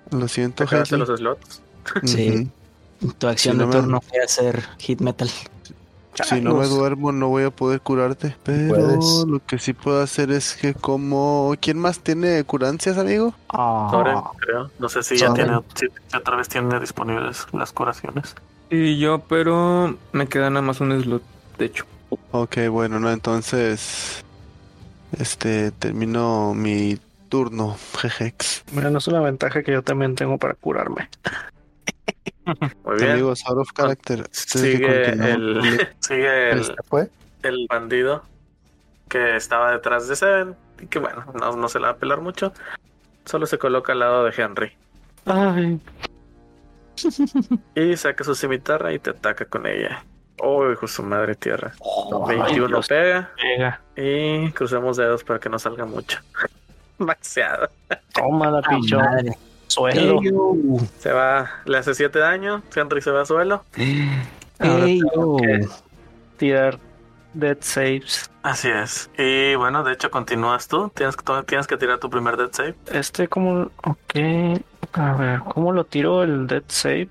Lo 0.10 0.28
siento, 0.28 0.64
Te 0.66 0.70
quedaste 0.72 0.96
Henry. 0.96 1.08
los 1.08 1.20
slots. 1.20 1.62
Sí. 2.06 2.50
Tu 3.20 3.28
acción 3.28 3.58
no 3.58 3.64
de 3.64 3.68
me- 3.68 3.76
turno 3.76 4.02
fue 4.02 4.20
hacer 4.24 4.64
hit 4.80 5.02
metal. 5.02 5.30
Si 6.14 6.42
no 6.42 6.56
me 6.56 6.68
duermo 6.68 7.12
no 7.12 7.30
voy 7.30 7.44
a 7.44 7.52
poder 7.52 7.82
curarte. 7.82 8.36
Pero 8.44 8.76
Puedes. 8.76 9.24
lo 9.28 9.40
que 9.46 9.58
sí 9.60 9.74
puedo 9.74 10.02
hacer 10.02 10.32
es 10.32 10.56
que 10.56 10.74
como... 10.74 11.54
¿Quién 11.62 11.78
más 11.80 12.00
tiene 12.00 12.44
curancias, 12.44 12.98
amigo? 12.98 13.34
Soren, 13.52 14.18
Ah, 14.18 14.32
creo. 14.40 14.70
No 14.80 14.90
sé 14.90 15.04
si 15.04 15.18
ya 15.18 15.28
Soren. 15.28 15.46
tiene, 15.48 15.62
si, 15.76 15.88
si 16.10 16.18
otra 16.18 16.36
vez 16.36 16.50
tiene 16.50 16.80
disponibles 16.80 17.48
las 17.54 17.72
curaciones. 17.72 18.36
Y 18.70 18.98
yo, 19.00 19.20
pero 19.20 19.98
me 20.12 20.28
queda 20.28 20.50
nada 20.50 20.62
más 20.62 20.80
un 20.82 21.02
slot, 21.02 21.24
de 21.58 21.66
hecho. 21.66 21.86
Ok, 22.32 22.58
bueno, 22.70 23.00
no, 23.00 23.10
entonces... 23.12 24.24
Este, 25.18 25.72
termino 25.72 26.54
mi 26.54 26.98
turno, 27.30 27.78
jejex. 28.00 28.64
Bueno, 28.74 28.98
es 28.98 29.08
una 29.08 29.20
ventaja 29.22 29.62
que 29.64 29.72
yo 29.74 29.82
también 29.82 30.16
tengo 30.16 30.38
para 30.38 30.54
curarme. 30.56 31.10
Muy 32.46 32.96
bien. 32.98 33.12
Amigos, 33.12 33.44
out 33.48 33.58
of 33.58 33.70
character. 33.74 34.28
Sigue 34.32 35.10
el, 35.12 35.88
sigue 36.00 36.52
el, 36.52 36.60
¿Este 36.62 36.76
fue? 36.88 37.10
el 37.44 37.68
bandido 37.70 38.24
que 39.10 39.36
estaba 39.36 39.72
detrás 39.72 40.08
de 40.08 40.16
Seven. 40.16 40.56
Y 40.80 40.88
que 40.88 41.00
bueno, 41.00 41.26
no, 41.40 41.56
no 41.56 41.68
se 41.70 41.80
la 41.80 41.88
va 41.88 41.94
a 41.94 41.98
pelar 41.98 42.22
mucho. 42.22 42.54
Solo 43.26 43.46
se 43.46 43.58
coloca 43.58 43.94
al 43.94 44.00
lado 44.00 44.24
de 44.26 44.34
Henry. 44.36 44.72
Ay, 45.26 45.80
Y 47.76 47.96
saca 47.98 48.24
su 48.24 48.36
cimitarra 48.36 48.92
y 48.94 49.00
te 49.00 49.12
ataca 49.12 49.46
con 49.46 49.68
ella. 49.68 50.04
Oh, 50.40 50.72
hijo 50.72 50.88
su 50.88 51.04
madre 51.04 51.36
tierra. 51.36 51.74
ay, 52.28 52.38
21 52.40 52.68
Dios, 52.68 52.88
pega. 52.88 53.32
pega. 53.36 53.82
Y 53.96 54.52
crucemos 54.52 54.98
dedos 54.98 55.24
para 55.24 55.40
que 55.40 55.50
no 55.50 55.60
salga 55.60 55.86
mucho. 55.86 56.20
Demasiado. 56.98 57.70
Toma 58.14 58.50
la 58.50 58.60
ah, 58.60 58.70
pichón. 58.70 59.36
Suelo. 59.72 60.20
Se 61.00 61.12
va, 61.12 61.50
le 61.66 61.78
hace 61.78 61.94
7 61.94 62.20
daño. 62.20 62.62
Henry 62.76 63.02
se 63.02 63.12
va 63.12 63.22
a 63.22 63.26
suelo. 63.26 63.64
Ahora 64.60 64.86
Ey, 64.86 65.00
tengo 65.00 65.38
yo. 65.40 65.46
que 65.48 65.68
tirar 66.38 66.80
dead 67.34 67.58
saves. 67.62 68.30
Así 68.44 68.70
es. 68.70 69.10
Y 69.18 69.56
bueno, 69.56 69.84
de 69.84 69.94
hecho, 69.94 70.12
continúas 70.12 70.68
tú. 70.68 70.92
Tienes, 70.94 71.16
que- 71.16 71.44
tienes 71.48 71.68
que 71.68 71.78
tirar 71.78 72.00
tu 72.00 72.10
primer 72.10 72.36
dead 72.38 72.50
save. 72.52 72.76
Este, 72.92 73.28
como. 73.28 73.72
Ok. 73.84 74.16
A 74.94 75.14
ver, 75.14 75.40
¿cómo 75.54 75.72
lo 75.72 75.86
tiro 75.86 76.24
el 76.24 76.48
dead 76.48 76.64
save? 76.68 77.10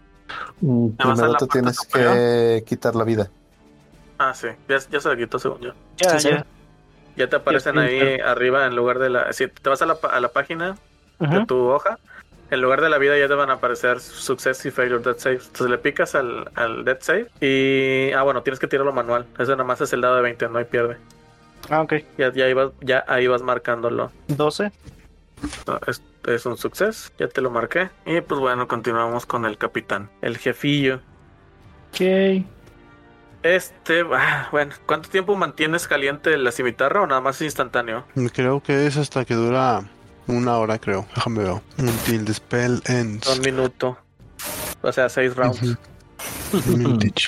Mm, 0.61 0.91
Primero 0.91 1.35
te 1.37 1.47
tienes 1.47 1.77
superior. 1.77 2.15
que 2.15 2.65
quitar 2.67 2.95
la 2.95 3.05
vida. 3.05 3.31
Ah, 4.19 4.35
sí. 4.35 4.49
Ya, 4.69 4.77
ya 4.91 5.01
se 5.01 5.09
la 5.09 5.17
quitó, 5.17 5.39
según 5.39 5.61
yo. 5.61 5.73
Ya, 5.97 6.11
Sí, 6.19 6.29
sí. 6.29 6.35
ya. 6.35 6.47
Ya 7.17 7.29
te 7.29 7.37
aparecen 7.37 7.79
ahí 7.79 8.21
arriba 8.21 8.67
en 8.67 8.77
lugar 8.77 8.99
de 8.99 9.11
la. 9.11 9.33
Si 9.33 9.49
te 9.49 9.69
vas 9.71 9.81
a 9.83 9.87
la, 9.87 9.99
a 10.11 10.21
la 10.21 10.29
página 10.29 10.77
de 11.19 11.27
Ujú. 11.39 11.47
tu 11.47 11.57
hoja, 11.69 11.99
en 12.51 12.61
lugar 12.61 12.81
de 12.81 12.89
la 12.91 12.99
vida 12.99 13.19
ya 13.19 13.29
te 13.29 13.35
van 13.35 13.51
a 13.51 13.55
aparecer 13.55 14.01
success 14.01 14.65
y 14.67 14.71
failure 14.71 15.03
dead 15.03 15.19
save. 15.19 15.37
Entonces 15.37 15.71
le 15.71 15.79
picas 15.79 16.15
al, 16.15 16.51
al 16.55 16.85
dead 16.85 16.99
save 17.01 17.29
y. 17.41 18.13
Ah, 18.13 18.23
bueno, 18.23 18.43
tienes 18.43 18.59
que 18.59 18.67
tirarlo 18.67 18.93
manual. 18.93 19.27
Eso 19.39 19.53
nada 19.53 19.65
más 19.65 19.81
es 19.81 19.93
el 19.93 20.01
dado 20.01 20.17
de 20.17 20.23
20, 20.23 20.49
no 20.49 20.59
hay 20.59 20.65
pierde. 20.65 20.97
Ah, 21.69 21.83
ok. 21.83 21.95
Ya, 22.19 22.33
ya, 22.33 22.47
ahí, 22.47 22.53
vas, 22.53 22.71
ya 22.81 23.05
ahí 23.07 23.27
vas 23.27 23.43
marcándolo. 23.43 24.11
12. 24.29 24.73
No, 25.67 25.81
Es, 25.87 26.03
es 26.27 26.45
un 26.47 26.57
success, 26.57 27.13
ya 27.19 27.29
te 27.29 27.41
lo 27.41 27.51
marqué. 27.51 27.91
Y 28.05 28.21
pues 28.21 28.41
bueno, 28.41 28.69
continuamos 28.69 29.27
con 29.27 29.45
el 29.47 29.57
capitán. 29.57 30.11
El 30.21 30.37
jefillo 30.37 31.01
Ok. 31.93 32.45
Este, 33.43 34.05
ah, 34.13 34.49
bueno, 34.53 34.75
¿cuánto 34.87 35.09
tiempo 35.09 35.35
mantienes 35.35 35.89
caliente 35.89 36.37
la 36.37 36.53
cimitarra 36.53 37.01
o 37.03 37.07
nada 37.07 37.21
más 37.21 37.37
es 37.37 37.43
instantáneo? 37.43 38.05
Creo 38.35 38.63
que 38.63 38.87
es 38.87 38.97
hasta 38.97 39.25
que 39.25 39.35
dura 39.35 39.83
una 40.27 40.59
hora, 40.59 40.79
creo. 40.79 41.07
Déjame 41.15 41.45
ver. 41.45 41.61
Until 41.79 42.25
the 42.25 42.35
spell 42.35 42.83
ends. 42.87 43.27
Un 43.29 43.41
minuto. 43.41 43.99
O 44.83 44.93
sea, 44.93 45.09
seis 45.09 45.37
rounds. 45.37 45.63
Ujú. 45.63 45.77
Un 46.73 46.79
minutito. 46.79 47.23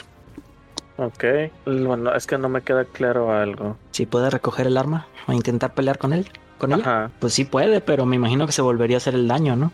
Ok. 0.97 1.24
Bueno, 1.64 2.14
es 2.14 2.27
que 2.27 2.39
no 2.39 2.48
me 2.48 2.62
queda 2.62 2.85
claro 2.85 3.32
algo. 3.32 3.77
Si 3.90 4.06
puede 4.06 4.31
recoger 4.31 4.66
el 4.66 4.77
arma 4.77 5.06
o 5.27 5.32
intentar 5.32 5.74
pelear 5.74 5.98
con 5.98 6.12
él, 6.12 6.31
con 6.59 6.73
ella. 6.73 6.82
Ajá. 6.82 7.10
Pues 7.19 7.35
sí 7.35 7.44
puede, 7.44 7.81
pero 7.81 8.06
me 8.06 8.16
imagino 8.16 8.47
que 8.47 8.52
se 8.52 8.62
volvería 8.62 8.97
a 8.97 8.98
hacer 8.98 9.14
el 9.14 9.28
daño, 9.28 9.56
¿no? 9.56 9.73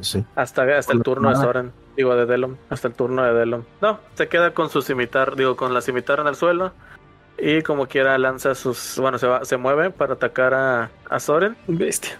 Sí. 0.00 0.24
Hasta, 0.34 0.62
hasta 0.76 0.92
el 0.92 1.02
turno 1.02 1.30
de. 1.30 1.36
Soren. 1.36 1.72
Digo, 1.96 2.14
de 2.14 2.26
Delom. 2.26 2.56
Hasta 2.68 2.88
el 2.88 2.94
turno 2.94 3.22
de 3.22 3.32
Delom. 3.32 3.62
No, 3.80 3.98
se 4.14 4.28
queda 4.28 4.52
con 4.52 4.68
su 4.68 4.82
cimitar, 4.82 5.36
digo, 5.36 5.56
con 5.56 5.72
la 5.72 5.80
cimitarra 5.80 6.22
en 6.22 6.28
el 6.28 6.36
suelo. 6.36 6.72
Y 7.38 7.62
como 7.62 7.86
quiera 7.86 8.16
lanza 8.16 8.54
sus... 8.54 8.96
Bueno, 8.98 9.18
se, 9.18 9.26
va, 9.26 9.44
se 9.44 9.56
mueve 9.58 9.90
para 9.90 10.14
atacar 10.14 10.54
a, 10.54 10.90
a 11.08 11.20
Soren. 11.20 11.56
Bestia. 11.66 12.18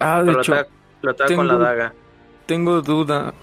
Ah, 0.00 0.22
de 0.22 0.32
lo 0.32 0.40
hecho, 0.40 0.54
ataca, 0.54 0.70
lo 1.02 1.10
ataca 1.12 1.34
con 1.36 1.46
la 1.46 1.52
tengo- 1.54 1.64
daga. 1.64 1.94
tengo 2.46 2.82
duda. 2.82 3.34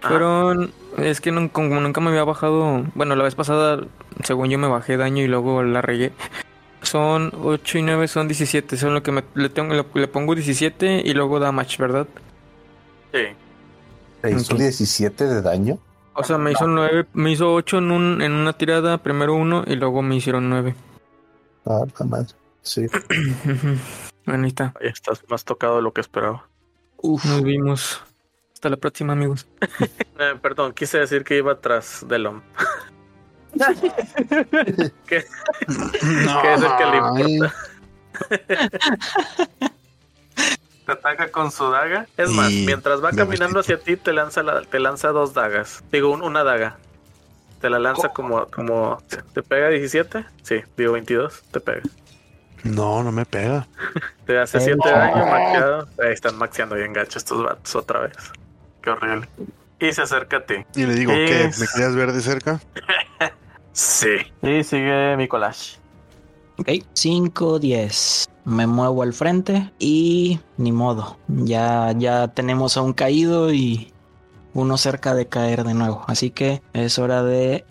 Fueron. 0.00 0.72
Es 0.96 1.20
que 1.20 1.32
nun- 1.32 1.48
como 1.48 1.80
nunca 1.80 2.00
me 2.00 2.10
había 2.10 2.24
bajado. 2.24 2.84
Bueno, 2.94 3.16
la 3.16 3.24
vez 3.24 3.34
pasada, 3.34 3.80
según 4.24 4.48
yo, 4.48 4.58
me 4.58 4.68
bajé 4.68 4.96
daño 4.96 5.22
y 5.22 5.26
luego 5.28 5.62
la 5.62 5.82
regué. 5.82 6.12
Son 6.82 7.32
8 7.42 7.78
y 7.78 7.82
9, 7.82 8.06
son 8.06 8.28
17. 8.28 8.76
Son 8.76 8.94
lo 8.94 9.02
que 9.02 9.10
me, 9.10 9.24
le, 9.34 9.48
tengo, 9.48 9.74
le, 9.74 9.84
le 9.94 10.06
pongo 10.08 10.34
17 10.36 11.02
y 11.04 11.12
luego 11.14 11.40
damage, 11.40 11.76
¿verdad? 11.82 12.06
Sí. 13.12 13.20
¿Te 14.22 14.30
hizo 14.30 14.54
Ok. 14.54 14.60
17 14.60 15.24
de 15.24 15.42
daño? 15.42 15.78
O 16.14 16.22
sea, 16.24 16.38
me 16.38 16.52
hizo 16.52 16.66
9, 16.66 17.06
me 17.14 17.32
hizo 17.32 17.52
8 17.52 17.78
en, 17.78 17.90
un, 17.90 18.22
en 18.22 18.32
una 18.32 18.52
tirada, 18.52 18.98
primero 18.98 19.34
uno 19.34 19.64
y 19.66 19.74
luego 19.76 20.02
me 20.02 20.16
hicieron 20.16 20.48
9. 20.48 20.74
Ah, 21.66 21.82
la 21.98 22.06
madre. 22.06 22.28
Sí. 22.62 22.86
bueno, 24.28 24.44
ahí 24.44 24.48
está. 24.48 24.74
Ahí 24.80 24.88
estás 24.88 25.22
más 25.28 25.44
tocado 25.44 25.76
de 25.76 25.82
lo 25.82 25.92
que 25.92 26.00
esperaba. 26.00 26.46
Uf. 26.98 27.24
Nos 27.24 27.42
vimos. 27.42 28.02
Hasta 28.54 28.68
la 28.68 28.76
próxima, 28.76 29.12
amigos. 29.12 29.46
Eh, 30.20 30.34
perdón, 30.42 30.72
quise 30.72 30.98
decir 30.98 31.22
que 31.22 31.36
iba 31.36 31.60
tras 31.60 32.04
Delom. 32.08 32.42
que, 35.06 35.06
que 35.06 35.16
es 35.16 36.62
el 36.62 36.76
que 36.76 36.86
le 36.86 36.96
importa. 36.96 37.54
Te 40.86 40.92
ataca 40.92 41.30
con 41.30 41.50
su 41.52 41.70
daga. 41.70 42.06
Es 42.16 42.30
más, 42.30 42.50
Y 42.50 42.64
mientras 42.66 43.04
va 43.04 43.12
caminando 43.12 43.60
hacia 43.60 43.78
ti, 43.78 43.96
te 43.96 44.12
lanza, 44.12 44.42
la- 44.42 44.62
te 44.62 44.80
lanza 44.80 45.08
dos 45.10 45.34
dagas. 45.34 45.84
Digo, 45.92 46.10
un- 46.10 46.22
una 46.22 46.42
daga. 46.44 46.78
Te 47.60 47.68
la 47.70 47.78
lanza 47.78 48.08
como, 48.08 48.46
como. 48.46 49.00
¿Te 49.34 49.42
pega 49.42 49.68
17? 49.68 50.24
Sí, 50.42 50.56
digo 50.76 50.92
22. 50.94 51.42
Te 51.50 51.60
pega. 51.60 51.82
No, 52.64 53.02
no 53.02 53.12
me 53.12 53.24
pega. 53.24 53.66
Te 54.26 54.38
hace 54.38 54.60
7 54.60 54.78
daño 54.88 55.26
maxeado. 55.26 55.88
Ahí 56.02 56.12
están 56.12 56.36
maxeando 56.36 56.74
bien 56.74 56.92
gacho 56.92 57.18
estos 57.18 57.42
vatos 57.42 57.74
otra 57.76 58.00
vez. 58.00 58.16
Qué 58.82 58.90
horrible. 58.90 59.28
Y 59.80 59.92
se 59.92 60.02
acerca 60.02 60.38
a 60.38 60.44
ti. 60.44 60.54
Y 60.74 60.86
le 60.86 60.94
digo, 60.94 61.12
¿qué? 61.12 61.44
Es- 61.44 61.60
¿Me 61.60 61.66
querías 61.72 61.94
ver 61.94 62.12
de 62.12 62.20
cerca? 62.20 62.60
Sí. 63.72 64.16
Y 64.42 64.64
sigue 64.64 65.16
Mikolash. 65.16 65.76
Ok, 66.58 66.68
5, 66.94 67.60
10. 67.60 68.28
Me 68.44 68.66
muevo 68.66 69.04
al 69.04 69.12
frente 69.12 69.70
y 69.78 70.40
ni 70.56 70.72
modo. 70.72 71.16
Ya, 71.28 71.92
ya 71.96 72.26
tenemos 72.26 72.76
a 72.76 72.82
un 72.82 72.92
caído 72.92 73.52
y 73.52 73.92
uno 74.52 74.76
cerca 74.78 75.14
de 75.14 75.28
caer 75.28 75.62
de 75.62 75.74
nuevo. 75.74 76.02
Así 76.08 76.30
que 76.30 76.60
es 76.72 76.98
hora 76.98 77.22
de. 77.22 77.64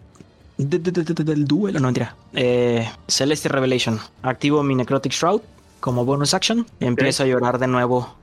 De- 0.57 0.79
de- 0.79 0.91
de- 0.91 1.03
de- 1.13 1.23
del 1.23 1.45
duelo, 1.45 1.79
no 1.79 1.87
mentira. 1.87 2.15
Eh, 2.33 2.87
Celeste 3.07 3.49
Revelation. 3.49 3.99
Activo 4.23 4.63
mi 4.63 4.75
Necrotic 4.75 5.11
Shroud 5.13 5.41
como 5.79 6.05
bonus 6.05 6.33
action. 6.33 6.65
Empiezo 6.79 7.23
a 7.23 7.27
llorar 7.27 7.59
de 7.59 7.67
nuevo. 7.67 8.15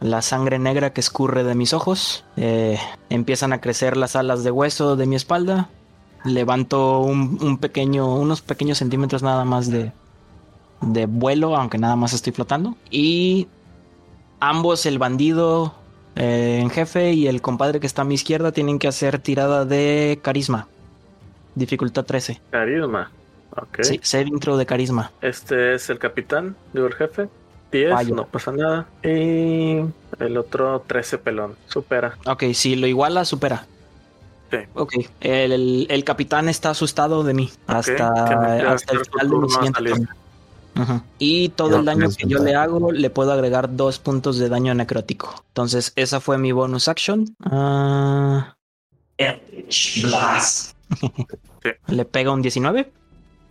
La 0.00 0.22
sangre 0.22 0.58
negra 0.58 0.92
que 0.94 1.00
escurre 1.00 1.44
de 1.44 1.54
mis 1.54 1.74
ojos. 1.74 2.24
Eh, 2.36 2.78
empiezan 3.10 3.52
a 3.52 3.60
crecer 3.60 3.96
las 3.98 4.16
alas 4.16 4.42
de 4.44 4.50
hueso 4.50 4.96
de 4.96 5.06
mi 5.06 5.16
espalda. 5.16 5.68
Levanto 6.24 7.00
un, 7.00 7.38
un 7.42 7.58
pequeño, 7.58 8.14
unos 8.14 8.40
pequeños 8.40 8.78
centímetros 8.78 9.22
nada 9.22 9.44
más 9.44 9.70
de, 9.70 9.92
de 10.80 11.06
vuelo, 11.06 11.56
aunque 11.56 11.76
nada 11.78 11.96
más 11.96 12.14
estoy 12.14 12.32
flotando. 12.32 12.76
Y 12.90 13.48
ambos, 14.40 14.86
el 14.86 14.98
bandido 14.98 15.74
eh, 16.16 16.58
en 16.62 16.70
jefe 16.70 17.12
y 17.12 17.26
el 17.26 17.42
compadre 17.42 17.78
que 17.80 17.86
está 17.86 18.02
a 18.02 18.06
mi 18.06 18.14
izquierda, 18.14 18.52
tienen 18.52 18.78
que 18.78 18.88
hacer 18.88 19.18
tirada 19.18 19.64
de 19.66 20.18
carisma. 20.22 20.66
Dificultad 21.54 22.04
13. 22.04 22.40
Carisma. 22.50 23.10
Ok. 23.56 23.82
Sí, 23.82 24.00
saving 24.02 24.38
throw 24.38 24.56
de 24.56 24.66
carisma. 24.66 25.10
Este 25.20 25.74
es 25.74 25.90
el 25.90 25.98
capitán, 25.98 26.56
digo 26.72 26.86
el 26.86 26.94
jefe. 26.94 27.28
10, 27.72 27.92
Fallo. 27.92 28.14
no 28.16 28.26
pasa 28.26 28.52
nada. 28.52 28.86
Y 29.04 29.80
el 30.18 30.36
otro 30.36 30.82
13 30.86 31.18
pelón. 31.18 31.56
Supera. 31.66 32.16
Ok, 32.26 32.44
si 32.54 32.76
lo 32.76 32.86
iguala, 32.86 33.24
supera. 33.24 33.66
Sí. 34.50 34.58
Ok, 34.74 34.94
el, 35.20 35.86
el 35.88 36.04
capitán 36.04 36.48
está 36.48 36.70
asustado 36.70 37.22
de 37.22 37.34
mí 37.34 37.50
hasta, 37.68 38.08
hasta 38.72 38.92
el 38.94 39.04
final 39.04 39.30
de 39.30 39.36
mi 39.36 39.48
siguiente. 39.50 40.06
Ujú. 40.76 41.02
Y 41.18 41.48
todo 41.50 41.76
el 41.78 41.84
daño 41.84 42.08
que 42.16 42.26
yo 42.26 42.38
le 42.38 42.54
hago 42.54 42.90
le 42.92 43.10
puedo 43.10 43.32
agregar 43.32 43.76
dos 43.76 43.98
puntos 43.98 44.38
de 44.38 44.48
daño 44.48 44.74
necrótico. 44.74 45.44
Entonces, 45.48 45.92
esa 45.96 46.20
fue 46.20 46.38
mi 46.38 46.52
bonus 46.52 46.88
action. 46.88 47.26
Ah, 47.44 48.54
Sí. 51.62 51.70
Le 51.88 52.04
pega 52.04 52.32
un 52.32 52.42
19. 52.42 52.92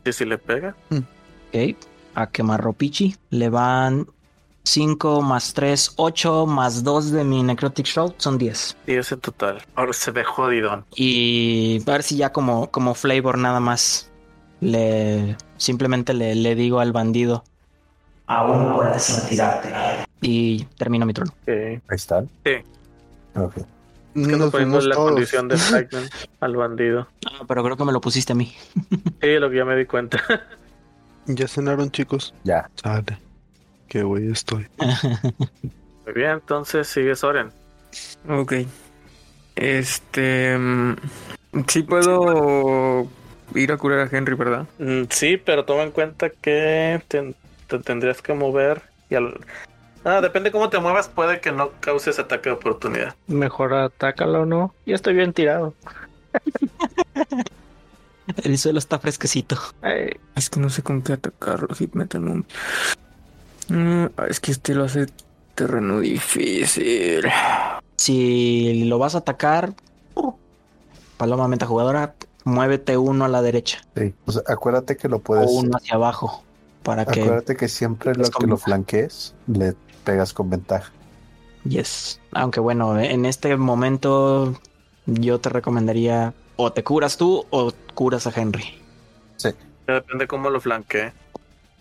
Y 0.06 0.14
si 0.14 0.26
le 0.26 0.38
pega. 0.38 0.76
Ok. 0.92 1.76
A 2.16 2.28
quemarropichi. 2.28 3.16
Le 3.30 3.50
van 3.50 4.08
5 4.64 5.22
más 5.22 5.54
3, 5.54 5.94
8 5.96 6.46
más 6.46 6.84
2 6.84 7.12
de 7.12 7.24
mi 7.24 7.44
necrotic 7.44 7.86
shroud. 7.86 8.14
Son 8.18 8.38
10. 8.38 8.78
10 8.86 9.12
en 9.12 9.20
total. 9.20 9.62
Ahora 9.76 9.94
se 9.94 10.12
ve 10.12 10.24
jodidón. 10.24 10.86
Y 10.96 11.82
a 11.88 11.92
ver 11.92 12.04
si 12.04 12.18
ya 12.18 12.32
como, 12.32 12.70
como 12.72 12.94
flavor 12.94 13.38
nada 13.38 13.60
más. 13.60 14.10
Le 14.62 15.38
simplemente 15.58 16.14
le, 16.14 16.36
le 16.36 16.56
digo 16.56 16.80
al 16.80 16.92
bandido. 16.92 17.44
Aún 18.28 18.76
puedes 18.76 19.24
retirarte. 19.24 19.70
Y 20.22 20.66
termino 20.78 21.06
mi 21.06 21.14
turno. 21.14 21.34
Ok. 21.44 21.48
Ahí 21.50 21.82
están. 21.90 22.30
Sí. 22.46 22.52
Ok. 23.36 23.56
Es 24.22 24.28
que 24.28 24.32
no 24.34 24.38
Nos 24.38 24.52
ponemos 24.52 24.52
fuimos 24.52 24.86
la 24.86 24.96
todos. 24.96 25.12
condición 25.12 25.48
de 25.48 25.58
Fragment 25.58 26.12
al 26.40 26.56
bandido. 26.56 27.08
Ah, 27.32 27.44
pero 27.48 27.64
creo 27.64 27.78
que 27.78 27.86
me 27.86 27.92
lo 27.92 28.02
pusiste 28.02 28.34
a 28.34 28.36
mí. 28.36 28.54
Sí, 29.22 29.40
lo 29.40 29.50
que 29.50 29.58
ya 29.58 29.66
me 29.66 29.76
di 29.76 29.86
cuenta. 29.86 30.22
¿Ya 31.26 31.48
cenaron, 31.48 31.92
chicos? 31.92 32.34
Ya. 32.44 32.70
Sale. 32.76 33.18
Qué 33.88 34.04
güey 34.04 34.32
estoy. 34.32 34.68
Muy 36.06 36.14
bien, 36.16 36.32
entonces 36.32 36.88
sigue 36.88 37.16
Soren. 37.16 37.52
Ok. 38.28 38.54
Este. 39.56 40.58
mm, 40.58 40.96
Sí 41.68 41.84
puedo 41.84 43.08
ir 43.56 43.72
a 43.72 43.78
curar 43.78 44.00
a 44.00 44.16
Henry, 44.18 44.36
¿verdad? 44.36 44.68
Mm, 44.80 45.04
Sí, 45.10 45.38
pero 45.38 45.66
toma 45.66 45.84
en 45.84 45.92
cuenta 45.92 46.30
que 46.30 47.02
te, 47.08 47.36
te 47.68 47.80
tendrías 47.80 48.22
que 48.22 48.34
mover 48.34 48.82
y 49.10 49.16
al... 49.16 49.40
Ah, 50.04 50.22
depende 50.22 50.52
cómo 50.52 50.70
te 50.70 50.80
muevas, 50.80 51.10
puede 51.10 51.42
que 51.42 51.52
no 51.52 51.72
causes 51.80 52.20
ataque 52.20 52.50
de 52.50 52.56
oportunidad. 52.56 53.16
Mejor 53.28 53.74
atácalo, 53.74 54.46
¿no? 54.46 54.74
Ya 54.86 54.96
estoy 54.96 55.14
bien 55.14 55.34
tirado. 55.34 55.74
El 58.44 58.58
suelo 58.58 58.80
está 58.80 59.00
fresquecito. 59.00 59.58
Ay, 59.82 60.12
Es 60.36 60.50
que 60.50 60.60
no 60.60 60.70
sé 60.70 60.84
con 60.84 61.02
qué 61.02 61.14
atacarlo. 61.14 61.74
Si 61.76 61.90
meten 61.94 62.28
un. 62.28 62.46
Mm, 63.70 64.06
es 64.30 64.40
que 64.40 64.52
este 64.52 64.76
lo 64.76 64.86
hace 64.86 65.08
terreno 65.56 66.00
difícil. 66.00 67.28
Si 67.98 68.86
lo 68.86 69.00
vas 69.00 69.16
a 69.16 69.20
atacar, 69.20 69.74
paloma 71.18 71.48
metajugadora, 71.48 72.14
muévete 72.46 72.98
uno 72.98 73.26
a 73.26 73.28
la 73.28 73.42
derecha 73.42 73.80
Sí. 73.96 74.14
O 74.26 74.32
sea, 74.32 74.44
acuérdate 74.48 74.96
que 74.96 75.10
lo 75.10 75.20
puedes. 75.20 75.48
o 75.48 75.52
uno 75.52 75.76
hacia 75.76 75.96
abajo 75.96 76.44
para 76.84 77.06
que 77.06 77.22
Acuérdate 77.22 77.56
que 77.58 77.68
siempre 77.68 78.12
Es 78.12 78.18
lo 78.18 78.30
que 78.30 78.48
lo 78.48 78.58
flanquees 78.58 79.36
le 79.48 79.76
pegas 80.10 80.34
con 80.34 80.50
ventaja. 80.50 80.92
Yes. 81.66 82.20
Aunque 82.32 82.60
bueno, 82.60 83.00
en 83.00 83.26
este 83.26 83.56
momento 83.58 84.60
yo 85.06 85.40
te 85.40 85.50
recomendaría 85.50 86.34
o 86.56 86.72
te 86.72 86.84
curas 86.84 87.16
tú 87.16 87.46
o 87.52 87.72
curas 87.94 88.26
a 88.26 88.34
Henry. 88.36 88.82
Ya 89.38 89.54
Depende 89.86 90.26
cómo 90.26 90.50
lo 90.50 90.60
flanquee. 90.60 91.12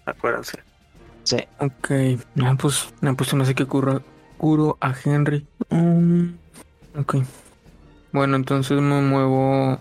Acuérdense. 0.05 0.59
Sí. 1.25 1.39
Ok. 1.59 1.91
No, 2.35 2.55
pues, 2.59 2.93
no, 3.01 3.17
pues 3.17 3.33
no 3.33 3.47
sé 3.47 3.55
qué 3.55 3.65
cura, 3.65 4.03
curo 4.37 4.77
a 4.81 4.95
Henry. 5.03 5.47
Mm, 5.71 6.29
ok. 6.99 7.17
Bueno, 8.13 8.37
entonces 8.37 8.79
me 8.81 9.01
muevo. 9.01 9.79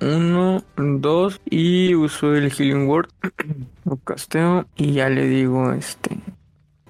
Uno, 0.00 0.64
dos 0.76 1.40
y 1.44 1.94
uso 1.94 2.34
el 2.34 2.50
Healing 2.50 2.88
Word. 2.88 3.10
Lo 3.84 3.96
casteo 3.98 4.66
y 4.76 4.94
ya 4.94 5.10
le 5.10 5.26
digo, 5.26 5.72
este. 5.72 6.18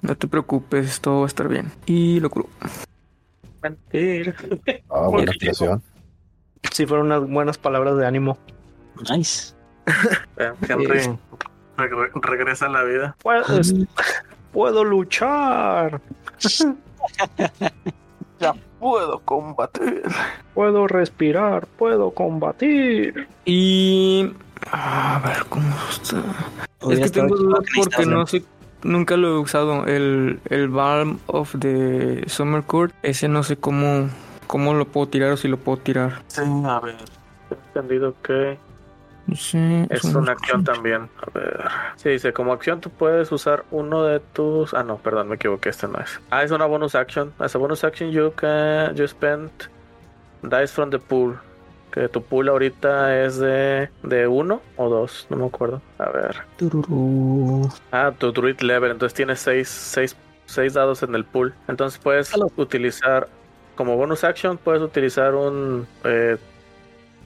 No 0.03 0.15
te 0.15 0.27
preocupes, 0.27 1.01
todo 1.01 1.19
va 1.21 1.23
a 1.23 1.27
estar 1.27 1.47
bien. 1.47 1.71
Y 1.87 2.19
lo 2.19 2.29
curo. 2.29 2.47
Mentira. 3.61 4.35
Ah, 4.89 5.07
buena 5.07 5.31
creación. 5.39 5.81
Sí, 6.71 6.85
fueron 6.85 7.07
unas 7.07 7.27
buenas 7.27 7.57
palabras 7.57 7.97
de 7.97 8.05
ánimo. 8.05 8.37
Nice. 9.09 9.53
Henry 10.37 11.17
regre- 11.77 12.11
regresa 12.21 12.67
a 12.67 12.69
la 12.69 12.83
vida. 12.83 13.15
Puedes, 13.23 13.73
puedo 14.51 14.83
luchar. 14.83 15.99
Puedo 18.79 19.19
combatir. 19.19 20.03
Puedo 20.53 20.87
respirar. 20.87 21.65
Puedo 21.67 22.11
combatir. 22.11 23.27
Y. 23.45 24.33
A 24.71 25.21
ver, 25.25 25.45
¿cómo 25.47 25.73
está? 25.89 26.21
Es 26.91 26.99
que 26.99 27.09
tengo 27.09 27.35
chido 27.35 27.37
duda 27.49 27.59
que 27.61 27.81
porque 27.81 28.05
no 28.05 28.27
sé. 28.27 28.43
Nunca 28.83 29.17
lo 29.17 29.29
he 29.29 29.39
usado. 29.39 29.85
El, 29.85 30.39
el 30.49 30.69
Balm 30.69 31.19
of 31.27 31.55
the 31.59 32.23
Summer 32.27 32.63
Court. 32.63 32.93
Ese 33.03 33.27
no 33.27 33.43
sé 33.43 33.57
cómo. 33.57 34.09
Cómo 34.47 34.73
lo 34.73 34.85
puedo 34.85 35.07
tirar 35.07 35.31
o 35.31 35.37
si 35.37 35.47
lo 35.47 35.57
puedo 35.57 35.77
tirar. 35.77 36.21
Sí, 36.27 36.41
a 36.65 36.79
ver. 36.79 36.95
He 37.49 37.55
entendido 37.55 38.13
que 38.21 38.57
sé. 39.35 39.87
es 39.89 40.03
una 40.03 40.33
acción 40.33 40.63
también. 40.63 41.09
A 41.21 41.31
ver. 41.33 41.63
Sí, 41.95 42.09
dice, 42.09 42.33
como 42.33 42.53
acción 42.53 42.81
tú 42.81 42.89
puedes 42.89 43.31
usar 43.31 43.65
uno 43.71 44.03
de 44.03 44.19
tus... 44.19 44.73
Ah, 44.73 44.83
no, 44.83 44.97
perdón, 44.97 45.29
me 45.29 45.35
equivoqué, 45.35 45.69
este 45.69 45.87
no 45.87 45.99
es. 45.99 46.19
Ah, 46.29 46.43
es 46.43 46.51
una 46.51 46.65
bonus 46.65 46.95
action. 46.95 47.33
As 47.39 47.55
a 47.55 47.57
bonus 47.57 47.83
action 47.83 48.11
you 48.11 48.31
can... 48.35 48.95
You 48.95 49.07
spend 49.07 49.49
dice 50.43 50.67
from 50.67 50.89
the 50.89 50.99
pool. 50.99 51.37
Que 51.93 52.09
tu 52.09 52.23
pool 52.23 52.49
ahorita 52.49 53.23
es 53.23 53.37
de... 53.37 53.87
De 54.01 54.27
uno 54.27 54.61
o 54.77 54.89
dos, 54.89 55.27
no 55.29 55.37
me 55.37 55.45
acuerdo. 55.45 55.79
A 55.99 56.09
ver. 56.09 56.37
Tururú. 56.57 57.69
Ah, 57.91 58.11
tu 58.17 58.31
druid 58.31 58.61
level, 58.61 58.89
entonces 58.89 59.15
tienes 59.15 59.39
seis, 59.39 59.69
seis, 59.69 60.15
seis 60.47 60.73
dados 60.73 61.03
en 61.03 61.13
el 61.13 61.23
pool. 61.23 61.53
Entonces 61.67 61.99
puedes 61.99 62.33
Hello. 62.33 62.51
utilizar, 62.57 63.27
como 63.75 63.95
bonus 63.95 64.23
action, 64.23 64.57
puedes 64.57 64.81
utilizar 64.81 65.35
un, 65.35 65.85
eh, 66.03 66.37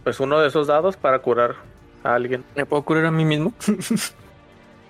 pues 0.03 0.19
uno 0.19 0.37
de 0.41 0.49
esos 0.49 0.67
dados 0.67 0.97
para 0.97 1.19
curar 1.19 1.55
a 2.03 2.15
alguien. 2.15 2.43
¿Me 2.53 2.65
puedo 2.65 2.83
curar 2.83 3.05
a 3.05 3.11
mí 3.11 3.23
mismo? 3.23 3.53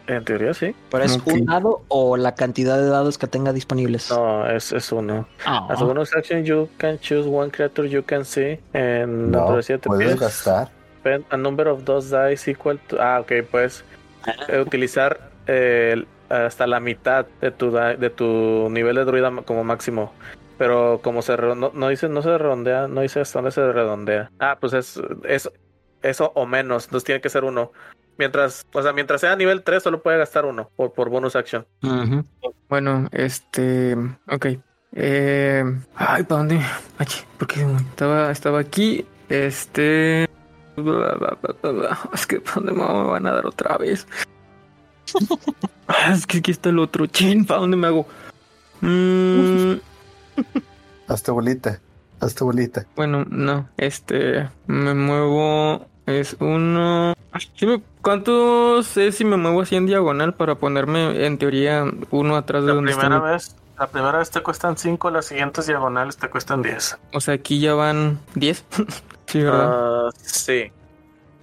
En 0.08 0.24
teoría 0.24 0.54
sí. 0.54 0.74
¿Pero 0.90 1.04
es 1.04 1.18
Ok. 1.18 1.28
un 1.34 1.46
dado 1.46 1.82
o 1.90 2.16
la 2.18 2.34
cantidad 2.34 2.78
de 2.78 2.88
dados 2.88 3.18
que 3.18 3.28
tenga 3.28 3.52
disponibles? 3.54 4.10
No, 4.10 4.50
es, 4.50 4.72
es 4.72 4.92
uno. 4.92 5.28
Ah. 5.46 5.68
As 5.70 5.82
a 5.82 5.84
bonus 5.84 6.16
action, 6.16 6.44
you 6.46 6.70
can 6.78 6.98
choose 7.00 7.28
one 7.28 7.52
creature 7.52 7.88
you 7.88 8.04
can 8.04 8.24
see 8.24 8.60
en 8.74 9.32
No, 9.32 9.40
dentro 9.40 9.56
de 9.58 9.64
siete 9.64 9.88
puedes 9.90 10.08
pies. 10.08 10.20
gastar. 10.20 10.70
Spend 11.00 11.26
a 11.30 11.38
number 11.38 11.68
of 11.68 11.84
those 11.84 12.16
dice 12.30 12.52
equal 12.52 12.80
to... 12.88 12.98
Ah, 13.02 13.20
ok, 13.20 13.32
puedes 13.52 13.84
eh, 14.48 14.60
utilizar 14.60 15.30
eh, 15.48 16.06
hasta 16.30 16.68
la 16.68 16.80
mitad 16.80 17.26
de 17.42 17.52
tu, 17.52 17.72
de 17.72 18.10
tu 18.10 18.70
nivel 18.70 18.96
de 18.96 19.06
druida 19.06 19.32
como 19.46 19.64
máximo. 19.64 20.14
Pero 20.58 21.02
como 21.04 21.22
se 21.22 21.38
no, 21.38 21.72
no 21.74 21.90
dice, 21.90 22.10
no 22.10 22.22
se 22.22 22.38
redondea, 22.38 22.88
no 22.88 23.02
dice 23.02 23.20
hasta 23.20 23.40
dónde 23.40 23.52
se 23.52 23.72
redondea. 23.72 24.32
Ah, 24.40 24.58
pues 24.60 24.74
es, 24.74 25.00
es 25.24 25.52
eso 26.02 26.32
o 26.36 26.46
menos, 26.46 26.86
entonces 26.86 27.06
tiene 27.06 27.22
que 27.22 27.30
ser 27.30 27.44
uno. 27.44 27.72
Mientras, 28.18 28.66
o 28.74 28.82
sea, 28.82 28.94
mientras 28.94 29.22
sea 29.22 29.36
nivel 29.36 29.64
3 29.64 29.84
solo 29.84 30.02
puede 30.02 30.18
gastar 30.18 30.46
uno 30.46 30.70
por, 30.76 30.94
por 30.94 31.10
bonus 31.10 31.36
action. 31.36 31.66
Ujú. 31.84 32.26
Bueno, 32.70 33.08
este. 33.12 33.96
Ok. 34.30 34.48
Eh, 34.94 35.64
ay, 35.96 36.24
¿para 36.24 36.40
dónde? 36.40 36.60
Ay, 36.98 37.08
porque 37.38 37.62
estaba, 37.90 38.32
estaba 38.32 38.60
aquí. 38.60 39.06
Este. 39.30 40.28
bla, 40.76 41.14
bla, 41.16 41.38
bla, 41.42 41.56
bla, 41.62 41.72
bla. 41.72 42.00
Es 42.14 42.26
que 42.26 42.40
¿para 42.42 42.56
dónde 42.56 42.72
me 42.74 42.84
van 42.84 43.28
a 43.28 43.34
dar 43.34 43.46
otra 43.46 43.78
vez? 43.78 44.08
Ah, 45.88 46.12
es 46.14 46.26
que 46.26 46.40
aquí 46.40 46.52
está 46.52 46.70
el 46.70 46.80
otro. 46.80 47.06
Chin, 47.08 47.46
¿para 47.46 47.62
dónde 47.62 47.78
me 47.78 47.88
hago? 47.88 48.08
Mm, 48.82 49.76
Hazte 51.08 51.32
bolita. 51.32 51.80
Hazte 52.20 52.44
bolita. 52.44 52.86
bueno, 52.96 53.26
no. 53.30 53.70
Este. 53.78 54.50
Me 54.66 54.94
muevo. 54.94 55.88
Es 56.08 56.36
uno. 56.40 57.14
Ah, 57.32 57.40
sí 57.56 57.66
me- 57.68 57.82
¿Cuánto 58.02 58.82
sé 58.82 59.12
si 59.12 59.24
me 59.26 59.38
muevo 59.38 59.62
así 59.62 59.76
en 59.76 59.86
diagonal 59.86 60.34
para 60.34 60.56
ponerme 60.56 61.26
en 61.26 61.38
teoría 61.38 61.86
uno 62.10 62.36
atrás 62.38 62.64
de 62.64 62.70
La 62.70 62.76
donde 62.76 62.94
primera 62.96 63.20
vez, 63.20 63.56
la 63.78 63.88
primera 63.88 64.18
vez 64.18 64.32
te 64.32 64.42
cuestan 64.42 64.78
5, 64.78 65.12
las 65.12 65.26
siguientes 65.26 65.68
diagonales 65.68 66.18
te 66.18 66.30
cuestan 66.30 66.62
10. 66.64 66.98
O 67.14 67.20
sea, 67.22 67.34
aquí 67.36 67.60
ya 67.60 67.76
van 67.76 68.20
10. 68.36 68.64
sí, 69.28 69.44
¿verdad? 69.44 70.08
Ah, 70.08 70.10
sí. 70.22 70.72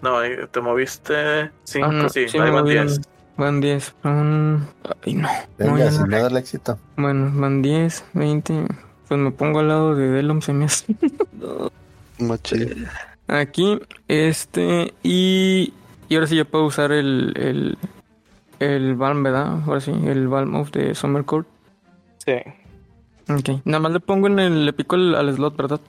No, 0.02 0.18
te 0.50 0.60
moviste 0.60 1.50
5, 1.64 1.86
Ah, 1.88 1.92
no, 1.92 2.08
sí, 2.08 2.28
sí 2.28 2.38
ahí 2.38 2.44
me 2.44 2.50
van 2.50 2.64
movieron. 2.64 2.86
10. 2.88 3.00
Van 3.36 3.60
10. 3.60 3.94
Van... 4.02 4.68
Ay, 5.04 5.14
no. 5.14 5.28
No, 5.58 5.74
Venga, 5.74 5.90
sin 5.90 6.00
no. 6.00 6.06
nada 6.06 6.28
el 6.28 6.36
éxito. 6.38 6.78
Bueno, 6.96 7.30
van 7.34 7.60
10, 7.62 8.04
20. 8.14 8.66
Pues 9.08 9.20
me 9.20 9.30
pongo 9.30 9.60
al 9.60 9.68
lado 9.68 9.94
de 9.94 10.08
Delom, 10.08 10.40
se 10.40 10.52
me 10.54 10.64
hace. 10.64 10.86
Machín. 12.18 12.86
Aquí, 13.28 13.78
este. 14.08 14.92
Y. 15.02 15.72
Y 16.08 16.14
ahora 16.16 16.26
sí 16.26 16.36
ya 16.36 16.44
puedo 16.44 16.64
usar 16.66 16.92
el. 16.92 17.32
El, 17.36 17.78
el 18.60 18.94
Balm, 18.94 19.22
¿verdad? 19.22 19.62
Ahora 19.66 19.80
sí, 19.80 19.90
el 19.90 20.28
Balm 20.28 20.54
of 20.56 20.70
the 20.70 20.94
Summer 20.94 21.24
Court. 21.24 21.46
Sí. 22.18 22.34
Ok. 23.28 23.60
Nada 23.64 23.80
más 23.80 23.92
le 23.92 24.00
pongo 24.00 24.26
en 24.26 24.38
el. 24.38 24.66
Le 24.66 24.72
pico 24.72 24.96
el- 24.96 25.14
al 25.14 25.34
slot, 25.34 25.56
¿verdad? 25.56 25.80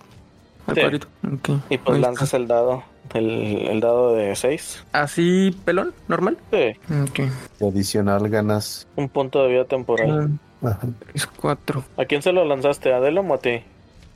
Al 0.67 0.75
Sí. 0.75 0.81
cuadrito. 0.81 1.07
Ok. 1.33 1.49
Y 1.69 1.77
pues 1.77 1.95
Ahí 1.97 2.01
lanzas 2.01 2.33
el 2.33 2.47
dado, 2.47 2.83
el, 3.13 3.29
el 3.67 3.79
dado 3.81 4.15
de 4.15 4.35
6. 4.35 4.83
está. 4.85 5.03
Así, 5.03 5.55
pelón, 5.65 5.93
normal. 6.07 6.37
Sí, 6.51 6.71
Ok. 7.03 7.19
Y 7.59 7.65
adicional 7.65 8.27
ganas. 8.29 8.87
un 8.95 9.09
punto 9.09 9.43
de 9.43 9.49
vida 9.49 9.65
temporal. 9.65 10.39
Ajá. 10.63 10.79
Es 11.13 11.27
4. 11.27 11.83
¿A 11.97 12.05
quién 12.05 12.21
se 12.23 12.31
lo 12.31 12.45
lanzaste? 12.45 12.91
¿A 12.93 12.99
Delom 12.99 13.29
o 13.29 13.33
a 13.35 13.37
ti? 13.37 13.61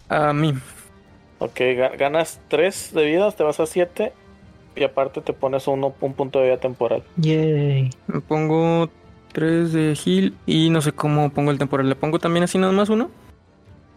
A 0.07 0.33
mí. 0.33 0.53
Ok, 1.39 1.59
ga- 1.59 1.97
ganas 1.97 2.39
3 2.49 2.93
de 2.93 3.05
vida, 3.05 3.31
te 3.31 3.43
vas 3.43 3.59
a 3.59 3.65
7. 3.65 4.13
Y 4.75 4.83
aparte 4.83 5.21
te 5.21 5.33
pones 5.33 5.67
uno, 5.67 5.93
un 5.99 6.13
punto 6.13 6.39
de 6.39 6.45
vida 6.45 6.57
temporal. 6.57 7.03
Yay. 7.17 7.89
Me 8.07 8.21
pongo 8.21 8.89
3 9.33 9.73
de 9.73 9.97
heal 10.05 10.33
y 10.45 10.69
no 10.69 10.81
sé 10.81 10.91
cómo 10.91 11.29
pongo 11.31 11.51
el 11.51 11.57
temporal. 11.57 11.89
¿Le 11.89 11.95
pongo 11.95 12.19
también 12.19 12.43
así 12.43 12.57
nada 12.57 12.71
más 12.73 12.89
uno? 12.89 13.09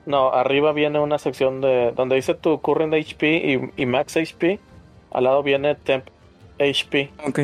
No, 0.06 0.32
arriba 0.32 0.73
viene 0.73 0.98
una 0.98 1.19
sección 1.19 1.60
de 1.60 1.93
donde 1.94 2.16
dice 2.16 2.35
tu 2.35 2.60
current 2.60 2.93
HP 2.94 3.70
y, 3.77 3.82
y 3.82 3.86
max 3.86 4.16
HP. 4.16 4.59
Al 5.12 5.24
lado 5.24 5.43
viene 5.43 5.74
temp 5.77 6.05
HP. 6.59 7.10
Ok. 7.27 7.40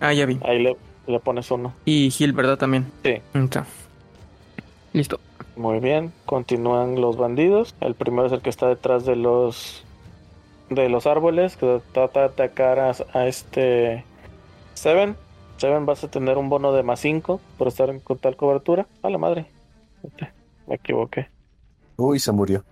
Ah, 0.00 0.12
ya 0.14 0.24
vi. 0.24 0.38
Ahí 0.42 0.58
le, 0.62 0.76
le 1.06 1.20
pones 1.20 1.50
uno. 1.50 1.74
Y 1.84 2.10
heal, 2.18 2.32
¿verdad? 2.32 2.56
También. 2.56 2.86
Sí. 3.04 3.16
Está. 3.34 3.66
Listo. 4.92 5.20
Muy 5.56 5.80
bien, 5.80 6.12
continúan 6.26 7.00
los 7.00 7.16
bandidos. 7.16 7.74
El 7.80 7.94
primero 7.94 8.26
es 8.26 8.32
el 8.32 8.40
que 8.40 8.50
está 8.50 8.68
detrás 8.68 9.04
de 9.04 9.16
los 9.16 9.84
de 10.70 10.88
los 10.88 11.06
árboles 11.06 11.56
que 11.56 11.82
trata 11.92 12.20
de 12.20 12.26
atacar 12.26 12.78
a, 12.78 12.92
a 13.12 13.26
este 13.26 14.04
Seven. 14.74 15.16
Seven 15.58 15.86
vas 15.86 16.02
a 16.02 16.10
tener 16.10 16.38
un 16.38 16.48
bono 16.48 16.72
de 16.72 16.82
más 16.82 17.00
5 17.00 17.40
por 17.56 17.68
estar 17.68 17.88
en 17.90 18.00
con 18.00 18.18
tal 18.18 18.36
cobertura. 18.36 18.86
A 19.02 19.10
la 19.10 19.18
madre. 19.18 19.46
Me 20.66 20.74
equivoqué. 20.74 21.28
Uy, 21.96 22.18
se 22.18 22.32
murió. 22.32 22.64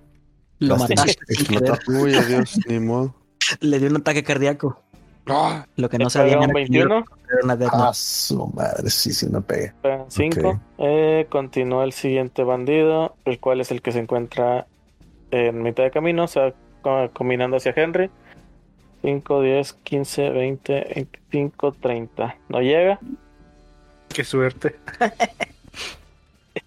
Lo 0.59 0.77
mataste. 0.77 1.17
Uy, 1.89 2.15
adiós, 2.15 2.59
ni 2.67 2.81
modo. 2.81 3.15
Le 3.61 3.79
dio 3.79 3.89
un 3.89 3.97
ataque 3.97 4.25
cardíaco. 4.25 4.83
Lo 5.77 5.89
que 5.89 5.99
no 5.99 6.11
sabía 6.11 6.33
era 6.33 6.41
un 6.41 6.47
que 6.53 6.63
iba 6.63 6.87
21. 6.89 6.97
a 6.99 7.27
ser 7.29 7.45
una 7.45 7.57
Death 7.57 7.73
Note. 7.73 7.85
Ah, 7.89 7.95
su 7.95 8.47
madre, 8.49 8.91
sí, 8.91 9.13
sí, 9.13 9.27
no 9.31 9.41
pegué. 9.43 9.73
5. 10.09 10.49
Ok. 10.49 10.57
Eh, 10.79 11.27
continúa 11.29 11.85
el 11.85 11.93
siguiente 11.93 12.43
bandido, 12.43 13.15
el 13.25 13.39
cual 13.39 13.61
es 13.61 13.71
el 13.71 13.81
que 13.83 13.93
se 13.93 14.01
encuentra 14.01 14.67
en 15.31 15.63
mitad 15.63 15.85
de 15.85 15.91
camino, 15.93 16.25
o 16.25 16.29
sea, 16.29 16.53
co- 16.83 17.11
combinando 17.13 17.57
hacia 17.59 17.73
Henry. 17.77 18.11
5, 19.03 19.41
10, 19.43 19.73
15, 19.85 20.31
20, 20.31 20.93
25, 20.95 21.73
30. 21.73 22.37
No 22.49 22.61
llega. 22.61 22.99
Qué 24.13 24.25
suerte. 24.25 24.77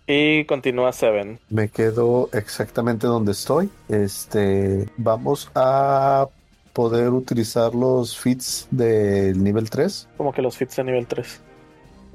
Y 0.07 0.45
continúa 0.45 0.91
Seven. 0.93 1.39
Me 1.49 1.69
quedo 1.69 2.29
exactamente 2.33 3.07
donde 3.07 3.33
estoy. 3.33 3.69
Este, 3.89 4.87
vamos 4.97 5.49
a 5.55 6.27
poder 6.73 7.09
utilizar 7.11 7.73
los 7.75 8.17
feats 8.17 8.67
del 8.71 9.41
nivel 9.43 9.69
3. 9.69 10.07
Como 10.17 10.33
que 10.33 10.41
los 10.41 10.57
fits 10.57 10.75
de 10.77 10.83
nivel 10.83 11.05
3. 11.07 11.41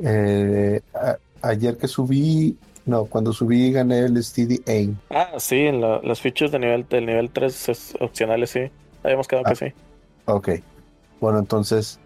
Eh, 0.04 0.80
a- 0.94 1.18
ayer 1.42 1.76
que 1.76 1.88
subí, 1.88 2.56
no, 2.84 3.04
cuando 3.06 3.32
subí 3.32 3.70
gané 3.72 4.00
el 4.00 4.22
Steady 4.22 4.60
Aim. 4.66 4.96
Ah, 5.10 5.32
sí, 5.38 5.56
en 5.56 5.80
la- 5.80 6.00
las 6.02 6.20
features 6.20 6.52
de 6.52 6.58
nivel, 6.58 6.86
del 6.88 7.06
nivel 7.06 7.30
3 7.30 7.68
es 7.68 7.94
opcionales, 8.00 8.50
sí. 8.50 8.60
Habíamos 9.02 9.26
quedado 9.28 9.46
Ah. 9.46 9.50
que 9.50 9.56
sí. 9.56 9.72
Ok. 10.26 10.48
Bueno, 11.20 11.38
entonces 11.38 11.98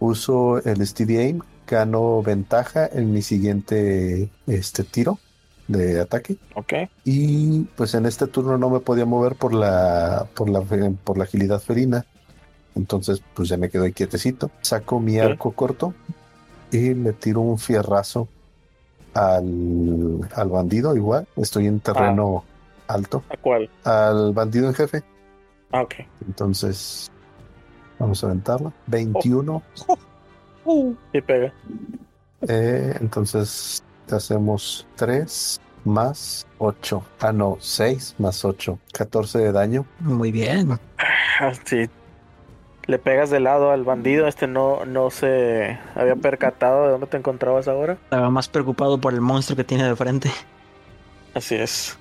uso 0.00 0.58
el 0.64 0.86
Steady 0.86 1.16
Aim, 1.18 1.40
gano 1.66 2.22
ventaja 2.22 2.88
en 2.92 3.12
mi 3.12 3.22
siguiente 3.22 4.28
este, 4.46 4.84
tiro 4.84 5.18
de 5.70 6.00
ataque. 6.00 6.36
Ok. 6.54 6.72
Y 7.04 7.60
pues 7.76 7.94
en 7.94 8.06
este 8.06 8.26
turno 8.26 8.58
no 8.58 8.70
me 8.70 8.80
podía 8.80 9.04
mover 9.04 9.36
por 9.36 9.54
la, 9.54 10.26
por 10.34 10.48
la, 10.48 10.60
por 10.60 11.16
la 11.16 11.24
agilidad 11.24 11.60
felina. 11.60 12.04
Entonces, 12.74 13.22
pues 13.34 13.48
ya 13.48 13.56
me 13.56 13.70
quedo 13.70 13.84
ahí 13.84 13.92
quietecito. 13.92 14.50
Saco 14.60 15.00
mi 15.00 15.18
arco 15.18 15.52
corto 15.52 15.94
y 16.72 16.94
le 16.94 17.12
tiro 17.12 17.40
un 17.40 17.58
fierrazo 17.58 18.28
al, 19.14 20.28
al 20.34 20.48
bandido 20.48 20.96
igual. 20.96 21.26
Estoy 21.36 21.66
en 21.66 21.80
terreno 21.80 22.44
alto. 22.88 23.22
¿A 23.28 23.36
cuál? 23.36 23.70
Al 23.84 24.32
bandido 24.32 24.68
en 24.68 24.74
jefe. 24.74 25.02
Ah, 25.72 25.82
ok. 25.82 25.94
Entonces, 26.26 27.10
vamos 27.98 28.22
a 28.22 28.26
aventarla. 28.26 28.72
21. 28.86 29.62
Y 31.12 31.20
pega. 31.20 31.52
Eh, 32.48 32.96
entonces, 33.00 33.82
hacemos 34.16 34.86
3 34.96 35.60
más 35.84 36.46
8. 36.58 37.02
Ah, 37.20 37.32
no, 37.32 37.56
6 37.60 38.16
más 38.18 38.44
8. 38.44 38.78
14 38.92 39.38
de 39.38 39.52
daño. 39.52 39.86
Muy 40.00 40.32
bien. 40.32 40.78
Ah, 41.40 41.52
Sí. 41.66 41.88
Le 42.86 42.98
pegas 42.98 43.30
de 43.30 43.38
lado 43.38 43.70
al 43.70 43.84
bandido. 43.84 44.26
Este 44.26 44.46
no, 44.48 44.84
no 44.84 45.10
se 45.10 45.78
había 45.94 46.16
percatado 46.16 46.86
de 46.86 46.90
dónde 46.90 47.06
te 47.06 47.16
encontrabas 47.18 47.68
ahora. 47.68 47.92
Estaba 47.92 48.30
más 48.30 48.48
preocupado 48.48 49.00
por 49.00 49.14
el 49.14 49.20
monstruo 49.20 49.56
que 49.56 49.62
tiene 49.64 49.84
de 49.84 49.94
frente. 49.94 50.30
Así 51.34 51.54
es. 51.54 51.96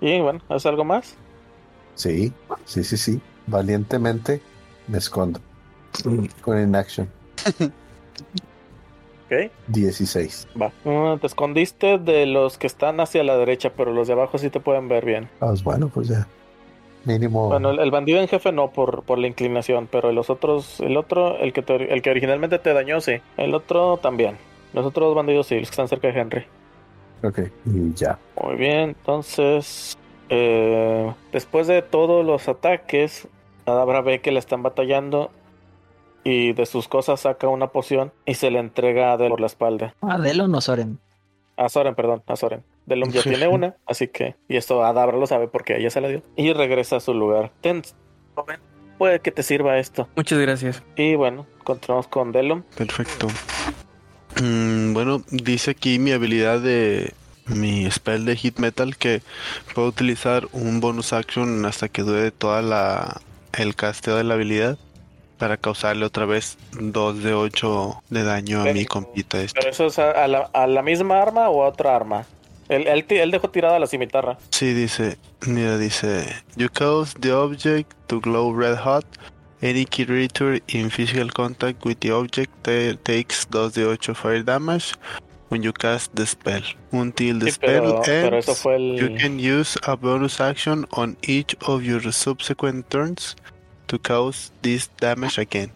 Y 0.00 0.20
bueno, 0.20 0.40
¿haces 0.48 0.66
algo 0.66 0.84
más? 0.84 1.14
Sí, 1.94 2.32
sí, 2.64 2.82
sí, 2.82 2.96
sí. 2.96 3.20
Valientemente 3.46 4.42
me 4.88 4.98
escondo. 4.98 5.40
Con 6.42 6.60
inaction. 6.60 7.08
Ok. 9.30 9.50
16. 9.68 10.48
Va. 10.60 10.72
Mm, 10.84 11.18
te 11.18 11.26
escondiste 11.26 11.98
de 11.98 12.24
los 12.26 12.56
que 12.56 12.66
están 12.66 12.98
hacia 13.00 13.22
la 13.24 13.36
derecha, 13.36 13.72
pero 13.76 13.92
los 13.92 14.06
de 14.08 14.14
abajo 14.14 14.38
sí 14.38 14.48
te 14.50 14.58
pueden 14.60 14.88
ver 14.88 15.04
bien. 15.04 15.28
Ah, 15.40 15.48
pues 15.48 15.62
bueno, 15.62 15.88
pues 15.92 16.08
ya. 16.08 16.26
Mínimo. 17.04 17.48
Bueno, 17.48 17.70
el, 17.70 17.78
el 17.78 17.90
bandido 17.90 18.20
en 18.20 18.28
jefe 18.28 18.52
no 18.52 18.70
por, 18.70 19.02
por 19.04 19.18
la 19.18 19.26
inclinación, 19.28 19.86
pero 19.90 20.12
los 20.12 20.30
otros, 20.30 20.80
el 20.80 20.96
otro, 20.96 21.38
el 21.38 21.52
que, 21.52 21.62
te- 21.62 21.92
el 21.92 22.02
que 22.02 22.10
originalmente 22.10 22.58
te 22.58 22.72
dañó, 22.72 23.00
sí. 23.00 23.20
El 23.36 23.54
otro 23.54 23.98
también. 23.98 24.36
Los 24.72 24.84
otros 24.84 25.08
dos 25.08 25.14
bandidos 25.14 25.46
sí, 25.46 25.58
los 25.60 25.68
que 25.68 25.72
están 25.72 25.88
cerca 25.88 26.08
de 26.10 26.18
Henry. 26.20 26.44
Ok, 27.22 27.40
y 27.66 27.92
ya. 27.94 28.18
Muy 28.42 28.56
bien, 28.56 28.90
entonces, 28.90 29.96
eh, 30.28 31.12
después 31.32 31.66
de 31.66 31.82
todos 31.82 32.24
los 32.24 32.48
ataques, 32.48 33.28
Adabra 33.66 34.00
ve 34.02 34.20
que 34.20 34.30
le 34.32 34.38
están 34.38 34.62
batallando 34.62 35.30
y 36.28 36.52
de 36.52 36.66
sus 36.66 36.88
cosas 36.88 37.20
saca 37.20 37.48
una 37.48 37.68
poción 37.68 38.12
y 38.26 38.34
se 38.34 38.50
le 38.50 38.58
entrega 38.58 39.12
a 39.12 39.16
Delon 39.16 39.30
por 39.30 39.40
la 39.40 39.46
espalda. 39.46 39.94
Adelo 40.02 40.46
no 40.46 40.60
Soren. 40.60 40.98
A 41.56 41.70
Soren, 41.70 41.94
perdón, 41.94 42.22
a 42.26 42.36
Soren. 42.36 42.62
Delon 42.84 43.10
ya 43.10 43.22
tiene 43.22 43.48
una, 43.48 43.76
así 43.86 44.08
que, 44.08 44.36
y 44.46 44.58
esto 44.58 44.84
Adabra 44.84 45.16
lo 45.16 45.26
sabe 45.26 45.48
porque 45.48 45.78
ella 45.78 45.88
se 45.88 46.02
la 46.02 46.08
dio. 46.08 46.22
Y 46.36 46.52
regresa 46.52 46.96
a 46.96 47.00
su 47.00 47.14
lugar. 47.14 47.50
Ten, 47.62 47.82
joven, 48.34 48.60
puede 48.98 49.20
que 49.20 49.30
te 49.30 49.42
sirva 49.42 49.78
esto. 49.78 50.06
Muchas 50.16 50.38
gracias. 50.38 50.82
Y 50.96 51.14
bueno, 51.14 51.46
continuamos 51.64 52.08
con 52.08 52.30
Delon. 52.30 52.62
Perfecto. 52.76 53.28
Mm, 54.42 54.92
bueno, 54.92 55.22
dice 55.30 55.70
aquí 55.70 55.98
mi 55.98 56.12
habilidad 56.12 56.60
de 56.60 57.14
mi 57.46 57.90
spell 57.90 58.26
de 58.26 58.36
hit 58.36 58.58
metal 58.58 58.98
que 58.98 59.22
puedo 59.74 59.88
utilizar 59.88 60.46
un 60.52 60.80
bonus 60.80 61.14
action 61.14 61.64
hasta 61.64 61.88
que 61.88 62.02
dure 62.02 62.30
toda 62.32 62.60
la 62.60 63.22
el 63.54 63.74
casteo 63.74 64.16
de 64.16 64.24
la 64.24 64.34
habilidad 64.34 64.78
para 65.38 65.56
causarle 65.56 66.04
otra 66.04 66.26
vez 66.26 66.58
2 66.80 67.22
de 67.22 67.32
8 67.34 68.02
de 68.10 68.22
daño 68.24 68.60
a 68.60 68.64
Pero- 68.64 68.74
mi 68.74 68.84
compita 68.84 69.40
este. 69.40 69.58
Pero 69.58 69.70
eso 69.70 69.86
es 69.86 69.98
a, 69.98 70.10
a 70.10 70.28
la, 70.28 70.50
a 70.52 70.66
la 70.66 70.82
misma 70.82 71.22
arma 71.22 71.48
o 71.48 71.62
a 71.64 71.68
otra 71.68 71.94
arma. 71.96 72.26
Él, 72.68 72.86
él, 72.86 73.06
él 73.08 73.30
dejó 73.30 73.48
tirada 73.48 73.78
la 73.78 73.86
cimitarra. 73.86 74.36
Sí, 74.50 74.74
dice, 74.74 75.16
mira, 75.46 75.78
dice, 75.78 76.26
you 76.56 76.68
cause 76.68 77.14
the 77.18 77.32
object 77.32 77.90
to 78.08 78.20
glow 78.20 78.52
red 78.52 78.76
hot. 78.76 79.06
Any 79.62 79.86
creature 79.86 80.60
in 80.68 80.90
physical 80.90 81.30
contact 81.32 81.84
with 81.84 81.96
the 82.00 82.12
object 82.12 82.52
ta- 82.62 82.96
takes 83.02 83.46
2 83.50 83.72
de 83.72 83.86
8 83.90 84.14
fire 84.14 84.44
damage 84.44 84.92
when 85.48 85.62
you 85.62 85.72
cast 85.72 86.12
the 86.14 86.26
spell. 86.26 86.62
Until 86.92 87.38
the 87.40 87.46
Sí, 87.46 87.52
spell 87.52 87.82
pero, 87.82 88.02
pero 88.04 88.36
ends, 88.36 88.48
eso 88.48 88.54
fue 88.54 88.76
el... 88.76 88.96
you 89.00 89.16
can 89.18 89.38
use 89.40 89.78
a 89.84 89.96
bonus 89.96 90.40
action 90.40 90.86
on 90.90 91.16
each 91.22 91.56
of 91.66 91.82
your 91.82 92.12
subsequent 92.12 92.86
turns 92.88 93.34
to 93.88 93.98
cause 93.98 94.52
this 94.62 94.90
damage 95.00 95.38
again. 95.40 95.72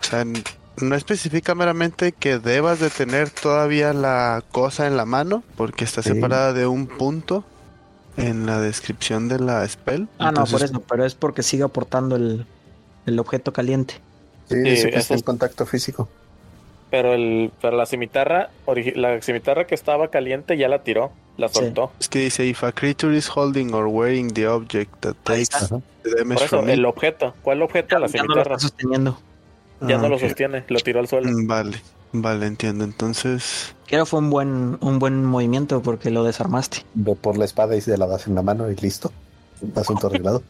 O 0.00 0.04
sea, 0.04 0.24
no 0.24 0.94
especifica 0.94 1.54
meramente 1.54 2.12
que 2.12 2.38
debas 2.38 2.80
de 2.80 2.90
tener 2.90 3.30
todavía 3.30 3.92
la 3.92 4.42
cosa 4.52 4.86
en 4.86 4.96
la 4.96 5.04
mano, 5.06 5.42
porque 5.56 5.84
está 5.84 6.02
Sí. 6.02 6.10
separada 6.10 6.52
de 6.52 6.66
un 6.66 6.86
punto 6.86 7.44
en 8.16 8.46
la 8.46 8.60
descripción 8.60 9.28
de 9.28 9.38
la 9.40 9.66
spell. 9.68 10.06
Ah, 10.18 10.30
no, 10.30 10.44
por 10.44 10.62
eso, 10.62 10.80
pero 10.80 11.04
es 11.04 11.14
porque 11.14 11.42
sigue 11.42 11.64
aportando 11.64 12.16
el, 12.16 12.46
el 13.06 13.18
objeto 13.18 13.52
caliente. 13.52 13.94
Sí, 14.48 14.56
Sí, 14.56 14.60
dice 14.70 14.90
que 14.90 14.96
eso 14.96 14.98
está 15.00 15.14
en 15.14 15.20
contacto 15.22 15.64
físico. 15.66 16.08
Pero, 16.90 17.14
el, 17.14 17.50
pero 17.60 17.76
la 17.76 17.86
cimitarra, 17.86 18.50
la 18.94 19.20
cimitarra 19.22 19.66
que 19.66 19.74
estaba 19.74 20.08
caliente 20.08 20.56
ya 20.56 20.68
la 20.68 20.82
tiró, 20.84 21.10
la 21.36 21.48
Sí. 21.48 21.54
soltó. 21.60 21.92
Es 21.98 22.08
que 22.08 22.20
dice, 22.20 22.44
if 22.46 22.62
a 22.62 22.70
creature 22.72 23.16
is 23.16 23.28
holding 23.34 23.72
or 23.74 23.86
wearing 23.86 24.32
the 24.32 24.46
object 24.46 24.92
that 25.00 25.14
Ahí 25.24 25.44
takes 25.46 25.74
Por 26.04 26.36
eso, 26.36 26.48
from 26.48 26.68
el 26.68 26.84
objeto. 26.84 27.34
¿Cuál 27.42 27.62
objeto? 27.62 27.98
La 27.98 28.06
Ya 28.08 28.22
no 28.22 28.34
lo 28.34 28.42
está 28.42 28.58
sosteniendo. 28.58 29.18
Ya 29.80 29.98
no 29.98 30.06
Ah, 30.06 30.08
lo 30.08 30.18
sostiene, 30.18 30.64
lo 30.68 30.78
tiró 30.80 31.00
al 31.00 31.08
suelo. 31.08 31.30
Mm, 31.30 31.46
Vale, 31.46 31.82
vale, 32.12 32.46
entiendo. 32.46 32.84
Entonces, 32.84 33.74
Creo 33.86 34.04
que 34.04 34.10
fue 34.10 34.20
un 34.20 34.30
buen, 34.30 34.78
un 34.80 34.98
buen 34.98 35.24
movimiento 35.24 35.82
porque 35.82 36.10
lo 36.10 36.24
desarmaste. 36.24 36.84
Ve 36.94 37.14
por 37.16 37.36
la 37.36 37.44
espada 37.44 37.76
y 37.76 37.80
se 37.80 37.96
la 37.98 38.06
das 38.06 38.26
en 38.26 38.34
la 38.34 38.42
mano 38.42 38.70
y 38.70 38.76
listo. 38.76 39.12
Asunto 39.74 40.06
arreglado. 40.08 40.42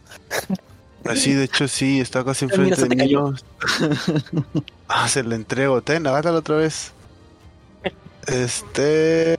así 1.05 1.33
de 1.35 1.45
hecho 1.45 1.69
sí, 1.69 2.01
está 2.01 2.25
casi 2.25 2.47
Ah, 2.47 2.49
mira, 2.59 2.77
enfrente 2.77 2.77
se 2.77 2.89
de 2.89 3.07
mí. 3.07 4.63
Ah, 4.89 5.09
se 5.09 5.23
le 5.23 5.35
entrego. 5.37 5.83
Ten, 5.83 6.07
agárralo 6.07 6.39
otra 6.39 6.57
vez. 6.57 6.93
Este... 8.27 9.37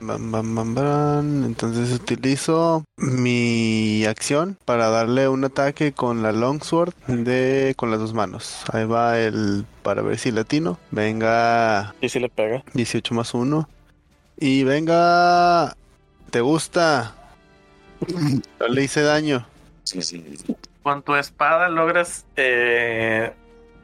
Bam, 0.00 0.32
bam, 0.32 0.54
bam, 0.54 0.74
bam. 0.74 1.44
Entonces 1.44 1.92
utilizo 1.92 2.84
mi 2.96 4.04
acción 4.06 4.56
para 4.64 4.88
darle 4.88 5.28
un 5.28 5.44
ataque 5.44 5.92
con 5.92 6.22
la 6.22 6.32
longsword 6.32 6.94
de 7.06 7.74
con 7.76 7.90
las 7.90 8.00
dos 8.00 8.14
manos. 8.14 8.64
Ahí 8.72 8.86
va 8.86 9.18
el 9.18 9.66
para 9.82 10.00
ver 10.00 10.18
si 10.18 10.32
latino. 10.32 10.78
Venga, 10.90 11.94
Y 12.00 12.08
si 12.08 12.18
le 12.18 12.30
pega. 12.30 12.62
18 12.72 13.14
más 13.14 13.34
1. 13.34 13.68
Y 14.38 14.64
venga, 14.64 15.76
¿te 16.30 16.40
gusta? 16.40 17.14
No 18.58 18.68
le 18.68 18.84
hice 18.84 19.02
daño. 19.02 19.46
Sí, 19.82 20.00
sí. 20.00 20.24
Con 20.82 21.02
tu 21.02 21.14
espada 21.14 21.68
logras 21.68 22.24
eh, 22.36 23.34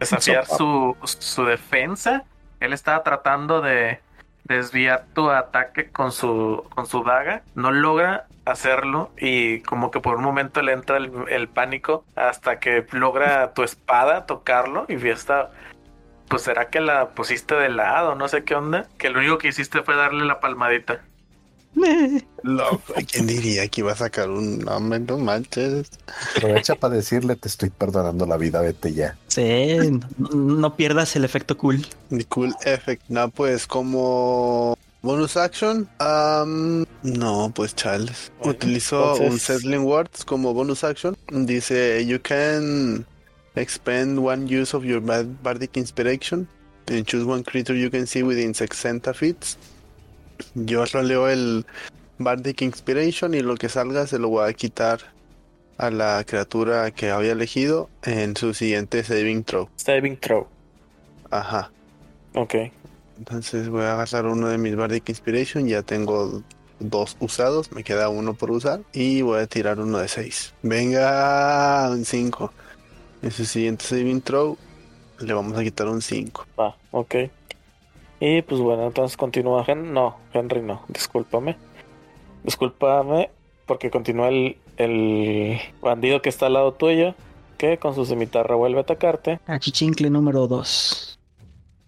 desafiar 0.01 0.47
su, 0.47 0.97
su 1.05 1.45
defensa. 1.45 2.25
Él 2.61 2.73
estaba 2.73 3.03
tratando 3.03 3.61
de 3.61 4.01
desviar 4.49 5.07
tu 5.15 5.31
ataque 5.31 5.91
con 5.91 6.13
su, 6.13 6.65
con 6.75 6.87
su 6.87 7.03
daga. 7.05 7.43
No 7.55 7.71
logra 7.71 8.27
hacerlo 8.45 9.11
y 9.19 9.61
como 9.61 9.91
que 9.91 10.01
por 10.01 10.17
un 10.17 10.25
momento 10.25 10.63
le 10.63 10.73
entra 10.73 10.97
el, 10.97 11.49
pánico 11.49 12.05
hasta 12.15 12.59
que 12.61 12.87
logra 12.93 13.53
tu 13.53 13.63
espada 13.63 14.27
tocarlo 14.27 14.87
y 14.89 14.95
está... 15.09 15.51
Pues 16.29 16.43
será 16.43 16.71
que 16.71 16.81
la 16.81 17.11
pusiste 17.11 17.55
de 17.55 17.69
lado, 17.69 18.17
no 18.17 18.27
sé 18.27 18.43
qué 18.43 18.57
onda. 18.57 18.87
Que 18.99 19.11
lo 19.11 19.21
único 19.21 19.39
que 19.39 19.49
hiciste 19.49 19.83
fue 19.83 19.95
darle 19.95 20.25
la 20.25 20.41
palmadita. 20.41 21.03
Loco, 22.43 22.95
¿quién 23.11 23.27
diría 23.27 23.69
que 23.69 23.83
iba 23.83 23.93
a 23.93 23.97
sacar 23.97 24.31
un 24.31 24.61
nombre? 24.61 24.99
No 25.01 25.19
manches. 25.19 25.91
Aprovecha 26.37 26.75
para 26.75 26.95
decirle, 26.95 27.37
te 27.37 27.49
estoy 27.49 27.71
perdonando 27.71 28.25
la 28.27 28.37
vida, 28.37 28.61
vete 28.61 28.93
ya. 28.95 29.17
Sí, 29.29 29.77
no, 30.19 30.29
no 30.31 30.77
pierdas 30.77 31.15
el 31.17 31.25
efecto 31.25 31.57
cool. 31.59 31.87
The 32.11 32.25
cool 32.27 32.55
effect. 32.65 33.03
No, 33.09 33.29
pues 33.31 33.67
como 33.67 34.79
bonus 35.03 35.37
action. 35.37 35.89
am, 35.99 36.85
no, 37.03 37.53
pues 37.55 37.75
Charles. 37.75 38.33
Utilizó 38.43 39.15
un 39.17 39.23
entonces- 39.25 39.43
settling 39.43 39.85
words 39.85 40.25
como 40.25 40.55
bonus 40.55 40.83
action. 40.83 41.17
Dice, 41.31 42.05
you 42.07 42.19
can 42.23 43.05
expend 43.55 44.19
one 44.19 44.47
use 44.47 44.75
of 44.75 44.85
your 44.85 45.01
bardic 45.01 45.77
inspiration 45.77 46.49
and 46.89 47.05
choose 47.05 47.25
one 47.25 47.43
creature 47.43 47.75
you 47.77 47.91
can 47.91 48.07
see 48.07 48.23
within 48.23 48.55
60 48.55 49.13
feet. 49.15 49.57
Yo 50.55 50.85
roleo 50.85 51.29
el 51.29 51.67
bardic 52.19 52.63
inspiration 52.63 53.35
y 53.35 53.41
lo 53.41 53.57
que 53.57 53.69
salga 53.69 54.07
se 54.07 54.19
lo 54.19 54.29
voy 54.29 54.49
a 54.49 54.53
quitar 54.53 55.01
a 55.79 55.91
la 55.91 56.25
criatura 56.25 56.91
que 56.91 57.11
había 57.11 57.33
elegido 57.33 57.91
en 58.03 58.37
su 58.37 58.55
siguiente 58.55 59.05
saving 59.05 59.45
throw. 59.45 59.69
Saving 59.77 60.17
throw. 60.17 60.47
Ajá. 61.31 61.71
Ok. 62.35 62.55
Entonces 63.19 63.69
voy 63.69 63.85
a 63.85 63.95
agarrar 63.95 64.27
uno 64.27 64.49
de 64.49 64.59
mis 64.59 64.77
Bardic 64.77 65.09
Inspiration. 65.09 65.67
Ya 65.67 65.83
tengo 65.83 66.43
dos 66.81 67.17
usados. 67.21 67.73
Me 67.73 67.85
queda 67.85 68.09
uno 68.09 68.35
por 68.35 68.51
usar. 68.51 68.81
Y 68.93 69.23
voy 69.23 69.41
a 69.41 69.47
tirar 69.47 69.81
uno 69.81 69.99
de 69.99 70.09
seis. 70.09 70.55
Venga, 70.63 71.89
un 71.91 72.05
5. 72.05 72.53
En 73.23 73.31
su 73.31 73.45
siguiente 73.45 73.85
saving 73.85 74.21
throw 74.21 74.57
le 75.21 75.33
vamos 75.33 75.57
a 75.59 75.63
quitar 75.63 75.89
un 75.89 76.03
5. 76.03 76.47
Va, 76.59 76.77
ok. 76.91 77.15
Y 78.21 78.43
pues 78.43 78.61
bueno, 78.61 78.87
entonces 78.87 79.17
continúa 79.17 79.65
Hen 79.67 79.93
No, 79.93 80.17
Henry 80.33 80.63
no, 80.63 80.83
discúlpame. 80.89 81.57
Discúlpame 82.45 83.31
porque 83.67 83.91
continúa 83.91 84.29
el, 84.29 84.57
el 84.77 85.59
bandido 85.83 86.23
que 86.23 86.29
está 86.29 86.47
al 86.47 86.55
lado 86.55 86.73
tuyo, 86.73 87.15
que 87.59 87.79
con 87.79 87.95
su 87.95 88.07
cimitarra 88.07 88.55
vuelve 88.55 88.79
a 88.79 88.83
atacarte. 88.83 89.41
Achichincle 89.47 90.09
número 90.09 90.47
2. 90.47 91.19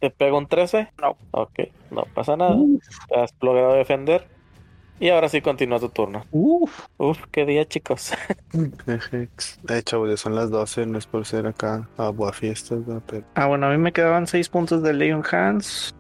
¿Te 0.01 0.11
pega 0.11 0.37
un 0.37 0.47
13? 0.47 0.93
No. 1.01 1.17
Ok, 1.31 1.61
no 1.91 2.05
pasa 2.15 2.37
nada. 2.37 2.57
Te 3.09 3.21
has 3.21 3.35
logrado 3.41 3.75
defender. 3.75 4.27
Y 5.01 5.11
ahora 5.11 5.29
sí 5.29 5.41
continúa 5.41 5.79
tu 5.79 5.91
turno. 5.91 6.25
Uf. 6.33 6.87
Uf, 6.97 7.19
qué 7.31 7.47
día, 7.47 7.65
chicos. 7.67 8.13
De 8.53 9.79
hecho, 9.79 10.05
ya 10.09 10.17
son 10.17 10.35
las 10.35 10.51
12, 10.51 10.87
no 10.87 10.99
es 10.99 11.07
por 11.07 11.25
ser 11.25 11.47
acá 11.47 11.89
a 11.97 12.13
fiestas, 12.33 12.81
¿no? 12.87 13.01
pero 13.07 13.25
Ah, 13.37 13.47
bueno, 13.47 13.67
a 13.67 13.71
mí 13.71 13.79
me 13.79 13.93
quedaban 13.93 14.27
6 14.27 14.49
puntos 14.49 14.83
de 14.83 14.93
Leon 14.93 15.23
Hands. 15.31 15.95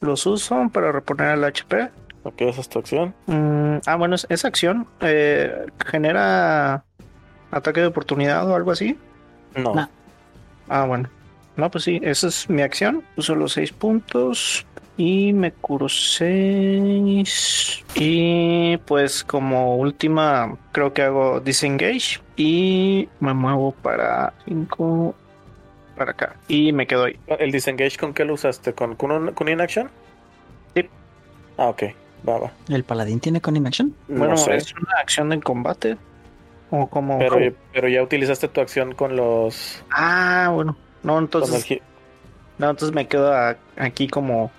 Los 0.00 0.26
uso 0.26 0.68
para 0.72 0.92
reponer 0.92 1.34
el 1.38 1.44
HP. 1.44 1.88
Ok, 2.24 2.40
esa 2.42 2.60
es 2.60 2.68
tu 2.68 2.78
acción. 2.78 3.14
Mm, 3.26 3.76
ah, 3.86 3.96
bueno, 3.96 4.14
es- 4.14 4.26
esa 4.30 4.48
acción 4.48 4.86
eh, 5.00 5.66
genera 5.86 6.84
ataque 7.50 7.80
de 7.80 7.86
oportunidad 7.86 8.48
o 8.50 8.54
algo 8.54 8.70
así. 8.70 8.98
No. 9.56 9.74
No. 9.74 9.88
Ah, 10.68 10.84
bueno. 10.86 11.08
No, 11.56 11.70
pues 11.70 11.84
sí, 11.84 12.00
esa 12.02 12.26
es 12.28 12.48
mi 12.50 12.62
acción. 12.62 13.04
Uso 13.16 13.34
los 13.34 13.52
6 13.52 13.72
puntos 13.72 14.66
y 14.96 15.32
me 15.32 15.52
curo 15.52 15.88
6. 15.88 17.84
Y 17.94 18.76
pues 18.78 19.22
como 19.24 19.76
última, 19.76 20.56
creo 20.72 20.92
que 20.92 21.02
hago 21.02 21.40
disengage 21.40 22.20
y 22.36 23.08
me 23.20 23.34
muevo 23.34 23.72
para 23.72 24.32
5 24.46 25.14
para 25.94 26.12
acá 26.12 26.36
y 26.48 26.72
me 26.72 26.86
quedo 26.86 27.04
ahí. 27.04 27.18
¿El 27.26 27.52
disengage 27.52 27.96
con 27.98 28.12
qué 28.14 28.24
lo 28.24 28.34
usaste? 28.34 28.72
¿Con, 28.74 28.94
con, 28.96 29.10
un, 29.12 29.32
con 29.32 29.48
inaction? 29.48 29.90
Sí. 30.74 30.88
Ah, 31.56 31.68
ok. 31.68 31.82
Va, 32.28 32.38
va. 32.38 32.52
¿El 32.68 32.84
paladín 32.84 33.20
tiene 33.20 33.40
con 33.40 33.56
inaction? 33.56 33.94
Bueno, 34.08 34.28
no 34.30 34.36
sé. 34.36 34.56
es 34.56 34.72
una 34.74 34.98
acción 35.00 35.32
en 35.32 35.40
combate. 35.40 35.96
O 36.70 36.86
como. 36.88 37.18
Pero, 37.18 37.36
pero 37.72 37.88
ya 37.88 38.02
utilizaste 38.02 38.48
tu 38.48 38.60
acción 38.60 38.94
con 38.94 39.14
los. 39.16 39.84
Ah, 39.90 40.50
bueno. 40.52 40.76
No, 41.02 41.18
el, 41.18 41.24
entonces, 41.24 41.66
no, 42.58 42.70
entonces 42.70 42.94
me 42.94 43.06
quedo 43.06 43.32
a- 43.32 43.56
aquí 43.76 44.08
como, 44.08 44.50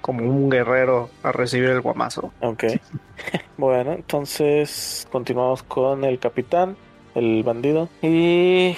como 0.00 0.24
un 0.24 0.48
guerrero 0.48 1.10
a 1.24 1.32
recibir 1.32 1.70
el 1.70 1.80
guamazo. 1.80 2.32
Ok. 2.40 2.64
bueno, 3.56 3.92
entonces 3.92 5.08
continuamos 5.10 5.64
con 5.64 6.04
el 6.04 6.20
capitán, 6.20 6.76
el 7.16 7.42
bandido. 7.42 7.88
Y 8.00 8.76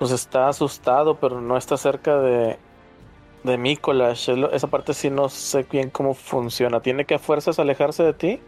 pues 0.00 0.12
está 0.12 0.48
asustado, 0.48 1.20
pero 1.20 1.42
no 1.42 1.58
está 1.58 1.76
cerca 1.76 2.18
de, 2.18 2.58
de 3.44 3.58
Mikolash. 3.58 4.30
Esa 4.50 4.66
parte 4.66 4.94
sí 4.94 5.10
no 5.10 5.28
sé 5.28 5.66
bien 5.70 5.90
cómo 5.90 6.14
funciona. 6.14 6.80
¿Tiene 6.80 7.04
que 7.04 7.16
a 7.16 7.18
fuerzas 7.18 7.58
alejarse 7.58 8.02
de 8.02 8.14
ti? 8.14 8.40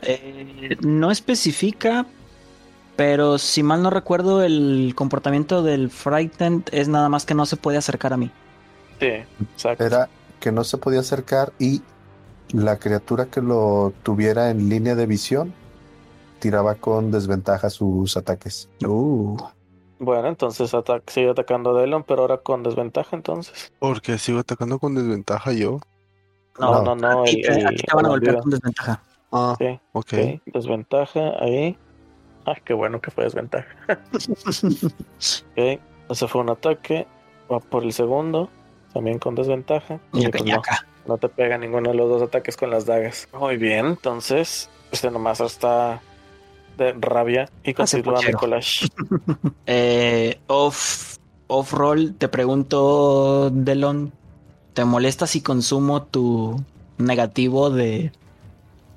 Eh, 0.00 0.78
no 0.80 1.10
especifica, 1.10 2.06
pero 2.96 3.36
si 3.36 3.62
mal 3.62 3.82
no 3.82 3.90
recuerdo, 3.90 4.42
el 4.42 4.94
comportamiento 4.96 5.62
del 5.62 5.90
Frightened 5.90 6.62
es 6.72 6.88
nada 6.88 7.10
más 7.10 7.26
que 7.26 7.34
no 7.34 7.44
se 7.44 7.58
puede 7.58 7.76
acercar 7.76 8.14
a 8.14 8.16
mí. 8.16 8.30
Sí, 8.98 9.22
exacto. 9.52 9.84
Era 9.84 10.08
que 10.40 10.50
no 10.50 10.64
se 10.64 10.78
podía 10.78 11.00
acercar 11.00 11.52
y 11.58 11.82
la 12.54 12.78
criatura 12.78 13.26
que 13.26 13.42
lo 13.42 13.92
tuviera 14.02 14.48
en 14.48 14.70
línea 14.70 14.94
de 14.94 15.04
visión 15.04 15.52
tiraba 16.38 16.76
con 16.76 17.10
desventaja 17.10 17.68
sus 17.68 18.16
ataques. 18.16 18.70
Uh. 18.82 19.36
Bueno, 20.00 20.28
entonces 20.28 20.72
ata- 20.74 21.02
sigue 21.06 21.28
atacando 21.30 21.76
a 21.76 21.80
Delon, 21.80 22.02
pero 22.04 22.22
ahora 22.22 22.38
con 22.38 22.62
desventaja 22.62 23.14
entonces. 23.14 23.70
porque 23.78 24.16
sigo 24.18 24.38
atacando 24.40 24.78
con 24.78 24.94
desventaja 24.94 25.52
yo. 25.52 25.78
No, 26.58 26.82
No. 26.82 26.82
no, 26.82 26.96
no. 26.96 27.22
Aquí, 27.22 27.42
el- 27.42 27.58
el- 27.58 27.66
aquí 27.68 27.76
te 27.84 27.94
van 27.94 28.06
a 28.06 28.08
golpear 28.08 28.38
con 28.40 28.50
desventaja. 28.50 29.02
Ah, 29.30 29.54
Sí, 29.58 29.78
ok. 29.92 30.12
ok. 30.12 30.42
Desventaja 30.46 31.20
ahí. 31.38 31.76
Ah, 32.46 32.56
qué 32.64 32.72
bueno 32.74 33.00
que 33.00 33.10
fue 33.10 33.24
desventaja. 33.24 33.68
Ok, 35.56 35.80
ese 36.08 36.28
fue 36.28 36.40
un 36.40 36.50
ataque. 36.50 37.06
Va 37.52 37.60
por 37.60 37.82
el 37.84 37.92
segundo. 37.92 38.48
También 38.92 39.18
con 39.18 39.34
desventaja. 39.34 40.00
Y 40.12 40.26
pues 40.28 40.44
no, 40.44 40.62
no 41.06 41.18
te 41.18 41.28
pega 41.28 41.58
ninguno 41.58 41.90
de 41.90 41.96
los 41.96 42.08
dos 42.08 42.22
ataques 42.22 42.56
con 42.56 42.70
las 42.70 42.86
dagas. 42.86 43.28
Muy 43.32 43.56
bien, 43.56 43.86
entonces. 43.86 44.68
Este 44.90 45.10
nomás 45.10 45.40
está 45.40 46.00
de 46.80 46.92
rabia. 46.92 47.48
Y 47.62 47.74
continúa. 47.74 48.20
Mikolash. 48.26 48.86
Eh, 49.66 50.40
off, 50.48 51.18
off 51.46 51.72
roll, 51.72 52.14
te 52.14 52.28
pregunto, 52.28 53.50
Delon, 53.50 54.12
¿te 54.72 54.84
molesta 54.84 55.26
si 55.26 55.42
consumo 55.42 56.02
tu 56.02 56.60
negativo 56.98 57.70
de 57.70 58.12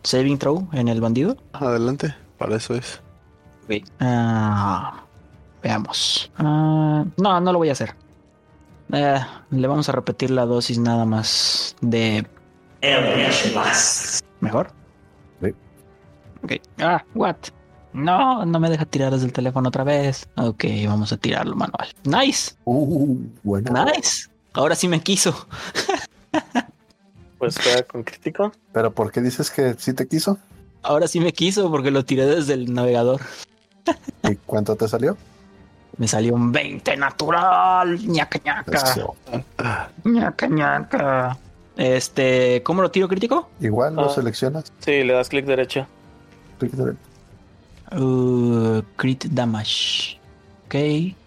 saving 0.04 0.40
throw 0.40 0.68
en 0.74 0.88
el 0.88 1.00
bandido? 1.00 1.38
Adelante, 1.54 2.16
para 2.38 2.56
eso 2.56 2.74
es. 2.74 3.02
Ah, 4.00 5.04
veamos. 5.62 6.32
Ah, 6.38 7.06
no, 7.18 7.40
no 7.40 7.52
lo 7.52 7.60
voy 7.60 7.70
a 7.70 7.74
hacer. 7.74 7.96
Eh, 8.92 9.20
le 9.52 9.68
vamos 9.68 9.90
a 9.90 9.92
repetir 9.92 10.32
la 10.32 10.46
dosis 10.46 10.78
nada 10.78 11.06
más 11.06 11.76
de... 11.82 12.26
¿Mejor? 14.42 14.72
Sí. 15.42 15.50
Ok. 16.44 16.52
Ah, 16.80 17.04
what? 17.16 17.38
No, 17.94 18.46
no 18.46 18.60
me 18.60 18.70
deja 18.70 18.86
tirar 18.86 19.12
desde 19.14 19.26
el 19.28 19.34
teléfono 19.34 19.70
otra 19.70 19.84
vez. 19.84 20.28
Ok, 20.36 20.64
vamos 20.88 21.12
a 21.14 21.18
tirarlo 21.18 21.56
manual. 21.56 21.88
Nice, 22.04 22.54
Uh, 22.66 23.18
bueno. 23.44 23.86
nice. 23.86 24.28
Ahora 24.54 24.76
sí 24.76 24.88
me 24.88 25.02
quiso. 25.02 25.48
Pues 27.38 27.58
queda 27.58 27.84
con 27.84 28.04
crítico. 28.04 28.54
Pero 28.72 28.92
¿por 28.94 29.12
qué 29.12 29.20
dices 29.20 29.52
que 29.52 29.76
sí 29.78 29.92
te 29.94 30.08
quiso? 30.08 30.38
Ahora 30.82 31.10
sí 31.10 31.20
me 31.20 31.34
quiso 31.34 31.70
porque 31.70 31.92
lo 31.92 32.06
tiré 32.06 32.26
desde 32.26 32.54
el 32.54 32.74
navegador. 32.74 33.20
¿Y 34.30 34.36
cuánto 34.46 34.78
te 34.78 34.88
salió? 34.88 35.18
Me 35.98 36.08
salió 36.08 36.36
un 36.36 36.54
20 36.54 36.96
natural. 36.96 38.00
ñaca 38.08 38.40
ñaca. 38.46 38.78
Eso. 38.78 39.16
ñaca 40.06 40.48
ñaca. 40.48 41.38
Este, 41.76 42.64
¿cómo 42.64 42.82
lo 42.82 42.90
tiro 42.92 43.10
crítico? 43.10 43.50
Igual 43.60 43.96
lo 43.96 44.06
Ah. 44.10 44.14
seleccionas. 44.14 44.72
Sí, 44.80 45.04
le 45.04 45.12
das 45.12 45.28
clic 45.28 45.46
derecho. 45.46 45.86
Clic 46.60 46.72
derecho. 46.72 46.98
Uh, 47.96 48.82
crit 48.96 49.26
damage. 49.26 50.20
Ok, 50.66 50.76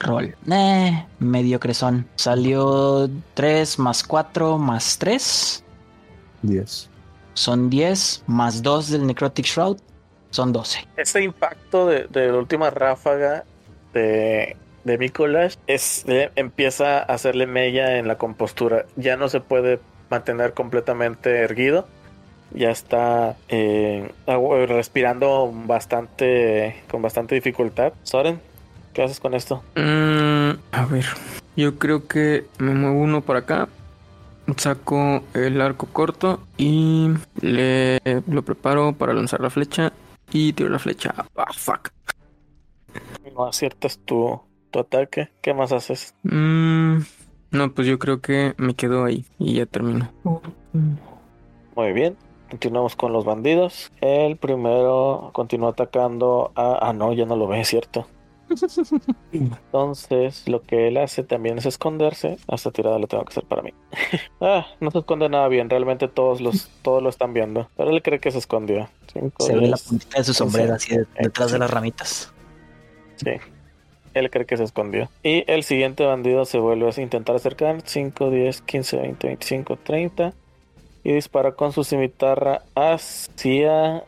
roll. 0.01 0.35
Eh, 0.51 1.07
medio 1.21 1.61
crezón. 1.61 2.09
Salió 2.17 3.09
3 3.35 3.79
más 3.79 4.03
4 4.03 4.59
más 4.59 4.99
3. 4.99 5.65
10. 6.43 6.91
Son 7.35 7.71
10 7.71 8.25
más 8.27 8.63
2 8.63 8.91
del 8.91 9.07
Necrotic 9.07 9.47
Shroud. 9.47 9.79
Son 10.31 10.53
12. 10.53 10.87
Ese 10.97 11.23
impacto 11.23 11.87
de, 11.87 12.09
de 12.09 12.33
la 12.33 12.39
última 12.39 12.71
ráfaga 12.71 13.45
de, 13.93 14.57
de 14.85 14.99
Mikolash 14.99 15.57
es, 15.67 16.05
eh, 16.09 16.31
empieza 16.37 16.99
a 16.99 17.03
hacerle 17.03 17.47
mella 17.47 17.99
en 17.99 18.09
la 18.09 18.19
compostura. 18.19 18.87
Ya 18.97 19.17
no 19.17 19.29
se 19.29 19.41
puede 19.41 19.81
mantener 20.11 20.55
completamente 20.55 21.41
erguido. 21.41 21.89
Ya 22.53 22.71
está 22.71 23.37
eh, 23.49 24.11
agu- 24.27 24.67
respirando 24.67 25.53
bastante 25.67 26.83
con 26.91 27.03
bastante 27.03 27.35
dificultad. 27.35 27.93
Soren, 28.03 28.41
¿qué 28.95 29.03
haces 29.03 29.21
con 29.21 29.35
esto? 29.35 29.63
Mm, 29.75 30.51
a 30.73 30.87
ver, 30.87 31.05
yo 31.57 31.79
creo 31.79 32.07
que 32.07 32.47
me 32.59 32.73
muevo 32.73 33.01
uno 33.01 33.21
para 33.21 33.41
acá. 33.41 33.69
Saco 34.57 35.25
el 35.35 35.61
arco 35.61 35.89
corto 35.93 36.41
y 36.57 37.09
le 37.41 37.99
lo 38.29 38.43
preparo 38.43 38.93
para 38.93 39.13
lanzar 39.13 39.41
la 39.41 39.51
flecha 39.51 39.93
y 40.31 40.53
tiro 40.53 40.69
la 40.71 40.79
flecha. 40.79 41.13
Ah, 41.37 41.53
fuck. 41.53 41.91
No 43.35 43.45
aciertas 43.45 43.99
tu, 44.05 44.41
tu 44.71 44.79
ataque. 44.79 45.31
¿Qué 45.43 45.53
más 45.53 45.73
haces? 45.73 46.15
Mm, 46.23 46.99
no, 47.51 47.73
pues 47.73 47.89
yo 47.89 47.99
creo 47.99 48.21
que 48.21 48.55
me 48.57 48.75
quedo 48.75 49.05
ahí 49.05 49.25
y 49.41 49.55
ya 49.55 49.67
termino. 49.67 50.13
Muy 51.75 51.93
bien. 51.93 52.17
Continuamos 52.51 52.95
con 52.95 53.13
los 53.13 53.25
bandidos. 53.25 53.91
El 54.01 54.37
primero 54.37 55.31
continúa 55.33 55.71
atacando 55.71 56.53
a... 56.55 56.89
Ah, 56.89 56.93
no, 56.93 57.13
ya 57.13 57.27
no 57.27 57.37
lo 57.37 57.47
ve, 57.49 57.65
cierto. 57.65 58.07
Entonces, 59.33 60.47
lo 60.49 60.63
que 60.63 60.89
él 60.89 60.97
hace 60.99 61.25
también 61.25 61.59
es 61.59 61.67
esconderse. 61.67 62.39
Esta 62.49 62.71
tirada 62.71 62.99
la 62.99 63.07
tengo 63.07 63.25
que 63.25 63.31
hacer 63.31 63.45
para 63.45 63.63
mí. 63.63 63.73
ah, 64.41 64.67
no 64.81 64.91
se 64.91 64.99
esconde 64.99 65.29
nada 65.29 65.49
bien. 65.49 65.69
Realmente 65.69 66.09
todos 66.09 66.41
los 66.41 66.69
todos 66.83 67.03
lo 67.03 67.09
están 67.09 67.35
viendo. 67.35 67.69
Pero 67.77 67.91
él 67.91 68.03
cree 68.03 68.21
que 68.21 68.31
se 68.31 68.39
escondió. 68.39 68.89
Cinco, 69.13 69.45
Se 69.45 69.55
ve 69.57 69.67
la 69.67 69.77
puntita 69.77 70.19
de 70.19 70.25
su 70.25 70.35
sombrero 70.35 70.75
así 70.75 70.97
de- 70.97 71.07
detrás 71.19 71.51
de 71.51 71.59
las 71.59 71.71
ramitas. 71.71 72.33
Sí. 73.17 73.33
Él 74.15 74.31
cree 74.31 74.47
que 74.47 74.57
se 74.57 74.65
escondió. 74.65 75.11
Y 75.23 75.45
el 75.51 75.63
siguiente 75.65 76.07
bandido 76.07 76.45
se 76.45 76.59
vuelve 76.59 76.89
a 76.97 77.01
intentar 77.01 77.37
acercar. 77.37 77.83
5, 77.85 78.31
10, 78.31 78.63
15, 78.63 78.97
20, 78.99 79.27
25, 79.27 79.77
30. 79.83 80.33
Y 81.07 81.13
dispara 81.13 81.53
con 81.53 81.73
su 81.73 81.85
cimitarra 81.85 82.63
hacia 82.75 84.03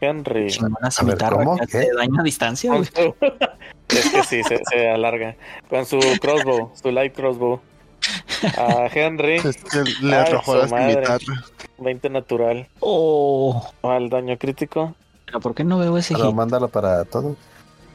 Henry. 0.00 0.48
Chingona 0.50 0.76
A 0.80 0.82
ver, 0.86 0.92
cimitarra 0.92 1.36
¿cómo? 1.36 1.56
que 1.56 1.62
hace 1.64 1.88
daño 1.96 2.20
a 2.20 2.22
distancia. 2.24 2.72
es 3.88 4.10
que 4.10 4.22
sí, 4.24 4.42
se, 4.42 4.60
se 4.68 4.88
alarga. 4.90 5.36
Con 5.70 5.86
su 5.86 6.00
crossbow, 6.20 6.72
su 6.74 6.90
light 6.90 7.14
crossbow. 7.14 7.60
A 8.58 8.88
Henry, 8.92 9.36
Es 9.44 9.56
que 9.56 9.84
le 10.04 10.16
arrojó 10.16 10.52
su 10.54 10.58
la 10.58 10.66
madre. 10.66 10.94
cimitarra. 10.94 11.44
20 11.78 12.10
natural. 12.10 12.66
Oh, 12.80 13.70
Al 13.82 14.08
daño 14.10 14.36
crítico. 14.36 14.94
pero 15.26 15.38
¿por 15.40 15.54
qué 15.54 15.62
no 15.62 15.78
veo 15.78 15.96
ese 15.96 16.14
Pero 16.14 16.26
hit? 16.26 16.34
mándalo 16.34 16.66
para 16.68 17.04
todo. 17.04 17.36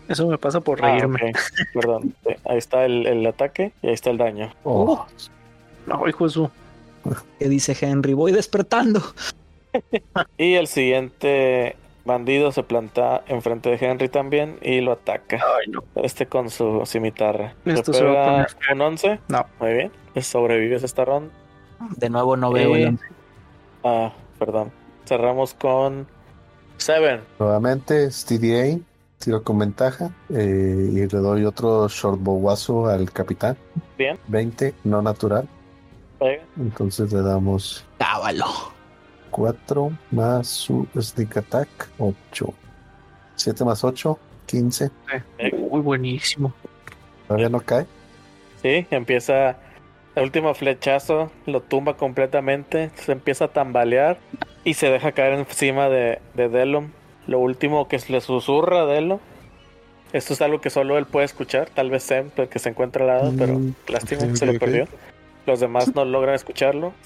Eso 0.08 0.26
me 0.28 0.38
pasa 0.38 0.62
por 0.62 0.84
Ah, 0.84 0.92
reírme. 0.92 1.32
ok. 1.32 1.38
Perdón. 1.74 2.16
Sí, 2.26 2.34
Ahí 2.48 2.58
está 2.58 2.86
el, 2.86 3.06
el 3.08 3.26
ataque 3.28 3.74
y 3.82 3.88
ahí 3.88 3.94
está 3.94 4.10
el 4.10 4.18
daño. 4.18 4.54
Oh, 4.64 5.06
No, 5.86 6.08
hijo 6.08 6.24
de 6.26 6.30
su. 6.32 6.50
¿Qué 7.40 7.50
dice 7.50 7.76
Henry? 7.80 8.14
Voy 8.14 8.32
despertando. 8.32 9.02
Y 10.38 10.56
el 10.56 10.68
siguiente 10.68 11.78
bandido 12.04 12.52
se 12.52 12.62
planta 12.64 13.24
enfrente 13.28 13.70
de 13.70 13.78
Henry 13.80 14.10
también 14.10 14.58
y 14.62 14.82
lo 14.82 14.92
ataca. 14.92 15.38
Ay, 15.38 15.72
no. 15.72 15.82
Este 15.96 16.26
con 16.26 16.50
su 16.50 16.84
cimitarra. 16.86 17.56
Esto 17.64 17.94
se 17.94 18.04
va 18.04 18.22
a 18.22 18.26
poner 18.26 18.48
un 18.74 18.82
11. 18.82 19.20
No. 19.30 19.46
Muy 19.62 19.74
bien. 19.74 19.92
Sobrevives 20.22 20.84
esta 20.84 21.06
ronda. 21.06 21.32
De 21.96 22.10
nuevo 22.10 22.36
no 22.36 22.52
veo 22.52 22.76
Eh, 22.76 22.82
el 22.82 22.88
once. 22.90 23.06
Ah, 23.86 24.12
perdón. 24.38 24.72
Cerramos 25.06 25.54
con 25.54 26.06
Seven. 26.76 27.22
Nuevamente, 27.40 28.10
TDA, 28.10 28.78
tiro 29.20 29.42
con 29.44 29.60
ventaja. 29.60 30.12
eh, 30.34 30.90
y 30.92 30.96
le 30.96 31.08
doy 31.08 31.46
otro 31.46 31.88
shortbowazo 31.88 32.88
al 32.88 33.10
capitán. 33.12 33.56
Bien. 33.98 34.18
20, 34.28 34.74
no 34.84 35.02
natural. 35.02 35.48
Pega. 36.22 36.44
Entonces 36.58 37.12
le 37.12 37.22
damos 37.24 37.84
Cábalo. 37.98 38.46
4 39.32 39.92
más 40.12 40.48
su 40.48 40.88
sneak 41.00 41.38
attack, 41.38 41.68
8. 41.98 42.54
7 43.36 43.66
más 43.66 43.84
8, 43.84 44.20
15. 44.46 44.92
Muy 45.58 45.82
buenísimo. 45.82 46.54
Todavía 47.28 47.50
no 47.50 47.60
cae. 47.62 47.88
Sí, 48.62 48.86
empieza. 48.92 49.58
El 50.14 50.24
último 50.24 50.54
flechazo 50.54 51.32
lo 51.46 51.62
tumba 51.62 51.96
completamente. 51.96 52.92
Se 52.96 53.14
empieza 53.14 53.46
a 53.46 53.48
tambalear 53.48 54.20
y 54.64 54.74
se 54.76 54.92
deja 54.92 55.14
caer 55.14 55.34
encima 55.40 55.88
de, 55.90 56.20
de 56.34 56.50
Delom. 56.50 56.90
Lo 57.28 57.40
último 57.40 57.88
que 57.88 58.00
le 58.10 58.22
susurra 58.22 58.82
a 58.82 58.86
Delom. 58.86 59.20
Esto 60.12 60.34
es 60.34 60.42
algo 60.42 60.60
que 60.60 60.70
solo 60.70 60.98
él 60.98 61.06
puede 61.06 61.26
escuchar. 61.26 61.70
Tal 61.70 61.90
vez 61.90 62.04
Sem, 62.04 62.30
porque 62.30 62.60
se 62.60 62.70
encuentra 62.70 63.04
al 63.04 63.08
lado, 63.08 63.34
pero 63.40 63.54
Mm, 63.54 63.74
lástima, 63.88 64.24
ok, 64.26 64.36
se 64.36 64.46
lo 64.46 64.60
perdió. 64.60 64.88
Los 65.46 65.60
demás 65.60 65.94
no 65.96 66.06
logran 66.06 66.36
escucharlo. 66.36 66.94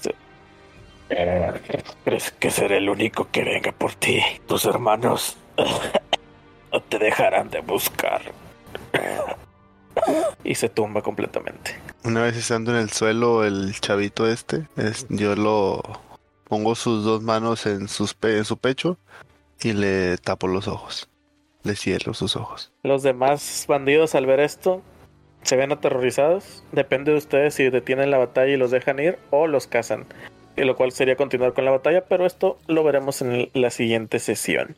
¿Crees 2.04 2.32
que 2.32 2.50
seré 2.50 2.78
el 2.78 2.88
único 2.88 3.28
que 3.30 3.44
venga 3.44 3.72
por 3.72 3.94
ti? 3.94 4.20
Tus 4.46 4.64
hermanos 4.64 5.36
no 6.72 6.80
te 6.82 6.98
dejarán 6.98 7.48
de 7.50 7.60
buscar. 7.60 8.22
Y 10.44 10.54
se 10.54 10.68
tumba 10.68 11.02
completamente. 11.02 11.76
Una 12.04 12.22
vez 12.22 12.36
estando 12.36 12.72
en 12.72 12.78
el 12.78 12.90
suelo, 12.90 13.44
el 13.44 13.72
chavito 13.80 14.28
este, 14.28 14.66
es- 14.76 15.06
yo 15.08 15.34
lo 15.36 15.80
pongo 16.48 16.74
sus 16.74 17.04
dos 17.04 17.22
manos 17.22 17.66
en, 17.66 17.88
sus 17.88 18.14
pe- 18.14 18.36
en 18.38 18.44
su 18.44 18.56
pecho 18.56 18.98
y 19.62 19.72
le 19.72 20.18
tapo 20.18 20.46
los 20.48 20.68
ojos. 20.68 21.08
Le 21.62 21.74
cierro 21.74 22.14
sus 22.14 22.36
ojos. 22.36 22.72
Los 22.82 23.02
demás 23.02 23.64
bandidos 23.66 24.14
al 24.14 24.26
ver 24.26 24.40
esto 24.40 24.82
se 25.46 25.56
ven 25.56 25.72
aterrorizados. 25.72 26.62
Depende 26.72 27.12
de 27.12 27.18
ustedes 27.18 27.54
si 27.54 27.70
detienen 27.70 28.10
la 28.10 28.18
batalla 28.18 28.52
y 28.52 28.56
los 28.56 28.70
dejan 28.70 28.98
ir 28.98 29.18
o 29.30 29.46
los 29.46 29.66
cazan. 29.66 30.04
Y 30.56 30.62
lo 30.64 30.76
cual 30.76 30.92
sería 30.92 31.16
continuar 31.16 31.52
con 31.52 31.64
la 31.64 31.70
batalla, 31.70 32.04
pero 32.04 32.26
esto 32.26 32.58
lo 32.66 32.82
veremos 32.84 33.20
en 33.22 33.32
el- 33.32 33.50
la 33.54 33.70
siguiente 33.70 34.18
sesión. 34.18 34.74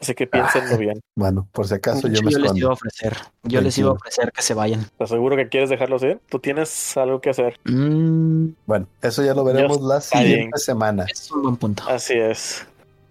Así 0.00 0.14
que 0.14 0.26
piénsenlo 0.26 0.76
bien. 0.76 1.00
Bueno, 1.14 1.46
por 1.52 1.66
si 1.68 1.74
acaso 1.74 2.08
yo 2.08 2.14
hecho, 2.14 2.24
me 2.24 2.30
yo 2.32 2.38
les 2.38 2.44
iba 2.44 2.48
a 2.48 2.54
escondo. 2.56 2.72
ofrecer. 2.72 3.16
Yo 3.44 3.60
les 3.60 3.78
iba 3.78 3.88
a 3.90 3.92
ofrecer 3.92 4.32
que 4.32 4.42
se 4.42 4.52
vayan. 4.52 4.80
¿Estás 4.80 5.08
seguro 5.10 5.36
que 5.36 5.48
quieres 5.48 5.70
dejarlos 5.70 6.02
ir? 6.02 6.18
Tú 6.28 6.40
tienes 6.40 6.96
algo 6.96 7.20
que 7.20 7.30
hacer. 7.30 7.58
Mm, 7.64 8.48
Bueno, 8.66 8.86
eso 9.00 9.22
ya 9.24 9.32
lo 9.34 9.44
veremos 9.44 9.80
la 9.80 10.00
bien. 10.12 10.32
siguiente 10.32 10.58
semana. 10.58 11.06
es 11.10 11.30
un 11.30 11.42
buen 11.42 11.56
punto. 11.56 11.84
Así 11.88 12.14
es. 12.14 12.66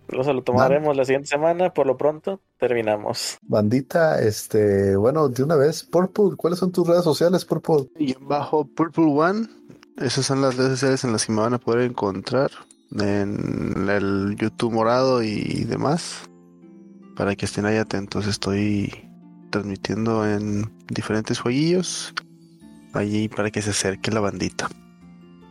Eso 0.10 0.34
lo 0.34 0.44
tomaremos 0.44 0.96
la 0.96 1.06
siguiente 1.06 1.28
semana. 1.30 1.74
Por 1.74 1.88
lo 1.88 1.98
pronto, 1.98 2.40
terminamos. 2.68 3.38
Bandita, 3.42 4.22
este, 4.22 4.96
bueno, 4.96 5.28
de 5.28 5.44
una 5.44 5.58
vez, 5.58 5.84
Purple, 5.84 6.38
¿cuáles 6.38 6.60
son 6.60 6.72
tus 6.72 6.88
redes 6.88 7.04
sociales, 7.04 7.44
Purple? 7.44 7.90
Y 8.00 8.16
bajo 8.22 8.66
Purple 8.66 9.04
One, 9.04 9.50
esas 9.98 10.26
son 10.26 10.42
las 10.42 10.56
redes 10.56 10.72
sociales 10.80 11.04
en 11.04 11.12
las 11.12 11.26
que 11.26 11.34
me 11.34 11.42
van 11.42 11.54
a 11.54 11.60
poder 11.60 11.82
encontrar. 11.82 12.52
En 12.98 13.90
el 13.90 14.38
YouTube 14.40 14.72
morado 14.72 15.22
y 15.24 15.66
demás. 15.66 16.22
Para 17.18 17.36
que 17.36 17.46
estén 17.46 17.66
ahí 17.66 17.76
atentos, 17.76 18.28
estoy 18.28 18.94
transmitiendo 19.52 20.26
en 20.26 20.72
diferentes 20.88 21.40
jueguillos. 21.40 22.14
Allí 22.94 23.28
para 23.28 23.52
que 23.52 23.62
se 23.62 23.72
acerque 23.72 24.10
la 24.10 24.22
bandita. 24.22 24.70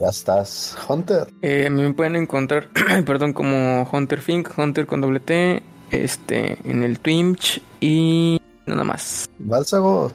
Ya 0.00 0.08
estás, 0.08 0.78
Hunter. 0.88 1.28
Eh, 1.42 1.68
me 1.68 1.92
pueden 1.92 2.16
encontrar, 2.16 2.70
perdón, 3.04 3.34
como 3.34 3.86
Hunter 3.92 4.20
Fink, 4.22 4.48
Hunter 4.56 4.86
con 4.86 5.02
doble 5.02 5.20
T, 5.20 5.62
este, 5.92 6.58
en 6.64 6.82
el 6.82 6.98
Twitch 6.98 7.62
y 7.80 8.40
nada 8.66 8.84
más. 8.84 9.28
Balsagot. 9.38 10.14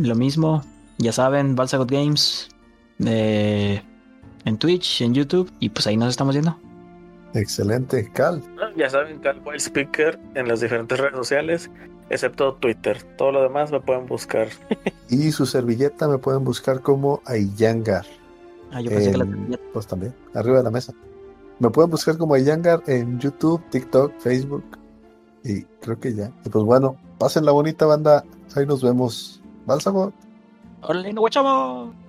Lo 0.00 0.14
mismo, 0.14 0.62
ya 0.98 1.12
saben, 1.12 1.54
Balsagot 1.54 1.90
Games. 1.90 2.48
eh, 3.04 3.82
en 4.44 4.58
Twitch, 4.58 5.00
en 5.02 5.14
YouTube. 5.14 5.50
Y 5.60 5.68
pues 5.70 5.86
ahí 5.86 5.96
nos 5.96 6.10
estamos 6.10 6.34
viendo. 6.34 6.56
Excelente, 7.34 8.10
Cal. 8.12 8.42
Ya 8.76 8.88
saben, 8.90 9.18
Calboy 9.20 9.56
Speaker 9.58 10.18
en 10.34 10.46
las 10.48 10.60
diferentes 10.60 10.98
redes 10.98 11.14
sociales, 11.16 11.70
excepto 12.10 12.54
Twitter. 12.54 13.02
Todo 13.16 13.32
lo 13.32 13.42
demás 13.42 13.70
me 13.72 13.80
pueden 13.80 14.06
buscar. 14.06 14.48
Y 15.10 15.32
su 15.32 15.44
servilleta 15.46 16.08
me 16.08 16.16
pueden 16.18 16.44
buscar 16.44 16.80
como 16.80 17.20
Ayangar. 17.26 18.06
Ah, 18.72 18.80
yo 18.80 18.90
pensé 18.90 19.10
que 19.12 19.18
la 19.18 19.24
En- 19.24 19.60
Pues 19.72 19.86
también, 19.86 20.14
arriba 20.34 20.58
de 20.58 20.64
la 20.64 20.70
mesa. 20.70 20.92
Me 21.60 21.70
pueden 21.70 21.90
buscar 21.90 22.16
como 22.16 22.34
Ayangar 22.34 22.82
en 22.86 23.20
YouTube, 23.20 23.62
TikTok, 23.70 24.18
Facebook. 24.18 24.64
Y 25.44 25.62
creo 25.80 26.00
que 26.00 26.14
ya. 26.14 26.32
Y 26.44 26.48
pues 26.48 26.64
bueno, 26.64 26.96
pasen 27.18 27.44
la 27.44 27.52
bonita 27.52 27.86
banda. 27.86 28.24
Ahí 28.56 28.66
nos 28.66 28.82
vemos. 28.82 29.42
Balsagot. 29.66 30.14
¡Órale, 30.82 31.12
no 31.12 31.20
guachamos! 31.20 32.03